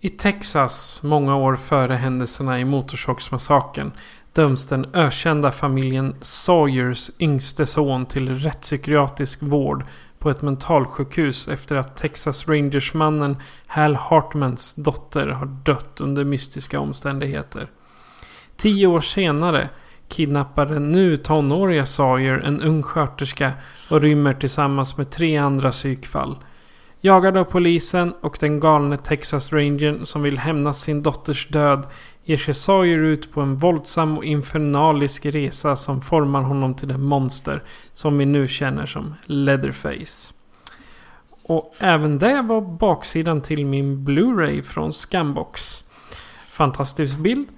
I 0.00 0.08
Texas, 0.08 1.02
många 1.02 1.36
år 1.36 1.56
före 1.56 1.94
händelserna 1.94 2.60
i 2.60 2.64
Motorsågsmassakern, 2.64 3.92
döms 4.32 4.68
den 4.68 4.86
ökända 4.94 5.52
familjen 5.52 6.16
Sawyers 6.20 7.10
yngste 7.18 7.66
son 7.66 8.06
till 8.06 8.38
rättspsykiatrisk 8.38 9.42
vård 9.42 9.84
på 10.28 10.32
ett 10.32 10.42
mentalsjukhus 10.42 11.48
efter 11.48 11.76
att 11.76 11.96
Texas 11.96 12.48
Rangers-mannen 12.48 13.36
Hal 13.66 13.94
Hartmans 13.94 14.74
dotter 14.74 15.26
har 15.26 15.46
dött 15.46 16.00
under 16.00 16.24
mystiska 16.24 16.80
omständigheter. 16.80 17.70
Tio 18.56 18.86
år 18.86 19.00
senare 19.00 19.68
kidnappar 20.08 20.66
den 20.66 20.92
nu 20.92 21.16
tonåriga 21.16 21.86
Sawyer 21.86 22.38
en 22.38 22.62
ung 22.62 22.82
sköterska 22.82 23.52
och 23.90 24.00
rymmer 24.00 24.34
tillsammans 24.34 24.96
med 24.96 25.10
tre 25.10 25.36
andra 25.36 25.70
psykfall. 25.70 26.36
Jagad 27.00 27.36
av 27.36 27.44
polisen 27.44 28.14
och 28.20 28.36
den 28.40 28.60
galne 28.60 28.96
Texas 28.96 29.52
Rangern 29.52 30.06
som 30.06 30.22
vill 30.22 30.38
hämnas 30.38 30.80
sin 30.80 31.02
dotters 31.02 31.48
död 31.48 31.86
ger 32.28 32.36
sig 32.36 32.54
Sawyer 32.54 32.98
ut 32.98 33.32
på 33.32 33.40
en 33.40 33.56
våldsam 33.56 34.18
och 34.18 34.24
infernalisk 34.24 35.26
resa 35.26 35.76
som 35.76 36.00
formar 36.00 36.42
honom 36.42 36.74
till 36.74 36.88
det 36.88 36.98
monster 36.98 37.62
som 37.94 38.18
vi 38.18 38.26
nu 38.26 38.48
känner 38.48 38.86
som 38.86 39.14
Leatherface. 39.24 40.34
Och 41.42 41.74
även 41.78 42.18
det 42.18 42.42
var 42.42 42.60
baksidan 42.60 43.40
till 43.40 43.66
min 43.66 44.08
Blu-ray 44.08 44.62
från 44.62 44.92
Scambox. 44.92 45.84
Fantastisk 46.52 47.18
bild. 47.18 47.48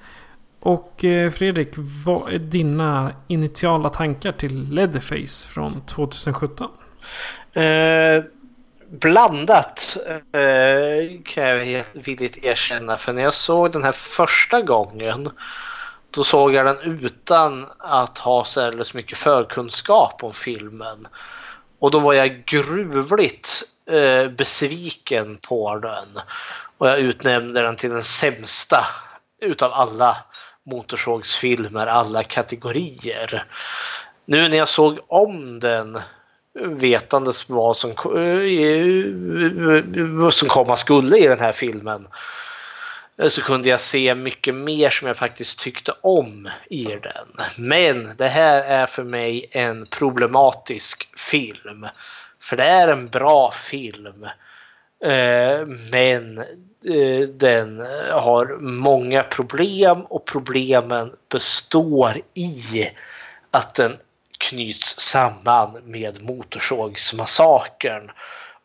Och 0.61 1.05
eh, 1.05 1.31
Fredrik, 1.31 1.69
vad 2.05 2.33
är 2.33 2.39
dina 2.39 3.13
initiala 3.29 3.89
tankar 3.89 4.33
till 4.33 4.75
Leatherface 4.75 5.49
från 5.49 5.81
2017? 5.81 6.69
Eh, 7.53 7.63
blandat 8.91 9.97
eh, 10.33 11.23
kan 11.25 11.71
jag 11.71 11.85
villigt 11.95 12.45
erkänna. 12.45 12.99
För 12.99 13.13
när 13.13 13.23
jag 13.23 13.35
såg 13.35 13.73
den 13.73 13.85
här 13.85 13.93
första 13.93 14.63
gången 14.63 15.31
då 16.11 16.25
såg 16.25 16.55
jag 16.55 16.67
den 16.67 16.79
utan 17.05 17.67
att 17.79 18.19
ha 18.19 18.45
särskilt 18.45 18.95
mycket 18.95 19.19
förkunskap 19.19 20.25
om 20.25 20.35
filmen. 20.35 21.09
Och 21.79 21.91
då 21.91 21.99
var 21.99 22.13
jag 22.13 22.45
gruvligt 22.45 23.63
eh, 23.91 24.29
besviken 24.29 25.39
på 25.49 25.79
den. 25.79 26.23
Och 26.79 26.89
jag 26.89 26.99
utnämnde 26.99 27.63
den 27.63 27.77
till 27.77 27.91
den 27.91 28.03
sämsta 28.03 28.87
utav 29.41 29.73
alla 29.73 30.17
motorsågsfilmer, 30.67 31.87
alla 31.87 32.23
kategorier. 32.23 33.47
Nu 34.25 34.49
när 34.49 34.57
jag 34.57 34.69
såg 34.69 34.99
om 35.09 35.61
den 35.61 36.01
vetandes 36.59 37.49
vad 37.49 37.77
som, 37.77 37.93
vad 38.05 38.19
eh, 38.19 38.43
eh, 40.23 40.31
som 40.31 40.49
komma 40.49 40.77
skulle 40.77 41.19
i 41.19 41.27
den 41.27 41.41
här 41.41 41.53
filmen 41.53 42.09
eh, 43.19 43.29
så 43.29 43.43
kunde 43.43 43.69
jag 43.69 43.81
se 43.81 44.15
mycket 44.15 44.55
mer 44.55 44.91
som 44.91 45.09
jag 45.09 45.17
faktiskt 45.17 45.61
tyckte 45.61 45.93
om 46.01 46.49
i 46.71 46.85
den. 46.85 47.47
Men 47.57 48.13
det 48.17 48.29
här 48.29 48.63
är 48.63 48.87
för 48.87 49.05
mig 49.05 49.49
en 49.51 49.87
problematisk 49.87 51.19
film. 51.19 51.87
För 52.41 52.57
det 52.57 52.65
är 52.65 52.89
en 52.89 53.09
bra 53.09 53.51
film. 53.51 54.27
Men 55.93 56.45
den 57.29 57.87
har 58.11 58.59
många 58.61 59.23
problem 59.23 60.01
och 60.01 60.25
problemen 60.25 61.13
består 61.29 62.13
i 62.35 62.91
att 63.51 63.75
den 63.75 63.97
knyts 64.41 65.01
samman 65.01 65.83
med 65.85 66.23
Motorsågsmassakern 66.23 68.11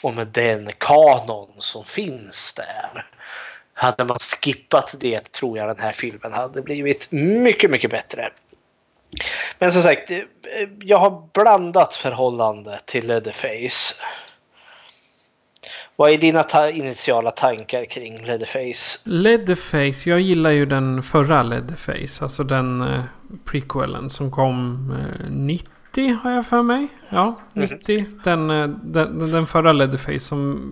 och 0.04 0.14
med 0.14 0.28
den 0.28 0.72
kanon 0.78 1.54
som 1.60 1.86
finns 1.86 2.54
där. 2.54 3.06
Hade 3.74 4.06
man 4.06 4.18
skippat 4.20 4.96
det 5.00 5.32
tror 5.32 5.58
jag 5.58 5.68
den 5.68 5.80
här 5.80 5.92
filmen 5.92 6.34
hade 6.34 6.62
blivit 6.62 7.12
mycket, 7.12 7.72
mycket 7.72 7.92
bättre. 7.92 8.30
Men 9.60 9.72
som 9.72 9.82
sagt, 9.82 10.12
eh, 10.12 10.18
jag 10.80 10.98
har 10.98 11.28
blandat 11.34 11.96
förhållande 11.96 12.80
till 12.86 13.08
Leatherface. 13.08 13.96
Vad 15.96 16.12
är 16.12 16.18
dina 16.18 16.44
ta 16.44 16.70
initiala 16.70 17.32
tankar 17.32 17.86
kring 17.86 18.26
Leatherface? 18.26 19.10
Leatherface, 19.10 20.10
jag 20.10 20.22
gillar 20.22 20.50
ju 20.50 20.66
den 20.66 21.04
förra 21.04 21.44
Leatherface. 21.44 22.24
Alltså 22.24 22.44
den 22.44 22.82
eh, 22.82 23.02
prequelen 23.46 24.10
som 24.10 24.32
kom 24.32 24.90
eh, 25.00 25.32
90 25.32 26.14
har 26.24 26.32
jag 26.32 26.46
för 26.46 26.64
mig. 26.64 26.88
Ja, 27.10 27.40
90. 27.54 28.00
Mm. 28.00 28.22
Den, 28.24 28.50
eh, 28.50 28.68
den, 28.68 29.32
den 29.32 29.48
förra 29.48 29.74
Leatherface 29.74 30.20
som... 30.20 30.72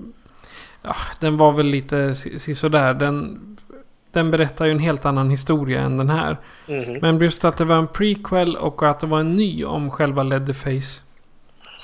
Ja, 0.82 0.96
den 1.20 1.38
var 1.38 1.52
väl 1.52 1.66
lite 1.66 2.16
sisådär. 2.16 2.94
Den, 2.94 3.40
den 4.12 4.32
berättar 4.32 4.66
ju 4.66 4.72
en 4.72 4.80
helt 4.80 5.06
annan 5.06 5.30
historia 5.30 5.82
än 5.82 5.98
den 5.98 6.10
här. 6.10 6.38
Mm. 6.68 7.00
Men 7.02 7.20
just 7.20 7.46
att 7.46 7.58
det 7.58 7.66
var 7.66 7.76
en 7.76 7.88
prequel 7.88 8.56
och 8.56 8.84
att 8.84 9.00
det 9.00 9.08
var 9.08 9.20
en 9.20 9.36
ny 9.36 9.66
om 9.66 9.92
själva 9.92 10.24
Leatherface. 10.24 11.02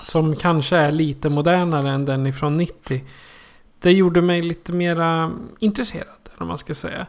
Som 0.03 0.35
kanske 0.35 0.77
är 0.77 0.91
lite 0.91 1.29
modernare 1.29 1.91
än 1.91 2.05
den 2.05 2.27
ifrån 2.27 2.57
90 2.57 3.01
det 3.81 3.91
gjorde 3.91 4.21
mig 4.21 4.41
lite 4.41 4.73
mera 4.73 5.31
intresserad. 5.59 6.05
Om 6.37 6.47
man 6.47 6.57
ska 6.57 6.73
säga. 6.73 7.07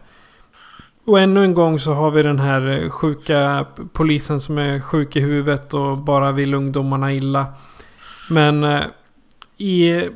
Och 1.05 1.21
ännu 1.21 1.45
en 1.45 1.55
gång 1.55 1.79
så 1.79 1.93
har 1.93 2.11
vi 2.11 2.23
den 2.23 2.39
här 2.39 2.69
eh, 2.69 2.91
sjuka 2.91 3.67
polisen 3.93 4.41
som 4.41 4.59
är 4.59 4.81
sjuk 4.81 5.17
i 5.17 5.21
huvudet 5.21 5.75
och 5.75 5.99
bara 5.99 6.33
vill 6.33 6.55
ungdomarna 6.55 7.13
illa. 7.13 7.47
Men 8.31 8.65
eh, 8.65 8.83
i, 9.57 10.09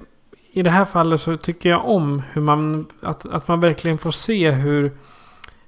i 0.53 0.63
det 0.63 0.71
här 0.71 0.85
fallet 0.85 1.21
så 1.21 1.37
tycker 1.37 1.69
jag 1.69 1.89
om 1.89 2.23
hur 2.33 2.43
man, 2.43 2.87
att, 3.01 3.27
att 3.27 3.49
man 3.49 3.61
verkligen 3.61 3.99
får 3.99 4.11
se 4.11 4.51
hur 4.51 4.93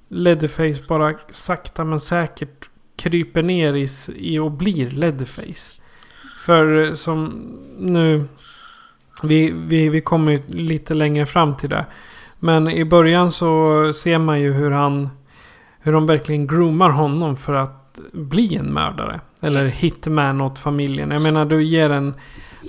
Leatherface 0.07 0.83
bara 0.87 1.13
sakta 1.31 1.83
men 1.83 1.99
säkert 1.99 2.69
kryper 2.95 3.43
ner 3.43 3.73
i, 3.73 3.87
i 4.15 4.39
och 4.39 4.51
blir 4.51 4.91
Leatherface. 4.91 5.81
För 6.45 6.85
eh, 6.85 6.93
som 6.93 7.29
nu 7.77 8.25
vi, 9.23 9.51
vi, 9.51 9.89
vi 9.89 10.01
kommer 10.01 10.31
ju 10.31 10.41
lite 10.47 10.93
längre 10.93 11.25
fram 11.25 11.55
till 11.55 11.69
det. 11.69 11.85
Men 12.39 12.69
i 12.69 12.85
början 12.85 13.31
så 13.31 13.91
ser 13.93 14.17
man 14.17 14.41
ju 14.41 14.53
hur 14.53 14.71
han... 14.71 15.09
Hur 15.79 15.93
de 15.93 16.05
verkligen 16.05 16.47
groomar 16.47 16.89
honom 16.89 17.35
för 17.37 17.53
att 17.53 17.99
bli 18.13 18.55
en 18.55 18.73
mördare. 18.73 19.19
Eller 19.41 19.65
hitman 19.65 20.41
åt 20.41 20.59
familjen. 20.59 21.11
Jag 21.11 21.21
menar 21.21 21.45
du 21.45 21.63
ger 21.63 21.89
en... 21.89 22.13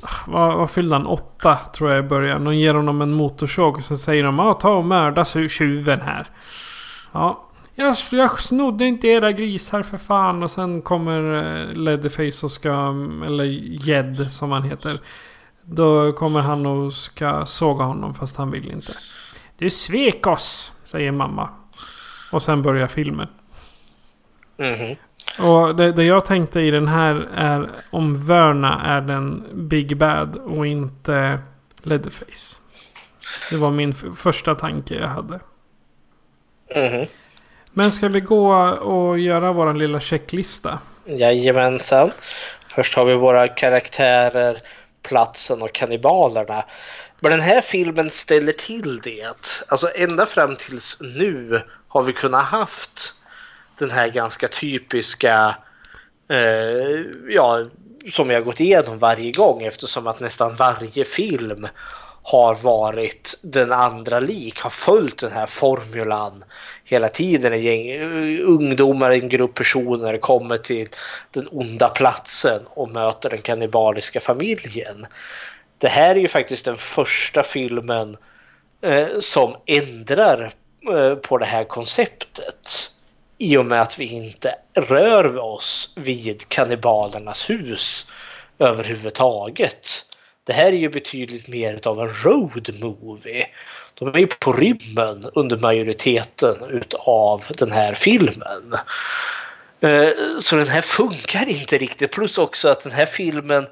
Ah, 0.03 0.09
vad, 0.27 0.57
vad 0.57 0.71
fyllde 0.71 0.95
han? 0.95 1.07
Åtta 1.07 1.59
tror 1.75 1.91
jag 1.91 2.05
i 2.05 2.09
början. 2.09 2.45
De 2.45 2.57
ger 2.57 2.75
honom 2.75 3.03
en 3.03 3.13
motorsåg 3.13 3.77
och 3.77 3.85
så 3.85 3.97
säger 3.97 4.25
de 4.25 4.39
ja 4.39 4.55
ta 4.55 4.71
och 4.71 4.85
mörda 4.85 5.25
tjuven 5.25 6.01
här. 6.01 6.27
Ja. 7.13 7.45
Jag, 7.75 7.97
jag 8.11 8.41
snodde 8.41 8.85
inte 8.85 9.07
era 9.07 9.33
grisar 9.33 9.83
för 9.83 9.99
fan. 9.99 10.43
Och 10.43 10.51
sen 10.51 10.83
kommer 10.83 11.23
Leddyface 11.23 11.81
Leatherface 11.81 12.47
och 12.47 12.53
ska... 12.53 12.73
Mm, 12.73 13.23
eller 13.23 13.45
Jed 13.45 14.27
som 14.31 14.53
han 14.53 14.63
heter. 14.63 15.01
Då 15.71 16.13
kommer 16.13 16.41
han 16.41 16.67
och 16.67 16.93
ska 16.93 17.47
såga 17.47 17.85
honom 17.85 18.15
fast 18.15 18.37
han 18.37 18.51
vill 18.51 18.71
inte. 18.71 18.93
Du 19.57 19.71
svek 19.71 20.27
oss, 20.27 20.73
säger 20.85 21.13
mamma. 21.13 21.49
Och 22.33 22.43
sen 22.43 22.63
börjar 22.63 22.87
filmen. 22.87 23.29
Mm 24.59 24.75
-hmm. 24.75 24.97
Och 25.39 25.77
det, 25.77 25.93
det, 25.93 26.05
jag 26.05 26.25
tänkte 26.25 26.61
i 26.61 26.71
den 26.71 26.89
här 26.89 27.29
är 27.35 27.71
om 27.91 28.27
Verna 28.27 28.83
är 28.85 29.01
den 29.01 29.45
Big 29.69 29.97
Bad 29.97 30.37
och 30.37 30.67
inte 30.67 31.39
Leatherface. 31.83 32.61
Det 33.51 33.57
var 33.57 33.71
min 33.71 33.95
första 33.95 34.55
tanke 34.55 34.95
jag 34.95 35.09
hade. 35.09 35.41
Mm 36.75 36.93
-hmm. 36.93 37.09
Men 37.73 37.93
ska 37.93 38.09
vi 38.09 38.21
gå 38.21 38.53
och 38.69 39.19
göra 39.19 39.53
vår 39.53 39.75
lilla 39.75 40.01
checklista? 40.01 40.79
Jajamensan. 41.05 42.11
Först 42.75 42.97
har 42.97 43.05
vi 43.05 43.15
våra 43.15 43.49
karaktärer 43.49 44.59
platsen 45.09 45.63
och 45.63 45.73
kannibalerna. 45.73 46.65
Men 47.21 47.31
den 47.31 47.41
här 47.41 47.61
filmen 47.61 48.11
ställer 48.11 48.53
till 48.53 49.01
det. 49.01 49.65
Alltså 49.69 49.91
ända 49.95 50.27
fram 50.27 50.57
tills 50.57 50.99
nu 51.01 51.63
har 51.89 52.03
vi 52.03 52.13
kunnat 52.13 52.45
haft 52.45 53.15
den 53.79 53.91
här 53.91 54.09
ganska 54.09 54.49
typiska, 54.49 55.57
eh, 56.29 57.01
ja, 57.29 57.65
som 58.13 58.31
jag 58.31 58.45
gått 58.45 58.61
igenom 58.61 58.99
varje 58.99 59.33
gång 59.33 59.63
eftersom 59.63 60.07
att 60.07 60.21
nästan 60.21 60.55
varje 60.55 61.05
film 61.05 61.69
har 62.23 62.55
varit 62.55 63.41
den 63.43 63.73
andra 63.73 64.21
lik, 64.21 64.61
har 64.61 64.71
följt 64.71 65.19
den 65.19 65.33
här 65.33 65.47
formulan 65.47 66.45
hela 66.89 67.09
tiden. 67.09 67.53
En 67.53 67.63
gäng 67.63 68.01
ungdomar, 68.41 69.11
en 69.11 69.29
grupp 69.29 69.55
personer 69.55 70.19
kommer 70.19 70.57
till 70.57 70.89
den 71.31 71.49
onda 71.51 71.89
platsen 71.89 72.63
och 72.67 72.91
möter 72.91 73.31
den 73.31 73.43
kannibaliska 73.43 74.21
familjen. 74.21 75.07
Det 75.79 75.89
här 75.89 76.11
är 76.11 76.21
ju 76.21 76.29
faktiskt 76.29 76.65
den 76.65 76.77
första 76.77 77.43
filmen 77.43 78.17
eh, 78.83 79.07
som 79.21 79.57
ändrar 79.67 80.53
eh, 80.93 81.15
på 81.15 81.39
det 81.39 81.47
här 81.47 81.65
konceptet. 81.65 82.91
I 83.39 83.57
och 83.57 83.67
med 83.67 83.83
att 83.83 83.99
vi 83.99 84.05
inte 84.05 84.55
rör 84.75 85.39
oss 85.39 85.93
vid 85.97 86.49
kannibalernas 86.49 87.51
hus 87.51 88.07
överhuvudtaget. 88.59 89.89
Det 90.45 90.53
här 90.53 90.67
är 90.67 90.77
ju 90.77 90.89
betydligt 90.89 91.49
mer 91.49 91.89
av 91.89 92.01
en 92.01 92.15
road 92.25 92.71
movie. 92.81 93.47
De 93.99 94.15
är 94.15 94.19
ju 94.19 94.27
på 94.27 94.53
rymmen 94.53 95.31
under 95.35 95.59
majoriteten 95.59 96.57
utav 96.71 97.45
den 97.59 97.73
här 97.73 97.95
filmen. 97.95 98.75
Eh, 99.81 100.09
så 100.41 100.57
den 100.57 100.69
här 100.69 100.83
funkar 100.83 101.49
inte 101.49 101.79
riktigt. 101.79 102.13
Plus 102.13 102.39
också 102.39 102.69
att 102.69 102.85
den 102.85 102.93
här 102.93 103.07
filmen 103.07 103.67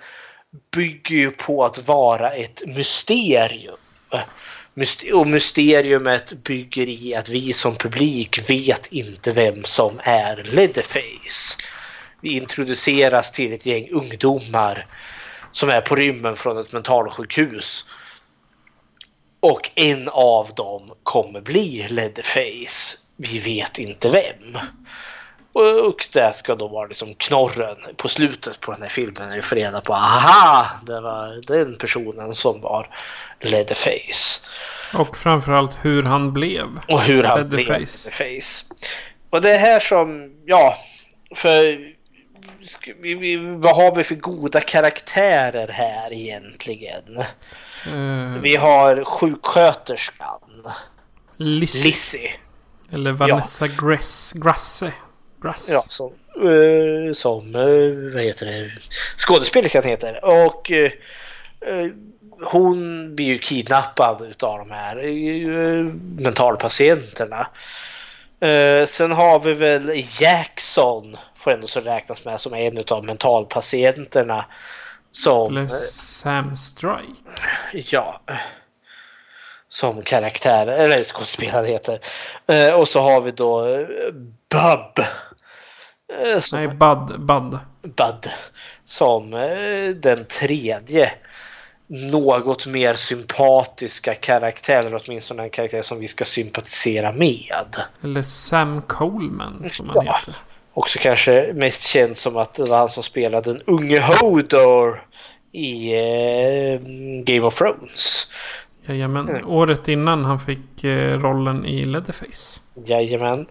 bygger 0.75 1.17
ju 1.17 1.31
på 1.31 1.65
att 1.65 1.89
vara 1.89 2.33
ett 2.33 2.63
mysterium. 2.67 3.77
Och 5.13 5.29
mysteriumet 5.29 6.33
bygger 6.33 6.89
i 6.89 7.15
att 7.15 7.29
vi 7.29 7.53
som 7.53 7.77
publik 7.77 8.51
vet 8.51 8.87
inte 8.87 9.33
vem 9.33 9.65
som 9.65 10.01
är 10.03 10.37
Leatherface. 10.45 11.57
Vi 12.21 12.37
introduceras 12.37 13.33
till 13.33 13.53
ett 13.53 13.67
gäng 13.67 13.89
ungdomar 13.91 14.87
som 15.53 15.69
är 15.69 15.81
på 15.81 15.97
rymmen 15.97 16.37
från 16.37 16.59
ett 16.59 16.73
mentalsjukhus. 16.73 17.85
Och 19.47 19.71
en 19.75 20.09
av 20.09 20.51
dem 20.55 20.93
kommer 21.03 21.41
bli 21.41 21.87
Leatherface. 21.91 22.99
Vi 23.17 23.39
vet 23.39 23.79
inte 23.79 24.11
vem. 24.11 24.59
Och 25.53 26.07
det 26.13 26.37
ska 26.37 26.55
då 26.55 26.69
vara 26.69 26.87
liksom 26.87 27.15
knorren 27.15 27.77
på 27.97 28.09
slutet 28.09 28.61
på 28.61 28.73
den 28.73 28.83
här 28.83 28.89
filmen. 28.89 29.29
När 29.29 29.37
vi 29.37 29.43
får 29.43 29.57
reda 29.57 29.81
på 29.81 29.95
aha, 29.95 30.67
det 30.87 31.01
var 31.01 31.47
den 31.47 31.79
personen 31.79 32.35
som 32.35 32.61
var 32.61 32.89
Leatherface. 33.41 34.49
Och 34.95 35.17
framförallt 35.17 35.79
hur 35.83 36.03
han 36.03 36.33
blev 36.33 36.81
Och 36.89 37.01
hur 37.01 37.23
han 37.23 37.39
Leatherface. 37.39 37.49
blev 37.49 37.69
Leatherface. 37.69 38.67
Och 39.31 39.41
det 39.41 39.51
är 39.51 39.59
här 39.59 39.81
som, 39.81 40.33
ja, 40.47 40.77
för 41.35 41.79
vi, 43.03 43.15
vi, 43.15 43.37
vad 43.37 43.77
har 43.77 43.95
vi 43.95 44.05
för 44.05 44.15
goda 44.15 44.61
karaktärer 44.61 45.69
här 45.69 46.13
egentligen? 46.13 47.25
Mm. 47.87 48.43
Vi 48.43 48.57
har 48.57 49.05
sjuksköterskan. 49.05 50.41
Lizzie. 51.37 51.85
Lizzie. 51.85 52.31
Eller 52.93 53.13
Vanessa 53.13 53.67
ja. 53.67 53.73
Gress, 53.81 54.33
Grasse. 54.33 54.93
Grass. 55.43 55.69
Ja, 55.71 55.83
som, 55.89 56.13
uh, 56.45 57.13
som 57.13 57.57
uh, 57.57 58.13
vad 58.15 58.23
heter 58.23 58.47
det? 58.47 58.71
skådespelerskan 59.17 59.85
heter. 59.85 60.25
Och 60.25 60.71
uh, 60.71 60.91
hon 62.43 63.15
blir 63.17 63.27
ju 63.27 63.39
kidnappad 63.39 64.23
av 64.43 64.59
de 64.59 64.71
här 64.71 64.97
mentalpatienterna. 66.23 67.47
sen 68.87 69.13
har 69.13 69.41
vi 69.41 69.55
väl 69.55 69.93
Jackson 70.21 71.17
får 71.35 71.51
ändå 71.53 71.67
så 71.67 71.81
räknas 71.81 72.25
med 72.25 72.41
som 72.41 72.55
en 72.55 72.85
av 72.91 73.05
mentalpatienterna. 73.05 74.45
Som... 75.23 75.57
Eller 75.57 75.69
Sam 75.69 76.57
Strike. 76.57 77.21
Ja. 77.73 78.21
Som 79.69 80.03
karaktär, 80.03 80.67
eller 80.67 81.05
skådespelare 81.05 81.67
heter. 81.67 81.99
Eh, 82.47 82.75
och 82.75 82.89
så 82.89 83.01
har 83.01 83.21
vi 83.21 83.31
då 83.31 83.67
eh, 83.67 83.87
Bub. 84.51 85.05
Eh, 86.25 86.41
som, 86.41 86.59
Nej, 86.59 86.69
Bud. 86.69 87.21
Bud. 87.21 87.59
Bud. 87.83 88.31
Som 88.85 89.31
den 89.97 90.25
tredje 90.25 91.13
något 91.89 92.67
mer 92.67 92.95
sympatiska 92.95 94.15
karaktärer, 94.15 95.01
åtminstone 95.05 95.43
en 95.43 95.51
karaktär 95.51 95.83
som 95.83 95.99
vi 95.99 96.09
ska 96.09 96.25
sympatisera 96.25 97.13
med. 97.13 97.77
Eller 98.03 98.23
Sam 98.23 98.83
Coleman 98.83 99.71
som 99.73 99.89
han 99.89 100.07
Ja. 100.07 100.17
heter. 100.19 100.41
Också 100.77 100.99
kanske 100.99 101.53
mest 101.55 101.83
känd 101.83 102.17
som 102.17 102.37
att 102.37 102.55
det 102.55 102.71
var 102.71 102.79
han 102.79 102.89
som 102.89 103.03
spelade 103.03 103.53
den 103.53 103.63
unge 103.67 104.01
Hodor 104.01 105.07
i 105.53 105.93
eh, 105.93 106.81
Game 107.25 107.47
of 107.47 107.59
Thrones. 107.59 108.33
Jajamän. 108.87 109.29
Mm. 109.29 109.49
Året 109.49 109.89
innan 109.89 110.25
han 110.25 110.41
fick 110.41 110.85
eh, 110.85 111.21
rollen 111.21 111.67
i 111.67 111.85
Leatherface. 111.85 112.61
Jajamän. 112.87 113.47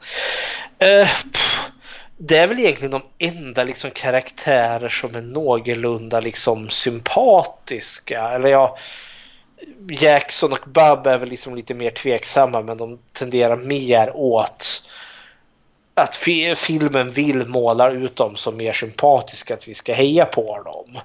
Eh, 0.79 1.07
pff, 1.07 1.71
det 2.17 2.37
är 2.37 2.47
väl 2.47 2.59
egentligen 2.59 2.91
de 2.91 3.01
enda 3.17 3.63
liksom, 3.63 3.91
karaktärer 3.91 4.89
som 4.89 5.15
är 5.15 5.21
någorlunda 5.21 6.19
liksom, 6.19 6.69
sympatiska. 6.69 8.29
Eller 8.29 8.49
ja, 8.49 8.77
Jackson 9.89 10.51
och 10.51 10.65
Bub 10.65 11.07
är 11.07 11.17
väl 11.17 11.29
liksom 11.29 11.55
lite 11.55 11.73
mer 11.73 11.91
tveksamma 11.91 12.61
men 12.61 12.77
de 12.77 12.99
tenderar 13.13 13.55
mer 13.55 14.11
åt 14.15 14.81
att 15.95 16.15
fi- 16.15 16.55
filmen 16.55 17.11
vill 17.11 17.47
måla 17.47 17.91
ut 17.91 18.15
dem 18.15 18.35
som 18.35 18.57
mer 18.57 18.73
sympatiska, 18.73 19.53
att 19.53 19.67
vi 19.67 19.73
ska 19.73 19.93
heja 19.93 20.25
på 20.25 20.63
dem. 20.63 21.01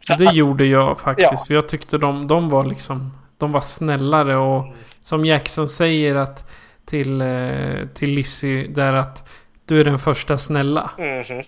Så 0.00 0.14
det 0.14 0.32
gjorde 0.32 0.66
jag 0.66 1.00
faktiskt. 1.00 1.30
Ja. 1.32 1.44
För 1.46 1.54
jag 1.54 1.68
tyckte 1.68 1.98
de, 1.98 2.26
de 2.26 2.48
var 2.48 2.64
liksom... 2.64 3.18
De 3.38 3.52
var 3.52 3.60
snällare 3.60 4.36
och 4.36 4.64
som 5.02 5.24
Jackson 5.24 5.68
säger 5.68 6.14
att 6.14 6.50
till, 6.86 7.20
eh, 7.20 7.86
till 7.94 8.10
Lizzie 8.10 8.66
där 8.66 8.92
att 8.92 9.28
du 9.64 9.80
är 9.80 9.84
den 9.84 9.98
första 9.98 10.38
snälla. 10.38 10.90
Mhm. 10.98 11.42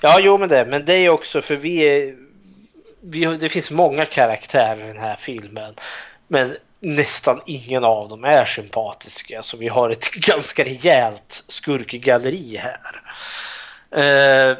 Ja, 0.00 0.20
jo 0.22 0.38
men 0.38 0.48
det. 0.48 0.66
Men 0.66 0.84
det 0.84 0.94
är 0.94 1.08
också 1.08 1.40
för 1.40 1.56
vi 1.56 1.78
är... 1.82 2.14
Vi, 3.02 3.24
det 3.24 3.48
finns 3.48 3.70
många 3.70 4.04
karaktärer 4.04 4.84
i 4.84 4.92
den 4.92 5.02
här 5.02 5.16
filmen. 5.16 5.74
Men 6.28 6.56
nästan 6.80 7.40
ingen 7.46 7.84
av 7.84 8.08
dem 8.08 8.24
är 8.24 8.44
sympatiska. 8.44 9.42
Så 9.42 9.56
vi 9.56 9.68
har 9.68 9.90
ett 9.90 10.10
ganska 10.14 10.64
rejält 10.64 11.44
skurkgalleri 11.48 12.56
här. 12.56 13.02
Eh, 13.90 14.56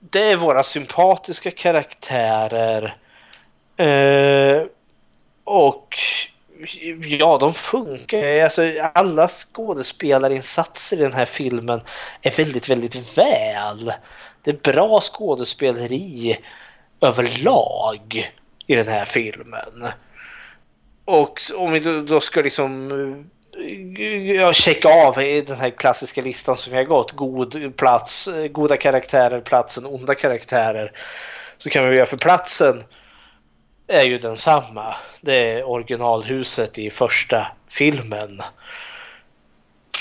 det 0.00 0.22
är 0.22 0.36
våra 0.36 0.62
sympatiska 0.62 1.50
karaktärer. 1.50 2.96
Eh, 3.76 4.62
och 5.44 5.98
ja, 7.00 7.38
de 7.38 7.54
funkar. 7.54 8.44
Alltså, 8.44 8.62
alla 8.94 9.28
skådespelarinsatser 9.28 10.96
i 10.96 11.00
den 11.00 11.12
här 11.12 11.24
filmen 11.24 11.80
är 12.22 12.30
väldigt, 12.30 12.68
väldigt 12.68 13.18
väl. 13.18 13.92
Det 14.42 14.50
är 14.50 14.72
bra 14.72 15.00
skådespeleri 15.00 16.38
överlag 17.00 18.32
i 18.66 18.74
den 18.74 18.88
här 18.88 19.04
filmen. 19.04 19.88
Och 21.12 21.40
om 21.56 21.72
vi 21.72 21.80
då, 21.80 22.20
ska 22.20 22.42
liksom 22.42 22.90
eh, 23.98 24.52
checka 24.52 24.88
av 24.88 25.14
den 25.46 25.56
här 25.56 25.70
klassiska 25.70 26.22
listan 26.22 26.56
som 26.56 26.70
vi 26.70 26.76
har 26.76 26.84
gått. 26.84 27.12
God 27.12 27.76
plats, 27.76 28.28
eh, 28.28 28.46
goda 28.46 28.76
karaktärer, 28.76 29.40
platsen, 29.40 29.86
onda 29.86 30.14
karaktärer. 30.14 30.92
Så 31.58 31.70
kan 31.70 31.90
vi 31.90 31.96
göra 31.96 32.06
för 32.06 32.16
platsen 32.16 32.84
är 33.86 34.02
ju 34.02 34.18
densamma. 34.18 34.94
Det 35.20 35.50
är 35.50 35.68
originalhuset 35.68 36.78
i 36.78 36.90
första 36.90 37.46
filmen. 37.68 38.42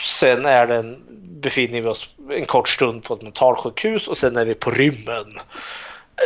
Sen 0.04 0.46
är 0.46 0.68
den, 0.68 1.04
befinner 1.42 1.82
vi 1.82 1.88
oss 1.88 2.16
en 2.32 2.46
kort 2.46 2.70
stund 2.70 3.04
på 3.04 3.14
ett 3.14 3.22
mentalsjukhus 3.22 4.08
och 4.08 4.18
sen 4.18 4.38
är 4.38 4.46
vi 4.46 4.54
på 4.54 4.72
rymmen 4.72 5.40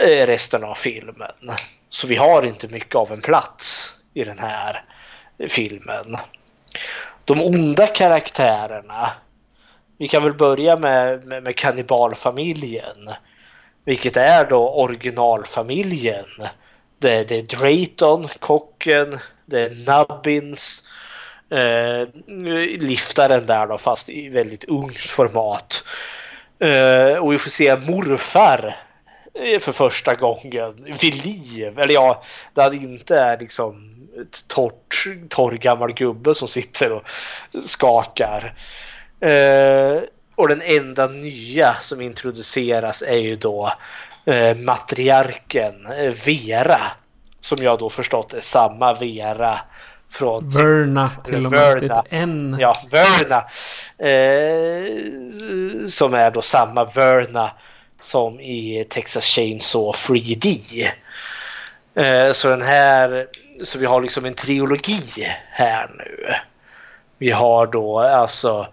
eh, 0.04 0.28
resten 0.28 0.64
av 0.64 0.76
filmen. 0.76 1.32
Så 1.90 2.08
vi 2.08 2.16
har 2.16 2.46
inte 2.46 2.68
mycket 2.68 2.96
av 2.96 3.12
en 3.12 3.22
plats 3.22 3.96
i 4.16 4.24
den 4.24 4.40
här 4.40 4.84
filmen. 5.50 6.18
De 7.26 7.42
onda 7.42 7.88
karaktärerna. 7.88 9.12
Vi 9.98 10.08
kan 10.08 10.24
väl 10.24 10.34
börja 10.34 10.78
med, 10.78 11.26
med, 11.26 11.44
med 11.44 11.56
kannibalfamiljen. 11.56 13.10
Vilket 13.86 14.18
är 14.18 14.46
då 14.46 14.70
originalfamiljen. 14.70 16.26
Det, 17.00 17.30
det 17.30 17.40
är 17.40 17.58
Drayton, 17.58 18.28
kocken, 18.40 19.20
det 19.46 19.62
är 19.62 19.70
Nubbins, 19.70 20.88
eh, 21.50 22.08
liftaren 22.80 23.46
där 23.46 23.68
då 23.68 23.78
fast 23.78 24.10
i 24.10 24.30
väldigt 24.30 24.64
ungt 24.64 24.98
format. 24.98 25.84
Eh, 26.60 27.24
och 27.24 27.34
vi 27.34 27.38
får 27.38 27.50
se 27.50 27.76
morfar 27.76 28.78
eh, 29.34 29.60
för 29.60 29.72
första 29.72 30.16
gången 30.16 30.96
vid 31.02 31.26
liv. 31.26 31.80
Eller 31.80 31.94
ja, 31.94 32.24
där 32.54 32.64
han 32.64 32.74
inte 32.74 33.20
är 33.20 33.40
liksom 33.40 33.95
torrt, 34.48 35.08
torr 35.30 35.52
gammal 35.52 35.94
gubbe 35.94 36.36
som 36.36 36.48
sitter 36.48 36.92
och 36.92 37.04
skakar. 37.64 38.54
Eh, 39.20 40.02
och 40.36 40.48
den 40.48 40.62
enda 40.62 41.08
nya 41.08 41.76
som 41.82 42.02
introduceras 42.02 43.02
är 43.02 43.18
ju 43.18 43.36
då 43.36 43.74
eh, 44.26 44.58
matriarken 44.58 45.86
eh, 45.86 46.14
Vera. 46.26 46.82
Som 47.42 47.64
jag 47.64 47.80
då 47.80 47.90
förstått 47.90 48.34
är 48.34 48.42
samma 48.42 48.94
Vera 48.94 49.60
från 50.10 50.50
Verna 50.50 51.10
till 51.26 51.46
och 51.46 51.52
med. 51.52 52.02
N. 52.10 52.58
Ja, 52.60 52.76
Verna. 52.92 53.44
Eh, 53.98 54.92
som 55.88 56.14
är 56.14 56.32
då 56.32 56.42
samma 56.42 56.86
Verna 56.86 57.52
som 58.00 58.40
i 58.40 58.86
Texas 58.90 59.26
Chainsaw 59.26 59.92
3D. 59.92 60.88
Eh, 61.96 62.32
så 62.32 62.50
den 62.50 62.62
här, 62.62 63.28
så 63.64 63.80
vi 63.80 63.86
har 63.86 64.02
liksom 64.02 64.26
en 64.26 64.34
trilogi 64.34 65.28
här 65.52 65.90
nu. 65.98 66.34
Vi 67.18 67.32
har 67.32 67.68
då 67.68 68.00
alltså 68.00 68.68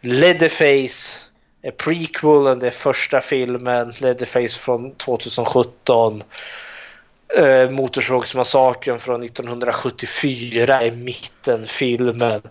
Leatherface, 0.00 1.18
är 1.62 1.70
prequelen, 1.70 2.58
det 2.58 2.66
är 2.66 2.70
första 2.70 3.20
filmen, 3.20 3.92
Leatherface 4.00 4.58
från 4.58 4.94
2017. 4.94 6.22
Eh, 7.36 7.70
Motorsågsmassakern 7.70 8.98
från 8.98 9.22
1974 9.22 10.80
är 10.80 10.90
mittenfilmen 10.90 12.42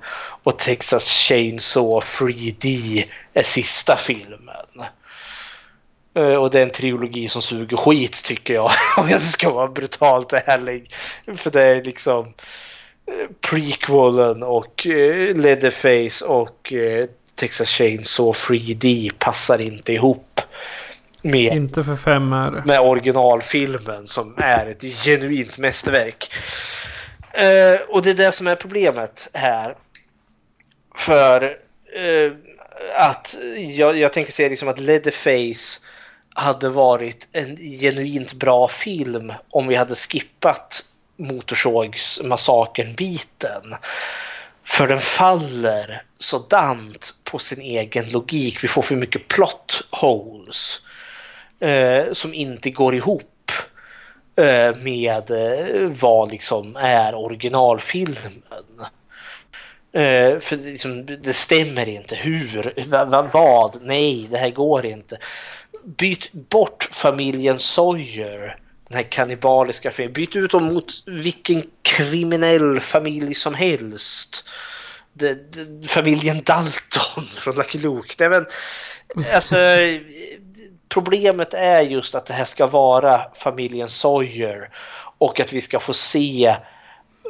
och 0.43 0.59
Texas 0.59 1.09
Chainsaw 1.09 1.99
3D 1.99 3.03
är 3.33 3.43
sista 3.43 3.97
filmen. 3.97 4.85
Eh, 6.17 6.35
och 6.35 6.49
det 6.49 6.59
är 6.59 6.63
en 6.63 6.69
trilogi 6.69 7.29
som 7.29 7.41
suger 7.41 7.77
skit 7.77 8.23
tycker 8.23 8.53
jag. 8.53 8.71
Om 8.97 9.09
jag 9.09 9.21
ska 9.21 9.51
vara 9.51 9.67
brutalt 9.67 10.33
ärlig. 10.33 10.93
För 11.35 11.51
det 11.51 11.63
är 11.63 11.83
liksom 11.83 12.25
eh, 12.25 13.27
prequelen 13.49 14.43
och 14.43 14.87
eh, 14.87 15.35
Leatherface 15.35 16.25
och 16.25 16.73
Texas 17.35 17.69
Chainsaw 17.69 18.31
3D 18.31 19.11
passar 19.19 19.61
inte 19.61 19.93
ihop. 19.93 20.41
Med 21.21 21.53
Inte 21.53 21.83
för 21.83 21.95
fem 21.95 22.33
öre. 22.33 22.63
med 22.65 22.79
originalfilmen 22.79 24.07
som 24.07 24.35
är 24.37 24.67
ett 24.67 24.83
genuint 25.05 25.57
mästerverk. 25.57 26.33
Och 27.87 28.01
det 28.01 28.09
är 28.09 28.13
det 28.13 28.31
som 28.31 28.47
är 28.47 28.55
problemet 28.55 29.29
här. 29.33 29.75
För 30.95 31.57
att 32.95 33.37
jag, 33.57 33.97
jag 33.97 34.13
tänker 34.13 34.31
säga 34.31 34.49
liksom 34.49 34.69
att 34.69 34.79
Leatherface 34.79 35.87
hade 36.37 36.69
varit 36.69 37.27
en 37.31 37.57
genuint 37.57 38.33
bra 38.33 38.67
film 38.67 39.33
om 39.49 39.67
vi 39.67 39.75
hade 39.75 39.95
skippat 39.95 40.83
Motorsågsmassakern-biten. 41.17 43.75
För 44.63 44.87
den 44.87 44.99
faller 44.99 46.03
sådant 46.17 47.13
på 47.23 47.39
sin 47.39 47.61
egen 47.61 48.09
logik. 48.09 48.63
Vi 48.63 48.67
får 48.67 48.81
för 48.81 48.95
mycket 48.95 49.27
plot 49.27 49.81
holes 49.91 50.79
eh, 51.59 52.13
som 52.13 52.33
inte 52.33 52.69
går 52.69 52.95
ihop 52.95 53.51
eh, 54.37 54.75
med 54.75 55.31
eh, 55.31 55.89
vad 56.01 56.31
liksom 56.31 56.75
är 56.75 57.15
originalfilmen. 57.15 58.43
Eh, 59.91 60.39
för 60.39 60.55
det, 60.55 60.63
liksom, 60.63 61.05
det 61.05 61.33
stämmer 61.33 61.89
inte. 61.89 62.15
Hur? 62.15 62.73
Va, 62.87 63.05
va, 63.05 63.29
vad? 63.33 63.81
Nej, 63.81 64.27
det 64.31 64.37
här 64.37 64.51
går 64.51 64.85
inte. 64.85 65.17
Byt 65.87 66.31
bort 66.33 66.83
familjen 66.91 67.59
Sawyer. 67.59 68.59
Den 68.89 68.97
här 68.97 69.03
kannibaliska 69.03 69.91
familjen. 69.91 70.13
Byt 70.13 70.35
ut 70.35 70.51
dem 70.51 70.65
mot 70.65 70.93
vilken 71.05 71.63
kriminell 71.81 72.79
familj 72.79 73.35
som 73.35 73.53
helst. 73.53 74.49
De, 75.13 75.33
de, 75.33 75.87
familjen 75.87 76.41
Dalton 76.43 77.25
från 77.35 77.55
Lucky 77.55 77.77
Luke. 77.79 78.15
Det 78.17 78.25
är 78.25 78.29
väl, 78.29 78.45
alltså, 79.33 79.55
problemet 80.89 81.53
är 81.53 81.81
just 81.81 82.15
att 82.15 82.25
det 82.25 82.33
här 82.33 82.45
ska 82.45 82.67
vara 82.67 83.21
familjen 83.35 83.89
Sawyer 83.89 84.69
och 85.17 85.39
att 85.39 85.53
vi 85.53 85.61
ska 85.61 85.79
få 85.79 85.93
se 85.93 86.55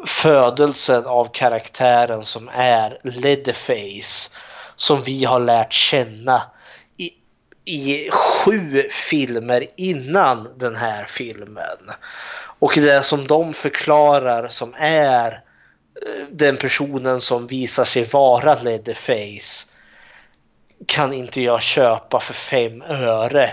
födelsen 0.05 1.05
av 1.05 1.29
karaktären 1.33 2.25
som 2.25 2.49
är 2.53 2.99
Leatherface 3.03 4.35
som 4.75 5.01
vi 5.01 5.25
har 5.25 5.39
lärt 5.39 5.73
känna 5.73 6.41
i 7.67 8.09
sju 8.11 8.83
filmer 8.89 9.67
innan 9.75 10.49
den 10.57 10.75
här 10.75 11.05
filmen. 11.05 11.77
Och 12.59 12.71
det 12.75 13.03
som 13.03 13.27
de 13.27 13.53
förklarar 13.53 14.47
som 14.47 14.73
är 14.77 15.31
eh, 15.31 16.25
den 16.31 16.57
personen 16.57 17.21
som 17.21 17.47
visar 17.47 17.85
sig 17.85 18.03
vara 18.03 18.55
Leatherface 18.55 19.67
kan 20.85 21.13
inte 21.13 21.41
jag 21.41 21.61
köpa 21.61 22.19
för 22.19 22.33
fem 22.33 22.81
öre 22.81 23.51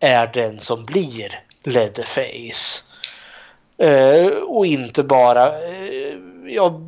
är 0.00 0.30
den 0.34 0.60
som 0.60 0.84
blir 0.84 1.40
Leatherface. 1.64 2.84
Eh, 3.78 4.26
och 4.26 4.66
inte 4.66 5.02
bara, 5.02 5.46
eh, 5.46 6.16
ja, 6.46 6.80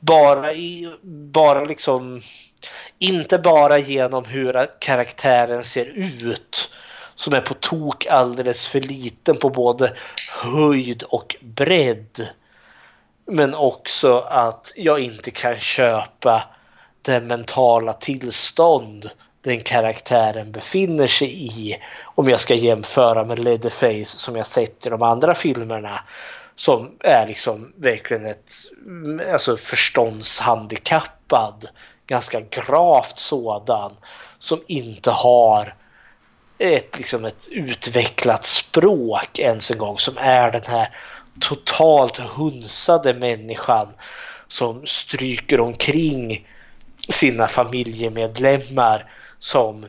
bara, 0.00 0.52
i, 0.52 0.92
bara 1.32 1.64
liksom, 1.64 2.20
inte 2.98 3.38
bara 3.38 3.78
genom 3.78 4.24
hur 4.24 4.80
karaktären 4.80 5.64
ser 5.64 5.84
ut 5.94 6.74
som 7.14 7.34
är 7.34 7.40
på 7.40 7.54
tok 7.54 8.06
alldeles 8.06 8.66
för 8.66 8.80
liten 8.80 9.36
på 9.36 9.50
både 9.50 9.96
höjd 10.42 11.02
och 11.02 11.36
bredd. 11.40 12.28
Men 13.26 13.54
också 13.54 14.18
att 14.18 14.72
jag 14.76 15.00
inte 15.00 15.30
kan 15.30 15.58
köpa 15.58 16.42
det 17.02 17.20
mentala 17.20 17.92
tillstånd 17.92 19.10
den 19.44 19.60
karaktären 19.60 20.52
befinner 20.52 21.06
sig 21.06 21.46
i. 21.46 21.76
Om 22.04 22.28
jag 22.28 22.40
ska 22.40 22.54
jämföra 22.54 23.24
med 23.24 23.38
Leatherface 23.38 24.18
som 24.18 24.36
jag 24.36 24.46
sett 24.46 24.86
i 24.86 24.88
de 24.88 25.02
andra 25.02 25.34
filmerna. 25.34 26.00
Som 26.56 26.96
är 27.00 27.26
liksom 27.26 27.72
verkligen 27.76 28.26
ett 28.26 28.50
alltså 29.32 29.56
förståndshandikappad, 29.56 31.68
ganska 32.06 32.40
gravt 32.40 33.18
sådan. 33.18 33.92
Som 34.38 34.60
inte 34.66 35.10
har 35.10 35.74
ett, 36.58 36.98
liksom 36.98 37.24
ett 37.24 37.48
utvecklat 37.50 38.44
språk 38.44 39.38
ens 39.38 39.70
en 39.70 39.78
gång. 39.78 39.98
Som 39.98 40.14
är 40.18 40.50
den 40.50 40.64
här 40.66 40.88
totalt 41.40 42.16
hunsade 42.16 43.14
människan 43.14 43.88
som 44.48 44.86
stryker 44.86 45.60
omkring 45.60 46.48
sina 47.08 47.48
familjemedlemmar 47.48 49.10
som, 49.38 49.84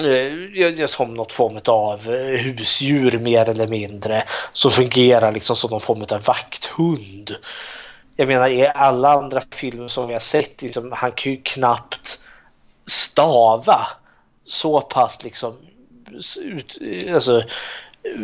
eh, 0.00 0.86
som 0.86 1.14
något 1.14 1.32
form 1.32 1.60
av 1.68 2.14
eh, 2.14 2.40
husdjur 2.40 3.18
mer 3.18 3.48
eller 3.48 3.66
mindre. 3.66 4.24
Som 4.52 4.70
fungerar 4.70 5.32
liksom 5.32 5.56
som 5.56 5.70
någon 5.70 5.80
form 5.80 6.04
av 6.10 6.22
vakthund. 6.24 7.36
Jag 8.16 8.28
menar 8.28 8.48
i 8.48 8.66
alla 8.66 9.12
andra 9.12 9.42
filmer 9.50 9.88
som 9.88 10.06
vi 10.06 10.12
har 10.12 10.20
sett, 10.20 10.62
liksom, 10.62 10.92
han 10.92 11.12
kan 11.12 11.32
ju 11.32 11.42
knappt 11.42 12.20
stava. 12.86 13.86
Så 14.46 14.80
pass 14.80 15.24
liksom 15.24 15.56
ut, 16.44 16.78
alltså, 17.14 17.42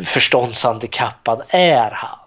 förståndshandikappad 0.04 1.42
är 1.48 1.90
han. 1.90 2.18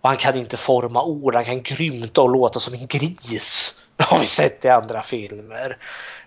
Och 0.00 0.08
han 0.08 0.18
kan 0.18 0.36
inte 0.36 0.56
forma 0.56 1.02
ord, 1.02 1.34
han 1.34 1.44
kan 1.44 1.62
grymta 1.62 2.22
och 2.22 2.30
låta 2.30 2.60
som 2.60 2.74
en 2.74 2.86
gris. 2.86 3.80
Det 3.96 4.04
har 4.04 4.18
vi 4.18 4.26
sett 4.26 4.64
i 4.64 4.68
andra 4.68 5.02
filmer. 5.02 5.78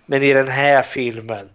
Men 0.06 0.22
i 0.22 0.32
den 0.32 0.48
här 0.48 0.82
filmen 0.82 1.48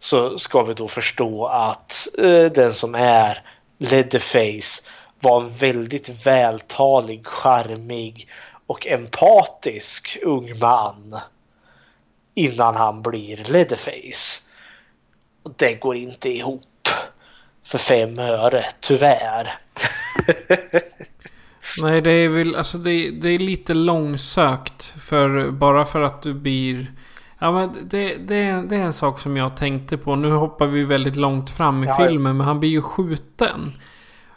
så 0.00 0.38
ska 0.38 0.62
vi 0.62 0.74
då 0.74 0.88
förstå 0.88 1.46
att 1.46 2.08
eh, 2.18 2.44
den 2.44 2.74
som 2.74 2.94
är 2.94 3.42
Leatherface 3.78 4.82
var 5.24 5.42
en 5.42 5.50
väldigt 5.50 6.26
vältalig, 6.26 7.26
charmig 7.26 8.28
och 8.66 8.86
empatisk 8.86 10.18
ung 10.22 10.58
man 10.60 11.18
innan 12.34 12.74
han 12.74 13.02
blir 13.02 13.52
Leatherface. 13.52 14.42
Det 15.56 15.74
går 15.74 15.96
inte 15.96 16.30
ihop 16.30 16.88
för 17.64 17.78
fem 17.78 18.18
öre, 18.18 18.64
tyvärr. 18.80 19.52
Nej, 21.82 22.00
det 22.00 22.10
är 22.10 22.28
väl 22.28 22.56
alltså 22.56 22.78
det, 22.78 23.10
det, 23.10 23.28
är 23.28 23.38
lite 23.38 23.74
långsökt. 23.74 24.82
För 24.82 25.50
bara 25.50 25.84
för 25.84 26.00
att 26.00 26.22
du 26.22 26.34
blir... 26.34 26.92
Ja, 27.38 27.52
men 27.52 27.88
det, 27.90 28.16
det, 28.16 28.64
det 28.68 28.76
är 28.76 28.82
en 28.82 28.92
sak 28.92 29.18
som 29.18 29.36
jag 29.36 29.56
tänkte 29.56 29.96
på. 29.96 30.16
Nu 30.16 30.30
hoppar 30.30 30.66
vi 30.66 30.84
väldigt 30.84 31.16
långt 31.16 31.50
fram 31.50 31.84
i 31.84 31.86
ja, 31.86 31.96
filmen. 31.96 32.36
Men 32.36 32.46
han 32.46 32.60
blir 32.60 32.70
ju 32.70 32.82
skjuten. 32.82 33.72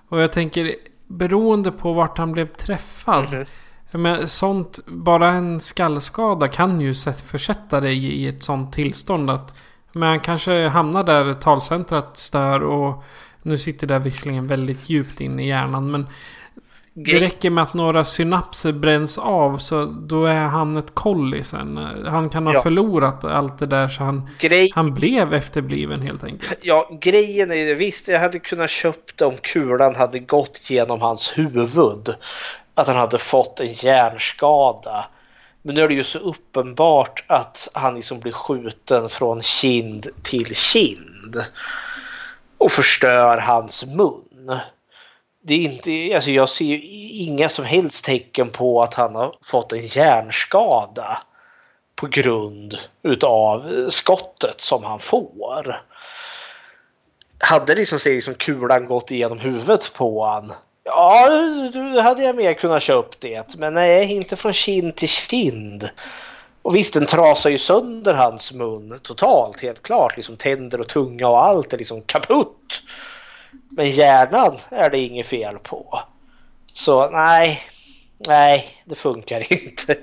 Och 0.09 0.21
jag 0.21 0.31
tänker, 0.31 0.75
beroende 1.07 1.71
på 1.71 1.93
vart 1.93 2.17
han 2.17 2.31
blev 2.31 2.47
träffad. 2.47 3.33
Mm 3.33 3.43
-hmm. 3.43 3.47
Men 3.91 4.27
sånt, 4.27 4.79
bara 4.85 5.29
en 5.29 5.59
skallskada 5.59 6.47
kan 6.47 6.81
ju 6.81 6.93
försätta 7.25 7.79
dig 7.79 8.05
i 8.05 8.27
ett 8.27 8.43
sånt 8.43 8.73
tillstånd 8.73 9.29
att 9.29 9.55
men 9.93 10.09
han 10.09 10.19
kanske 10.19 10.67
hamnar 10.67 11.03
där 11.03 11.33
talcentrat 11.33 12.17
stör 12.17 12.63
och 12.63 13.03
nu 13.41 13.57
sitter 13.57 13.87
det 13.87 13.99
visserligen 13.99 14.47
väldigt 14.47 14.89
djupt 14.89 15.21
in 15.21 15.39
i 15.39 15.47
hjärnan 15.47 15.91
men 15.91 16.07
det 16.99 17.19
räcker 17.19 17.49
med 17.49 17.63
att 17.63 17.73
några 17.73 18.05
synapser 18.05 18.71
bränns 18.71 19.17
av 19.17 19.57
så 19.57 19.85
då 19.85 20.25
är 20.25 20.43
han 20.43 20.77
ett 20.77 20.93
kolli 20.93 21.43
sen. 21.43 21.77
Han 22.07 22.29
kan 22.29 22.47
ha 22.47 22.53
ja. 22.53 22.61
förlorat 22.61 23.23
allt 23.23 23.59
det 23.59 23.65
där 23.65 23.89
så 23.89 24.03
han, 24.03 24.29
Grej... 24.39 24.71
han 24.75 24.93
blev 24.93 25.33
efterbliven 25.33 26.01
helt 26.01 26.23
enkelt. 26.23 26.59
Ja, 26.61 26.89
grejen 27.01 27.51
är 27.51 27.55
ju 27.55 27.75
visst 27.75 28.07
jag 28.07 28.19
hade 28.19 28.39
kunnat 28.39 28.69
köpt 28.69 29.21
om 29.21 29.37
kulan 29.41 29.95
hade 29.95 30.19
gått 30.19 30.69
genom 30.69 31.01
hans 31.01 31.37
huvud. 31.37 32.15
Att 32.73 32.87
han 32.87 32.95
hade 32.95 33.17
fått 33.17 33.59
en 33.59 33.73
hjärnskada. 33.73 35.05
Men 35.61 35.75
nu 35.75 35.81
är 35.81 35.87
det 35.87 35.93
ju 35.93 36.03
så 36.03 36.19
uppenbart 36.19 37.23
att 37.27 37.69
han 37.73 37.95
liksom 37.95 38.19
blir 38.19 38.31
skjuten 38.31 39.09
från 39.09 39.41
kind 39.41 40.07
till 40.23 40.55
kind. 40.55 41.35
Och 42.57 42.71
förstör 42.71 43.37
hans 43.37 43.85
mun 43.85 44.59
det 45.47 45.53
är 45.53 45.59
inte, 45.59 46.15
alltså 46.15 46.31
jag 46.31 46.49
ser 46.49 46.65
ju 46.65 46.81
inga 47.09 47.49
som 47.49 47.65
helst 47.65 48.05
tecken 48.05 48.49
på 48.49 48.81
att 48.81 48.93
han 48.93 49.15
har 49.15 49.35
fått 49.41 49.73
en 49.73 49.87
hjärnskada 49.87 51.21
på 51.95 52.07
grund 52.07 52.77
utav 53.03 53.61
eh, 53.61 53.89
skottet 53.89 54.61
som 54.61 54.83
han 54.83 54.99
får. 54.99 55.81
Hade 57.39 57.75
liksom, 57.75 57.99
liksom 58.05 58.33
kulan 58.33 58.85
gått 58.85 59.11
igenom 59.11 59.39
huvudet 59.39 59.93
på 59.93 60.25
han 60.25 60.53
Ja, 60.83 61.29
då 61.73 62.01
hade 62.01 62.23
jag 62.23 62.35
mer 62.35 62.53
kunnat 62.53 62.83
köpa 62.83 63.15
det. 63.19 63.57
Men 63.57 63.73
nej, 63.73 64.13
inte 64.13 64.35
från 64.35 64.53
kind 64.53 64.95
till 64.95 65.09
kind. 65.09 65.89
Och 66.61 66.75
visst, 66.75 66.93
den 66.93 67.05
trasar 67.05 67.49
ju 67.49 67.57
sönder 67.57 68.13
hans 68.13 68.53
mun 68.53 68.99
totalt, 69.03 69.61
helt 69.61 69.81
klart. 69.81 70.17
Liksom 70.17 70.37
tänder 70.37 70.81
och 70.81 70.87
tunga 70.87 71.27
och 71.27 71.45
allt 71.45 71.73
är 71.73 71.77
liksom 71.77 72.01
kaputt. 72.01 72.81
Men 73.69 73.91
hjärnan 73.91 74.57
är 74.69 74.89
det 74.89 74.97
inget 74.97 75.27
fel 75.27 75.59
på. 75.59 75.99
Så 76.73 77.09
nej, 77.09 77.61
nej, 78.17 78.67
det 78.85 78.95
funkar 78.95 79.53
inte. 79.63 79.95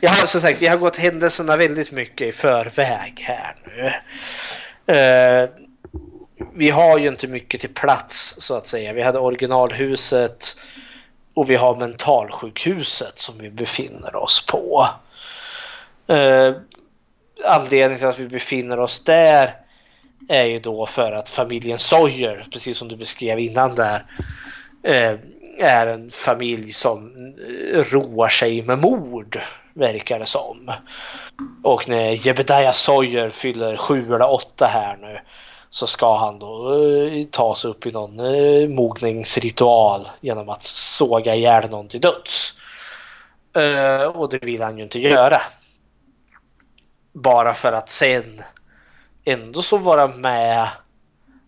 Jag 0.00 0.10
har 0.10 0.26
som 0.26 0.40
sagt, 0.40 0.62
vi 0.62 0.66
har 0.66 0.76
gått 0.76 0.96
händelserna 0.96 1.56
väldigt 1.56 1.92
mycket 1.92 2.28
i 2.28 2.32
förväg 2.32 3.20
här 3.20 3.56
nu. 3.64 3.92
Uh, 4.94 5.48
vi 6.54 6.70
har 6.70 6.98
ju 6.98 7.08
inte 7.08 7.28
mycket 7.28 7.60
till 7.60 7.74
plats 7.74 8.36
så 8.38 8.54
att 8.54 8.66
säga. 8.66 8.92
Vi 8.92 9.02
hade 9.02 9.18
originalhuset 9.18 10.56
och 11.34 11.50
vi 11.50 11.56
har 11.56 11.76
mentalsjukhuset 11.76 13.18
som 13.18 13.38
vi 13.38 13.50
befinner 13.50 14.16
oss 14.16 14.46
på. 14.46 14.88
Eh, 16.06 16.54
anledningen 17.44 17.98
till 17.98 18.06
att 18.06 18.18
vi 18.18 18.28
befinner 18.28 18.78
oss 18.78 19.04
där 19.04 19.54
är 20.28 20.44
ju 20.44 20.58
då 20.58 20.86
för 20.86 21.12
att 21.12 21.28
familjen 21.28 21.78
Sawyer, 21.78 22.46
precis 22.52 22.78
som 22.78 22.88
du 22.88 22.96
beskrev 22.96 23.38
innan 23.38 23.74
där, 23.74 24.02
eh, 24.82 25.14
är 25.58 25.86
en 25.86 26.10
familj 26.10 26.72
som 26.72 27.12
eh, 27.74 27.84
roar 27.92 28.28
sig 28.28 28.62
med 28.62 28.78
mord, 28.78 29.40
verkar 29.74 30.18
det 30.18 30.26
som. 30.26 30.72
Och 31.62 31.88
när 31.88 32.26
Jebediah 32.26 32.72
Sawyer 32.72 33.30
fyller 33.30 33.76
sju 33.76 34.14
eller 34.14 34.30
åtta 34.30 34.66
här 34.66 34.96
nu 34.96 35.20
så 35.70 35.86
ska 35.86 36.16
han 36.16 36.38
då 36.38 36.74
eh, 36.74 37.54
sig 37.54 37.70
upp 37.70 37.86
i 37.86 37.92
någon 37.92 38.20
eh, 38.20 38.68
mogningsritual 38.68 40.08
genom 40.20 40.48
att 40.48 40.64
såga 40.64 41.34
ihjäl 41.34 41.70
någon 41.70 41.88
till 41.88 42.00
döds. 42.00 42.54
Och 44.14 44.28
det 44.28 44.44
vill 44.44 44.62
han 44.62 44.78
ju 44.78 44.84
inte 44.84 44.98
göra. 44.98 45.40
Bara 47.12 47.54
för 47.54 47.72
att 47.72 47.90
sen 47.90 48.42
ändå 49.24 49.62
så 49.62 49.76
vara 49.76 50.08
med 50.08 50.68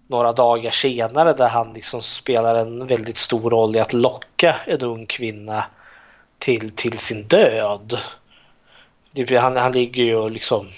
några 0.07 0.33
dagar 0.33 0.71
senare 0.71 1.33
där 1.33 1.49
han 1.49 1.73
liksom 1.73 2.03
spelar 2.03 2.55
en 2.55 2.87
väldigt 2.87 3.17
stor 3.17 3.51
roll 3.51 3.77
i 3.77 3.81
att 3.81 3.93
locka 3.93 4.57
en 4.67 4.81
ung 4.81 5.07
kvinna 5.07 5.65
till, 6.39 6.71
till 6.71 6.99
sin 6.99 7.23
död. 7.27 7.99
Han, 9.41 9.57
han 9.57 9.73
ligger 9.73 10.05
ju 10.05 10.31
liksom... 10.31 10.69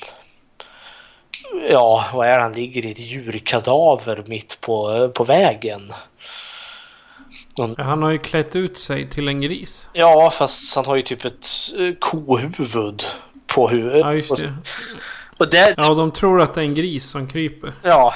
Ja, 1.71 2.05
vad 2.13 2.29
är 2.29 2.37
det? 2.37 2.43
Han 2.43 2.53
ligger 2.53 2.85
i 2.85 2.91
ett 2.91 2.99
djurkadaver 2.99 4.25
mitt 4.27 4.61
på, 4.61 5.09
på 5.15 5.25
vägen. 5.25 5.93
Han 7.79 8.03
har 8.03 8.11
ju 8.11 8.19
klätt 8.19 8.57
ut 8.57 8.79
sig 8.79 9.11
till 9.11 9.29
en 9.29 9.41
gris. 9.41 9.89
Ja, 9.93 10.31
fast 10.31 10.77
han 10.77 10.87
har 10.87 10.97
ju 10.97 11.03
typ 11.03 11.25
ett 11.25 11.47
eh, 11.79 11.95
kohuvud 11.99 13.05
på 13.47 13.69
huvudet. 13.69 14.01
Ja, 14.01 14.15
just 14.15 14.37
det. 14.37 14.55
Och 15.43 15.51
det, 15.51 15.75
ja, 15.77 15.95
de 15.95 16.13
tror 16.13 16.41
att 16.41 16.55
det 16.55 16.61
är 16.61 16.65
en 16.65 16.75
gris 16.75 17.05
som 17.05 17.29
kryper. 17.29 17.73
Ja, 17.83 18.15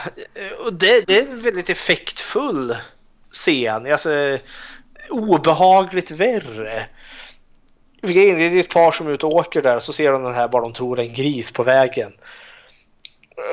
och 0.67 0.73
det, 0.73 1.07
det 1.07 1.19
är 1.19 1.31
en 1.31 1.43
väldigt 1.43 1.71
effektfull 1.71 2.77
scen. 3.31 3.93
Alltså, 3.93 4.39
obehagligt 5.11 6.11
värre. 6.11 6.87
Det 8.01 8.31
är 8.31 8.61
ett 8.61 8.75
par 8.75 8.93
som 8.93 9.07
är 9.07 9.13
ute 9.13 9.27
och 9.27 9.35
åker 9.35 9.63
där 9.63 9.79
så 9.79 9.93
ser 9.93 10.13
de 10.13 10.23
den 10.23 10.35
här 10.35 10.49
bara 10.49 10.63
de 10.63 10.73
tror 10.73 10.99
är 10.99 11.03
en 11.03 11.15
gris 11.15 11.53
på 11.53 11.63
vägen. 11.63 12.13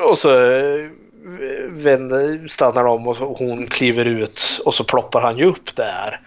Och 0.03 0.17
så 0.17 0.33
eh, 0.33 0.89
vänder, 1.69 2.47
stannar 2.47 2.83
de 2.83 3.07
och 3.07 3.17
hon 3.17 3.67
kliver 3.67 4.05
ut 4.05 4.61
och 4.65 4.73
så 4.73 4.83
ploppar 4.83 5.21
han 5.21 5.37
ju 5.37 5.45
upp 5.45 5.75
där. 5.75 6.21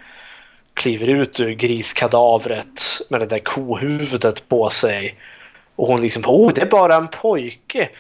Kliver 0.75 1.07
ut 1.07 1.41
ur 1.41 1.51
griskadavret 1.51 2.83
med 3.09 3.21
det 3.21 3.27
där 3.27 3.39
kohuvudet 3.39 4.49
på 4.49 4.71
sig. 4.71 5.19
Och 5.77 5.87
hon 5.87 6.03
liksom, 6.03 6.23
åh 6.27 6.53
det 6.55 6.61
är 6.61 6.67
bara 6.67 6.97
en 6.97 7.09
pojke. 7.09 7.91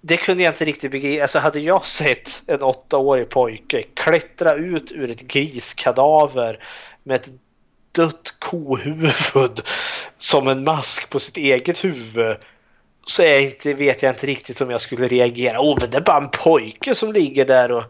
Det 0.00 0.16
kunde 0.16 0.42
jag 0.42 0.52
inte 0.52 0.64
riktigt 0.64 0.90
begripa. 0.90 1.22
Alltså 1.22 1.38
hade 1.38 1.60
jag 1.60 1.86
sett 1.86 2.42
en 2.46 2.62
åttaårig 2.62 3.28
pojke 3.28 3.82
klättra 3.82 4.54
ut 4.54 4.92
ur 4.92 5.10
ett 5.10 5.20
griskadaver 5.20 6.64
med 7.02 7.14
ett 7.14 7.28
dött 7.92 8.34
kohuvud 8.38 9.60
som 10.18 10.48
en 10.48 10.64
mask 10.64 11.10
på 11.10 11.20
sitt 11.20 11.36
eget 11.36 11.84
huvud 11.84 12.36
så 13.04 13.22
är 13.22 13.40
inte, 13.40 13.74
vet 13.74 14.02
jag 14.02 14.10
inte 14.10 14.26
riktigt 14.26 14.60
om 14.60 14.70
jag 14.70 14.80
skulle 14.80 15.08
reagera. 15.08 15.60
Åh, 15.60 15.76
men 15.80 15.90
det 15.90 15.96
är 15.96 16.00
bara 16.00 16.22
en 16.22 16.30
pojke 16.30 16.94
som 16.94 17.12
ligger 17.12 17.44
där 17.44 17.72
och 17.72 17.84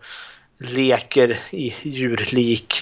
leker 0.59 1.39
i 1.51 1.75
djurlik. 1.83 2.75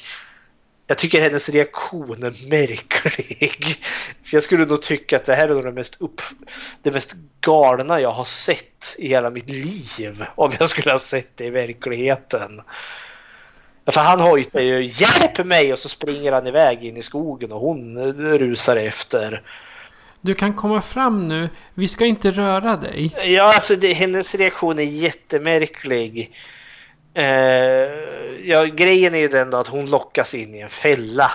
Jag 0.90 0.98
tycker 0.98 1.20
hennes 1.20 1.48
reaktion 1.48 2.22
är 2.22 2.50
märklig. 2.50 3.54
För 4.22 4.36
jag 4.36 4.42
skulle 4.42 4.64
nog 4.64 4.82
tycka 4.82 5.16
att 5.16 5.24
det 5.24 5.34
här 5.34 5.48
är 5.48 5.54
nog 5.54 5.64
det 5.64 5.72
mest, 5.72 6.02
upp, 6.02 6.22
det 6.82 6.92
mest 6.92 7.14
galna 7.40 8.00
jag 8.00 8.12
har 8.12 8.24
sett 8.24 8.96
i 8.98 9.08
hela 9.08 9.30
mitt 9.30 9.50
liv. 9.50 10.24
Om 10.34 10.52
jag 10.58 10.68
skulle 10.68 10.90
ha 10.90 10.98
sett 10.98 11.36
det 11.36 11.44
i 11.44 11.50
verkligheten. 11.50 12.60
För 13.86 14.00
han 14.00 14.20
hojtar 14.20 14.60
ju 14.60 14.84
“Hjälp 14.84 15.46
mig!” 15.46 15.72
och 15.72 15.78
så 15.78 15.88
springer 15.88 16.32
han 16.32 16.46
iväg 16.46 16.84
in 16.84 16.96
i 16.96 17.02
skogen 17.02 17.52
och 17.52 17.60
hon 17.60 18.12
rusar 18.38 18.76
efter. 18.76 19.42
Du 20.20 20.34
kan 20.34 20.54
komma 20.54 20.80
fram 20.80 21.28
nu. 21.28 21.48
Vi 21.74 21.88
ska 21.88 22.06
inte 22.06 22.30
röra 22.30 22.76
dig. 22.76 23.14
Ja, 23.24 23.54
alltså 23.54 23.76
det, 23.76 23.92
hennes 23.92 24.34
reaktion 24.34 24.78
är 24.78 24.82
jättemärklig. 24.82 26.32
Eh, 27.14 27.24
ja, 28.44 28.64
grejen 28.64 29.14
är 29.14 29.18
ju 29.18 29.28
den 29.28 29.50
då 29.50 29.56
att 29.56 29.68
hon 29.68 29.90
lockas 29.90 30.34
in 30.34 30.54
i 30.54 30.60
en 30.60 30.68
fälla. 30.68 31.30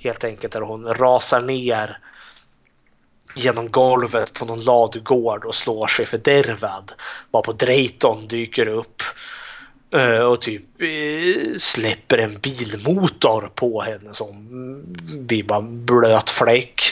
Helt 0.00 0.24
enkelt 0.24 0.52
där 0.52 0.60
hon 0.60 0.94
rasar 0.94 1.40
ner 1.40 1.98
genom 3.34 3.70
golvet 3.70 4.32
på 4.32 4.44
någon 4.44 4.64
ladugård 4.64 5.44
och 5.44 5.54
slår 5.54 5.86
sig 5.86 6.06
fördärvad. 6.06 6.92
Bara 7.30 7.42
på 7.42 7.52
Drayton 7.52 8.28
dyker 8.28 8.68
upp 8.68 9.02
eh, 9.94 10.22
och 10.22 10.40
typ 10.40 10.82
eh, 10.82 11.58
släpper 11.58 12.18
en 12.18 12.38
bilmotor 12.38 13.50
på 13.54 13.82
henne 13.82 14.14
som 14.14 14.46
blir 15.18 15.44
bara 15.44 15.62
blöt 15.62 16.30
fläck. 16.30 16.82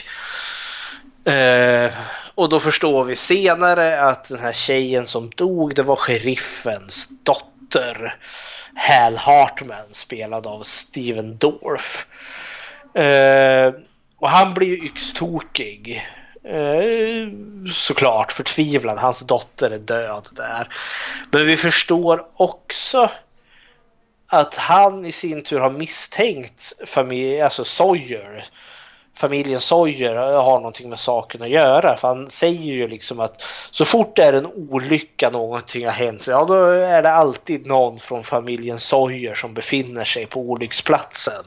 Eh, 1.25 1.91
och 2.35 2.49
då 2.49 2.59
förstår 2.59 3.03
vi 3.03 3.15
senare 3.15 4.01
att 4.01 4.29
den 4.29 4.39
här 4.39 4.53
tjejen 4.53 5.07
som 5.07 5.29
dog 5.35 5.75
det 5.75 5.83
var 5.83 5.95
sheriffens 5.95 7.09
dotter. 7.23 7.56
Hal 8.75 9.15
Hartman 9.15 9.85
spelad 9.91 10.47
av 10.47 10.63
Steven 10.63 11.37
Dorff. 11.37 12.07
Eh, 12.93 13.73
och 14.17 14.29
han 14.29 14.53
blir 14.53 14.67
ju 14.67 14.85
yxtokig. 14.85 16.07
Eh, 16.43 17.27
såklart 17.73 18.31
förtvivlad. 18.31 18.97
Hans 18.97 19.19
dotter 19.19 19.69
är 19.69 19.79
död 19.79 20.29
där. 20.31 20.67
Men 21.31 21.47
vi 21.47 21.57
förstår 21.57 22.27
också 22.35 23.09
att 24.27 24.55
han 24.55 25.05
i 25.05 25.11
sin 25.11 25.43
tur 25.43 25.59
har 25.59 25.69
misstänkt 25.69 26.73
familj, 26.85 27.41
alltså 27.41 27.65
Sawyer 27.65 28.45
familjen 29.17 29.61
Sawyer 29.61 30.15
har 30.15 30.57
någonting 30.57 30.89
med 30.89 30.99
saken 30.99 31.41
att 31.41 31.49
göra. 31.49 31.97
För 31.97 32.07
han 32.07 32.29
säger 32.29 32.73
ju 32.73 32.87
liksom 32.87 33.19
att 33.19 33.43
så 33.71 33.85
fort 33.85 34.15
det 34.15 34.23
är 34.23 34.33
en 34.33 34.45
olycka, 34.45 35.29
någonting 35.29 35.85
har 35.85 35.91
hänt, 35.91 36.27
ja 36.27 36.45
då 36.45 36.63
är 36.65 37.01
det 37.01 37.11
alltid 37.11 37.67
någon 37.67 37.99
från 37.99 38.23
familjen 38.23 38.79
Sawyer 38.79 39.35
som 39.35 39.53
befinner 39.53 40.05
sig 40.05 40.25
på 40.25 40.39
olycksplatsen. 40.39 41.45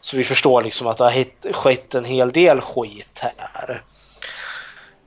Så 0.00 0.16
vi 0.16 0.24
förstår 0.24 0.62
liksom 0.62 0.86
att 0.86 0.96
det 0.96 1.04
har 1.04 1.52
skett 1.52 1.94
en 1.94 2.04
hel 2.04 2.32
del 2.32 2.60
skit 2.60 3.20
här. 3.22 3.82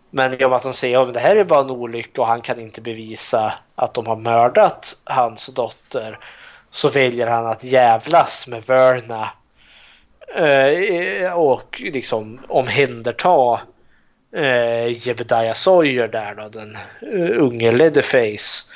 Men 0.09 0.33
i 0.33 0.45
och 0.45 0.49
med 0.49 0.57
att 0.57 0.63
de 0.63 0.73
säger 0.73 1.03
att 1.03 1.13
det 1.13 1.19
här 1.19 1.35
är 1.35 1.43
bara 1.43 1.61
en 1.61 1.69
olycka 1.69 2.21
och 2.21 2.27
han 2.27 2.41
kan 2.41 2.59
inte 2.59 2.81
bevisa 2.81 3.53
att 3.75 3.93
de 3.93 4.07
har 4.07 4.15
mördat 4.15 4.97
hans 5.03 5.47
dotter 5.47 6.19
så 6.71 6.89
väljer 6.89 7.27
han 7.27 7.47
att 7.47 7.63
jävlas 7.63 8.47
med 8.47 8.63
Verna 8.63 9.29
Eh, 10.35 11.33
och 11.33 11.81
liksom 11.85 12.39
omhänderta 12.47 13.61
eh, 14.35 15.07
Jebediah 15.07 15.53
Sawyer 15.53 16.07
där 16.07 16.35
då, 16.35 16.49
den 16.49 16.77
uh, 17.13 17.43
unge 17.43 17.71
Leatherface. 17.71 18.69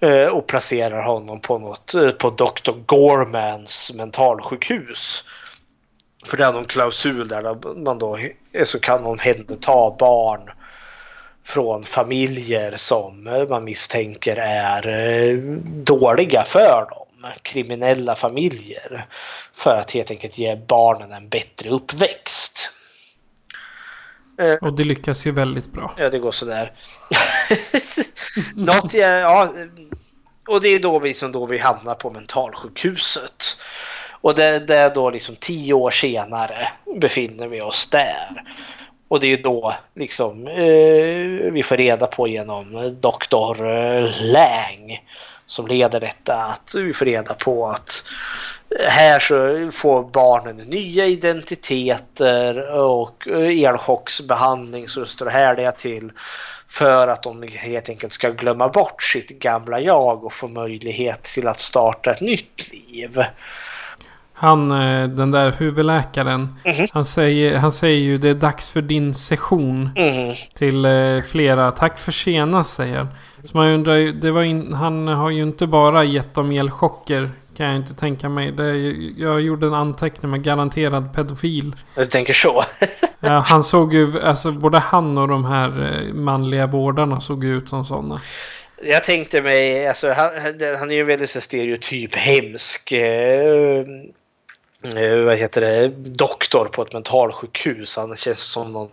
Eh, 0.00 0.26
och 0.26 0.46
placerar 0.46 1.02
honom 1.02 1.40
på 1.40 1.58
något, 1.58 1.94
eh, 1.94 2.10
på 2.10 2.30
Dr. 2.30 2.72
Gormans 2.86 3.92
mentalsjukhus. 3.94 5.24
För 6.24 6.36
det 6.36 6.44
är 6.44 6.52
någon 6.52 6.64
klausul 6.64 7.28
där 7.28 7.74
man 7.84 7.98
då 7.98 8.18
så 8.64 8.78
kan 8.78 9.06
omhänderta 9.06 9.96
barn 9.98 10.50
från 11.44 11.84
familjer 11.84 12.76
som 12.76 13.46
man 13.48 13.64
misstänker 13.64 14.36
är 14.36 15.36
dåliga 15.84 16.44
för 16.46 16.86
dem 16.90 17.05
kriminella 17.42 18.16
familjer 18.16 19.06
för 19.52 19.78
att 19.78 19.90
helt 19.90 20.10
enkelt 20.10 20.38
ge 20.38 20.56
barnen 20.56 21.12
en 21.12 21.28
bättre 21.28 21.70
uppväxt. 21.70 22.70
Och 24.60 24.72
det 24.72 24.84
lyckas 24.84 25.26
ju 25.26 25.32
väldigt 25.32 25.72
bra. 25.72 25.94
Ja, 25.98 26.10
det 26.10 26.18
går 26.18 26.32
sådär. 26.32 26.72
Något, 28.54 28.94
ja, 28.94 29.52
och 30.48 30.60
det 30.60 30.68
är 30.68 30.78
då 30.78 30.98
vi, 30.98 31.14
som 31.14 31.32
då 31.32 31.46
vi 31.46 31.58
hamnar 31.58 31.94
på 31.94 32.10
mentalsjukhuset. 32.10 33.44
Och 34.20 34.34
det, 34.34 34.58
det 34.58 34.76
är 34.76 34.94
då 34.94 35.10
liksom 35.10 35.36
tio 35.36 35.74
år 35.74 35.90
senare 35.90 36.68
befinner 37.00 37.48
vi 37.48 37.60
oss 37.60 37.90
där. 37.90 38.44
Och 39.08 39.20
det 39.20 39.26
är 39.26 39.42
då 39.42 39.74
liksom 39.94 40.48
eh, 40.48 41.52
vi 41.52 41.62
får 41.64 41.76
reda 41.76 42.06
på 42.06 42.28
genom 42.28 42.96
doktor 43.00 43.56
Lang 44.32 45.00
som 45.46 45.66
leder 45.66 46.00
detta 46.00 46.42
att 46.44 46.74
vi 46.74 46.92
får 46.92 47.04
reda 47.04 47.34
på 47.34 47.68
att 47.68 48.04
här 48.88 49.18
så 49.18 49.70
får 49.72 50.02
barnen 50.02 50.56
nya 50.56 51.06
identiteter 51.06 52.74
och 52.80 53.26
elchocksbehandling 53.28 54.88
så 54.88 55.06
står 55.06 55.26
här 55.26 55.56
det 55.56 55.72
till 55.72 56.12
för 56.68 57.08
att 57.08 57.22
de 57.22 57.42
helt 57.42 57.88
enkelt 57.88 58.12
ska 58.12 58.30
glömma 58.30 58.68
bort 58.68 59.02
sitt 59.02 59.28
gamla 59.28 59.80
jag 59.80 60.24
och 60.24 60.32
få 60.32 60.48
möjlighet 60.48 61.22
till 61.22 61.48
att 61.48 61.60
starta 61.60 62.10
ett 62.10 62.20
nytt 62.20 62.72
liv. 62.72 63.24
Han, 64.38 64.70
eh, 64.70 65.08
den 65.08 65.30
där 65.30 65.52
huvudläkaren, 65.58 66.58
mm 66.64 66.76
-hmm. 66.76 66.90
han, 66.94 67.04
säger, 67.04 67.56
han 67.56 67.72
säger 67.72 67.98
ju 67.98 68.18
det 68.18 68.28
är 68.28 68.34
dags 68.34 68.70
för 68.70 68.82
din 68.82 69.14
session. 69.14 69.90
Mm 69.96 70.12
-hmm. 70.12 70.54
Till 70.54 70.84
eh, 70.84 71.22
flera. 71.30 71.72
Tack 71.72 71.98
för 71.98 72.12
senast 72.12 72.74
säger 72.74 72.96
han. 72.96 73.08
Så 73.46 73.56
man 73.56 73.66
undrar 73.66 73.94
ju, 73.94 74.12
det 74.12 74.30
var 74.30 74.42
in, 74.42 74.72
han 74.72 75.08
har 75.08 75.30
ju 75.30 75.42
inte 75.42 75.66
bara 75.66 76.04
gett 76.04 76.34
dem 76.34 76.50
elchocker. 76.50 77.30
Kan 77.56 77.66
jag 77.66 77.76
inte 77.76 77.94
tänka 77.94 78.28
mig. 78.28 78.52
Det, 78.52 78.76
jag 79.16 79.40
gjorde 79.40 79.66
en 79.66 79.74
anteckning 79.74 80.30
med 80.30 80.42
garanterad 80.42 81.14
pedofil. 81.14 81.76
Du 81.94 82.06
tänker 82.06 82.32
så? 82.34 82.64
ja, 83.20 83.38
han 83.38 83.64
såg 83.64 83.94
ju, 83.94 84.20
alltså 84.20 84.50
både 84.50 84.78
han 84.78 85.18
och 85.18 85.28
de 85.28 85.44
här 85.44 85.68
eh, 85.68 86.14
manliga 86.14 86.66
vårdarna 86.66 87.20
såg 87.20 87.44
ut 87.44 87.68
som 87.68 87.84
sådana. 87.84 88.20
Jag 88.82 89.04
tänkte 89.04 89.42
mig, 89.42 89.88
alltså 89.88 90.12
han, 90.12 90.30
han 90.78 90.90
är 90.90 90.94
ju 90.94 91.04
väldigt 91.04 91.42
stereotyp 91.42 92.14
hemsk. 92.14 92.92
Eh, 92.92 93.84
Eh, 94.84 95.18
vad 95.18 95.36
heter 95.36 95.60
det, 95.60 95.88
doktor 95.96 96.64
på 96.64 96.82
ett 96.82 96.92
mentalsjukhus. 96.92 97.96
Han 97.96 98.16
känns 98.16 98.40
som 98.40 98.72
någon 98.72 98.90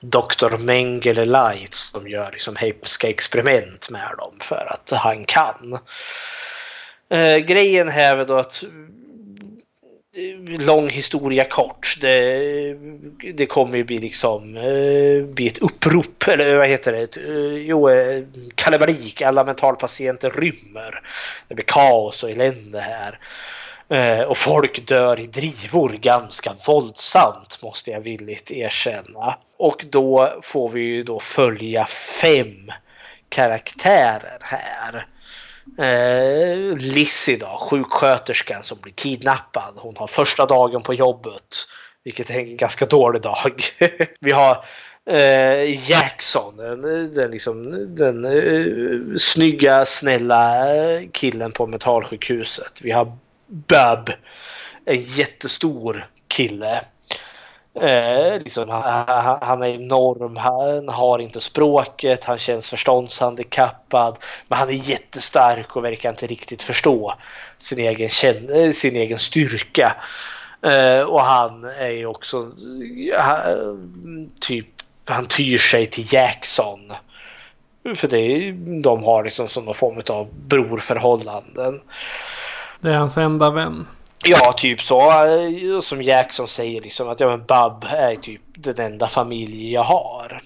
doktor 0.00 0.58
Mengele 0.58 1.24
Light 1.24 1.74
som 1.74 2.08
gör 2.08 2.30
liksom 2.32 2.56
hemska 2.56 3.08
experiment 3.08 3.90
med 3.90 4.14
dem 4.18 4.34
för 4.40 4.66
att 4.70 4.90
han 4.90 5.24
kan. 5.24 5.78
Eh, 7.10 7.36
grejen 7.36 7.88
här 7.88 8.16
är 8.16 8.24
då 8.24 8.34
att 8.34 8.62
eh, 10.16 10.66
lång 10.66 10.88
historia 10.88 11.44
kort. 11.44 11.96
Det, 12.00 12.76
det 13.34 13.46
kommer 13.46 13.76
ju 13.76 13.84
bli 13.84 13.98
liksom 13.98 14.56
eh, 14.56 15.24
bli 15.34 15.46
ett 15.46 15.58
upprop 15.58 16.28
eller 16.28 16.56
vad 16.56 16.68
heter 16.68 16.92
det? 16.92 16.98
Ett, 16.98 17.16
eh, 17.16 17.56
jo, 17.56 17.90
eh, 17.90 18.22
kalabalik. 18.54 19.22
Alla 19.22 19.44
mentalpatienter 19.44 20.30
rymmer. 20.30 21.02
Det 21.48 21.54
blir 21.54 21.66
kaos 21.66 22.22
och 22.22 22.30
elände 22.30 22.80
här. 22.80 23.18
Eh, 23.92 24.22
och 24.22 24.38
folk 24.38 24.86
dör 24.86 25.20
i 25.20 25.26
drivor 25.26 25.88
ganska 25.88 26.54
våldsamt 26.66 27.62
måste 27.62 27.90
jag 27.90 28.00
villigt 28.00 28.50
erkänna. 28.50 29.38
Och 29.56 29.84
då 29.90 30.40
får 30.42 30.68
vi 30.68 30.80
ju 30.80 31.02
då 31.02 31.20
följa 31.20 31.86
fem 31.86 32.72
karaktärer 33.28 34.38
här. 34.40 35.06
Eh, 35.78 36.76
Lizzie 36.76 37.36
då, 37.36 37.58
sjuksköterskan 37.60 38.62
som 38.62 38.78
blir 38.80 38.92
kidnappad. 38.92 39.74
Hon 39.76 39.96
har 39.96 40.06
första 40.06 40.46
dagen 40.46 40.82
på 40.82 40.94
jobbet. 40.94 41.56
Vilket 42.04 42.30
är 42.30 42.38
en 42.38 42.56
ganska 42.56 42.86
dålig 42.86 43.22
dag. 43.22 43.62
Vi 44.20 44.32
har 44.32 44.64
eh, 45.10 45.90
Jackson, 45.90 46.56
den, 46.56 46.82
den, 47.14 47.30
liksom, 47.30 47.86
den 47.94 48.24
eh, 48.24 49.16
snygga, 49.18 49.84
snälla 49.84 50.64
killen 51.12 51.52
på 51.52 51.66
mentalsjukhuset. 51.66 52.80
Vi 52.82 52.90
har 52.90 53.16
Bub, 53.52 54.10
en 54.84 55.02
jättestor 55.02 56.06
kille. 56.28 56.80
Eh, 57.80 58.38
liksom, 58.38 58.68
han, 58.68 59.38
han, 59.42 59.62
är 59.62 59.68
enorm, 59.68 60.36
han 60.36 60.88
har 60.88 61.18
inte 61.18 61.40
språket, 61.40 62.24
han 62.24 62.38
känns 62.38 62.70
förståndshandikappad. 62.70 64.18
Men 64.48 64.58
han 64.58 64.68
är 64.68 64.90
jättestark 64.90 65.76
och 65.76 65.84
verkar 65.84 66.10
inte 66.10 66.26
riktigt 66.26 66.62
förstå 66.62 67.14
sin 67.58 67.78
egen, 67.78 68.10
sin 68.72 68.96
egen 68.96 69.18
styrka. 69.18 69.96
Eh, 70.62 71.02
och 71.02 71.20
han 71.20 71.64
är 71.64 71.90
ju 71.90 72.06
också 72.06 72.52
eh, 73.12 73.20
han, 73.20 74.30
typ, 74.40 74.68
han 75.04 75.26
tyr 75.26 75.58
sig 75.58 75.86
till 75.86 76.12
Jackson. 76.12 76.92
För 77.94 78.08
det, 78.08 78.52
de 78.82 79.02
har 79.02 79.24
liksom 79.24 79.48
som 79.48 79.64
någon 79.64 79.74
form 79.74 80.00
av 80.08 80.28
brorförhållanden. 80.34 81.80
Det 82.82 82.90
är 82.90 82.96
hans 82.96 83.16
enda 83.16 83.50
vän. 83.50 83.86
Ja, 84.24 84.52
typ 84.56 84.80
så. 84.80 85.12
Som 85.82 86.02
Jackson 86.02 86.48
säger 86.48 86.80
liksom 86.80 87.08
att 87.08 87.20
ja, 87.20 87.28
men 87.28 87.38
Bub 87.38 87.84
är 87.90 88.16
typ 88.16 88.40
den 88.54 88.92
enda 88.92 89.08
familj 89.08 89.72
jag 89.72 89.82
har. 89.82 90.40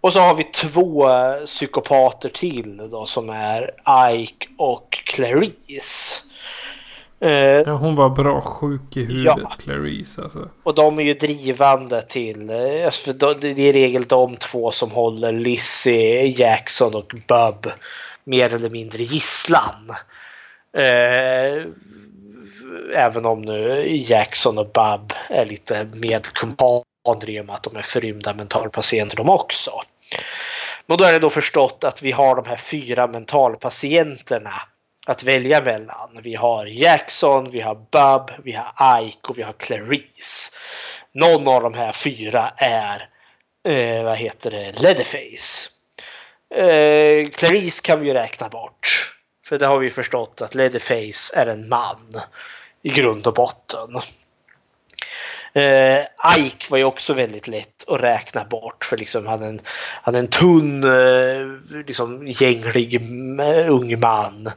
Och 0.00 0.12
så 0.12 0.20
har 0.20 0.34
vi 0.34 0.44
två 0.44 1.08
psykopater 1.46 2.28
till 2.28 2.88
då 2.90 3.04
som 3.04 3.30
är 3.30 3.70
Ike 4.12 4.46
och 4.58 5.02
Clarice. 5.04 6.22
Uh, 7.24 7.30
ja, 7.30 7.72
hon 7.72 7.96
var 7.96 8.10
bra 8.10 8.40
sjuk 8.40 8.96
i 8.96 9.04
huvudet, 9.04 9.38
ja. 9.42 9.52
Clarice. 9.58 10.18
Alltså. 10.22 10.48
Och 10.62 10.74
de 10.74 10.98
är 10.98 11.02
ju 11.02 11.14
drivande 11.14 12.02
till, 12.02 12.48
för 12.92 13.40
det 13.40 13.48
är 13.48 13.58
i 13.58 13.72
regel 13.72 14.04
de 14.04 14.36
två 14.36 14.70
som 14.70 14.90
håller 14.90 15.32
Lizzie, 15.32 16.26
Jackson 16.26 16.94
och 16.94 17.14
Bub 17.26 17.72
mer 18.24 18.54
eller 18.54 18.70
mindre 18.70 19.02
gisslan. 19.02 19.90
Eh, 20.76 21.64
även 22.94 23.26
om 23.26 23.42
nu 23.42 23.86
Jackson 23.88 24.58
och 24.58 24.66
Bub 24.66 25.12
är 25.28 25.46
lite 25.46 25.88
medkumpaner 25.94 27.30
i 27.30 27.40
och 27.40 27.46
med 27.46 27.54
att 27.54 27.62
de 27.62 27.76
är 27.76 27.82
förrymda 27.82 28.34
mentalpatienter 28.34 29.16
de 29.16 29.30
också. 29.30 29.70
Men 30.86 30.98
då 30.98 31.04
är 31.04 31.12
det 31.12 31.18
då 31.18 31.30
förstått 31.30 31.84
att 31.84 32.02
vi 32.02 32.12
har 32.12 32.36
de 32.36 32.46
här 32.46 32.56
fyra 32.56 33.06
mentalpatienterna 33.06 34.52
att 35.06 35.22
välja 35.22 35.60
mellan. 35.60 36.20
Vi 36.22 36.34
har 36.34 36.66
Jackson, 36.66 37.50
vi 37.50 37.60
har 37.60 37.74
Bub, 37.74 38.44
vi 38.44 38.52
har 38.52 39.02
Ike 39.02 39.28
och 39.28 39.38
vi 39.38 39.42
har 39.42 39.52
Clarice. 39.52 40.52
Någon 41.12 41.48
av 41.48 41.62
de 41.62 41.74
här 41.74 41.92
fyra 41.92 42.52
är 42.56 43.08
eh, 43.68 44.04
vad 44.04 44.16
heter 44.16 44.50
det, 44.50 44.82
Leatherface. 44.82 45.70
Eh, 46.54 47.30
Clarice 47.30 47.80
kan 47.80 48.00
vi 48.00 48.06
ju 48.06 48.14
räkna 48.14 48.48
bort. 48.48 49.16
För 49.50 49.58
det 49.58 49.66
har 49.66 49.78
vi 49.78 49.90
förstått 49.90 50.40
att 50.42 50.54
Leatherface 50.54 51.36
är 51.36 51.46
en 51.46 51.68
man 51.68 52.20
i 52.82 52.88
grund 52.88 53.26
och 53.26 53.34
botten. 53.34 54.00
Eh, 55.52 56.00
Ike 56.38 56.66
var 56.68 56.78
ju 56.78 56.84
också 56.84 57.14
väldigt 57.14 57.48
lätt 57.48 57.88
att 57.88 58.00
räkna 58.00 58.44
bort 58.44 58.84
för 58.84 58.96
liksom 58.96 59.26
han 59.26 59.42
är 59.42 59.48
en, 59.48 59.60
han 60.02 60.14
en 60.14 60.28
tunn, 60.28 60.84
eh, 60.84 61.80
liksom 61.86 62.28
gänglig 62.28 62.94
eh, 63.40 63.72
ung 63.72 64.00
man. 64.00 64.50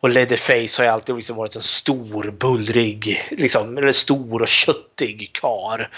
Och 0.00 0.08
Leatherface 0.08 0.78
har 0.78 0.84
ju 0.84 0.90
alltid 0.90 1.16
liksom 1.16 1.36
varit 1.36 1.56
en 1.56 1.62
stor, 1.62 2.30
bullrig, 2.30 3.28
liksom, 3.30 3.78
eller 3.78 3.92
stor 3.92 4.42
och 4.42 4.48
köttig 4.48 5.30
kar. 5.32 5.90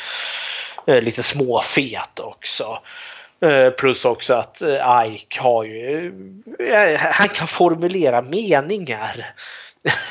Eh, 0.87 1.03
lite 1.03 1.23
småfet 1.23 2.21
också. 2.21 2.79
Eh, 3.47 3.71
plus 3.71 4.05
också 4.05 4.35
att 4.35 4.63
eh, 4.63 5.07
Ike 5.07 5.41
har 5.41 5.65
ju, 5.65 6.13
eh, 6.59 6.99
han 6.99 7.29
kan 7.29 7.47
formulera 7.47 8.23
meningar. 8.23 9.35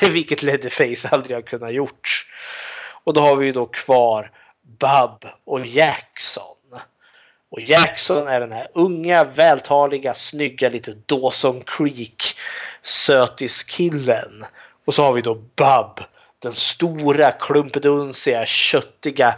Vilket 0.00 0.42
Leatherface 0.42 1.08
aldrig 1.08 1.36
har 1.36 1.42
kunnat 1.42 1.72
gjort. 1.72 2.26
Och 3.04 3.12
då 3.12 3.20
har 3.20 3.36
vi 3.36 3.46
ju 3.46 3.52
då 3.52 3.66
kvar 3.66 4.30
Bub 4.80 5.30
och 5.44 5.66
Jackson. 5.66 6.56
Och 7.50 7.60
Jackson 7.60 8.28
är 8.28 8.40
den 8.40 8.52
här 8.52 8.68
unga, 8.74 9.24
vältaliga, 9.24 10.14
snygga, 10.14 10.70
lite 10.70 10.94
Dawson 11.06 11.62
Creek 11.66 12.22
sötiskillen. 12.82 14.44
Och 14.84 14.94
så 14.94 15.02
har 15.02 15.12
vi 15.12 15.20
då 15.20 15.34
Bub, 15.34 16.04
den 16.38 16.54
stora, 16.54 17.30
klumpedunsiga, 17.30 18.46
köttiga 18.46 19.34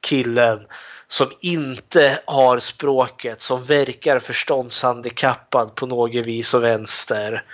killen 0.00 0.66
som 1.08 1.32
inte 1.40 2.20
har 2.24 2.58
språket, 2.58 3.40
som 3.40 3.64
verkar 3.64 4.18
förståndshandikappad 4.18 5.74
på 5.74 5.86
något 5.86 6.26
vis 6.26 6.54
och 6.54 6.64
vänster. 6.64 7.44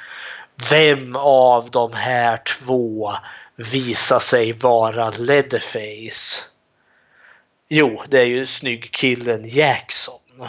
Vem 0.70 1.16
av 1.16 1.70
de 1.70 1.92
här 1.92 2.42
två 2.58 3.12
visar 3.56 4.18
sig 4.18 4.52
vara 4.52 5.10
Leatherface? 5.10 6.44
Jo, 7.68 8.02
det 8.08 8.20
är 8.20 8.26
ju 8.26 8.46
snyggkillen 8.46 9.48
Jackson. 9.48 10.48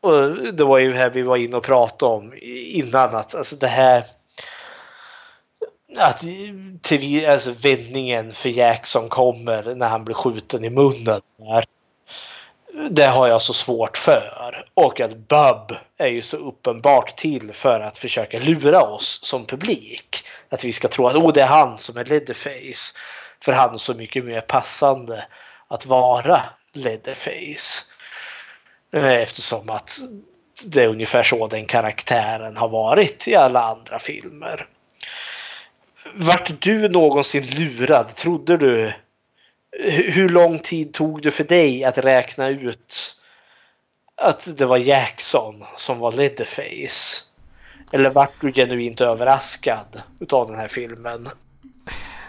Och 0.00 0.30
det 0.52 0.64
var 0.64 0.78
ju 0.78 0.92
här 0.92 1.10
vi 1.10 1.22
var 1.22 1.36
inne 1.36 1.56
och 1.56 1.64
pratade 1.64 2.12
om 2.14 2.34
innan 2.42 3.14
att 3.14 3.34
alltså 3.34 3.56
det 3.56 3.68
här 3.68 4.04
att 5.96 6.24
till, 6.82 7.26
alltså 7.26 7.50
vändningen 7.50 8.32
för 8.32 8.48
Jackson 8.48 9.08
kommer 9.08 9.74
när 9.74 9.88
han 9.88 10.04
blir 10.04 10.14
skjuten 10.14 10.64
i 10.64 10.70
munnen. 10.70 11.20
Där. 11.38 11.64
Det 12.90 13.06
har 13.06 13.28
jag 13.28 13.42
så 13.42 13.52
svårt 13.52 13.96
för. 13.96 14.64
Och 14.74 15.00
att 15.00 15.16
Bub 15.16 15.76
är 15.98 16.06
ju 16.06 16.22
så 16.22 16.36
uppenbart 16.36 17.16
till 17.16 17.52
för 17.52 17.80
att 17.80 17.98
försöka 17.98 18.38
lura 18.38 18.82
oss 18.82 19.20
som 19.22 19.46
publik. 19.46 20.24
Att 20.48 20.64
vi 20.64 20.72
ska 20.72 20.88
tro 20.88 21.06
att 21.06 21.16
oh, 21.16 21.32
det 21.32 21.42
är 21.42 21.46
han 21.46 21.78
som 21.78 21.96
är 21.96 22.04
Leatherface. 22.04 22.98
För 23.40 23.52
han 23.52 23.74
är 23.74 23.78
så 23.78 23.94
mycket 23.94 24.24
mer 24.24 24.40
passande 24.40 25.24
att 25.68 25.86
vara 25.86 26.42
Leatherface. 26.72 27.84
Eh, 28.92 29.12
eftersom 29.12 29.70
att 29.70 29.98
det 30.64 30.82
är 30.82 30.88
ungefär 30.88 31.22
så 31.22 31.46
den 31.46 31.66
karaktären 31.66 32.56
har 32.56 32.68
varit 32.68 33.28
i 33.28 33.34
alla 33.34 33.62
andra 33.62 33.98
filmer. 33.98 34.66
Vart 36.14 36.60
du 36.60 36.88
någonsin 36.88 37.44
lurad? 37.58 38.16
Trodde 38.16 38.56
du? 38.56 38.92
Hur 40.04 40.28
lång 40.28 40.58
tid 40.58 40.92
tog 40.92 41.22
det 41.22 41.30
för 41.30 41.44
dig 41.44 41.84
att 41.84 41.98
räkna 41.98 42.48
ut 42.48 43.16
att 44.16 44.58
det 44.58 44.66
var 44.66 44.78
Jackson 44.78 45.54
som 45.76 45.98
var 45.98 46.12
Leatherface? 46.12 47.24
Eller 47.92 48.10
vart 48.10 48.40
du 48.40 48.52
genuint 48.52 49.00
överraskad 49.00 50.02
utav 50.20 50.46
den 50.46 50.56
här 50.56 50.68
filmen? 50.68 51.28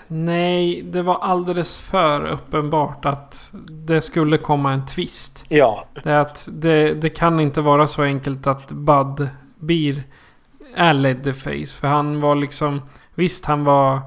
Nej, 0.08 0.82
det 0.82 1.02
var 1.02 1.20
alldeles 1.20 1.78
för 1.78 2.26
uppenbart 2.26 3.06
att 3.06 3.50
det 3.70 4.02
skulle 4.02 4.38
komma 4.38 4.74
en 4.74 4.86
twist. 4.86 5.46
Ja. 5.50 5.88
Det, 6.04 6.22
att 6.22 6.48
det, 6.52 6.94
det 6.94 7.10
kan 7.10 7.40
inte 7.40 7.62
vara 7.62 7.88
så 7.88 8.04
enkelt 8.04 8.48
att 8.48 8.72
Bud 8.72 9.30
blir 9.56 10.04
är 10.76 10.94
Leatherface. 10.94 11.80
För 11.80 11.88
han 11.88 12.22
var 12.22 12.36
liksom... 12.36 12.82
Visst, 13.20 13.46
han 13.46 13.64
var... 13.64 14.02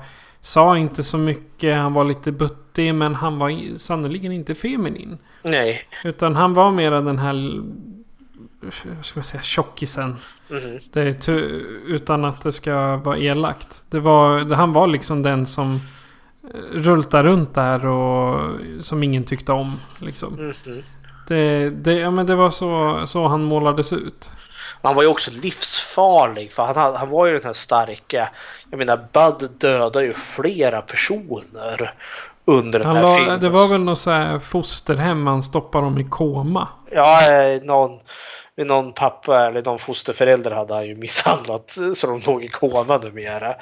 Sa 0.45 0.79
inte 0.79 1.03
så 1.03 1.19
mycket, 1.19 1.77
han 1.77 1.93
var 1.93 2.05
lite 2.05 2.33
buttig, 2.33 2.95
men 2.95 3.15
han 3.15 3.39
var 3.39 3.79
sannoliken 3.79 4.33
inte 4.33 4.55
feminin. 4.55 5.19
Nej. 5.43 5.81
Utan 6.05 6.37
han 6.37 6.55
var 6.55 6.71
mera 6.71 7.01
den 7.01 7.19
här... 7.19 7.63
Ska 9.03 9.19
jag 9.19 9.27
säga 9.27 9.43
tjockisen. 9.43 10.17
Mm. 10.51 10.79
Det 10.93 11.29
utan 11.87 12.25
att 12.25 12.41
det 12.41 12.53
ska 12.53 12.97
vara 12.97 13.19
elakt. 13.19 13.83
Det 13.91 14.01
var, 14.01 14.55
han 14.55 14.73
var 14.73 14.87
liksom 14.87 15.23
den 15.23 15.47
som 15.47 15.81
rultade 16.73 17.29
runt 17.29 17.55
där 17.55 17.87
och 17.87 18.51
som 18.81 19.03
ingen 19.03 19.25
tyckte 19.25 19.53
om. 19.53 19.73
Liksom. 20.01 20.35
Mm. 20.39 20.83
Det, 21.29 21.71
det, 21.71 21.93
ja, 21.93 22.11
men 22.11 22.27
det 22.27 22.35
var 22.35 22.51
så, 22.51 23.03
så 23.07 23.29
han 23.29 23.43
målades 23.43 23.93
ut. 23.93 24.31
Han 24.83 24.95
var 24.95 25.03
ju 25.03 25.09
också 25.09 25.31
livsfarlig 25.43 26.53
för 26.53 26.63
han, 26.63 26.97
han 26.97 27.11
var 27.11 27.27
ju 27.27 27.33
den 27.33 27.45
här 27.45 27.53
starka. 27.53 28.31
Jag 28.71 28.79
menar 28.79 28.97
Bud 29.13 29.51
dödade 29.51 30.07
ju 30.07 30.13
flera 30.13 30.83
personer 30.83 31.95
under 32.45 32.79
den 32.79 32.89
han 32.89 32.97
här 32.97 33.03
la, 33.03 33.17
filmen. 33.17 33.41
Det 33.41 33.49
var 33.49 33.69
väl 33.69 33.81
något 33.81 33.99
så 33.99 34.11
här 34.11 34.39
fosterhem 34.39 35.27
han 35.27 35.43
stoppade 35.43 35.85
dem 35.85 35.99
i 35.99 36.05
koma. 36.05 36.69
Ja, 36.91 37.33
eh, 37.33 37.63
någon, 37.63 37.99
någon 38.57 38.93
pappa 38.93 39.47
eller 39.47 39.63
någon 39.63 39.79
fosterförälder 39.79 40.51
hade 40.51 40.75
han 40.75 40.87
ju 40.87 40.97
misshandlat 40.97 41.79
så 41.95 42.07
de 42.07 42.21
låg 42.27 42.45
i 42.45 42.49
koma 42.49 42.99
numera. 42.99 43.55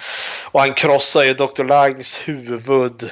Och 0.50 0.60
han 0.60 0.74
krossade 0.74 1.26
ju 1.26 1.34
Dr. 1.34 1.64
Langs 1.64 2.28
huvud. 2.28 3.10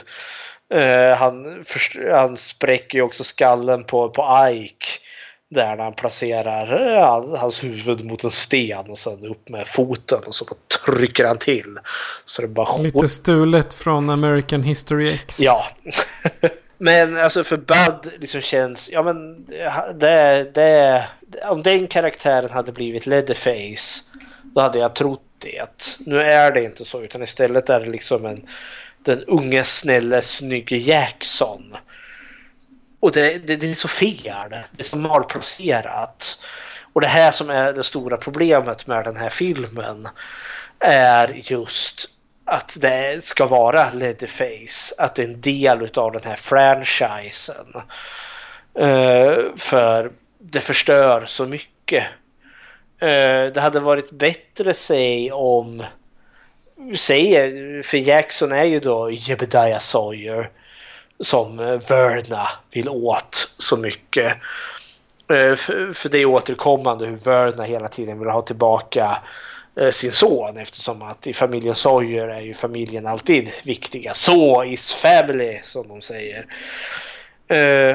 Uh, 0.75 1.15
han, 1.17 1.65
han 2.11 2.37
spräcker 2.37 2.99
ju 2.99 3.03
också 3.03 3.25
skallen 3.25 3.85
på, 3.85 4.09
på 4.09 4.49
Ike. 4.51 4.87
Där 5.51 5.77
han 5.77 5.93
placerar 5.93 6.91
ja, 6.91 7.37
hans 7.39 7.65
huvud 7.65 8.05
mot 8.05 8.25
en 8.25 8.31
sten 8.31 8.91
och 8.91 8.99
sen 8.99 9.27
upp 9.27 9.49
med 9.49 9.69
foten 9.69 10.19
och 10.27 10.35
så 10.35 10.45
trycker 10.85 11.25
han 11.25 11.39
till. 11.39 11.79
Så 12.25 12.43
det 12.43 12.49
bara 12.49 12.77
Lite 12.77 13.09
stulet 13.09 13.75
från 13.75 14.11
American 14.11 14.63
History 14.63 15.13
X. 15.13 15.41
Ja. 15.41 15.67
men 16.79 17.17
alltså 17.17 17.45
för 17.45 17.57
Bud 17.57 18.13
liksom 18.21 18.41
känns, 18.41 18.91
ja 18.93 19.03
men 19.03 19.47
det, 19.95 20.51
det, 20.55 21.05
om 21.51 21.63
den 21.63 21.87
karaktären 21.87 22.51
hade 22.51 22.73
blivit 22.73 23.07
Leatherface 23.07 24.05
då 24.43 24.61
hade 24.61 24.79
jag 24.79 24.95
trott 24.95 25.23
det. 25.39 25.99
Nu 25.99 26.23
är 26.23 26.53
det 26.53 26.65
inte 26.65 26.85
så 26.85 27.03
utan 27.03 27.23
istället 27.23 27.69
är 27.69 27.81
det 27.81 27.91
liksom 27.91 28.27
en 28.27 28.47
den 29.03 29.25
unge 29.25 29.65
snälla 29.65 30.23
snygge 30.23 30.77
Jackson. 30.77 31.77
Och 33.01 33.13
det, 33.13 33.47
det, 33.47 33.57
det 33.57 33.71
är 33.71 33.75
så 33.75 33.89
fel. 33.89 34.51
Det 34.51 34.83
är 34.83 34.85
så 34.85 34.97
malplacerat. 34.97 36.43
Och 36.93 37.01
det 37.01 37.07
här 37.07 37.31
som 37.31 37.51
är 37.51 37.73
det 37.73 37.83
stora 37.83 38.17
problemet 38.17 38.87
med 38.87 39.05
den 39.05 39.17
här 39.17 39.31
filmen 39.31 40.09
är 40.79 41.41
just 41.45 42.09
att 42.45 42.77
det 42.81 43.25
ska 43.25 43.47
vara 43.47 43.91
Leatherface. 43.91 44.95
Att 44.99 45.15
det 45.15 45.23
är 45.23 45.27
en 45.27 45.41
del 45.41 45.91
av 45.95 46.13
den 46.13 46.23
här 46.25 46.37
franchisen. 46.37 47.67
Uh, 48.81 49.57
för 49.57 50.13
det 50.39 50.61
förstör 50.61 51.27
så 51.27 51.47
mycket. 51.47 52.05
Uh, 53.03 53.53
det 53.53 53.61
hade 53.61 53.81
varit 53.81 54.11
bättre 54.11 54.75
säg 54.75 55.33
om 55.33 55.85
Säg, 56.97 57.83
för 57.83 57.99
Jackson 57.99 58.53
är 58.53 58.65
ju 58.65 58.81
då 58.81 59.11
Jebediah 59.11 59.81
Sawyer 59.81 60.51
som 61.21 61.59
eh, 61.59 61.81
Verna 61.89 62.49
vill 62.73 62.89
åt 62.89 63.55
så 63.59 63.77
mycket. 63.77 64.37
Eh, 65.33 65.55
för 65.93 66.09
det 66.09 66.19
är 66.19 66.27
återkommande 66.27 67.07
hur 67.07 67.17
Verna 67.17 67.63
hela 67.63 67.89
tiden 67.89 68.19
vill 68.19 68.29
ha 68.29 68.43
tillbaka 68.43 69.19
eh, 69.81 69.91
sin 69.91 70.13
son 70.13 70.57
eftersom 70.57 71.03
att 71.03 71.27
i 71.27 71.35
familjen 71.35 71.75
Sawyer 71.75 72.29
är 72.29 72.41
ju 72.41 72.55
familjen 72.55 73.07
alltid 73.07 73.51
viktiga. 73.65 74.15
Så 74.15 74.65
is 74.65 74.93
family 74.93 75.59
som 75.63 75.89
de 75.89 76.01
säger. 76.01 76.47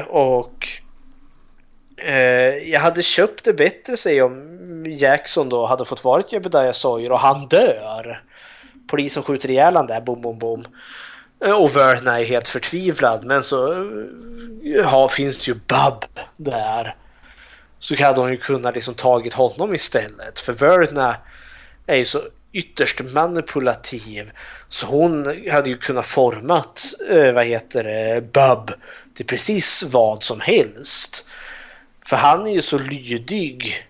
Och 0.08 0.68
jag 2.66 2.80
hade 2.80 3.02
köpt 3.02 3.44
det 3.44 3.52
bättre 3.52 3.96
säger 3.96 4.22
om 4.22 4.86
Jackson 4.86 5.48
då 5.48 5.66
hade 5.66 5.84
fått 5.84 6.04
vara 6.04 6.22
Jebediah 6.30 6.72
Sawyer 6.72 7.12
och 7.12 7.18
han 7.18 7.48
dör 7.48 8.22
polisen 8.86 9.22
skjuter 9.22 9.50
ihjäl 9.50 9.76
han 9.76 9.86
där, 9.86 10.00
bom, 10.00 10.20
bom, 10.20 10.38
bom. 10.38 10.64
Eh, 11.44 11.62
och 11.62 11.76
Verna 11.76 12.20
är 12.20 12.24
helt 12.24 12.48
förtvivlad 12.48 13.24
men 13.24 13.42
så 13.42 13.72
eh, 13.72 14.06
ja, 14.62 15.08
finns 15.08 15.48
ju 15.48 15.54
Bub 15.54 16.04
där. 16.36 16.96
Så 17.78 18.02
hade 18.02 18.20
hon 18.20 18.30
ju 18.30 18.36
kunnat 18.36 18.74
liksom 18.74 18.94
tagit 18.94 19.32
honom 19.32 19.74
istället. 19.74 20.40
För 20.40 20.52
Verna 20.52 21.16
är 21.86 21.96
ju 21.96 22.04
så 22.04 22.20
ytterst 22.52 23.00
manipulativ. 23.00 24.30
Så 24.68 24.86
hon 24.86 25.26
hade 25.50 25.70
ju 25.70 25.76
kunnat 25.76 26.06
format, 26.06 26.82
eh, 27.10 27.32
vad 27.32 27.46
heter 27.46 27.84
det, 27.84 28.32
Bub 28.32 28.72
till 29.14 29.26
precis 29.26 29.82
vad 29.82 30.22
som 30.22 30.40
helst. 30.40 31.26
För 32.06 32.16
han 32.16 32.46
är 32.46 32.52
ju 32.52 32.62
så 32.62 32.78
lydig 32.78 33.86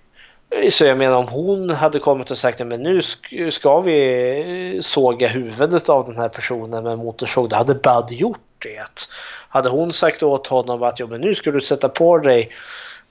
Eh, 0.55 0.71
så 0.71 0.85
jag 0.85 0.99
menar 0.99 1.17
om 1.17 1.29
hon 1.29 1.71
hade 1.71 1.99
kommit 1.99 2.31
och 2.31 2.39
sagt 2.39 2.61
att 2.61 2.67
nu 2.67 3.03
ska 3.51 3.81
vi 3.81 4.75
eh, 4.77 4.81
såga 4.81 5.29
huvudet 5.29 5.89
av 5.89 6.05
den 6.07 6.17
här 6.17 6.29
personen 6.29 6.85
med 6.85 6.99
motorsåg, 6.99 7.49
då 7.49 7.57
hade 7.57 7.75
Bud 7.75 8.19
gjort 8.19 8.41
det. 8.59 9.09
Hade 9.49 9.69
hon 9.69 9.93
sagt 9.93 10.23
åt 10.23 10.47
honom 10.47 10.83
att 10.83 11.01
jo, 11.01 11.07
men 11.07 11.21
nu 11.21 11.35
ska 11.35 11.51
du 11.51 11.61
sätta 11.61 11.89
på 11.89 12.19
dig 12.19 12.51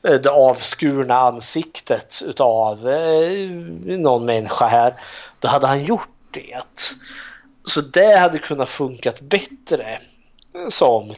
eh, 0.07 0.13
det 0.13 0.31
avskurna 0.31 1.15
ansiktet 1.15 2.23
utav 2.25 2.77
någon 3.85 4.25
människa 4.25 4.67
här, 4.67 4.93
då 5.39 5.47
hade 5.47 5.67
han 5.67 5.85
gjort 5.85 6.09
det. 6.31 6.61
Så 7.63 7.81
det 7.81 8.17
hade 8.17 8.39
kunnat 8.39 8.69
funkat 8.69 9.21
bättre 9.21 9.99
som 10.69 11.13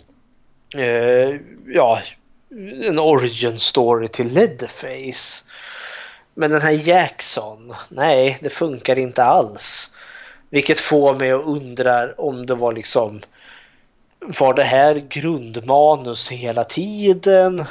ja, 1.66 2.02
en 2.84 3.00
origin 3.00 3.60
story 3.60 4.08
till 4.08 4.34
Leatherface. 4.34 5.44
Men 6.38 6.52
den 6.52 6.62
här 6.62 6.72
Jackson, 6.72 7.76
nej 7.90 8.38
det 8.42 8.50
funkar 8.50 8.98
inte 8.98 9.24
alls. 9.24 9.96
Vilket 10.50 10.80
får 10.80 11.16
mig 11.16 11.32
att 11.32 11.46
undra 11.46 12.14
om 12.14 12.46
det 12.46 12.56
var 12.56 12.72
liksom 12.72 13.22
var 14.20 14.54
det 14.54 14.64
här 14.64 14.96
grundmanus 14.96 16.32
hela 16.32 16.64
tiden? 16.64 17.66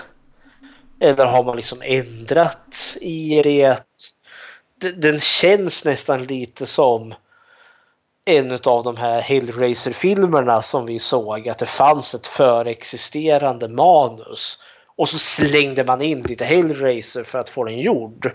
Eller 1.01 1.25
har 1.25 1.45
man 1.45 1.57
liksom 1.57 1.83
ändrat 1.83 2.97
i 3.01 3.43
det? 3.43 3.85
Den 4.97 5.21
känns 5.21 5.85
nästan 5.85 6.25
lite 6.25 6.67
som 6.67 7.15
en 8.27 8.53
av 8.65 8.85
de 8.85 8.97
här 8.97 9.21
Hellraiser-filmerna 9.21 10.63
som 10.63 10.87
vi 10.87 10.99
såg. 10.99 11.49
Att 11.49 11.59
det 11.59 11.67
fanns 11.67 12.15
ett 12.15 12.27
förexisterande 12.27 13.69
manus 13.69 14.64
och 14.97 15.09
så 15.09 15.19
slängde 15.19 15.85
man 15.85 16.03
in 16.03 16.23
lite 16.23 16.45
Hellraiser 16.45 17.23
för 17.23 17.39
att 17.39 17.51
få 17.51 17.65
den 17.65 17.79
gjord. 17.79 18.33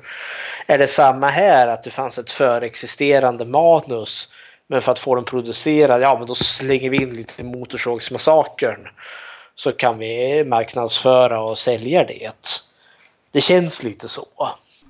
Är 0.68 0.78
det 0.78 0.88
samma 0.88 1.28
här 1.28 1.68
att 1.68 1.84
det 1.84 1.92
fanns 1.92 2.18
ett 2.18 2.32
förexisterande 2.32 3.46
manus 3.46 4.34
men 4.68 4.82
för 4.82 4.92
att 4.92 5.00
få 5.00 5.16
den 5.16 5.26
producerad, 5.26 6.02
ja 6.02 6.18
men 6.18 6.28
då 6.28 6.36
slänger 6.36 6.90
vi 6.90 6.98
in 6.98 7.16
lite 7.16 7.44
Motorsågsmassakern. 7.44 8.88
Så 9.56 9.72
kan 9.72 9.98
vi 9.98 10.44
marknadsföra 10.46 11.42
och 11.42 11.58
sälja 11.58 12.04
det. 12.04 12.32
Det 13.32 13.42
känns 13.42 13.84
lite 13.84 14.08
så. 14.08 14.26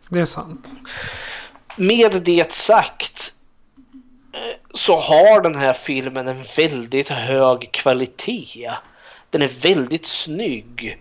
Det 0.09 0.19
är 0.19 0.25
sant. 0.25 0.67
Med 1.75 2.21
det 2.21 2.51
sagt 2.51 3.33
så 4.73 4.97
har 4.97 5.41
den 5.41 5.55
här 5.55 5.73
filmen 5.73 6.27
en 6.27 6.43
väldigt 6.57 7.09
hög 7.09 7.71
kvalitet. 7.71 8.71
Den 9.29 9.41
är 9.41 9.61
väldigt 9.61 10.05
snygg. 10.05 10.97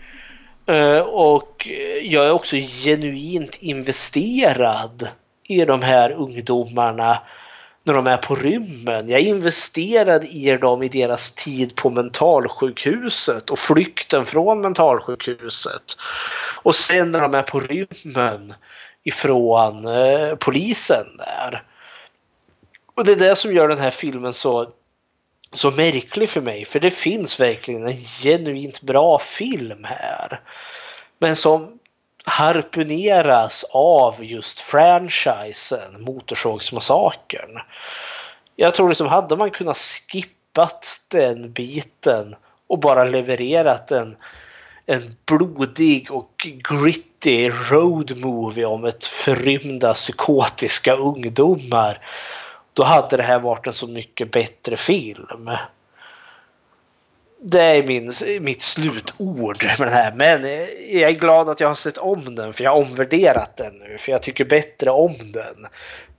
Eh, 0.68 1.00
och 1.00 1.68
jag 2.02 2.26
är 2.26 2.30
också 2.30 2.56
genuint 2.56 3.58
investerad 3.60 5.08
i 5.44 5.64
de 5.64 5.82
här 5.82 6.10
ungdomarna 6.10 7.22
när 7.84 7.94
de 7.94 8.06
är 8.06 8.16
på 8.16 8.34
rymmen. 8.34 9.08
Jag 9.08 9.20
är 9.20 9.24
investerad 9.24 10.24
i 10.24 10.56
dem 10.56 10.82
i 10.82 10.88
deras 10.88 11.34
tid 11.34 11.74
på 11.74 11.90
mentalsjukhuset 11.90 13.50
och 13.50 13.58
flykten 13.58 14.24
från 14.24 14.60
mentalsjukhuset. 14.60 15.96
Och 16.62 16.74
sen 16.74 17.12
när 17.12 17.20
de 17.20 17.34
är 17.34 17.42
på 17.42 17.60
rymmen 17.60 18.54
ifrån 19.04 19.86
eh, 19.86 20.34
polisen 20.34 21.06
där. 21.18 21.62
Och 22.94 23.04
det 23.04 23.12
är 23.12 23.16
det 23.16 23.36
som 23.36 23.52
gör 23.52 23.68
den 23.68 23.78
här 23.78 23.90
filmen 23.90 24.32
så, 24.32 24.70
så 25.52 25.70
märklig 25.70 26.28
för 26.28 26.40
mig. 26.40 26.64
För 26.64 26.80
det 26.80 26.90
finns 26.90 27.40
verkligen 27.40 27.86
en 27.86 27.96
genuint 27.96 28.82
bra 28.82 29.18
film 29.18 29.84
här. 29.84 30.40
Men 31.18 31.36
som 31.36 31.78
harpuneras 32.24 33.64
av 33.72 34.24
just 34.24 34.60
franchisen 34.60 36.02
Motorsågsmassakern. 36.02 37.60
Jag 38.56 38.74
tror 38.74 38.88
liksom 38.88 39.06
hade 39.06 39.36
man 39.36 39.50
kunnat 39.50 39.78
skippat 39.78 41.00
den 41.08 41.52
biten 41.52 42.36
och 42.66 42.78
bara 42.78 43.04
levererat 43.04 43.90
en, 43.90 44.16
en 44.86 45.16
blodig 45.26 46.10
och 46.10 46.48
gritty 46.68 47.50
road 47.50 48.20
movie 48.20 48.64
om 48.64 48.84
ett 48.84 49.04
förrymda 49.04 49.94
psykotiska 49.94 50.94
ungdomar. 50.94 51.98
Då 52.78 52.84
hade 52.84 53.16
det 53.16 53.22
här 53.22 53.40
varit 53.40 53.66
en 53.66 53.72
så 53.72 53.86
mycket 53.88 54.30
bättre 54.30 54.76
film 54.76 55.50
det 57.40 57.60
är 57.60 57.86
min, 57.86 58.12
mitt 58.40 58.62
slutord 58.62 59.64
med 59.64 59.88
den 59.88 59.88
här. 59.88 60.14
Men 60.14 60.42
jag 61.00 61.10
är 61.10 61.18
glad 61.18 61.48
att 61.48 61.60
jag 61.60 61.68
har 61.68 61.74
sett 61.74 61.98
om 61.98 62.34
den 62.34 62.52
för 62.52 62.64
jag 62.64 62.70
har 62.70 62.78
omvärderat 62.78 63.56
den 63.56 63.74
nu. 63.74 63.98
För 63.98 64.12
jag 64.12 64.22
tycker 64.22 64.44
bättre 64.44 64.90
om 64.90 65.14
den. 65.32 65.66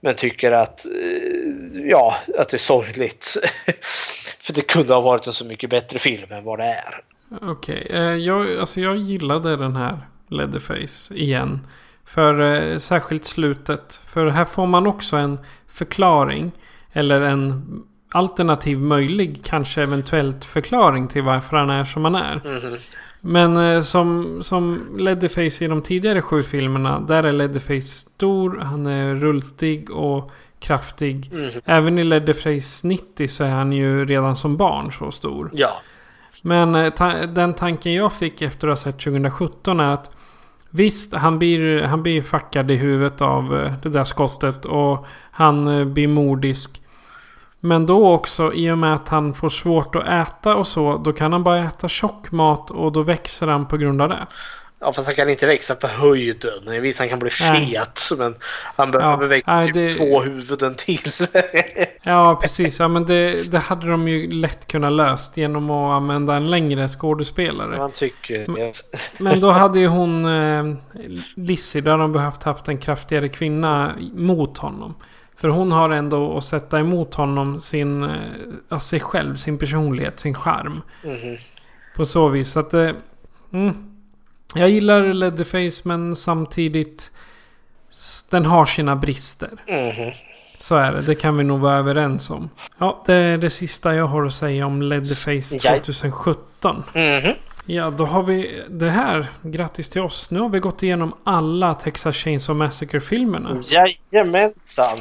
Men 0.00 0.14
tycker 0.14 0.52
att, 0.52 0.86
eh, 0.86 1.82
ja, 1.84 2.16
att 2.38 2.48
det 2.48 2.56
är 2.56 2.58
sorgligt. 2.58 3.36
för 4.38 4.52
det 4.52 4.62
kunde 4.62 4.94
ha 4.94 5.00
varit 5.00 5.26
en 5.26 5.32
så 5.32 5.44
mycket 5.44 5.70
bättre 5.70 5.98
film 5.98 6.32
än 6.32 6.44
vad 6.44 6.58
det 6.58 6.64
är. 6.64 7.02
Okej, 7.42 7.84
okay. 7.84 8.16
Jag, 8.16 8.58
alltså 8.58 8.80
jag 8.80 8.96
gillade 8.96 9.56
den 9.56 9.76
här 9.76 9.98
Leatherface 10.28 11.14
igen. 11.14 11.66
För 12.14 12.40
eh, 12.40 12.78
särskilt 12.78 13.24
slutet. 13.24 14.00
För 14.06 14.26
här 14.26 14.44
får 14.44 14.66
man 14.66 14.86
också 14.86 15.16
en 15.16 15.38
förklaring. 15.66 16.52
Eller 16.92 17.20
en 17.20 17.64
alternativ 18.12 18.78
möjlig, 18.78 19.40
kanske 19.44 19.82
eventuellt 19.82 20.44
förklaring 20.44 21.08
till 21.08 21.22
varför 21.22 21.56
han 21.56 21.70
är 21.70 21.84
som 21.84 22.04
han 22.04 22.14
är. 22.14 22.40
Mm. 22.44 22.78
Men 23.20 23.56
eh, 23.56 23.80
som, 23.80 24.38
som 24.42 24.96
Leatherface 24.98 25.64
i 25.64 25.68
de 25.68 25.82
tidigare 25.82 26.22
sju 26.22 26.42
filmerna, 26.42 27.00
där 27.00 27.22
är 27.22 27.32
Leatherface 27.32 27.88
stor, 27.88 28.58
han 28.62 28.86
är 28.86 29.14
rultig 29.14 29.90
och 29.90 30.30
kraftig. 30.58 31.30
Mm. 31.32 31.50
Även 31.64 31.98
i 31.98 32.02
Leatherface 32.02 32.88
90 32.88 33.28
så 33.28 33.44
är 33.44 33.50
han 33.50 33.72
ju 33.72 34.04
redan 34.04 34.36
som 34.36 34.56
barn 34.56 34.92
så 34.92 35.10
stor. 35.10 35.50
Ja. 35.52 35.70
Men 36.42 36.74
eh, 36.74 36.90
ta 36.90 37.12
den 37.12 37.54
tanken 37.54 37.94
jag 37.94 38.12
fick 38.12 38.42
efter 38.42 38.68
att 38.68 38.78
ha 38.78 38.92
sett 38.92 38.98
2017 38.98 39.80
är 39.80 39.94
att 39.94 40.10
Visst, 40.70 41.14
han 41.14 41.38
blir, 41.38 41.82
han 41.82 42.02
blir 42.02 42.22
fackad 42.22 42.70
i 42.70 42.76
huvudet 42.76 43.22
av 43.22 43.60
eh, 43.60 43.72
det 43.82 43.88
där 43.88 44.04
skottet 44.04 44.64
och 44.64 45.06
han 45.30 45.68
eh, 45.68 45.84
blir 45.84 46.08
mordisk. 46.08 46.82
Men 47.60 47.86
då 47.86 48.08
också, 48.08 48.52
i 48.52 48.70
och 48.70 48.78
med 48.78 48.94
att 48.94 49.08
han 49.08 49.34
får 49.34 49.48
svårt 49.48 49.96
att 49.96 50.06
äta 50.06 50.54
och 50.54 50.66
så, 50.66 50.96
då 50.96 51.12
kan 51.12 51.32
han 51.32 51.44
bara 51.44 51.64
äta 51.64 51.88
tjock 51.88 52.32
mat 52.32 52.70
och 52.70 52.92
då 52.92 53.02
växer 53.02 53.46
han 53.46 53.66
på 53.66 53.76
grund 53.76 54.02
av 54.02 54.08
det. 54.08 54.26
Ja, 54.82 54.92
fast 54.92 55.06
han 55.06 55.14
kan 55.16 55.28
inte 55.28 55.46
växa 55.46 55.74
på 55.74 55.86
höjden. 55.86 56.82
Visst, 56.82 56.98
han 56.98 57.08
kan 57.08 57.18
bli 57.18 57.30
Nej. 57.40 57.66
fet, 57.70 58.18
men 58.18 58.34
han 58.76 58.90
behöver 58.90 59.22
Ja, 59.22 59.28
växa 59.28 59.56
nej, 59.56 59.66
typ 59.66 59.74
det- 59.74 59.90
två 59.90 60.20
huvuden 60.20 60.74
till. 60.74 60.98
Ja, 62.02 62.38
precis. 62.42 62.78
Ja, 62.80 62.88
men 62.88 63.06
det, 63.06 63.50
det 63.52 63.58
hade 63.58 63.86
de 63.90 64.08
ju 64.08 64.30
lätt 64.30 64.66
kunnat 64.66 64.92
löst 64.92 65.36
genom 65.36 65.70
att 65.70 65.92
använda 65.92 66.36
en 66.36 66.50
längre 66.50 66.88
skådespelare. 66.88 67.76
Man 67.78 67.90
tycker 67.92 68.46
det. 68.54 68.72
Men 69.18 69.40
då 69.40 69.50
hade 69.50 69.78
ju 69.80 69.86
hon, 69.86 70.24
eh, 70.24 70.74
Lizzie, 71.34 71.80
då 71.80 71.90
hade 71.90 72.02
de 72.02 72.12
behövt 72.12 72.42
haft 72.42 72.68
en 72.68 72.78
kraftigare 72.78 73.28
kvinna 73.28 73.92
mot 74.14 74.58
honom. 74.58 74.94
För 75.36 75.48
hon 75.48 75.72
har 75.72 75.90
ändå 75.90 76.36
att 76.38 76.44
sätta 76.44 76.78
emot 76.80 77.14
honom 77.14 77.60
sin, 77.60 78.02
eh, 78.02 78.10
ja, 78.68 78.80
sig 78.80 79.00
själv, 79.00 79.36
sin 79.36 79.58
personlighet, 79.58 80.20
sin 80.20 80.34
charm. 80.34 80.80
Mhm. 81.04 81.36
På 81.96 82.04
så 82.06 82.28
vis. 82.28 82.56
Att, 82.56 82.74
eh, 82.74 82.90
mm, 83.52 83.74
jag 84.54 84.70
gillar 84.70 85.12
Leatherface 85.12 85.82
men 85.88 86.16
samtidigt 86.16 87.10
den 88.30 88.46
har 88.46 88.66
sina 88.66 88.96
brister. 88.96 89.50
Mhm. 89.68 90.12
Så 90.58 90.76
är 90.76 90.92
det, 90.92 91.00
det 91.02 91.14
kan 91.14 91.36
vi 91.36 91.44
nog 91.44 91.60
vara 91.60 91.78
överens 91.78 92.30
om. 92.30 92.50
Ja, 92.78 93.02
det 93.06 93.14
är 93.14 93.38
det 93.38 93.50
sista 93.50 93.94
jag 93.94 94.06
har 94.06 94.24
att 94.26 94.34
säga 94.34 94.66
om 94.66 94.82
Leatherface 94.82 95.58
Ja. 95.62 95.72
2017. 95.78 96.84
Mhm. 96.94 97.34
Ja, 97.66 97.90
då 97.90 98.04
har 98.06 98.22
vi 98.22 98.62
det 98.70 98.90
här. 98.90 99.26
Grattis 99.42 99.88
till 99.88 100.00
oss. 100.00 100.30
Nu 100.30 100.40
har 100.40 100.48
vi 100.48 100.58
gått 100.58 100.82
igenom 100.82 101.12
alla 101.24 101.74
Texas 101.74 102.16
Chainsaw 102.16 102.58
Massacre-filmerna. 102.66 103.58
Jajamensan. 104.12 104.98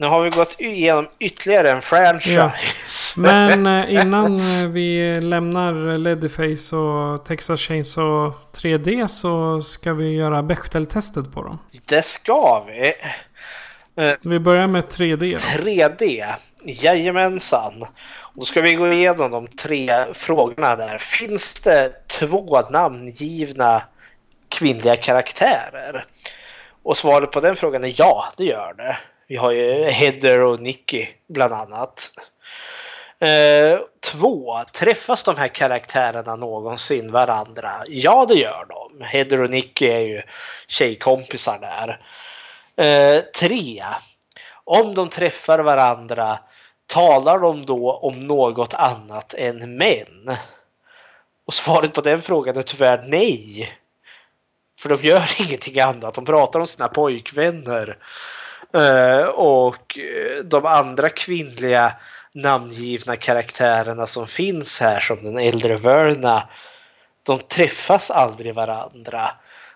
Nu 0.00 0.06
har 0.06 0.22
vi 0.22 0.30
gått 0.30 0.60
igenom 0.60 1.08
ytterligare 1.18 1.70
en 1.70 1.82
franchise. 1.82 2.34
Ja. 2.34 2.52
Men 3.16 3.66
eh, 3.78 3.94
innan 3.94 4.34
eh, 4.34 4.68
vi 4.68 5.20
lämnar 5.20 5.98
Leatherface 5.98 6.76
och 6.76 7.24
Texas 7.24 7.60
Chainsaw 7.60 8.32
3D 8.52 9.08
så 9.08 9.62
ska 9.62 9.92
vi 9.92 10.14
göra 10.14 10.42
Bechdel-testet 10.42 11.32
på 11.32 11.42
dem. 11.42 11.58
Det 11.88 12.04
ska 12.04 12.64
vi. 12.66 12.92
Eh, 14.04 14.14
Vi 14.24 14.38
börjar 14.38 14.66
med 14.66 14.84
3D. 14.84 15.32
Då. 15.32 15.62
3D. 15.62 16.24
Jajamensan. 16.64 17.84
Då 18.34 18.42
ska 18.42 18.60
vi 18.60 18.74
gå 18.74 18.92
igenom 18.92 19.30
de 19.30 19.46
tre 19.46 20.04
frågorna 20.14 20.76
där. 20.76 20.98
Finns 20.98 21.62
det 21.62 21.92
två 22.06 22.62
namngivna 22.70 23.82
kvinnliga 24.48 24.96
karaktärer? 24.96 26.04
Och 26.82 26.96
svaret 26.96 27.30
på 27.30 27.40
den 27.40 27.56
frågan 27.56 27.84
är 27.84 27.94
ja, 27.96 28.24
det 28.36 28.44
gör 28.44 28.74
det. 28.76 28.96
Vi 29.28 29.36
har 29.36 29.50
ju 29.52 29.84
Heather 29.84 30.40
och 30.40 30.60
Nicky 30.60 31.06
bland 31.28 31.54
annat. 31.54 32.10
Eh, 33.20 33.80
två, 34.00 34.64
träffas 34.72 35.24
de 35.24 35.36
här 35.36 35.48
karaktärerna 35.48 36.36
någonsin 36.36 37.12
varandra? 37.12 37.84
Ja, 37.88 38.24
det 38.28 38.34
gör 38.34 38.66
de. 38.68 39.04
Heather 39.04 39.42
och 39.42 39.50
Nicky 39.50 39.86
är 39.86 39.98
ju 39.98 40.22
tjejkompisar 40.68 41.58
där. 41.58 42.00
Eh, 42.76 43.22
tre, 43.22 43.84
om 44.64 44.94
de 44.94 45.08
träffar 45.08 45.58
varandra 45.58 46.38
talar 46.86 47.38
de 47.38 47.66
då 47.66 47.92
om 47.92 48.26
något 48.26 48.74
annat 48.74 49.34
än 49.34 49.76
män? 49.76 50.36
Och 51.46 51.54
svaret 51.54 51.92
på 51.92 52.00
den 52.00 52.22
frågan 52.22 52.56
är 52.56 52.62
tyvärr 52.62 53.04
nej. 53.06 53.72
För 54.80 54.88
de 54.88 55.08
gör 55.08 55.30
ingenting 55.48 55.80
annat. 55.80 56.14
De 56.14 56.24
pratar 56.24 56.60
om 56.60 56.66
sina 56.66 56.88
pojkvänner. 56.88 57.98
Eh, 58.74 59.24
och 59.28 59.98
eh, 59.98 60.44
de 60.44 60.66
andra 60.66 61.08
kvinnliga 61.08 61.92
namngivna 62.34 63.16
karaktärerna 63.16 64.06
som 64.06 64.26
finns 64.26 64.80
här 64.80 65.00
som 65.00 65.24
den 65.24 65.38
äldre 65.38 65.76
Verna. 65.76 66.48
De 67.22 67.38
träffas 67.38 68.10
aldrig 68.10 68.54
varandra. 68.54 69.30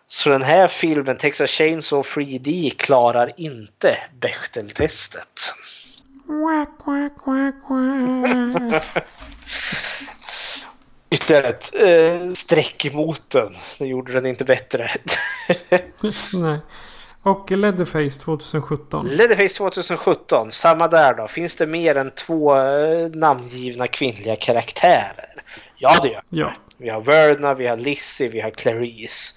Så 0.08 0.30
den 0.30 0.42
här 0.42 0.66
filmen, 0.66 1.16
Texas 1.16 1.50
Chainsaw 1.50 2.08
3D, 2.08 2.76
klarar 2.76 3.30
inte 3.36 3.96
Bechdel-testet. 4.20 5.54
Ytterligare 11.10 11.46
ett 11.46 11.74
eh, 11.82 12.32
streck 12.32 12.84
emot 12.84 13.30
den. 13.30 13.54
Det 13.78 13.86
gjorde 13.86 14.12
den 14.12 14.26
inte 14.26 14.44
bättre. 14.44 14.90
Nej. 16.34 16.60
Och 17.24 17.50
Leatherface 17.50 18.20
2017. 18.20 19.06
Leatherface 19.06 19.54
2017, 19.54 20.52
samma 20.52 20.88
där 20.88 21.14
då. 21.14 21.28
Finns 21.28 21.56
det 21.56 21.66
mer 21.66 21.96
än 21.96 22.10
två 22.10 22.56
eh, 22.56 23.08
namngivna 23.12 23.86
kvinnliga 23.86 24.36
karaktärer? 24.36 25.42
Ja, 25.76 25.98
det 26.02 26.08
gör. 26.08 26.22
Ja. 26.28 26.52
Vi 26.76 26.88
har 26.88 27.00
Verna, 27.00 27.54
vi 27.54 27.66
har 27.66 27.76
Lizzie, 27.76 28.28
vi 28.28 28.40
har 28.40 28.50
Clarice. 28.50 29.34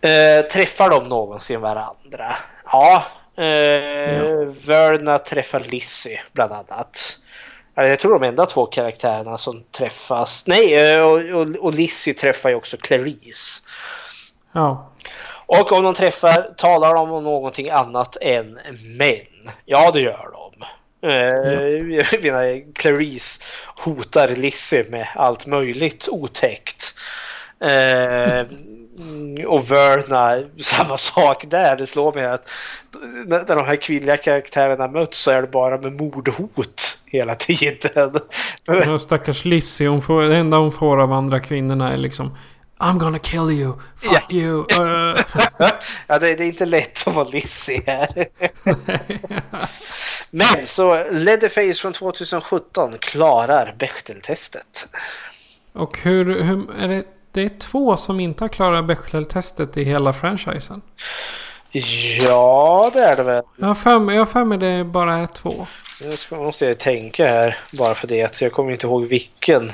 Eh, 0.00 0.46
träffar 0.46 0.90
de 0.90 1.08
någonsin 1.08 1.60
varandra? 1.60 2.32
Ja. 2.64 3.04
Eh, 3.36 4.46
Verna 4.66 5.18
träffar 5.18 5.60
Lizzie 5.60 6.20
bland 6.32 6.52
annat. 6.52 7.16
Jag 7.74 7.98
tror 7.98 8.18
de 8.18 8.28
enda 8.28 8.46
två 8.46 8.66
karaktärerna 8.66 9.38
som 9.38 9.62
träffas. 9.62 10.44
Nej, 10.46 10.94
eh, 10.94 11.00
och, 11.00 11.40
och, 11.40 11.56
och 11.56 11.74
Lizzie 11.74 12.14
träffar 12.14 12.48
ju 12.48 12.54
också 12.54 12.76
Clarice. 12.76 13.62
Ja. 14.52 14.90
Och 15.52 15.72
om 15.72 15.84
de 15.84 15.94
träffar 15.94 16.54
talar 16.56 16.94
de 16.94 17.10
om 17.10 17.24
någonting 17.24 17.70
annat 17.70 18.16
än 18.20 18.58
män. 18.98 19.54
Ja, 19.64 19.90
det 19.90 20.00
gör 20.00 20.28
de. 20.32 20.64
Eh, 21.08 21.96
Jag 21.96 22.22
menar, 22.24 22.74
Clarice 22.74 23.42
hotar 23.76 24.28
Lizzie 24.28 24.84
med 24.90 25.06
allt 25.14 25.46
möjligt 25.46 26.08
otäckt. 26.10 26.94
Eh, 27.60 28.46
och 29.46 29.70
Verna, 29.72 30.42
samma 30.60 30.96
sak 30.96 31.44
där. 31.48 31.76
Det 31.76 31.86
slår 31.86 32.12
mig 32.12 32.26
att 32.26 32.50
när 33.26 33.56
de 33.56 33.64
här 33.64 33.76
kvinnliga 33.76 34.16
karaktärerna 34.16 34.88
möts 34.88 35.18
så 35.18 35.30
är 35.30 35.42
det 35.42 35.48
bara 35.48 35.78
med 35.78 35.92
mordhot 35.92 36.98
hela 37.06 37.34
tiden. 37.34 38.12
Ja, 38.66 38.98
stackars 38.98 39.44
Lizzie. 39.44 39.88
Hon 39.88 40.02
får, 40.02 40.22
det 40.22 40.36
enda 40.36 40.56
hon 40.58 40.72
får 40.72 41.02
av 41.02 41.12
andra 41.12 41.40
kvinnorna 41.40 41.92
är 41.92 41.96
liksom 41.96 42.36
I'm 42.80 42.98
gonna 42.98 43.18
kill 43.18 43.50
you. 43.50 43.72
Fuck 43.96 44.32
you. 44.32 44.60
Uh. 44.60 45.20
ja, 46.06 46.18
det, 46.18 46.34
det 46.34 46.44
är 46.44 46.46
inte 46.46 46.66
lätt 46.66 47.08
att 47.08 47.14
vara 47.14 47.28
Lizzie 47.28 47.82
här. 47.86 48.26
Men 50.30 50.66
så 50.66 51.04
Leatherface 51.10 51.74
från 51.74 51.92
2017 51.92 52.94
klarar 53.00 53.74
Bechdel-testet. 53.78 54.88
Och 55.72 55.98
hur, 55.98 56.42
hur 56.42 56.74
är 56.78 56.88
det? 56.88 57.04
Det 57.32 57.42
är 57.42 57.58
två 57.58 57.96
som 57.96 58.20
inte 58.20 58.44
har 58.44 58.48
klarat 58.48 58.84
Bechdel-testet 58.84 59.76
i 59.76 59.84
hela 59.84 60.12
franchisen. 60.12 60.82
Ja, 62.20 62.90
det 62.92 63.00
är 63.00 63.16
det 63.16 63.22
väl. 63.22 63.44
Jag 63.56 63.66
har 63.66 63.74
för 63.74 63.98
mig, 63.98 64.26
för 64.26 64.56
det 64.56 64.84
bara 64.84 65.14
är 65.14 65.26
två. 65.26 65.66
Nu 66.00 66.36
måste 66.36 66.66
jag 66.66 66.78
tänka 66.78 67.28
här 67.28 67.56
bara 67.72 67.94
för 67.94 68.06
det. 68.08 68.40
Jag 68.40 68.52
kommer 68.52 68.72
inte 68.72 68.86
ihåg 68.86 69.06
vilken. 69.06 69.70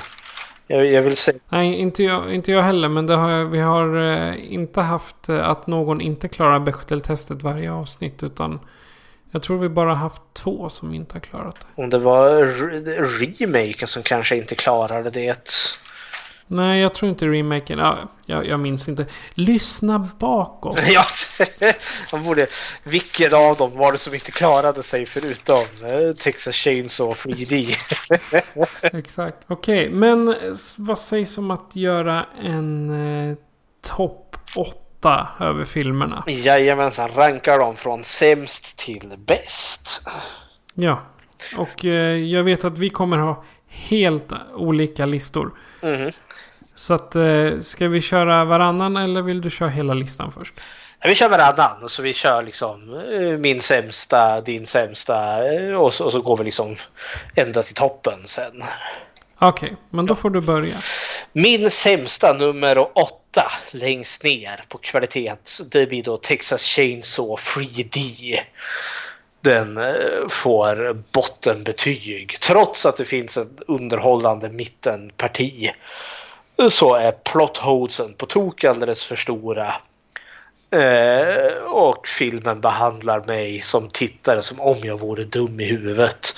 Jag, 0.67 0.87
jag 0.87 1.03
vill 1.03 1.17
säga... 1.17 1.39
Nej, 1.49 1.75
inte 1.75 2.03
jag, 2.03 2.35
inte 2.35 2.53
jag 2.53 2.63
heller. 2.63 2.89
Men 2.89 3.07
det 3.07 3.15
har, 3.17 3.45
vi 3.45 3.59
har 3.59 3.97
eh, 3.97 4.53
inte 4.53 4.81
haft 4.81 5.29
eh, 5.29 5.49
att 5.49 5.67
någon 5.67 6.01
inte 6.01 6.29
klarar 6.29 6.59
Bechdel-testet 6.59 7.43
varje 7.43 7.73
avsnitt. 7.73 8.23
Utan 8.23 8.61
jag 9.31 9.43
tror 9.43 9.59
vi 9.59 9.69
bara 9.69 9.95
haft 9.95 10.23
två 10.33 10.69
som 10.69 10.95
inte 10.95 11.15
har 11.15 11.21
klarat 11.21 11.57
det. 11.61 11.83
Om 11.83 11.91
det 11.91 11.99
var 11.99 12.31
re- 12.45 13.41
remaken 13.41 13.89
som 13.89 14.03
kanske 14.03 14.37
inte 14.37 14.55
klarade 14.55 15.11
det. 15.11 15.51
Nej, 16.49 16.81
jag 16.81 16.95
tror 16.95 17.09
inte 17.09 17.27
remaken. 17.27 17.79
Ja, 17.79 18.09
jag, 18.27 18.47
jag 18.47 18.61
minns 18.61 18.89
inte. 18.89 19.07
Lyssna 19.35 20.09
bakåt. 20.19 20.81
Ja, 20.89 21.05
man 22.13 22.25
borde... 22.25 22.47
Vilken 22.85 23.35
av 23.35 23.57
dem 23.57 23.77
var 23.77 23.93
det 23.93 23.99
som 23.99 24.15
inte 24.15 24.33
klarade 24.33 24.83
sig 24.83 25.07
förutom 25.07 25.65
eh, 25.83 26.15
Texas 26.19 26.55
Chainsaw 26.55 27.15
3D? 27.15 27.77
Exakt. 28.99 29.37
Okej, 29.47 29.91
men 29.91 30.29
eh, 30.29 30.35
vad 30.79 30.99
sägs 30.99 31.39
om 31.39 31.51
att 31.51 31.71
göra 31.77 32.27
en 32.43 32.91
eh, 33.31 33.37
topp 33.83 34.37
8 34.57 35.29
över 35.41 35.65
filmerna? 35.65 36.25
Jajamensan, 36.27 37.11
rankar 37.15 37.59
dem 37.59 37.77
från 37.77 38.05
sämst 38.05 38.79
till 38.79 39.15
bäst. 39.19 40.09
Ja. 40.75 41.01
Och 41.57 41.85
eh, 41.85 42.17
jag 42.17 42.45
vet 42.45 42.65
att 42.65 42.79
vi 42.79 42.91
kommer 42.91 43.17
ha 43.17 43.45
helt 43.69 44.33
olika 44.55 45.07
listor. 45.07 45.55
Mhm. 45.83 46.11
Så 46.77 46.95
att 46.95 47.17
eh, 47.17 47.61
ska 47.61 47.89
vi 47.89 48.01
köra 48.01 48.45
varannan 48.45 48.97
eller 48.97 49.23
vill 49.23 49.41
du 49.41 49.51
köra 49.51 49.69
hela 49.69 49.95
listan 49.95 50.33
först? 50.33 50.55
Vi 51.05 51.15
kör 51.15 51.29
varannan, 51.29 51.89
så 51.89 52.03
vi 52.03 52.13
kör 52.13 52.43
liksom 52.43 53.03
eh, 53.13 53.39
min 53.39 53.61
sämsta, 53.61 54.41
din 54.41 54.67
sämsta 54.67 55.49
eh, 55.53 55.75
och 55.75 55.95
så, 55.95 56.05
och 56.05 56.13
så 56.13 56.21
går 56.21 56.37
vi 56.37 56.45
liksom 56.45 56.77
ända 57.35 57.63
till 57.63 57.75
toppen 57.75 58.19
sen. 58.25 58.63
Okej, 59.39 59.67
okay, 59.67 59.77
men 59.91 60.07
då 60.07 60.15
får 60.15 60.31
du 60.31 60.41
börja. 60.41 60.83
Min 61.33 61.71
sämsta 61.71 62.33
nummer 62.33 62.99
åtta 62.99 63.53
längst 63.71 64.25
ner 64.25 64.61
på 64.69 64.79
kvalitet. 64.79 65.35
Det 65.73 65.87
blir 65.87 66.03
då 66.03 66.17
Texas 66.17 66.63
Chainsaw 66.63 67.37
3D. 67.37 68.39
Den 69.41 69.79
får 70.29 71.03
bottenbetyg. 71.13 72.37
Trots 72.41 72.87
att 72.87 72.97
det 72.97 73.05
finns 73.05 73.37
ett 73.37 73.61
underhållande 73.67 74.51
mittenparti. 74.51 75.71
Så 76.71 76.95
är 76.95 77.13
plot 77.13 77.57
holesen 77.57 78.15
på 78.19 78.27
tok 78.27 78.65
alldeles 78.65 79.05
för 79.05 79.17
stora. 79.17 79.75
Eh, 80.71 81.65
och 81.71 82.09
filmen 82.09 82.61
behandlar 82.61 83.25
mig 83.27 83.61
som 83.61 83.89
tittare 83.89 84.43
som 84.43 84.61
om 84.61 84.77
jag 84.83 85.01
vore 85.01 85.25
dum 85.25 85.61
i 85.61 85.65
huvudet. 85.65 86.35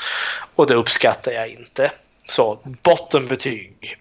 Och 0.55 0.67
det 0.67 0.75
uppskattar 0.75 1.33
jag 1.33 1.49
inte. 1.49 1.93
Så 2.25 2.59
bottenbetyg. 2.83 3.99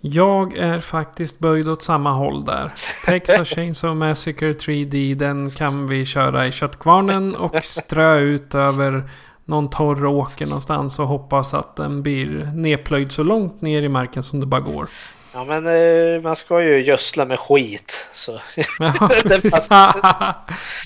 Jag 0.00 0.56
är 0.56 0.80
faktiskt 0.80 1.38
böjd 1.38 1.68
åt 1.68 1.82
samma 1.82 2.12
håll 2.12 2.44
där. 2.44 2.72
Texas 3.06 3.48
Chainsaw 3.54 4.08
Massacre 4.08 4.52
3D, 4.52 5.14
den 5.14 5.50
kan 5.50 5.86
vi 5.86 6.06
köra 6.06 6.46
i 6.46 6.52
köttkvarnen 6.52 7.34
och 7.36 7.64
strö 7.64 8.18
ut 8.18 8.54
över 8.54 9.10
någon 9.48 9.70
torr 9.70 10.06
åker 10.06 10.46
någonstans 10.46 10.98
och 10.98 11.06
hoppas 11.06 11.54
att 11.54 11.76
den 11.76 12.02
blir 12.02 12.50
nedplöjd 12.54 13.12
så 13.12 13.22
långt 13.22 13.62
ner 13.62 13.82
i 13.82 13.88
marken 13.88 14.22
som 14.22 14.40
det 14.40 14.46
bara 14.46 14.60
går. 14.60 14.88
Ja 15.32 15.44
men 15.44 15.66
eh, 15.66 16.22
man 16.22 16.36
ska 16.36 16.62
ju 16.62 16.84
gödsla 16.84 17.24
med 17.24 17.40
skit. 17.40 18.08
Så. 18.12 18.32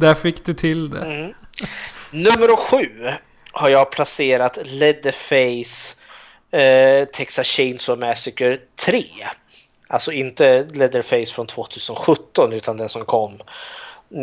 Där 0.01 0.15
fick 0.15 0.45
du 0.45 0.55
till 0.55 0.91
det. 0.91 1.05
Mm. 1.05 1.33
Nummer 2.11 2.57
sju 2.57 3.13
har 3.53 3.69
jag 3.69 3.91
placerat 3.91 4.59
Leatherface 4.65 5.95
eh, 6.51 7.09
Texas 7.09 7.47
Chainsaw 7.47 8.09
Massacre 8.09 8.59
3. 8.77 9.05
Alltså 9.89 10.13
inte 10.13 10.67
Leatherface 10.73 11.35
från 11.35 11.47
2017 11.47 12.53
utan 12.53 12.77
den 12.77 12.89
som 12.89 13.05
kom 13.05 13.41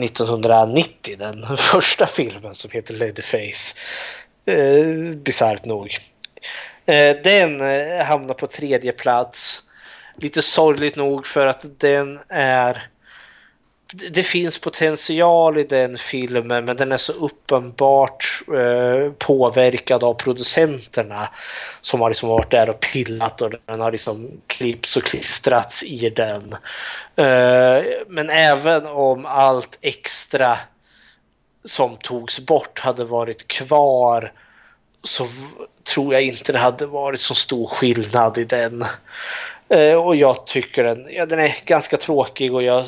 1990. 0.03 1.15
Den 1.19 1.57
första 1.57 2.07
filmen 2.07 2.55
som 2.55 2.71
heter 2.71 2.93
Leatherface. 2.93 3.75
Eh, 4.45 5.15
Bisarrt 5.15 5.65
nog. 5.65 5.97
Eh, 6.85 7.17
den 7.23 7.61
eh, 7.61 8.05
hamnar 8.05 8.33
på 8.33 8.47
tredje 8.47 8.91
plats. 8.91 9.63
Lite 10.15 10.41
sorgligt 10.41 10.95
nog 10.95 11.27
för 11.27 11.47
att 11.47 11.65
den 11.79 12.19
är 12.29 12.89
det 13.93 14.23
finns 14.23 14.59
potential 14.59 15.57
i 15.57 15.63
den 15.63 15.97
filmen 15.97 16.65
men 16.65 16.77
den 16.77 16.91
är 16.91 16.97
så 16.97 17.13
uppenbart 17.13 18.41
eh, 18.47 19.11
påverkad 19.11 20.03
av 20.03 20.13
producenterna 20.13 21.29
som 21.81 22.01
har 22.01 22.09
liksom 22.09 22.29
varit 22.29 22.51
där 22.51 22.69
och 22.69 22.79
pillat 22.79 23.41
och 23.41 23.51
den 23.65 23.81
har 23.81 23.91
liksom 23.91 24.41
klippts 24.47 24.97
och 24.97 25.03
klistrats 25.03 25.83
i 25.83 26.09
den. 26.09 26.55
Eh, 27.15 27.85
men 28.07 28.29
även 28.29 28.87
om 28.87 29.25
allt 29.25 29.79
extra 29.81 30.57
som 31.65 31.95
togs 31.95 32.39
bort 32.39 32.79
hade 32.79 33.03
varit 33.03 33.47
kvar 33.47 34.31
så 35.03 35.27
tror 35.93 36.13
jag 36.13 36.23
inte 36.23 36.51
det 36.51 36.59
hade 36.59 36.85
varit 36.85 37.19
så 37.19 37.35
stor 37.35 37.65
skillnad 37.65 38.37
i 38.37 38.45
den. 38.45 38.85
Eh, 39.69 39.95
och 39.95 40.15
jag 40.15 40.47
tycker 40.47 40.83
den, 40.83 41.07
ja, 41.09 41.25
den 41.25 41.39
är 41.39 41.55
ganska 41.65 41.97
tråkig 41.97 42.53
och 42.53 42.63
jag 42.63 42.85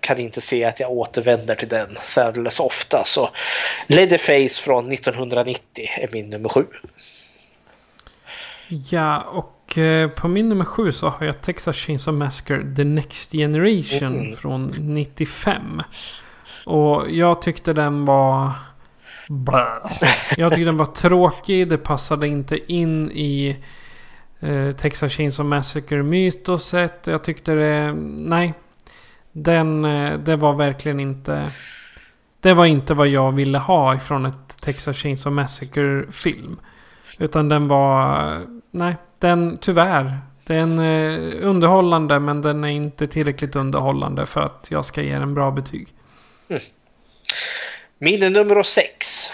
kan 0.00 0.18
inte 0.18 0.40
se 0.40 0.64
att 0.64 0.80
jag 0.80 0.90
återvänder 0.90 1.54
till 1.54 1.68
den 1.68 1.96
särdeles 2.00 2.60
ofta. 2.60 3.04
Så 3.04 3.30
Leatherface 3.86 4.62
från 4.62 4.92
1990 4.92 5.88
är 5.96 6.08
min 6.12 6.30
nummer 6.30 6.48
sju. 6.48 6.64
Ja, 8.68 9.20
och 9.20 9.78
eh, 9.78 10.10
på 10.10 10.28
min 10.28 10.48
nummer 10.48 10.64
sju 10.64 10.92
så 10.92 11.08
har 11.08 11.26
jag 11.26 11.42
Texas 11.42 11.76
Chainsaw 11.76 12.24
Massacre 12.24 12.74
The 12.76 12.84
Next 12.84 13.32
Generation 13.32 14.18
mm. 14.18 14.36
från 14.36 14.66
95. 14.78 15.82
Och 16.66 17.10
jag 17.10 17.42
tyckte 17.42 17.72
den 17.72 18.04
var... 18.04 18.50
Blah. 19.28 19.66
Jag 20.36 20.52
tyckte 20.52 20.64
den 20.64 20.76
var 20.76 20.86
tråkig. 20.86 21.68
Det 21.68 21.78
passade 21.78 22.28
inte 22.28 22.72
in 22.72 23.10
i 23.10 23.56
eh, 24.40 24.72
Texas 24.72 25.12
Chainsaw 25.12 25.56
Massacre-mytoset. 25.56 27.06
Jag 27.06 27.24
tyckte 27.24 27.54
det... 27.54 27.92
Nej. 28.18 28.54
Den, 29.32 29.84
eh, 29.84 30.18
det 30.18 30.36
var 30.36 30.54
verkligen 30.54 31.00
inte... 31.00 31.50
Det 32.40 32.54
var 32.54 32.66
inte 32.66 32.94
vad 32.94 33.08
jag 33.08 33.32
ville 33.32 33.58
ha 33.58 33.94
ifrån 33.94 34.26
ett 34.26 34.60
Texas 34.60 34.96
Chainsaw 34.96 35.42
Massacre-film. 35.42 36.60
Utan 37.18 37.48
den 37.48 37.68
var... 37.68 38.40
Nej, 38.70 38.96
den 39.18 39.58
tyvärr. 39.60 40.18
Den 40.46 40.78
är 40.78 41.34
underhållande 41.40 42.20
men 42.20 42.42
den 42.42 42.64
är 42.64 42.68
inte 42.68 43.06
tillräckligt 43.06 43.56
underhållande 43.56 44.26
för 44.26 44.40
att 44.40 44.68
jag 44.70 44.84
ska 44.84 45.02
ge 45.02 45.18
den 45.18 45.34
bra 45.34 45.50
betyg. 45.50 45.88
Mm. 46.50 46.62
Minne 47.98 48.30
nummer 48.30 48.62
sex 48.62 49.30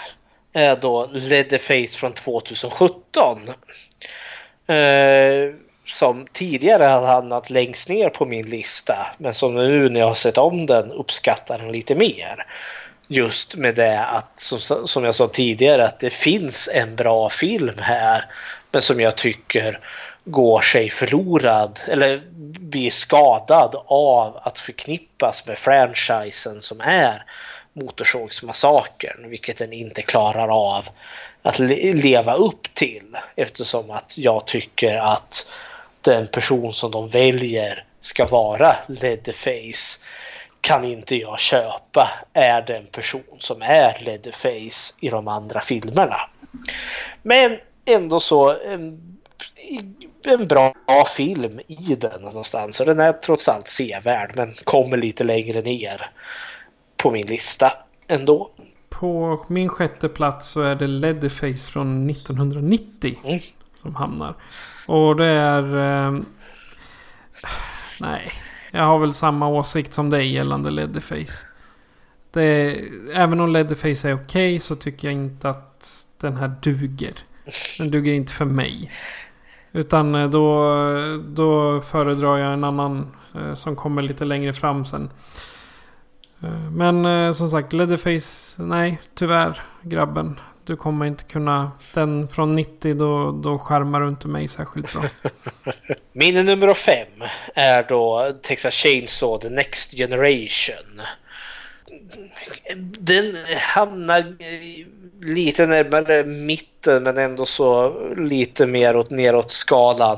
är 0.53 0.75
då 0.75 1.09
Leatherface 1.13 1.97
från 1.97 2.13
2017. 2.13 3.39
Eh, 4.67 5.53
som 5.85 6.27
tidigare 6.33 6.83
hade 6.83 7.07
hamnat 7.07 7.49
längst 7.49 7.89
ner 7.89 8.09
på 8.09 8.25
min 8.25 8.49
lista. 8.49 9.07
Men 9.17 9.33
som 9.33 9.55
nu 9.55 9.89
när 9.89 9.99
jag 9.99 10.07
har 10.07 10.13
sett 10.13 10.37
om 10.37 10.65
den 10.65 10.91
uppskattar 10.91 11.57
den 11.57 11.71
lite 11.71 11.95
mer. 11.95 12.45
Just 13.07 13.55
med 13.55 13.75
det 13.75 13.99
att, 13.99 14.39
som, 14.39 14.87
som 14.87 15.03
jag 15.03 15.15
sa 15.15 15.27
tidigare, 15.27 15.85
att 15.85 15.99
det 15.99 16.13
finns 16.13 16.69
en 16.73 16.95
bra 16.95 17.29
film 17.29 17.77
här. 17.77 18.25
Men 18.71 18.81
som 18.81 18.99
jag 18.99 19.15
tycker 19.15 19.79
går 20.25 20.61
sig 20.61 20.89
förlorad 20.89 21.79
eller 21.87 22.21
blir 22.59 22.91
skadad 22.91 23.75
av 23.85 24.39
att 24.43 24.59
förknippas 24.59 25.47
med 25.47 25.57
franchisen 25.57 26.61
som 26.61 26.81
är 26.81 27.25
Motorsågsmassakern, 27.73 29.29
vilket 29.29 29.57
den 29.57 29.73
inte 29.73 30.01
klarar 30.01 30.47
av 30.47 30.89
att 31.41 31.59
leva 31.59 32.33
upp 32.33 32.73
till 32.73 33.17
eftersom 33.35 33.91
att 33.91 34.17
jag 34.17 34.47
tycker 34.47 34.97
att 34.97 35.49
den 36.01 36.27
person 36.27 36.73
som 36.73 36.91
de 36.91 37.09
väljer 37.09 37.85
ska 38.01 38.27
vara 38.27 38.75
Leatherface 38.87 40.05
kan 40.61 40.83
inte 40.83 41.15
jag 41.15 41.39
köpa 41.39 42.09
är 42.33 42.61
den 42.61 42.85
person 42.85 43.37
som 43.39 43.61
är 43.61 43.97
Leatherface 44.05 44.93
i 45.01 45.09
de 45.09 45.27
andra 45.27 45.61
filmerna. 45.61 46.21
Men 47.21 47.57
ändå 47.85 48.19
så 48.19 48.59
en, 48.59 49.17
en 50.25 50.47
bra 50.47 50.73
film 51.17 51.59
i 51.67 51.95
den 51.95 52.21
någonstans. 52.21 52.79
Och 52.79 52.85
den 52.85 52.99
är 52.99 53.13
trots 53.13 53.49
allt 53.49 53.67
sevärd 53.67 54.31
men 54.35 54.53
kommer 54.63 54.97
lite 54.97 55.23
längre 55.23 55.61
ner 55.61 56.11
på 56.97 57.11
min 57.11 57.25
lista 57.25 57.73
ändå. 58.07 58.51
På 58.89 59.45
min 59.47 59.69
sjätte 59.69 60.09
plats 60.09 60.49
så 60.49 60.61
är 60.61 60.75
det 60.75 60.87
Leatherface 60.87 61.71
från 61.71 62.09
1990 62.09 63.19
mm. 63.23 63.39
som 63.75 63.95
hamnar. 63.95 64.35
Och 64.85 65.15
det 65.15 65.25
är... 65.25 65.77
Eh, 65.77 66.19
nej, 67.99 68.31
jag 68.71 68.83
har 68.83 68.99
väl 68.99 69.13
samma 69.13 69.47
åsikt 69.47 69.93
som 69.93 70.09
dig 70.09 70.33
gällande 70.33 70.71
Leatherface. 70.71 71.45
Det, 72.31 72.79
även 73.13 73.39
om 73.39 73.51
Leatherface 73.51 74.09
är 74.09 74.13
okej 74.13 74.23
okay, 74.23 74.59
så 74.59 74.75
tycker 74.75 75.07
jag 75.07 75.13
inte 75.13 75.49
att 75.49 76.05
den 76.17 76.37
här 76.37 76.55
duger. 76.61 77.13
Den 77.79 77.91
duger 77.91 78.13
inte 78.13 78.33
för 78.33 78.45
mig. 78.45 78.91
Utan 79.71 80.15
eh, 80.15 80.29
då, 80.29 80.75
då 81.27 81.81
föredrar 81.81 82.37
jag 82.37 82.53
en 82.53 82.63
annan 82.63 83.15
eh, 83.35 83.53
som 83.53 83.75
kommer 83.75 84.01
lite 84.01 84.25
längre 84.25 84.53
fram 84.53 84.85
sen. 84.85 85.09
Eh, 86.43 86.71
men 86.71 87.05
eh, 87.05 87.33
som 87.33 87.51
sagt, 87.51 87.73
Leatherface, 87.73 88.63
nej 88.63 89.01
tyvärr 89.15 89.61
grabben. 89.81 90.39
Du 90.65 90.75
kommer 90.75 91.05
inte 91.05 91.23
kunna, 91.23 91.71
den 91.93 92.27
från 92.27 92.55
90 92.55 92.93
då, 92.93 93.31
då 93.31 93.59
skärmar 93.59 94.01
du 94.01 94.07
inte 94.07 94.27
mig 94.27 94.47
särskilt 94.47 94.93
bra. 94.93 95.03
Min 96.13 96.45
nummer 96.45 96.73
fem 96.73 97.27
är 97.55 97.83
då 97.89 98.31
Texas 98.41 98.73
Chainsaw 98.73 99.49
The 99.49 99.55
Next 99.55 99.91
Generation. 99.91 101.01
Den 102.99 103.33
hamnar 103.59 104.35
lite 105.21 105.65
närmare 105.65 106.23
mitten 106.23 107.03
men 107.03 107.17
ändå 107.17 107.45
så 107.45 107.93
lite 108.17 108.67
mer 108.67 108.95
åt 108.95 109.09
neråt 109.09 109.51
skalan. 109.51 110.17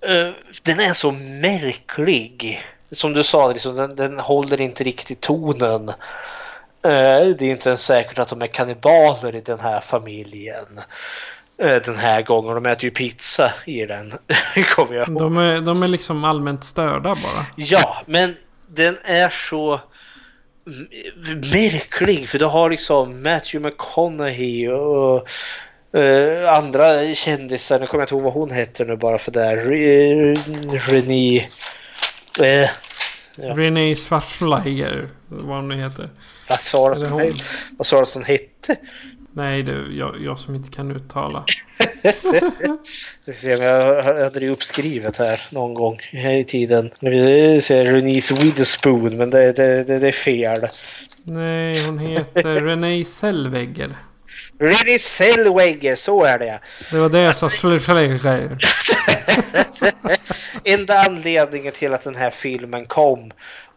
Eh, 0.00 0.30
den 0.62 0.80
är 0.80 0.94
så 0.94 1.12
märklig 1.42 2.60
som 2.92 3.12
du 3.12 3.24
sa, 3.24 3.52
liksom, 3.52 3.76
den, 3.76 3.96
den 3.96 4.18
håller 4.18 4.60
inte 4.60 4.84
riktigt 4.84 5.20
tonen. 5.20 5.88
Eh, 6.84 7.26
det 7.38 7.42
är 7.42 7.50
inte 7.50 7.68
ens 7.68 7.84
säkert 7.84 8.18
att 8.18 8.28
de 8.28 8.42
är 8.42 8.46
kannibaler 8.46 9.34
i 9.34 9.40
den 9.40 9.60
här 9.60 9.80
familjen 9.80 10.80
eh, 11.62 11.76
den 11.84 11.96
här 11.96 12.22
gången. 12.22 12.54
De 12.54 12.66
äter 12.66 12.84
ju 12.84 12.90
pizza 12.90 13.52
i 13.66 13.86
den. 13.86 14.12
Kommer 14.76 14.94
jag 14.94 15.18
De 15.18 15.36
är, 15.36 15.60
de 15.60 15.82
är 15.82 15.88
liksom 15.88 16.24
allmänt 16.24 16.64
störda 16.64 17.14
bara. 17.14 17.46
Ja, 17.56 18.02
men 18.06 18.36
den 18.66 18.98
är 19.04 19.30
så 19.30 19.80
märklig. 21.52 22.28
För 22.28 22.38
du 22.38 22.44
har 22.44 22.70
liksom 22.70 23.22
Matthew 23.22 23.68
McConaughey 23.68 24.68
och 24.68 25.28
Uh, 25.94 26.48
andra 26.48 27.14
kändisar, 27.14 27.80
nu 27.80 27.86
kommer 27.86 28.02
jag 28.02 28.04
inte 28.06 28.14
ihåg 28.14 28.22
vad 28.22 28.32
hon 28.32 28.50
heter 28.50 28.84
nu 28.84 28.96
bara 28.96 29.18
för 29.18 29.32
det. 29.32 29.56
Re, 29.56 30.34
René... 30.78 31.40
Uh, 32.40 32.68
ja. 33.36 33.56
René 33.56 33.96
Schwarzschlager, 33.96 35.08
vad 35.28 35.56
hon 35.56 35.68
nu 35.68 35.76
heter. 35.76 36.10
Vad 36.48 36.60
sa 37.86 37.96
du 37.96 38.02
att 38.02 38.14
hon 38.14 38.24
hette? 38.24 38.76
Nej, 39.32 39.62
det 39.62 39.72
är 39.72 39.88
jag, 39.98 40.20
jag 40.20 40.38
som 40.38 40.54
inte 40.54 40.70
kan 40.70 40.90
uttala. 40.90 41.44
jag 43.44 44.02
hade 44.02 44.40
det 44.40 44.48
uppskrivet 44.48 45.16
här 45.16 45.40
någon 45.52 45.74
gång 45.74 45.98
i 46.38 46.44
tiden. 46.44 46.90
Vi 47.00 47.60
ser 47.60 47.84
Renise 47.84 48.34
Witherspoon, 48.34 49.16
men 49.16 49.30
det, 49.30 49.52
det, 49.52 49.84
det, 49.84 49.98
det 49.98 50.08
är 50.08 50.12
fel. 50.12 50.68
Nej, 51.24 51.86
hon 51.86 51.98
heter 51.98 52.60
Renée 52.60 53.04
Zellweger. 53.04 53.96
Renée 54.58 54.98
Zellweger, 54.98 55.94
så 55.94 56.24
är 56.24 56.38
det 56.38 56.60
Det 56.90 56.98
var 56.98 57.08
det 57.08 57.20
jag 57.20 57.36
sa. 57.36 57.50
Enda 60.64 60.98
anledningen 60.98 61.72
till 61.72 61.94
att 61.94 62.04
den 62.04 62.14
här 62.14 62.30
filmen 62.30 62.86
kom 62.86 63.30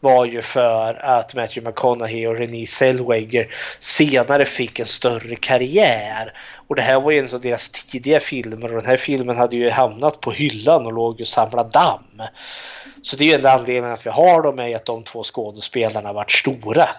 var 0.03 0.25
ju 0.25 0.41
för 0.41 0.93
att 1.05 1.35
Matthew 1.35 1.69
McConaughey 1.69 2.27
och 2.27 2.37
Renée 2.37 2.67
Zellweger 2.67 3.47
senare 3.79 4.45
fick 4.45 4.79
en 4.79 4.85
större 4.85 5.35
karriär. 5.35 6.33
Och 6.67 6.75
det 6.75 6.81
här 6.81 6.99
var 6.99 7.11
ju 7.11 7.19
en 7.19 7.33
av 7.33 7.41
deras 7.41 7.69
tidiga 7.69 8.19
filmer 8.19 8.75
och 8.75 8.81
den 8.81 8.85
här 8.85 8.97
filmen 8.97 9.37
hade 9.37 9.55
ju 9.55 9.69
hamnat 9.69 10.21
på 10.21 10.31
hyllan 10.31 10.85
och 10.85 10.93
låg 10.93 11.21
och 11.21 11.27
samlade 11.27 11.69
damm. 11.69 12.21
Så 13.01 13.15
det 13.15 13.23
är 13.23 13.27
ju 13.27 13.33
enda 13.33 13.51
anledningen 13.51 13.93
att 13.93 14.05
vi 14.05 14.09
har 14.09 14.41
dem 14.41 14.59
är 14.59 14.75
att 14.75 14.85
de 14.85 15.03
två 15.03 15.23
skådespelarna 15.23 16.13
varit 16.13 16.31
stora. 16.31 16.89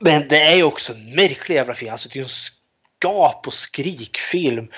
Men 0.00 0.28
det 0.28 0.42
är 0.42 0.56
ju 0.56 0.62
också 0.62 0.92
en 0.92 1.14
märklig 1.14 1.54
jävla 1.56 1.74
film. 1.74 1.92
Alltså 1.92 2.08
det 2.12 2.18
är 2.18 2.22
en 2.22 2.28
gap 3.04 3.46
och 3.46 3.54
skrikfilm 3.54 4.68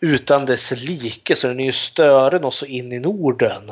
utan 0.00 0.46
dess 0.46 0.70
like 0.70 1.36
så 1.36 1.46
den 1.46 1.60
är 1.60 1.64
ju 1.64 1.72
större 1.72 2.36
än 2.36 2.44
oss 2.44 2.62
in 2.62 2.92
i 2.92 2.98
Norden. 2.98 3.62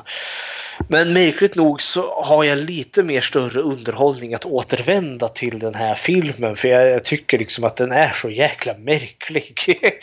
Men 0.88 1.12
märkligt 1.12 1.54
nog 1.54 1.82
så 1.82 2.22
har 2.22 2.44
jag 2.44 2.58
lite 2.58 3.02
mer 3.02 3.20
större 3.20 3.60
underhållning 3.60 4.34
att 4.34 4.44
återvända 4.44 5.28
till 5.28 5.58
den 5.58 5.74
här 5.74 5.94
filmen 5.94 6.56
för 6.56 6.68
jag, 6.68 6.90
jag 6.90 7.04
tycker 7.04 7.38
liksom 7.38 7.64
att 7.64 7.76
den 7.76 7.92
är 7.92 8.12
så 8.12 8.30
jäkla 8.30 8.74
märklig. 8.78 9.58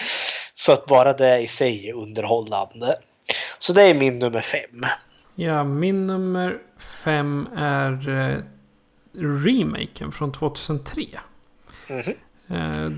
så 0.54 0.72
att 0.72 0.86
bara 0.86 1.14
det 1.14 1.40
i 1.40 1.48
sig 1.48 1.90
är 1.90 1.94
underhållande. 1.94 2.96
Så 3.60 3.74
det 3.74 3.84
är 3.84 3.94
min 3.94 4.20
nummer 4.20 4.42
fem. 4.42 4.86
Ja, 5.36 5.64
min 5.64 6.08
nummer 6.08 6.58
fem 7.04 7.48
är 7.58 8.10
eh, 8.10 8.38
remaken 9.46 10.12
från 10.12 10.32
2003. 10.32 11.02
Mm 11.90 12.02
-hmm. 12.02 12.16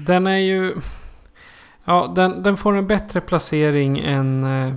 Den 0.05 0.27
är 0.27 0.37
ju... 0.37 0.75
Ja, 1.89 2.13
den, 2.15 2.43
den 2.43 2.57
får 2.57 2.77
en 2.77 2.87
bättre 2.87 3.21
placering 3.21 3.99
än, 3.99 4.43
äh, 4.43 4.73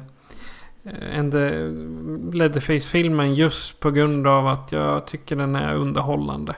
än 1.18 1.30
Leatherface-filmen 2.32 3.34
just 3.34 3.80
på 3.80 3.90
grund 3.90 4.26
av 4.26 4.46
att 4.46 4.72
jag 4.72 5.06
tycker 5.06 5.36
den 5.36 5.56
är 5.56 5.74
underhållande. 5.74 6.54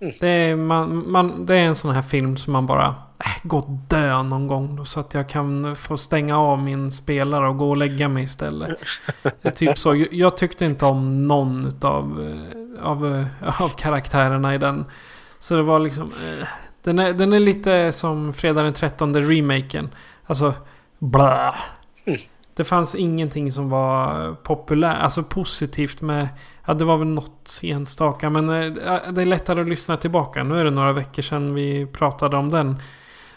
Mm. 0.00 0.12
Det, 0.20 0.28
är, 0.28 0.56
man, 0.56 1.10
man, 1.10 1.46
det 1.46 1.54
är 1.54 1.64
en 1.64 1.76
sån 1.76 1.94
här 1.94 2.02
film 2.02 2.36
som 2.36 2.52
man 2.52 2.66
bara 2.66 2.86
äh, 3.18 3.30
gå 3.42 3.58
och 3.58 3.70
dö 3.70 4.22
någon 4.22 4.46
gång 4.46 4.76
då, 4.76 4.84
så 4.84 5.00
att 5.00 5.14
jag 5.14 5.28
kan 5.28 5.76
få 5.76 5.96
stänga 5.96 6.38
av 6.38 6.62
min 6.62 6.92
spelare 6.92 7.48
och 7.48 7.58
gå 7.58 7.70
och 7.70 7.76
lägga 7.76 8.08
mig 8.08 8.24
istället. 8.24 8.78
Typ 9.56 9.78
så. 9.78 10.06
Jag, 10.10 10.36
tyckte 10.36 10.64
inte 10.64 10.86
om 10.86 11.28
någon 11.28 11.72
av, 11.80 12.36
av, 12.82 13.24
av 13.58 13.68
karaktärerna 13.68 14.54
i 14.54 14.58
den. 14.58 14.84
Så 15.38 15.56
det 15.56 15.62
var 15.62 15.78
liksom... 15.78 16.12
Eh, 16.12 16.46
den, 16.86 16.98
är, 16.98 17.12
den 17.12 17.32
är 17.32 17.40
lite 17.40 17.92
som 17.92 18.32
Fredag 18.32 18.62
den 18.62 18.74
13 18.74 19.16
remaken. 19.16 19.88
Alltså, 20.26 20.54
bla. 20.98 21.54
Det 22.54 22.64
fanns 22.64 22.94
ingenting 22.94 23.52
som 23.52 23.70
var 23.70 24.32
populärt, 24.34 25.02
alltså 25.02 25.22
positivt 25.22 26.00
med... 26.00 26.28
Ja, 26.66 26.74
det 26.74 26.84
var 26.84 26.96
väl 26.96 27.08
något 27.08 27.60
enstaka. 27.62 28.30
Men 28.30 28.48
eh, 28.48 28.72
det 29.12 29.22
är 29.22 29.24
lättare 29.24 29.60
att 29.60 29.68
lyssna 29.68 29.96
tillbaka. 29.96 30.44
Nu 30.44 30.60
är 30.60 30.64
det 30.64 30.70
några 30.70 30.92
veckor 30.92 31.22
sedan 31.22 31.54
vi 31.54 31.86
pratade 31.86 32.36
om 32.36 32.50
den. 32.50 32.76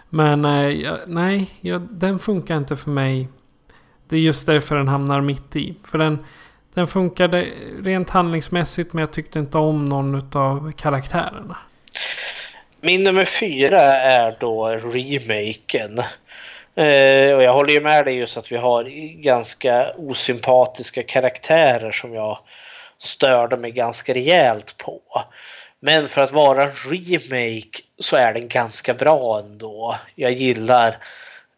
Men 0.10 0.46
eh, 0.46 0.94
nej, 1.08 1.50
den 1.90 2.20
funkar 2.20 2.58
inte 2.58 2.76
för 2.76 2.92
mig. 2.92 3.30
Det 4.10 4.16
är 4.16 4.20
just 4.20 4.46
därför 4.46 4.76
den 4.76 4.88
hamnar 4.88 5.22
mitt 5.22 5.56
i. 5.56 5.76
För 5.84 5.98
den, 5.98 6.20
den 6.74 6.88
funkade 6.88 7.48
rent 7.80 8.10
handlingsmässigt 8.10 8.94
men 8.94 9.00
jag 9.02 9.12
tyckte 9.12 9.40
inte 9.40 9.58
om 9.58 9.86
någon 9.86 10.22
av 10.34 10.72
karaktärerna. 10.72 11.58
Min 12.82 13.04
nummer 13.04 13.26
fyra 13.26 13.82
är 13.98 14.38
då 14.40 14.68
remaken. 14.68 16.00
Eh, 16.76 17.36
och 17.36 17.44
jag 17.44 17.54
håller 17.54 17.74
ju 17.74 17.82
med 17.82 18.06
dig 18.06 18.16
just 18.16 18.38
att 18.38 18.52
vi 18.52 18.58
har 18.58 18.84
ganska 19.22 19.92
osympatiska 19.98 21.04
karaktärer 21.04 21.92
som 21.92 22.14
jag 22.14 22.40
störde 23.00 23.58
mig 23.58 23.72
ganska 23.72 24.14
rejält 24.14 24.78
på. 24.78 25.02
Men 25.80 26.10
för 26.10 26.22
att 26.22 26.32
vara 26.32 26.64
en 26.64 26.72
remake 26.90 27.82
så 28.00 28.16
är 28.16 28.34
den 28.34 28.48
ganska 28.48 28.94
bra 28.94 29.40
ändå. 29.40 29.96
Jag 30.16 30.32
gillar 30.32 30.98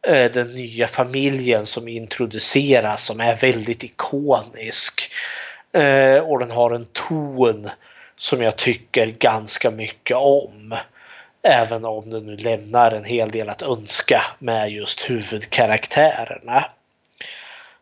eh, 0.08 0.32
den 0.32 0.54
nya 0.54 0.88
familjen 0.88 1.66
som 1.66 1.88
introduceras 1.88 3.06
som 3.06 3.20
är 3.20 3.36
väldigt 3.36 3.84
ikonisk. 3.84 5.12
Eh, 5.74 6.18
och 6.18 6.40
den 6.40 6.52
har 6.52 6.72
en 6.72 6.86
ton 6.86 7.70
som 8.18 8.42
jag 8.42 8.56
tycker 8.56 9.08
ganska 9.08 9.72
mycket 9.72 10.18
om. 10.18 10.76
Även 11.44 11.86
om 11.86 12.10
den 12.10 12.26
nu 12.26 12.38
lämnar 12.38 12.92
en 12.92 13.04
hel 13.04 13.30
del 13.30 13.50
att 13.50 13.62
önska 13.62 14.22
med 14.40 14.72
just 14.72 15.10
huvudkaraktärerna. 15.10 16.66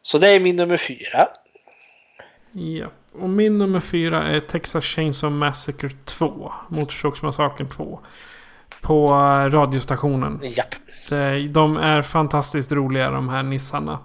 Så 0.01 0.17
det 0.17 0.29
är 0.29 0.39
min 0.39 0.55
nummer 0.55 0.77
fyra. 0.77 1.27
Ja, 2.51 2.87
och 3.13 3.29
min 3.29 3.57
nummer 3.57 3.79
fyra 3.79 4.23
är 4.23 4.39
Texas 4.39 4.83
Chainsaw 4.83 5.37
Massacre 5.37 5.89
2. 6.05 6.51
Motorsågsmassakern 6.69 7.69
2. 7.69 7.99
På 8.81 9.05
eh, 9.05 9.51
radiostationen. 9.51 10.39
Japp. 10.43 10.75
De 11.49 11.77
är 11.77 12.01
fantastiskt 12.01 12.71
roliga 12.71 13.09
de 13.09 13.29
här 13.29 13.43
nissarna. 13.43 13.99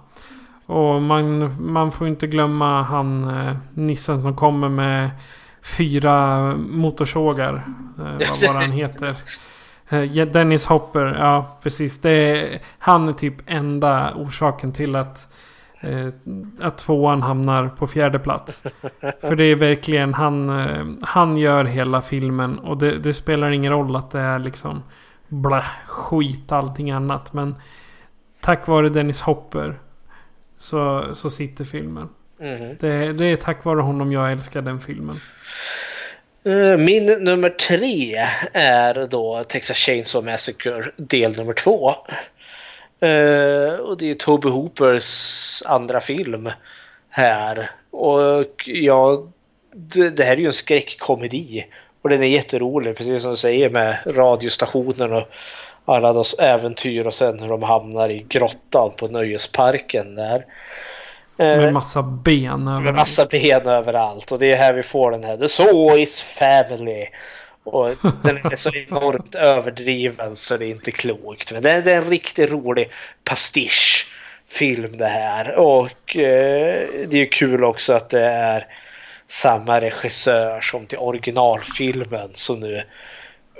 Och 0.65 1.01
man, 1.01 1.55
man 1.71 1.91
får 1.91 2.07
inte 2.07 2.27
glömma 2.27 2.81
han 2.83 3.29
eh, 3.29 3.55
nissen 3.73 4.21
som 4.21 4.35
kommer 4.35 4.69
med 4.69 5.09
fyra 5.65 6.41
motorsågar. 6.55 7.53
Eh, 7.97 8.03
vad, 8.03 8.19
vad 8.47 8.55
han 8.63 8.71
heter. 8.71 9.11
Eh, 9.89 10.27
Dennis 10.27 10.65
Hopper, 10.65 11.05
ja 11.19 11.57
precis. 11.63 12.01
Det 12.01 12.11
är, 12.11 12.59
han 12.77 13.07
är 13.07 13.13
typ 13.13 13.35
enda 13.45 14.13
orsaken 14.15 14.71
till 14.71 14.95
att, 14.95 15.27
eh, 15.81 16.07
att 16.61 16.77
tvåan 16.77 17.21
hamnar 17.21 17.67
på 17.67 17.87
fjärde 17.87 18.19
plats. 18.19 18.63
För 19.21 19.35
det 19.35 19.43
är 19.43 19.55
verkligen 19.55 20.13
han, 20.13 20.49
eh, 20.49 20.85
han 21.01 21.37
gör 21.37 21.65
hela 21.65 22.01
filmen 22.01 22.59
och 22.59 22.77
det, 22.77 22.97
det, 22.97 23.13
spelar 23.13 23.51
ingen 23.51 23.71
roll 23.71 23.95
att 23.95 24.11
det 24.11 24.19
är 24.19 24.39
liksom 24.39 24.83
blä, 25.27 25.63
skit 25.87 26.51
allting 26.51 26.91
annat. 26.91 27.33
Men 27.33 27.55
tack 28.41 28.67
vare 28.67 28.89
Dennis 28.89 29.21
Hopper 29.21 29.79
så, 30.57 31.05
så 31.13 31.29
sitter 31.29 31.65
filmen. 31.65 32.09
Mm. 32.39 32.77
Det, 32.79 33.13
det 33.13 33.25
är 33.25 33.37
tack 33.37 33.63
vare 33.65 33.81
honom 33.81 34.11
jag 34.11 34.31
älskar 34.31 34.61
den 34.61 34.81
filmen. 34.81 35.19
Eh, 36.45 36.77
min 36.77 37.05
nummer 37.05 37.49
tre 37.49 38.27
är 38.53 39.07
då 39.07 39.43
Texas 39.43 39.77
Chainsaw 39.77 40.31
Massacre 40.31 40.91
del 40.97 41.37
nummer 41.37 41.53
två. 41.53 41.95
Uh, 43.03 43.79
och 43.79 43.97
det 43.97 44.11
är 44.11 44.13
Toby 44.13 44.49
Hoopers 44.49 45.63
andra 45.65 46.01
film 46.01 46.49
här. 47.09 47.71
Och 47.91 48.63
ja, 48.65 49.27
det, 49.75 50.09
det, 50.09 50.23
här 50.23 50.33
är 50.33 50.37
ju 50.37 50.47
en 50.47 50.53
skräckkomedi. 50.53 51.65
Och 52.01 52.09
den 52.09 52.23
är 52.23 52.27
jätterolig, 52.27 52.97
precis 52.97 53.21
som 53.21 53.31
du 53.31 53.37
säger 53.37 53.69
med 53.69 53.97
radiostationen 54.05 55.13
och 55.13 55.27
alla 55.85 56.13
deras 56.13 56.33
äventyr 56.33 57.07
och 57.07 57.13
sen 57.13 57.39
hur 57.39 57.49
de 57.49 57.63
hamnar 57.63 58.09
i 58.09 58.25
grottan 58.29 58.91
på 58.97 59.07
nöjesparken 59.07 60.15
där. 60.15 60.45
Med 61.37 61.65
eh, 61.65 61.71
massa 61.71 62.01
ben 62.01 62.67
överallt. 62.67 62.83
Med 62.83 62.93
massa 62.93 63.25
ben 63.25 63.67
överallt. 63.67 64.31
Och 64.31 64.39
det 64.39 64.51
är 64.51 64.57
här 64.57 64.73
vi 64.73 64.83
får 64.83 65.11
den 65.11 65.23
här 65.23 65.37
The 65.37 65.47
Saw 65.47 66.01
is 66.01 66.21
family. 66.21 67.07
Och 67.63 67.89
den 68.23 68.37
är 68.37 68.55
så 68.55 68.69
enormt 68.69 69.35
överdriven 69.35 70.35
så 70.35 70.57
det 70.57 70.65
är 70.65 70.69
inte 70.69 70.91
klokt. 70.91 71.51
Men 71.51 71.63
det 71.63 71.71
är, 71.71 71.81
det 71.81 71.93
är 71.93 71.97
en 71.97 72.09
riktigt 72.09 72.51
rolig 72.51 72.89
pastisch 73.23 74.07
film 74.47 74.97
det 74.97 75.05
här. 75.05 75.55
Och 75.55 76.17
eh, 76.17 76.87
det 77.07 77.17
är 77.17 77.31
kul 77.31 77.63
också 77.63 77.93
att 77.93 78.09
det 78.09 78.25
är 78.25 78.67
samma 79.27 79.81
regissör 79.81 80.61
som 80.61 80.85
till 80.85 80.97
originalfilmen 80.97 82.29
som 82.33 82.59
nu 82.59 82.83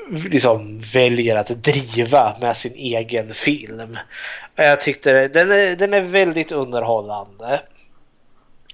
liksom 0.10 0.80
väljer 0.80 1.35
att 1.35 1.47
driva 1.47 2.35
med 2.41 2.57
sin 2.57 2.73
egen 2.76 3.34
film. 3.34 3.97
Jag 4.56 4.82
tyckte 4.82 5.27
den 5.27 5.52
är, 5.52 5.76
den 5.76 5.94
är 5.94 6.02
väldigt 6.02 6.52
underhållande. 6.52 7.61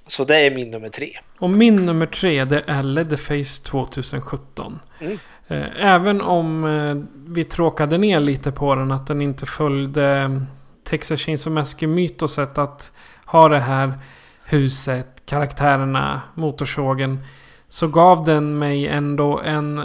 Så 0.08 0.24
det 0.24 0.38
är 0.38 0.56
min 0.56 0.72
nummer 0.72 0.90
tre. 0.90 1.12
Och 1.40 1.50
min 1.50 1.76
nummer 1.76 2.06
tre 2.06 2.46
det 2.46 2.64
är 2.68 2.84
Leatherface 2.84 3.64
2017. 3.64 4.80
Mm. 5.00 5.18
Eh, 5.48 5.86
även 5.94 6.22
om 6.22 6.66
eh, 6.66 6.96
vi 7.34 7.44
tråkade 7.44 7.98
ner 7.98 8.20
lite 8.20 8.52
på 8.52 8.76
den 8.76 8.92
att 8.92 9.08
den 9.08 9.22
inte 9.22 9.46
följde 9.46 10.42
Texas 10.84 11.20
Chainsaw 11.22 11.54
Massacre-mytoset 11.62 12.58
att 12.58 12.92
ha 13.26 13.48
det 13.50 13.60
här 13.60 13.94
huset, 14.46 15.08
karaktärerna, 15.26 16.22
motorsågen. 16.36 17.20
Så 17.70 17.88
gav 17.88 18.26
den 18.26 18.60
mig 18.60 18.88
ändå 18.88 19.40
en... 19.40 19.82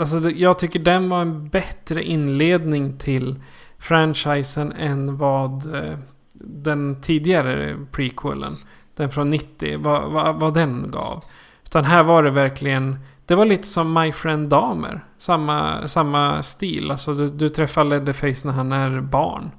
Alltså 0.00 0.20
det- 0.20 0.30
jag 0.30 0.58
tycker 0.58 0.78
den 0.78 1.08
var 1.08 1.20
en 1.20 1.48
bättre 1.48 2.02
inledning 2.02 2.98
till 2.98 3.34
franchisen 3.80 4.72
än 4.72 5.16
vad 5.16 5.74
eh, 5.74 5.98
den 6.42 7.00
tidigare 7.00 7.86
prequelen, 7.90 8.56
den 8.96 9.10
från 9.10 9.30
90, 9.30 9.78
vad, 9.78 10.10
vad, 10.10 10.40
vad 10.40 10.54
den 10.54 10.90
gav. 10.90 11.24
Utan 11.64 11.84
här 11.84 12.04
var 12.04 12.22
det 12.22 12.30
verkligen, 12.30 12.98
det 13.26 13.34
var 13.34 13.44
lite 13.44 13.68
som 13.68 13.94
My 13.94 14.12
Friend 14.12 14.48
Damer. 14.48 15.04
Samma, 15.18 15.88
samma 15.88 16.42
stil, 16.42 16.90
alltså 16.90 17.14
du, 17.14 17.30
du 17.30 17.48
träffar 17.48 17.84
Leatherface 17.84 18.48
när 18.48 18.54
han 18.54 18.72
är 18.72 19.00
barn. 19.00 19.50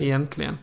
Egentligen. 0.00 0.58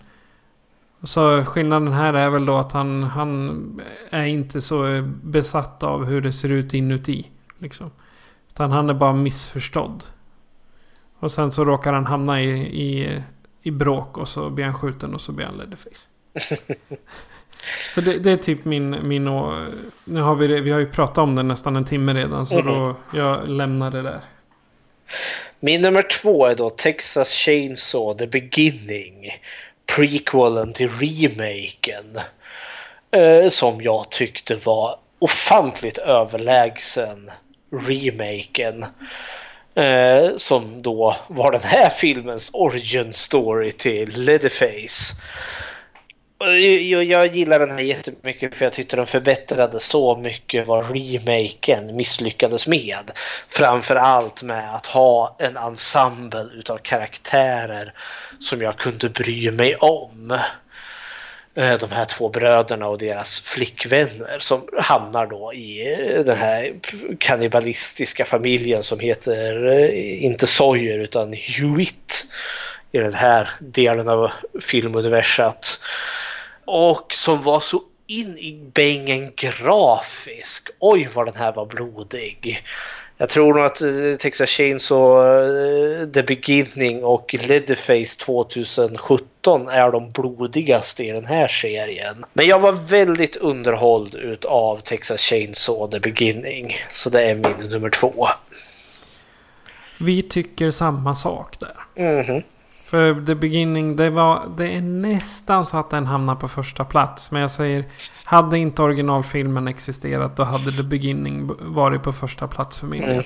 Så 1.03 1.45
skillnaden 1.45 1.93
här 1.93 2.13
är 2.13 2.29
väl 2.29 2.45
då 2.45 2.57
att 2.57 2.71
han, 2.71 3.03
han 3.03 3.81
är 4.09 4.25
inte 4.25 4.61
så 4.61 5.09
besatt 5.23 5.83
av 5.83 6.05
hur 6.05 6.21
det 6.21 6.33
ser 6.33 6.49
ut 6.49 6.73
inuti. 6.73 7.27
Liksom. 7.59 7.91
Utan 8.49 8.71
han 8.71 8.89
är 8.89 8.93
bara 8.93 9.13
missförstådd. 9.13 10.03
Och 11.23 11.31
sen 11.31 11.51
så 11.51 11.65
råkar 11.65 11.93
han 11.93 12.05
hamna 12.05 12.41
i, 12.41 12.49
i, 12.59 13.21
i 13.61 13.71
bråk 13.71 14.17
och 14.17 14.27
så 14.27 14.49
blir 14.49 14.65
han 14.65 14.73
skjuten 14.73 15.15
och 15.15 15.21
så 15.21 15.31
blir 15.31 15.45
han 15.45 15.57
Leatherface. 15.57 16.07
så 17.95 18.01
det, 18.01 18.19
det 18.19 18.31
är 18.31 18.37
typ 18.37 18.65
min, 18.65 18.97
min 19.07 19.27
å- 19.27 19.67
Nu 20.05 20.21
har 20.21 20.35
vi, 20.35 20.61
vi 20.61 20.71
har 20.71 20.79
ju 20.79 20.91
pratat 20.91 21.17
om 21.17 21.35
det 21.35 21.43
nästan 21.43 21.75
en 21.75 21.85
timme 21.85 22.13
redan 22.13 22.45
så 22.45 22.61
då 22.61 22.95
jag 23.13 23.49
lämnar 23.49 23.91
det 23.91 24.01
där. 24.01 24.21
Min 25.59 25.81
nummer 25.81 26.03
två 26.21 26.45
är 26.45 26.55
då 26.55 26.69
Texas 26.69 27.29
Chainsaw 27.33 28.19
The 28.19 28.27
Beginning. 28.27 29.31
Prequelen 29.95 30.73
till 30.73 30.89
remaken. 30.89 32.05
Eh, 33.11 33.49
som 33.49 33.81
jag 33.81 34.09
tyckte 34.09 34.55
var 34.55 34.95
ofantligt 35.19 35.97
överlägsen 35.97 37.31
remaken. 37.71 38.85
Eh, 39.75 40.35
som 40.37 40.81
då 40.81 41.15
var 41.27 41.51
den 41.51 41.61
här 41.61 41.89
filmens 41.89 42.51
origin 42.53 43.13
story 43.13 43.71
till 43.71 44.25
Leatherface. 44.25 45.21
Jag, 46.89 47.03
jag 47.03 47.35
gillar 47.35 47.59
den 47.59 47.71
här 47.71 47.79
jättemycket 47.79 48.55
för 48.55 48.65
jag 48.65 48.73
tyckte 48.73 48.95
den 48.95 49.05
förbättrade 49.05 49.79
så 49.79 50.15
mycket 50.15 50.67
vad 50.67 50.85
remaken 50.95 51.95
misslyckades 51.95 52.67
med. 52.67 53.11
Framförallt 53.47 54.43
med 54.43 54.75
att 54.75 54.85
ha 54.85 55.35
en 55.39 55.57
ensemble 55.57 56.47
utav 56.53 56.77
karaktärer 56.77 57.93
som 58.39 58.61
jag 58.61 58.77
kunde 58.77 59.09
bry 59.09 59.51
mig 59.51 59.75
om. 59.75 60.39
Eh, 61.55 61.77
de 61.77 61.91
här 61.91 62.05
två 62.05 62.29
bröderna 62.29 62.87
och 62.87 62.97
deras 62.97 63.39
flickvänner 63.39 64.39
som 64.39 64.67
hamnar 64.77 65.27
då 65.27 65.53
i 65.53 65.93
eh, 65.93 66.23
den 66.23 66.37
här 66.37 66.73
kannibalistiska 67.19 68.25
familjen 68.25 68.83
som 68.83 68.99
heter 68.99 69.65
eh, 69.67 70.23
inte 70.23 70.47
Sawyer 70.47 70.99
utan 70.99 71.33
Hewitt 71.33 72.25
i 72.91 72.97
den 72.97 73.13
här 73.13 73.49
delen 73.59 74.09
av 74.09 74.31
filmuniversat. 74.61 75.79
Och 76.65 77.13
som 77.13 77.43
var 77.43 77.59
så 77.59 77.81
in 78.07 78.37
i 78.37 78.71
bängen 78.73 79.31
grafisk. 79.35 80.69
Oj 80.79 81.09
vad 81.13 81.25
den 81.25 81.35
här 81.35 81.53
var 81.53 81.65
blodig. 81.65 82.63
Jag 83.23 83.29
tror 83.29 83.53
nog 83.53 83.63
att 83.65 83.81
eh, 83.81 84.17
Texas 84.19 84.49
Chainsaw 84.49 86.01
eh, 86.01 86.07
The 86.07 86.23
Beginning 86.23 87.03
och 87.03 87.35
Leatherface 87.47 88.25
2017 88.25 89.67
är 89.67 89.91
de 89.91 90.11
blodigaste 90.11 91.03
i 91.03 91.11
den 91.11 91.25
här 91.25 91.47
serien. 91.47 92.25
Men 92.33 92.47
jag 92.47 92.59
var 92.59 92.71
väldigt 92.71 93.35
underhålld 93.35 94.15
utav 94.15 94.77
Texas 94.77 95.21
Chainsaw 95.21 95.91
The 95.91 95.99
Beginning. 95.99 96.73
Så 96.91 97.09
det 97.09 97.23
är 97.23 97.35
min 97.35 97.69
nummer 97.69 97.89
två. 97.89 98.27
Vi 99.99 100.21
tycker 100.21 100.71
samma 100.71 101.15
sak 101.15 101.59
där. 101.59 101.75
Mhm. 102.21 102.43
För 102.93 103.25
The 103.25 103.35
Beginning, 103.35 103.95
det, 103.95 104.09
var, 104.09 104.41
det 104.57 104.67
är 104.67 104.81
nästan 104.81 105.65
så 105.65 105.77
att 105.77 105.89
den 105.89 106.05
hamnar 106.05 106.35
på 106.35 106.47
första 106.47 106.85
plats. 106.85 107.31
Men 107.31 107.41
jag 107.41 107.51
säger, 107.51 107.85
hade 108.23 108.59
inte 108.59 108.81
originalfilmen 108.81 109.67
existerat 109.67 110.35
då 110.35 110.43
hade 110.43 110.71
The 110.71 110.83
Beginning 110.83 111.51
varit 111.59 112.03
på 112.03 112.13
första 112.13 112.47
plats 112.47 112.77
för 112.77 112.87
min 112.87 113.01
del. 113.01 113.11
Mm. 113.11 113.23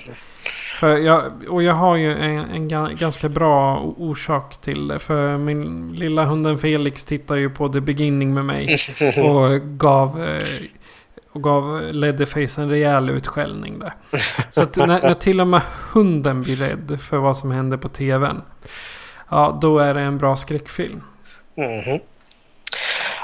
För 0.80 0.96
jag, 0.96 1.22
och 1.48 1.62
jag 1.62 1.74
har 1.74 1.96
ju 1.96 2.12
en, 2.16 2.38
en 2.38 2.70
ga- 2.70 2.98
ganska 2.98 3.28
bra 3.28 3.80
orsak 3.96 4.60
till 4.60 4.88
det. 4.88 4.98
För 4.98 5.36
min 5.36 5.92
lilla 5.92 6.24
hunden 6.24 6.58
Felix 6.58 7.04
tittar 7.04 7.36
ju 7.36 7.50
på 7.50 7.68
The 7.68 7.80
Beginning 7.80 8.34
med 8.34 8.44
mig. 8.44 8.76
Och 9.24 9.60
gav, 9.78 10.28
eh, 10.28 10.42
och 11.32 11.42
gav 11.42 11.82
Leatherface 11.92 12.62
en 12.62 12.70
rejäl 12.70 13.10
utskällning 13.10 13.78
där. 13.78 13.94
Så 14.50 14.86
när, 14.86 15.02
när 15.02 15.14
till 15.14 15.40
och 15.40 15.46
med 15.46 15.60
hunden 15.92 16.42
blir 16.42 16.56
rädd 16.56 16.98
för 17.00 17.16
vad 17.16 17.36
som 17.36 17.50
händer 17.50 17.76
på 17.76 17.88
tvn. 17.88 18.42
Ja, 19.30 19.58
då 19.62 19.78
är 19.78 19.94
det 19.94 20.00
en 20.00 20.18
bra 20.18 20.36
skräckfilm. 20.36 21.02
Mhm. 21.54 22.00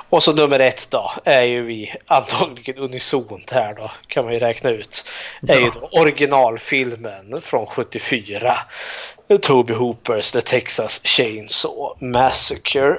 Och 0.08 0.22
så 0.22 0.32
nummer 0.32 0.60
ett 0.60 0.90
då 0.90 1.12
är 1.24 1.42
ju 1.42 1.62
vi 1.62 1.94
antagligen 2.06 2.78
unisont 2.82 3.50
här 3.50 3.74
då 3.74 3.90
kan 4.06 4.24
man 4.24 4.34
ju 4.34 4.40
räkna 4.40 4.70
ut. 4.70 5.10
Är 5.48 5.60
ju 5.60 5.70
då 5.70 5.88
originalfilmen 5.92 7.40
från 7.42 7.66
74. 7.66 8.58
Toby 9.42 9.74
Hoopers 9.74 10.32
The 10.32 10.40
Texas 10.40 11.00
Chainsaw 11.04 12.06
Massacre. 12.06 12.98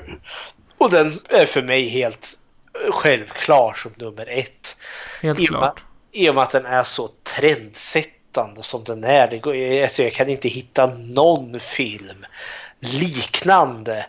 Och 0.78 0.92
den 0.92 1.12
är 1.30 1.46
för 1.46 1.62
mig 1.62 1.88
helt 1.88 2.38
självklar 2.90 3.74
som 3.74 3.92
nummer 3.96 4.26
ett. 4.30 4.78
Helt 5.22 5.40
I 5.40 5.46
klart. 5.46 5.84
I 6.12 6.30
och 6.30 6.36
med 6.36 6.44
att 6.44 6.52
den 6.52 6.66
är 6.66 6.84
så 6.84 7.10
trendsättande 7.24 8.64
som 8.64 8.84
den 8.84 9.04
är. 9.04 9.28
Det 9.28 9.38
går, 9.38 9.84
alltså 9.84 10.04
jag 10.04 10.14
kan 10.14 10.30
inte 10.30 10.48
hitta 10.48 10.86
någon 11.16 11.60
film 11.60 12.26
liknande 12.94 14.06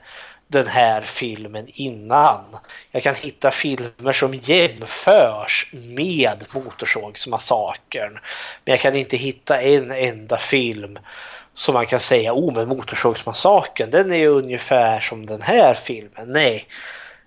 den 0.49 0.67
här 0.67 1.03
filmen 1.03 1.67
innan. 1.69 2.45
Jag 2.91 3.03
kan 3.03 3.15
hitta 3.15 3.51
filmer 3.51 4.13
som 4.13 4.35
jämförs 4.35 5.71
med 5.73 6.45
Motorsågsmassakern. 6.55 8.13
Men 8.65 8.73
jag 8.73 8.81
kan 8.81 8.97
inte 8.97 9.17
hitta 9.17 9.61
en 9.61 9.91
enda 9.91 10.37
film 10.37 10.99
som 11.55 11.75
man 11.75 11.87
kan 11.87 12.01
säga, 12.01 12.35
oh 12.35 12.55
men 12.55 12.69
Motorsågsmassakern 12.69 13.91
den 13.91 14.13
är 14.13 14.17
ju 14.17 14.29
ungefär 14.29 15.01
som 15.01 15.27
den 15.27 15.43
här 15.43 15.75
filmen. 15.75 16.33
Nej, 16.33 16.69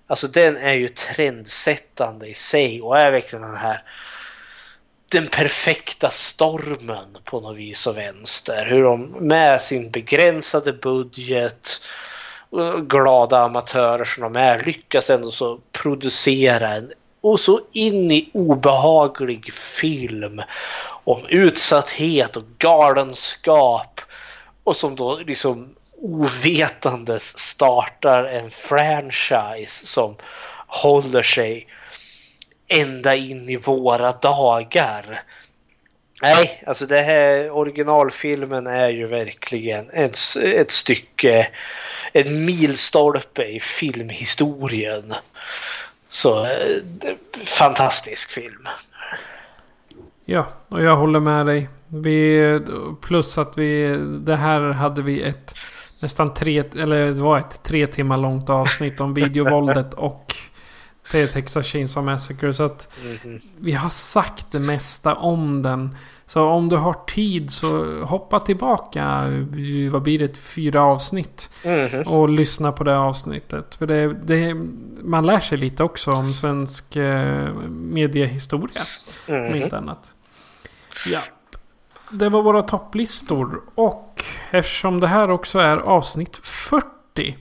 alltså 0.08 0.28
den 0.28 0.58
är 0.58 0.74
ju 0.74 0.88
trendsättande 0.88 2.28
i 2.28 2.34
sig 2.34 2.82
och 2.82 3.00
är 3.00 3.12
verkligen 3.12 3.46
den 3.46 3.58
här 3.58 3.84
den 5.10 5.28
perfekta 5.28 6.10
stormen 6.10 7.18
på 7.24 7.40
något 7.40 7.58
vis 7.58 7.88
och 7.88 7.98
vänster. 7.98 8.66
Hur 8.66 8.84
de 8.84 9.02
med 9.06 9.62
sin 9.62 9.92
begränsade 9.92 10.74
budget 10.74 11.70
och 12.50 12.90
glada 12.90 13.40
amatörer 13.40 14.06
som 14.06 14.24
de 14.24 14.40
är 14.40 14.64
lyckas 14.66 15.10
ändå 15.10 15.32
så 15.32 15.60
producera 15.72 16.70
en 16.70 16.92
och 17.22 17.40
så 17.40 17.62
in 17.72 18.12
i 18.12 18.30
obehaglig 18.34 19.54
film 19.54 20.42
om 21.04 21.26
utsatthet 21.30 22.38
och 22.38 22.44
galenskap 22.58 24.02
och 24.64 24.76
som 24.76 24.96
då 24.96 25.16
liksom 25.16 25.76
ovetandes 26.02 27.38
startar 27.38 28.24
en 28.24 28.52
franchise 28.52 29.86
som 29.88 30.16
håller 30.68 31.24
sig 31.24 31.68
ända 32.70 33.16
in 33.16 33.50
i 33.50 33.56
våra 33.56 34.12
dagar. 34.12 35.24
Nej, 36.22 36.64
alltså 36.68 36.86
det 36.86 37.02
här 37.02 37.52
originalfilmen 37.52 38.68
är 38.68 38.90
ju 38.90 39.08
verkligen 39.08 39.90
ett, 39.90 40.18
ett 40.44 40.72
stycke, 40.72 41.48
en 42.14 42.46
milstolpe 42.46 43.44
i 43.44 43.60
filmhistorien. 43.60 45.14
Så 46.10 46.46
eh, 46.46 46.52
fantastisk 47.46 48.32
film. 48.32 48.68
Ja, 50.26 50.48
och 50.68 50.84
jag 50.84 50.96
håller 50.96 51.20
med 51.20 51.46
dig. 51.46 51.70
Vi, 51.88 52.60
plus 53.02 53.38
att 53.38 53.58
vi, 53.58 53.98
det 54.26 54.36
här 54.36 54.62
hade 54.62 55.02
vi 55.02 55.22
ett 55.22 55.56
nästan 56.02 56.34
tre, 56.34 56.64
eller 56.76 57.06
det 57.06 57.22
var 57.22 57.40
ett 57.40 57.64
tre 57.64 57.88
timmar 57.88 58.18
långt 58.18 58.50
avsnitt 58.50 59.00
om 59.00 59.14
videovåldet 59.24 59.94
och 59.94 60.36
är 61.14 61.28
Texas 61.28 61.66
Chainsaw 61.68 62.12
Massacre. 62.12 62.54
Så 62.54 62.64
att 62.64 62.88
vi 63.60 63.72
har 63.72 63.90
sagt 63.90 64.46
det 64.52 64.60
mesta 64.60 65.16
om 65.16 65.62
den. 65.62 65.96
Så 66.26 66.42
om 66.42 66.70
du 66.70 66.76
har 66.78 66.94
tid 66.94 67.52
så 67.52 68.02
hoppa 68.04 68.40
tillbaka, 68.40 69.24
vad 69.92 70.02
blir 70.02 70.20
det, 70.20 70.38
fyra 70.38 70.84
avsnitt. 70.84 71.50
Mhm. 71.66 72.14
Och 72.14 72.30
lyssna 72.30 72.72
på 72.72 72.84
det 72.84 72.98
avsnittet. 72.98 73.76
För 73.76 73.88
det, 73.88 74.14
det, 74.14 74.54
man 75.04 75.26
lär 75.26 75.40
sig 75.40 75.58
lite 75.58 75.84
också 75.84 76.12
om 76.12 76.34
svensk 76.34 76.96
eh, 76.96 77.54
mediehistoria. 77.70 78.82
Om 79.28 79.36
Mhm. 79.36 79.56
inte 79.56 79.78
annat. 79.78 80.12
Ja. 81.06 81.20
Det 82.12 82.30
var 82.30 82.42
våra 82.42 82.62
topplistor. 82.62 83.62
Och 83.76 84.24
eftersom 84.52 85.00
det 85.00 85.08
här 85.08 85.30
också 85.32 85.60
är 85.60 85.78
avsnitt 85.78 86.40
40 86.44 87.38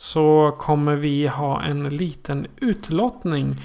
så 0.00 0.54
kommer 0.58 0.96
vi 0.96 1.26
ha 1.26 1.62
en 1.62 1.88
liten 1.88 2.46
utlottning. 2.56 3.56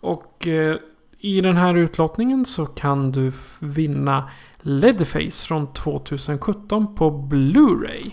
Och 0.00 0.46
eh, 0.46 0.76
i 1.18 1.40
den 1.40 1.56
här 1.56 1.74
utlottningen 1.74 2.44
så 2.44 2.66
kan 2.66 3.12
du 3.12 3.32
vinna 3.58 4.30
Leadface 4.60 5.46
från 5.46 5.72
2017 5.72 6.94
på 6.94 7.10
Blu-ray. 7.10 8.10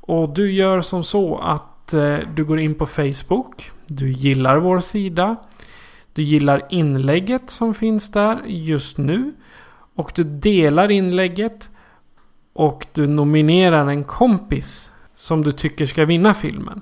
Och 0.00 0.34
du 0.34 0.52
gör 0.52 0.80
som 0.80 1.04
så 1.04 1.36
att 1.38 1.92
eh, 1.92 2.18
du 2.34 2.44
går 2.44 2.60
in 2.60 2.74
på 2.74 2.86
Facebook. 2.86 3.70
Du 3.86 4.10
gillar 4.10 4.56
vår 4.56 4.80
sida. 4.80 5.36
Du 6.12 6.22
gillar 6.22 6.66
inlägget 6.70 7.50
som 7.50 7.74
finns 7.74 8.12
där 8.12 8.42
just 8.46 8.98
nu. 8.98 9.32
Och 9.94 10.12
du 10.14 10.22
delar 10.22 10.90
inlägget. 10.90 11.70
Och 12.52 12.86
du 12.92 13.06
nominerar 13.06 13.86
en 13.86 14.04
kompis 14.04 14.89
som 15.20 15.44
du 15.44 15.52
tycker 15.52 15.86
ska 15.86 16.04
vinna 16.04 16.34
filmen. 16.34 16.80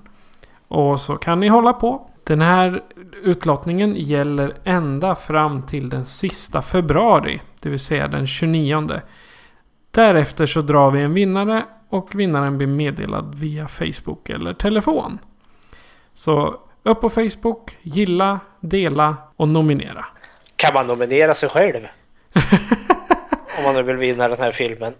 Och 0.68 1.00
så 1.00 1.16
kan 1.16 1.40
ni 1.40 1.48
hålla 1.48 1.72
på. 1.72 2.10
Den 2.24 2.40
här 2.40 2.82
utlottningen 3.22 3.94
gäller 3.96 4.54
ända 4.64 5.14
fram 5.14 5.62
till 5.62 5.88
den 5.88 6.04
sista 6.04 6.62
februari. 6.62 7.40
Det 7.62 7.68
vill 7.68 7.78
säga 7.78 8.08
den 8.08 8.26
29. 8.26 9.00
Därefter 9.90 10.46
så 10.46 10.62
drar 10.62 10.90
vi 10.90 11.02
en 11.02 11.14
vinnare 11.14 11.64
och 11.88 12.14
vinnaren 12.14 12.58
blir 12.58 12.66
meddelad 12.66 13.34
via 13.34 13.68
Facebook 13.68 14.28
eller 14.28 14.54
telefon. 14.54 15.18
Så 16.14 16.60
upp 16.82 17.00
på 17.00 17.10
Facebook, 17.10 17.76
gilla, 17.82 18.40
dela 18.60 19.16
och 19.36 19.48
nominera. 19.48 20.04
Kan 20.56 20.74
man 20.74 20.86
nominera 20.86 21.34
sig 21.34 21.48
själv? 21.48 21.86
Om 23.58 23.64
man 23.64 23.74
nu 23.74 23.82
vill 23.82 23.96
vinna 23.96 24.28
den 24.28 24.38
här 24.38 24.52
filmen. 24.52 24.94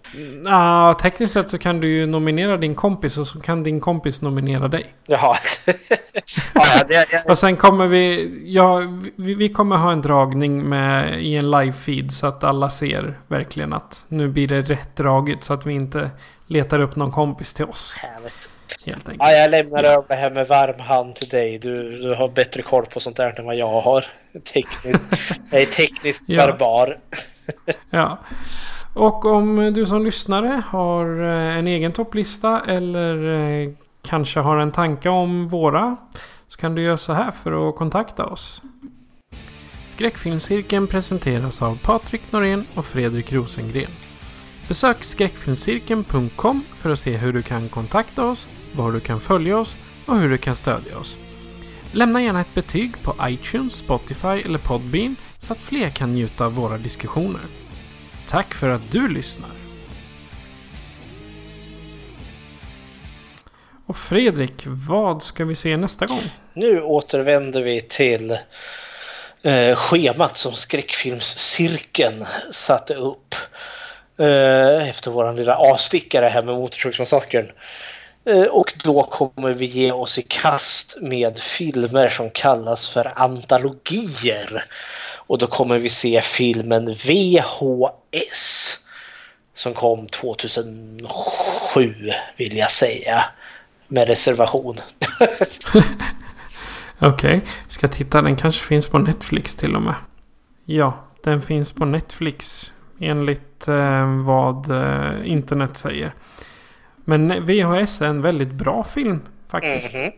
Ja, 0.45 0.97
tekniskt 1.01 1.33
sett 1.33 1.49
så 1.49 1.57
kan 1.57 1.79
du 1.79 1.87
ju 1.87 2.05
nominera 2.05 2.57
din 2.57 2.75
kompis 2.75 3.17
och 3.17 3.27
så 3.27 3.39
kan 3.39 3.63
din 3.63 3.79
kompis 3.79 4.21
nominera 4.21 4.67
dig. 4.67 4.85
Jaha. 5.07 5.35
ja, 6.53 6.65
det, 6.87 7.07
jag... 7.11 7.25
Och 7.29 7.39
sen 7.39 7.55
kommer 7.55 7.87
vi, 7.87 8.31
ja, 8.45 8.81
vi, 9.15 9.33
vi 9.33 9.49
kommer 9.49 9.77
ha 9.77 9.91
en 9.91 10.01
dragning 10.01 10.69
med, 10.69 11.23
i 11.23 11.35
en 11.35 11.45
live-feed 11.55 12.09
så 12.09 12.27
att 12.27 12.43
alla 12.43 12.69
ser 12.69 13.19
verkligen 13.27 13.73
att 13.73 14.05
nu 14.07 14.27
blir 14.27 14.47
det 14.47 14.61
rätt 14.61 14.95
draget 14.95 15.43
så 15.43 15.53
att 15.53 15.65
vi 15.65 15.73
inte 15.73 16.09
letar 16.47 16.79
upp 16.79 16.95
någon 16.95 17.11
kompis 17.11 17.53
till 17.53 17.65
oss. 17.65 17.97
Härligt. 17.97 18.49
Helt 18.85 19.09
enkelt. 19.09 19.29
Ja, 19.29 19.31
jag 19.31 19.51
lämnar 19.51 19.83
över 19.83 20.05
det 20.07 20.15
här 20.15 20.31
med 20.31 20.47
varm 20.47 20.79
hand 20.79 21.15
till 21.15 21.27
dig. 21.27 21.59
Du, 21.59 22.01
du 22.01 22.13
har 22.15 22.29
bättre 22.29 22.61
koll 22.61 22.85
på 22.85 22.99
sånt 22.99 23.15
där 23.15 23.39
än 23.39 23.45
vad 23.45 23.55
jag 23.55 23.81
har. 23.81 24.05
Tekniskt. 24.53 25.09
Jag 25.51 25.61
är 25.61 25.65
tekniskt 25.65 26.25
Ja. 26.27 26.47
barbar. 26.47 26.97
Ja. 27.89 28.17
Och 28.93 29.25
om 29.25 29.73
du 29.73 29.85
som 29.85 30.05
lyssnare 30.05 30.63
har 30.67 31.21
eh, 31.21 31.57
en 31.57 31.67
egen 31.67 31.91
topplista 31.91 32.61
eller 32.67 33.39
eh, 33.39 33.69
kanske 34.01 34.39
har 34.39 34.57
en 34.57 34.71
tanke 34.71 35.09
om 35.09 35.47
våra 35.47 35.97
så 36.47 36.57
kan 36.57 36.75
du 36.75 36.81
göra 36.81 36.97
så 36.97 37.13
här 37.13 37.31
för 37.31 37.69
att 37.69 37.75
kontakta 37.75 38.25
oss. 38.25 38.61
Skräckfilmscirkeln 39.85 40.87
presenteras 40.87 41.61
av 41.61 41.79
Patrik 41.83 42.31
Norén 42.31 42.65
och 42.75 42.85
Fredrik 42.85 43.33
Rosengren. 43.33 43.91
Besök 44.67 45.03
skräckfilmscirkeln.com 45.03 46.61
för 46.61 46.89
att 46.89 46.99
se 46.99 47.17
hur 47.17 47.33
du 47.33 47.41
kan 47.41 47.69
kontakta 47.69 48.25
oss, 48.25 48.49
var 48.75 48.91
du 48.91 48.99
kan 48.99 49.19
följa 49.19 49.57
oss 49.57 49.77
och 50.05 50.15
hur 50.15 50.29
du 50.29 50.37
kan 50.37 50.55
stödja 50.55 50.97
oss. 50.97 51.17
Lämna 51.91 52.21
gärna 52.21 52.41
ett 52.41 52.53
betyg 52.53 53.03
på 53.03 53.15
iTunes, 53.21 53.73
Spotify 53.73 54.27
eller 54.27 54.59
Podbean 54.59 55.15
så 55.49 55.53
att 55.53 55.59
fler 55.59 55.89
kan 55.89 56.13
njuta 56.13 56.45
av 56.45 56.53
våra 56.53 56.77
diskussioner. 56.77 57.41
Tack 58.27 58.53
för 58.53 58.69
att 58.69 58.91
du 58.91 59.07
lyssnar! 59.07 59.49
Och 63.85 63.97
Fredrik, 63.97 64.63
vad 64.65 65.23
ska 65.23 65.45
vi 65.45 65.55
se 65.55 65.77
nästa 65.77 66.05
gång? 66.05 66.21
Nu 66.53 66.81
återvänder 66.81 67.63
vi 67.63 67.81
till 67.81 68.31
eh, 69.41 69.75
schemat 69.75 70.37
som 70.37 70.53
skräckfilmscirkeln 70.53 72.25
satte 72.51 72.93
upp 72.93 73.35
eh, 74.17 74.89
efter 74.89 75.11
våran 75.11 75.35
lilla 75.35 75.55
avstickare 75.55 76.25
här 76.25 76.43
med 76.43 76.55
Motorsågsmassakern. 76.55 77.51
Eh, 78.25 78.43
och 78.43 78.73
då 78.83 79.03
kommer 79.03 79.53
vi 79.53 79.65
ge 79.65 79.91
oss 79.91 80.19
i 80.19 80.21
kast 80.21 80.97
med 81.01 81.39
filmer 81.39 82.09
som 82.09 82.29
kallas 82.29 82.89
för 82.89 83.11
antologier. 83.15 84.65
Och 85.29 85.37
då 85.37 85.47
kommer 85.47 85.79
vi 85.79 85.89
se 85.89 86.21
filmen 86.21 86.85
VHS 86.93 88.77
som 89.53 89.73
kom 89.73 90.07
2007 90.07 91.83
vill 92.37 92.57
jag 92.57 92.71
säga. 92.71 93.25
Med 93.87 94.07
reservation. 94.07 94.75
Okej, 96.99 97.41
ska 97.67 97.87
titta. 97.87 98.21
Den 98.21 98.35
kanske 98.35 98.65
finns 98.65 98.87
på 98.87 98.99
Netflix 98.99 99.55
till 99.55 99.75
och 99.75 99.81
med. 99.81 99.95
Ja, 100.65 101.05
den 101.23 101.41
finns 101.41 101.71
på 101.71 101.85
Netflix 101.85 102.73
enligt 102.99 103.67
eh, 103.67 104.23
vad 104.25 104.71
eh, 104.71 105.31
internet 105.31 105.77
säger. 105.77 106.13
Men 106.95 107.45
VHS 107.45 108.01
är 108.01 108.05
en 108.05 108.21
väldigt 108.21 108.51
bra 108.51 108.83
film 108.83 109.21
faktiskt. 109.47 109.93
Mhm. 109.93 110.11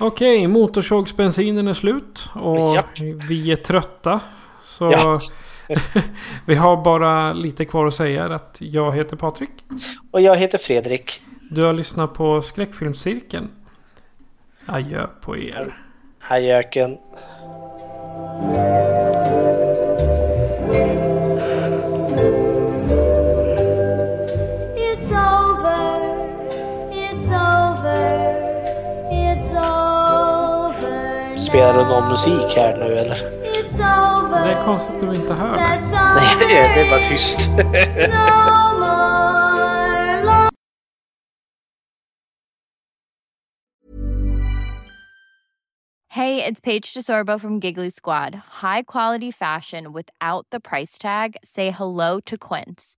Okej, 0.00 0.46
motorsågsbensinen 0.46 1.68
är 1.68 1.74
slut 1.74 2.30
och 2.34 2.74
Japp. 2.74 2.98
vi 3.28 3.52
är 3.52 3.56
trötta. 3.56 4.20
Så 4.62 4.84
Ja. 4.92 5.18
vi 6.46 6.54
har 6.54 6.76
bara 6.84 7.32
lite 7.32 7.64
kvar 7.64 7.86
att 7.86 7.94
säga 7.94 8.24
att 8.24 8.56
jag 8.60 8.96
heter 8.96 9.16
Patrik. 9.16 9.50
Och 10.10 10.20
jag 10.20 10.36
heter 10.36 10.58
Fredrik. 10.58 11.20
Du 11.50 11.64
har 11.64 11.72
lyssnat 11.72 12.14
på 12.14 12.42
Skräckfilmscirkeln. 12.42 13.48
Adjö 14.66 15.06
på 15.20 15.36
er. 15.36 15.76
Hajöken. 16.20 16.98
Spelar 31.58 31.74
du 31.74 31.84
någon 31.84 32.08
musik 32.08 32.56
här 32.56 32.76
nu 32.76 32.98
eller? 32.98 33.16
Det 34.44 34.52
är 34.52 34.64
konstigt 34.64 34.94
att 34.94 35.00
du 35.00 35.06
inte 35.06 35.34
hör 35.34 35.56
det. 35.56 35.58
Nej, 36.16 36.70
det 36.74 36.80
är 36.80 36.90
bara 36.90 37.00
tyst. 37.00 37.48
No. 37.58 38.48
Hey, 46.10 46.44
it's 46.44 46.60
Paige 46.60 46.94
DeSorbo 46.94 47.40
from 47.40 47.58
Giggly 47.58 47.90
Squad. 47.90 48.34
High 48.62 48.82
quality 48.82 49.32
fashion 49.32 49.92
without 49.92 50.46
the 50.50 50.60
price 50.60 50.98
tag. 50.98 51.36
Say 51.44 51.70
hello 51.70 52.20
to 52.20 52.36
Quince. 52.36 52.97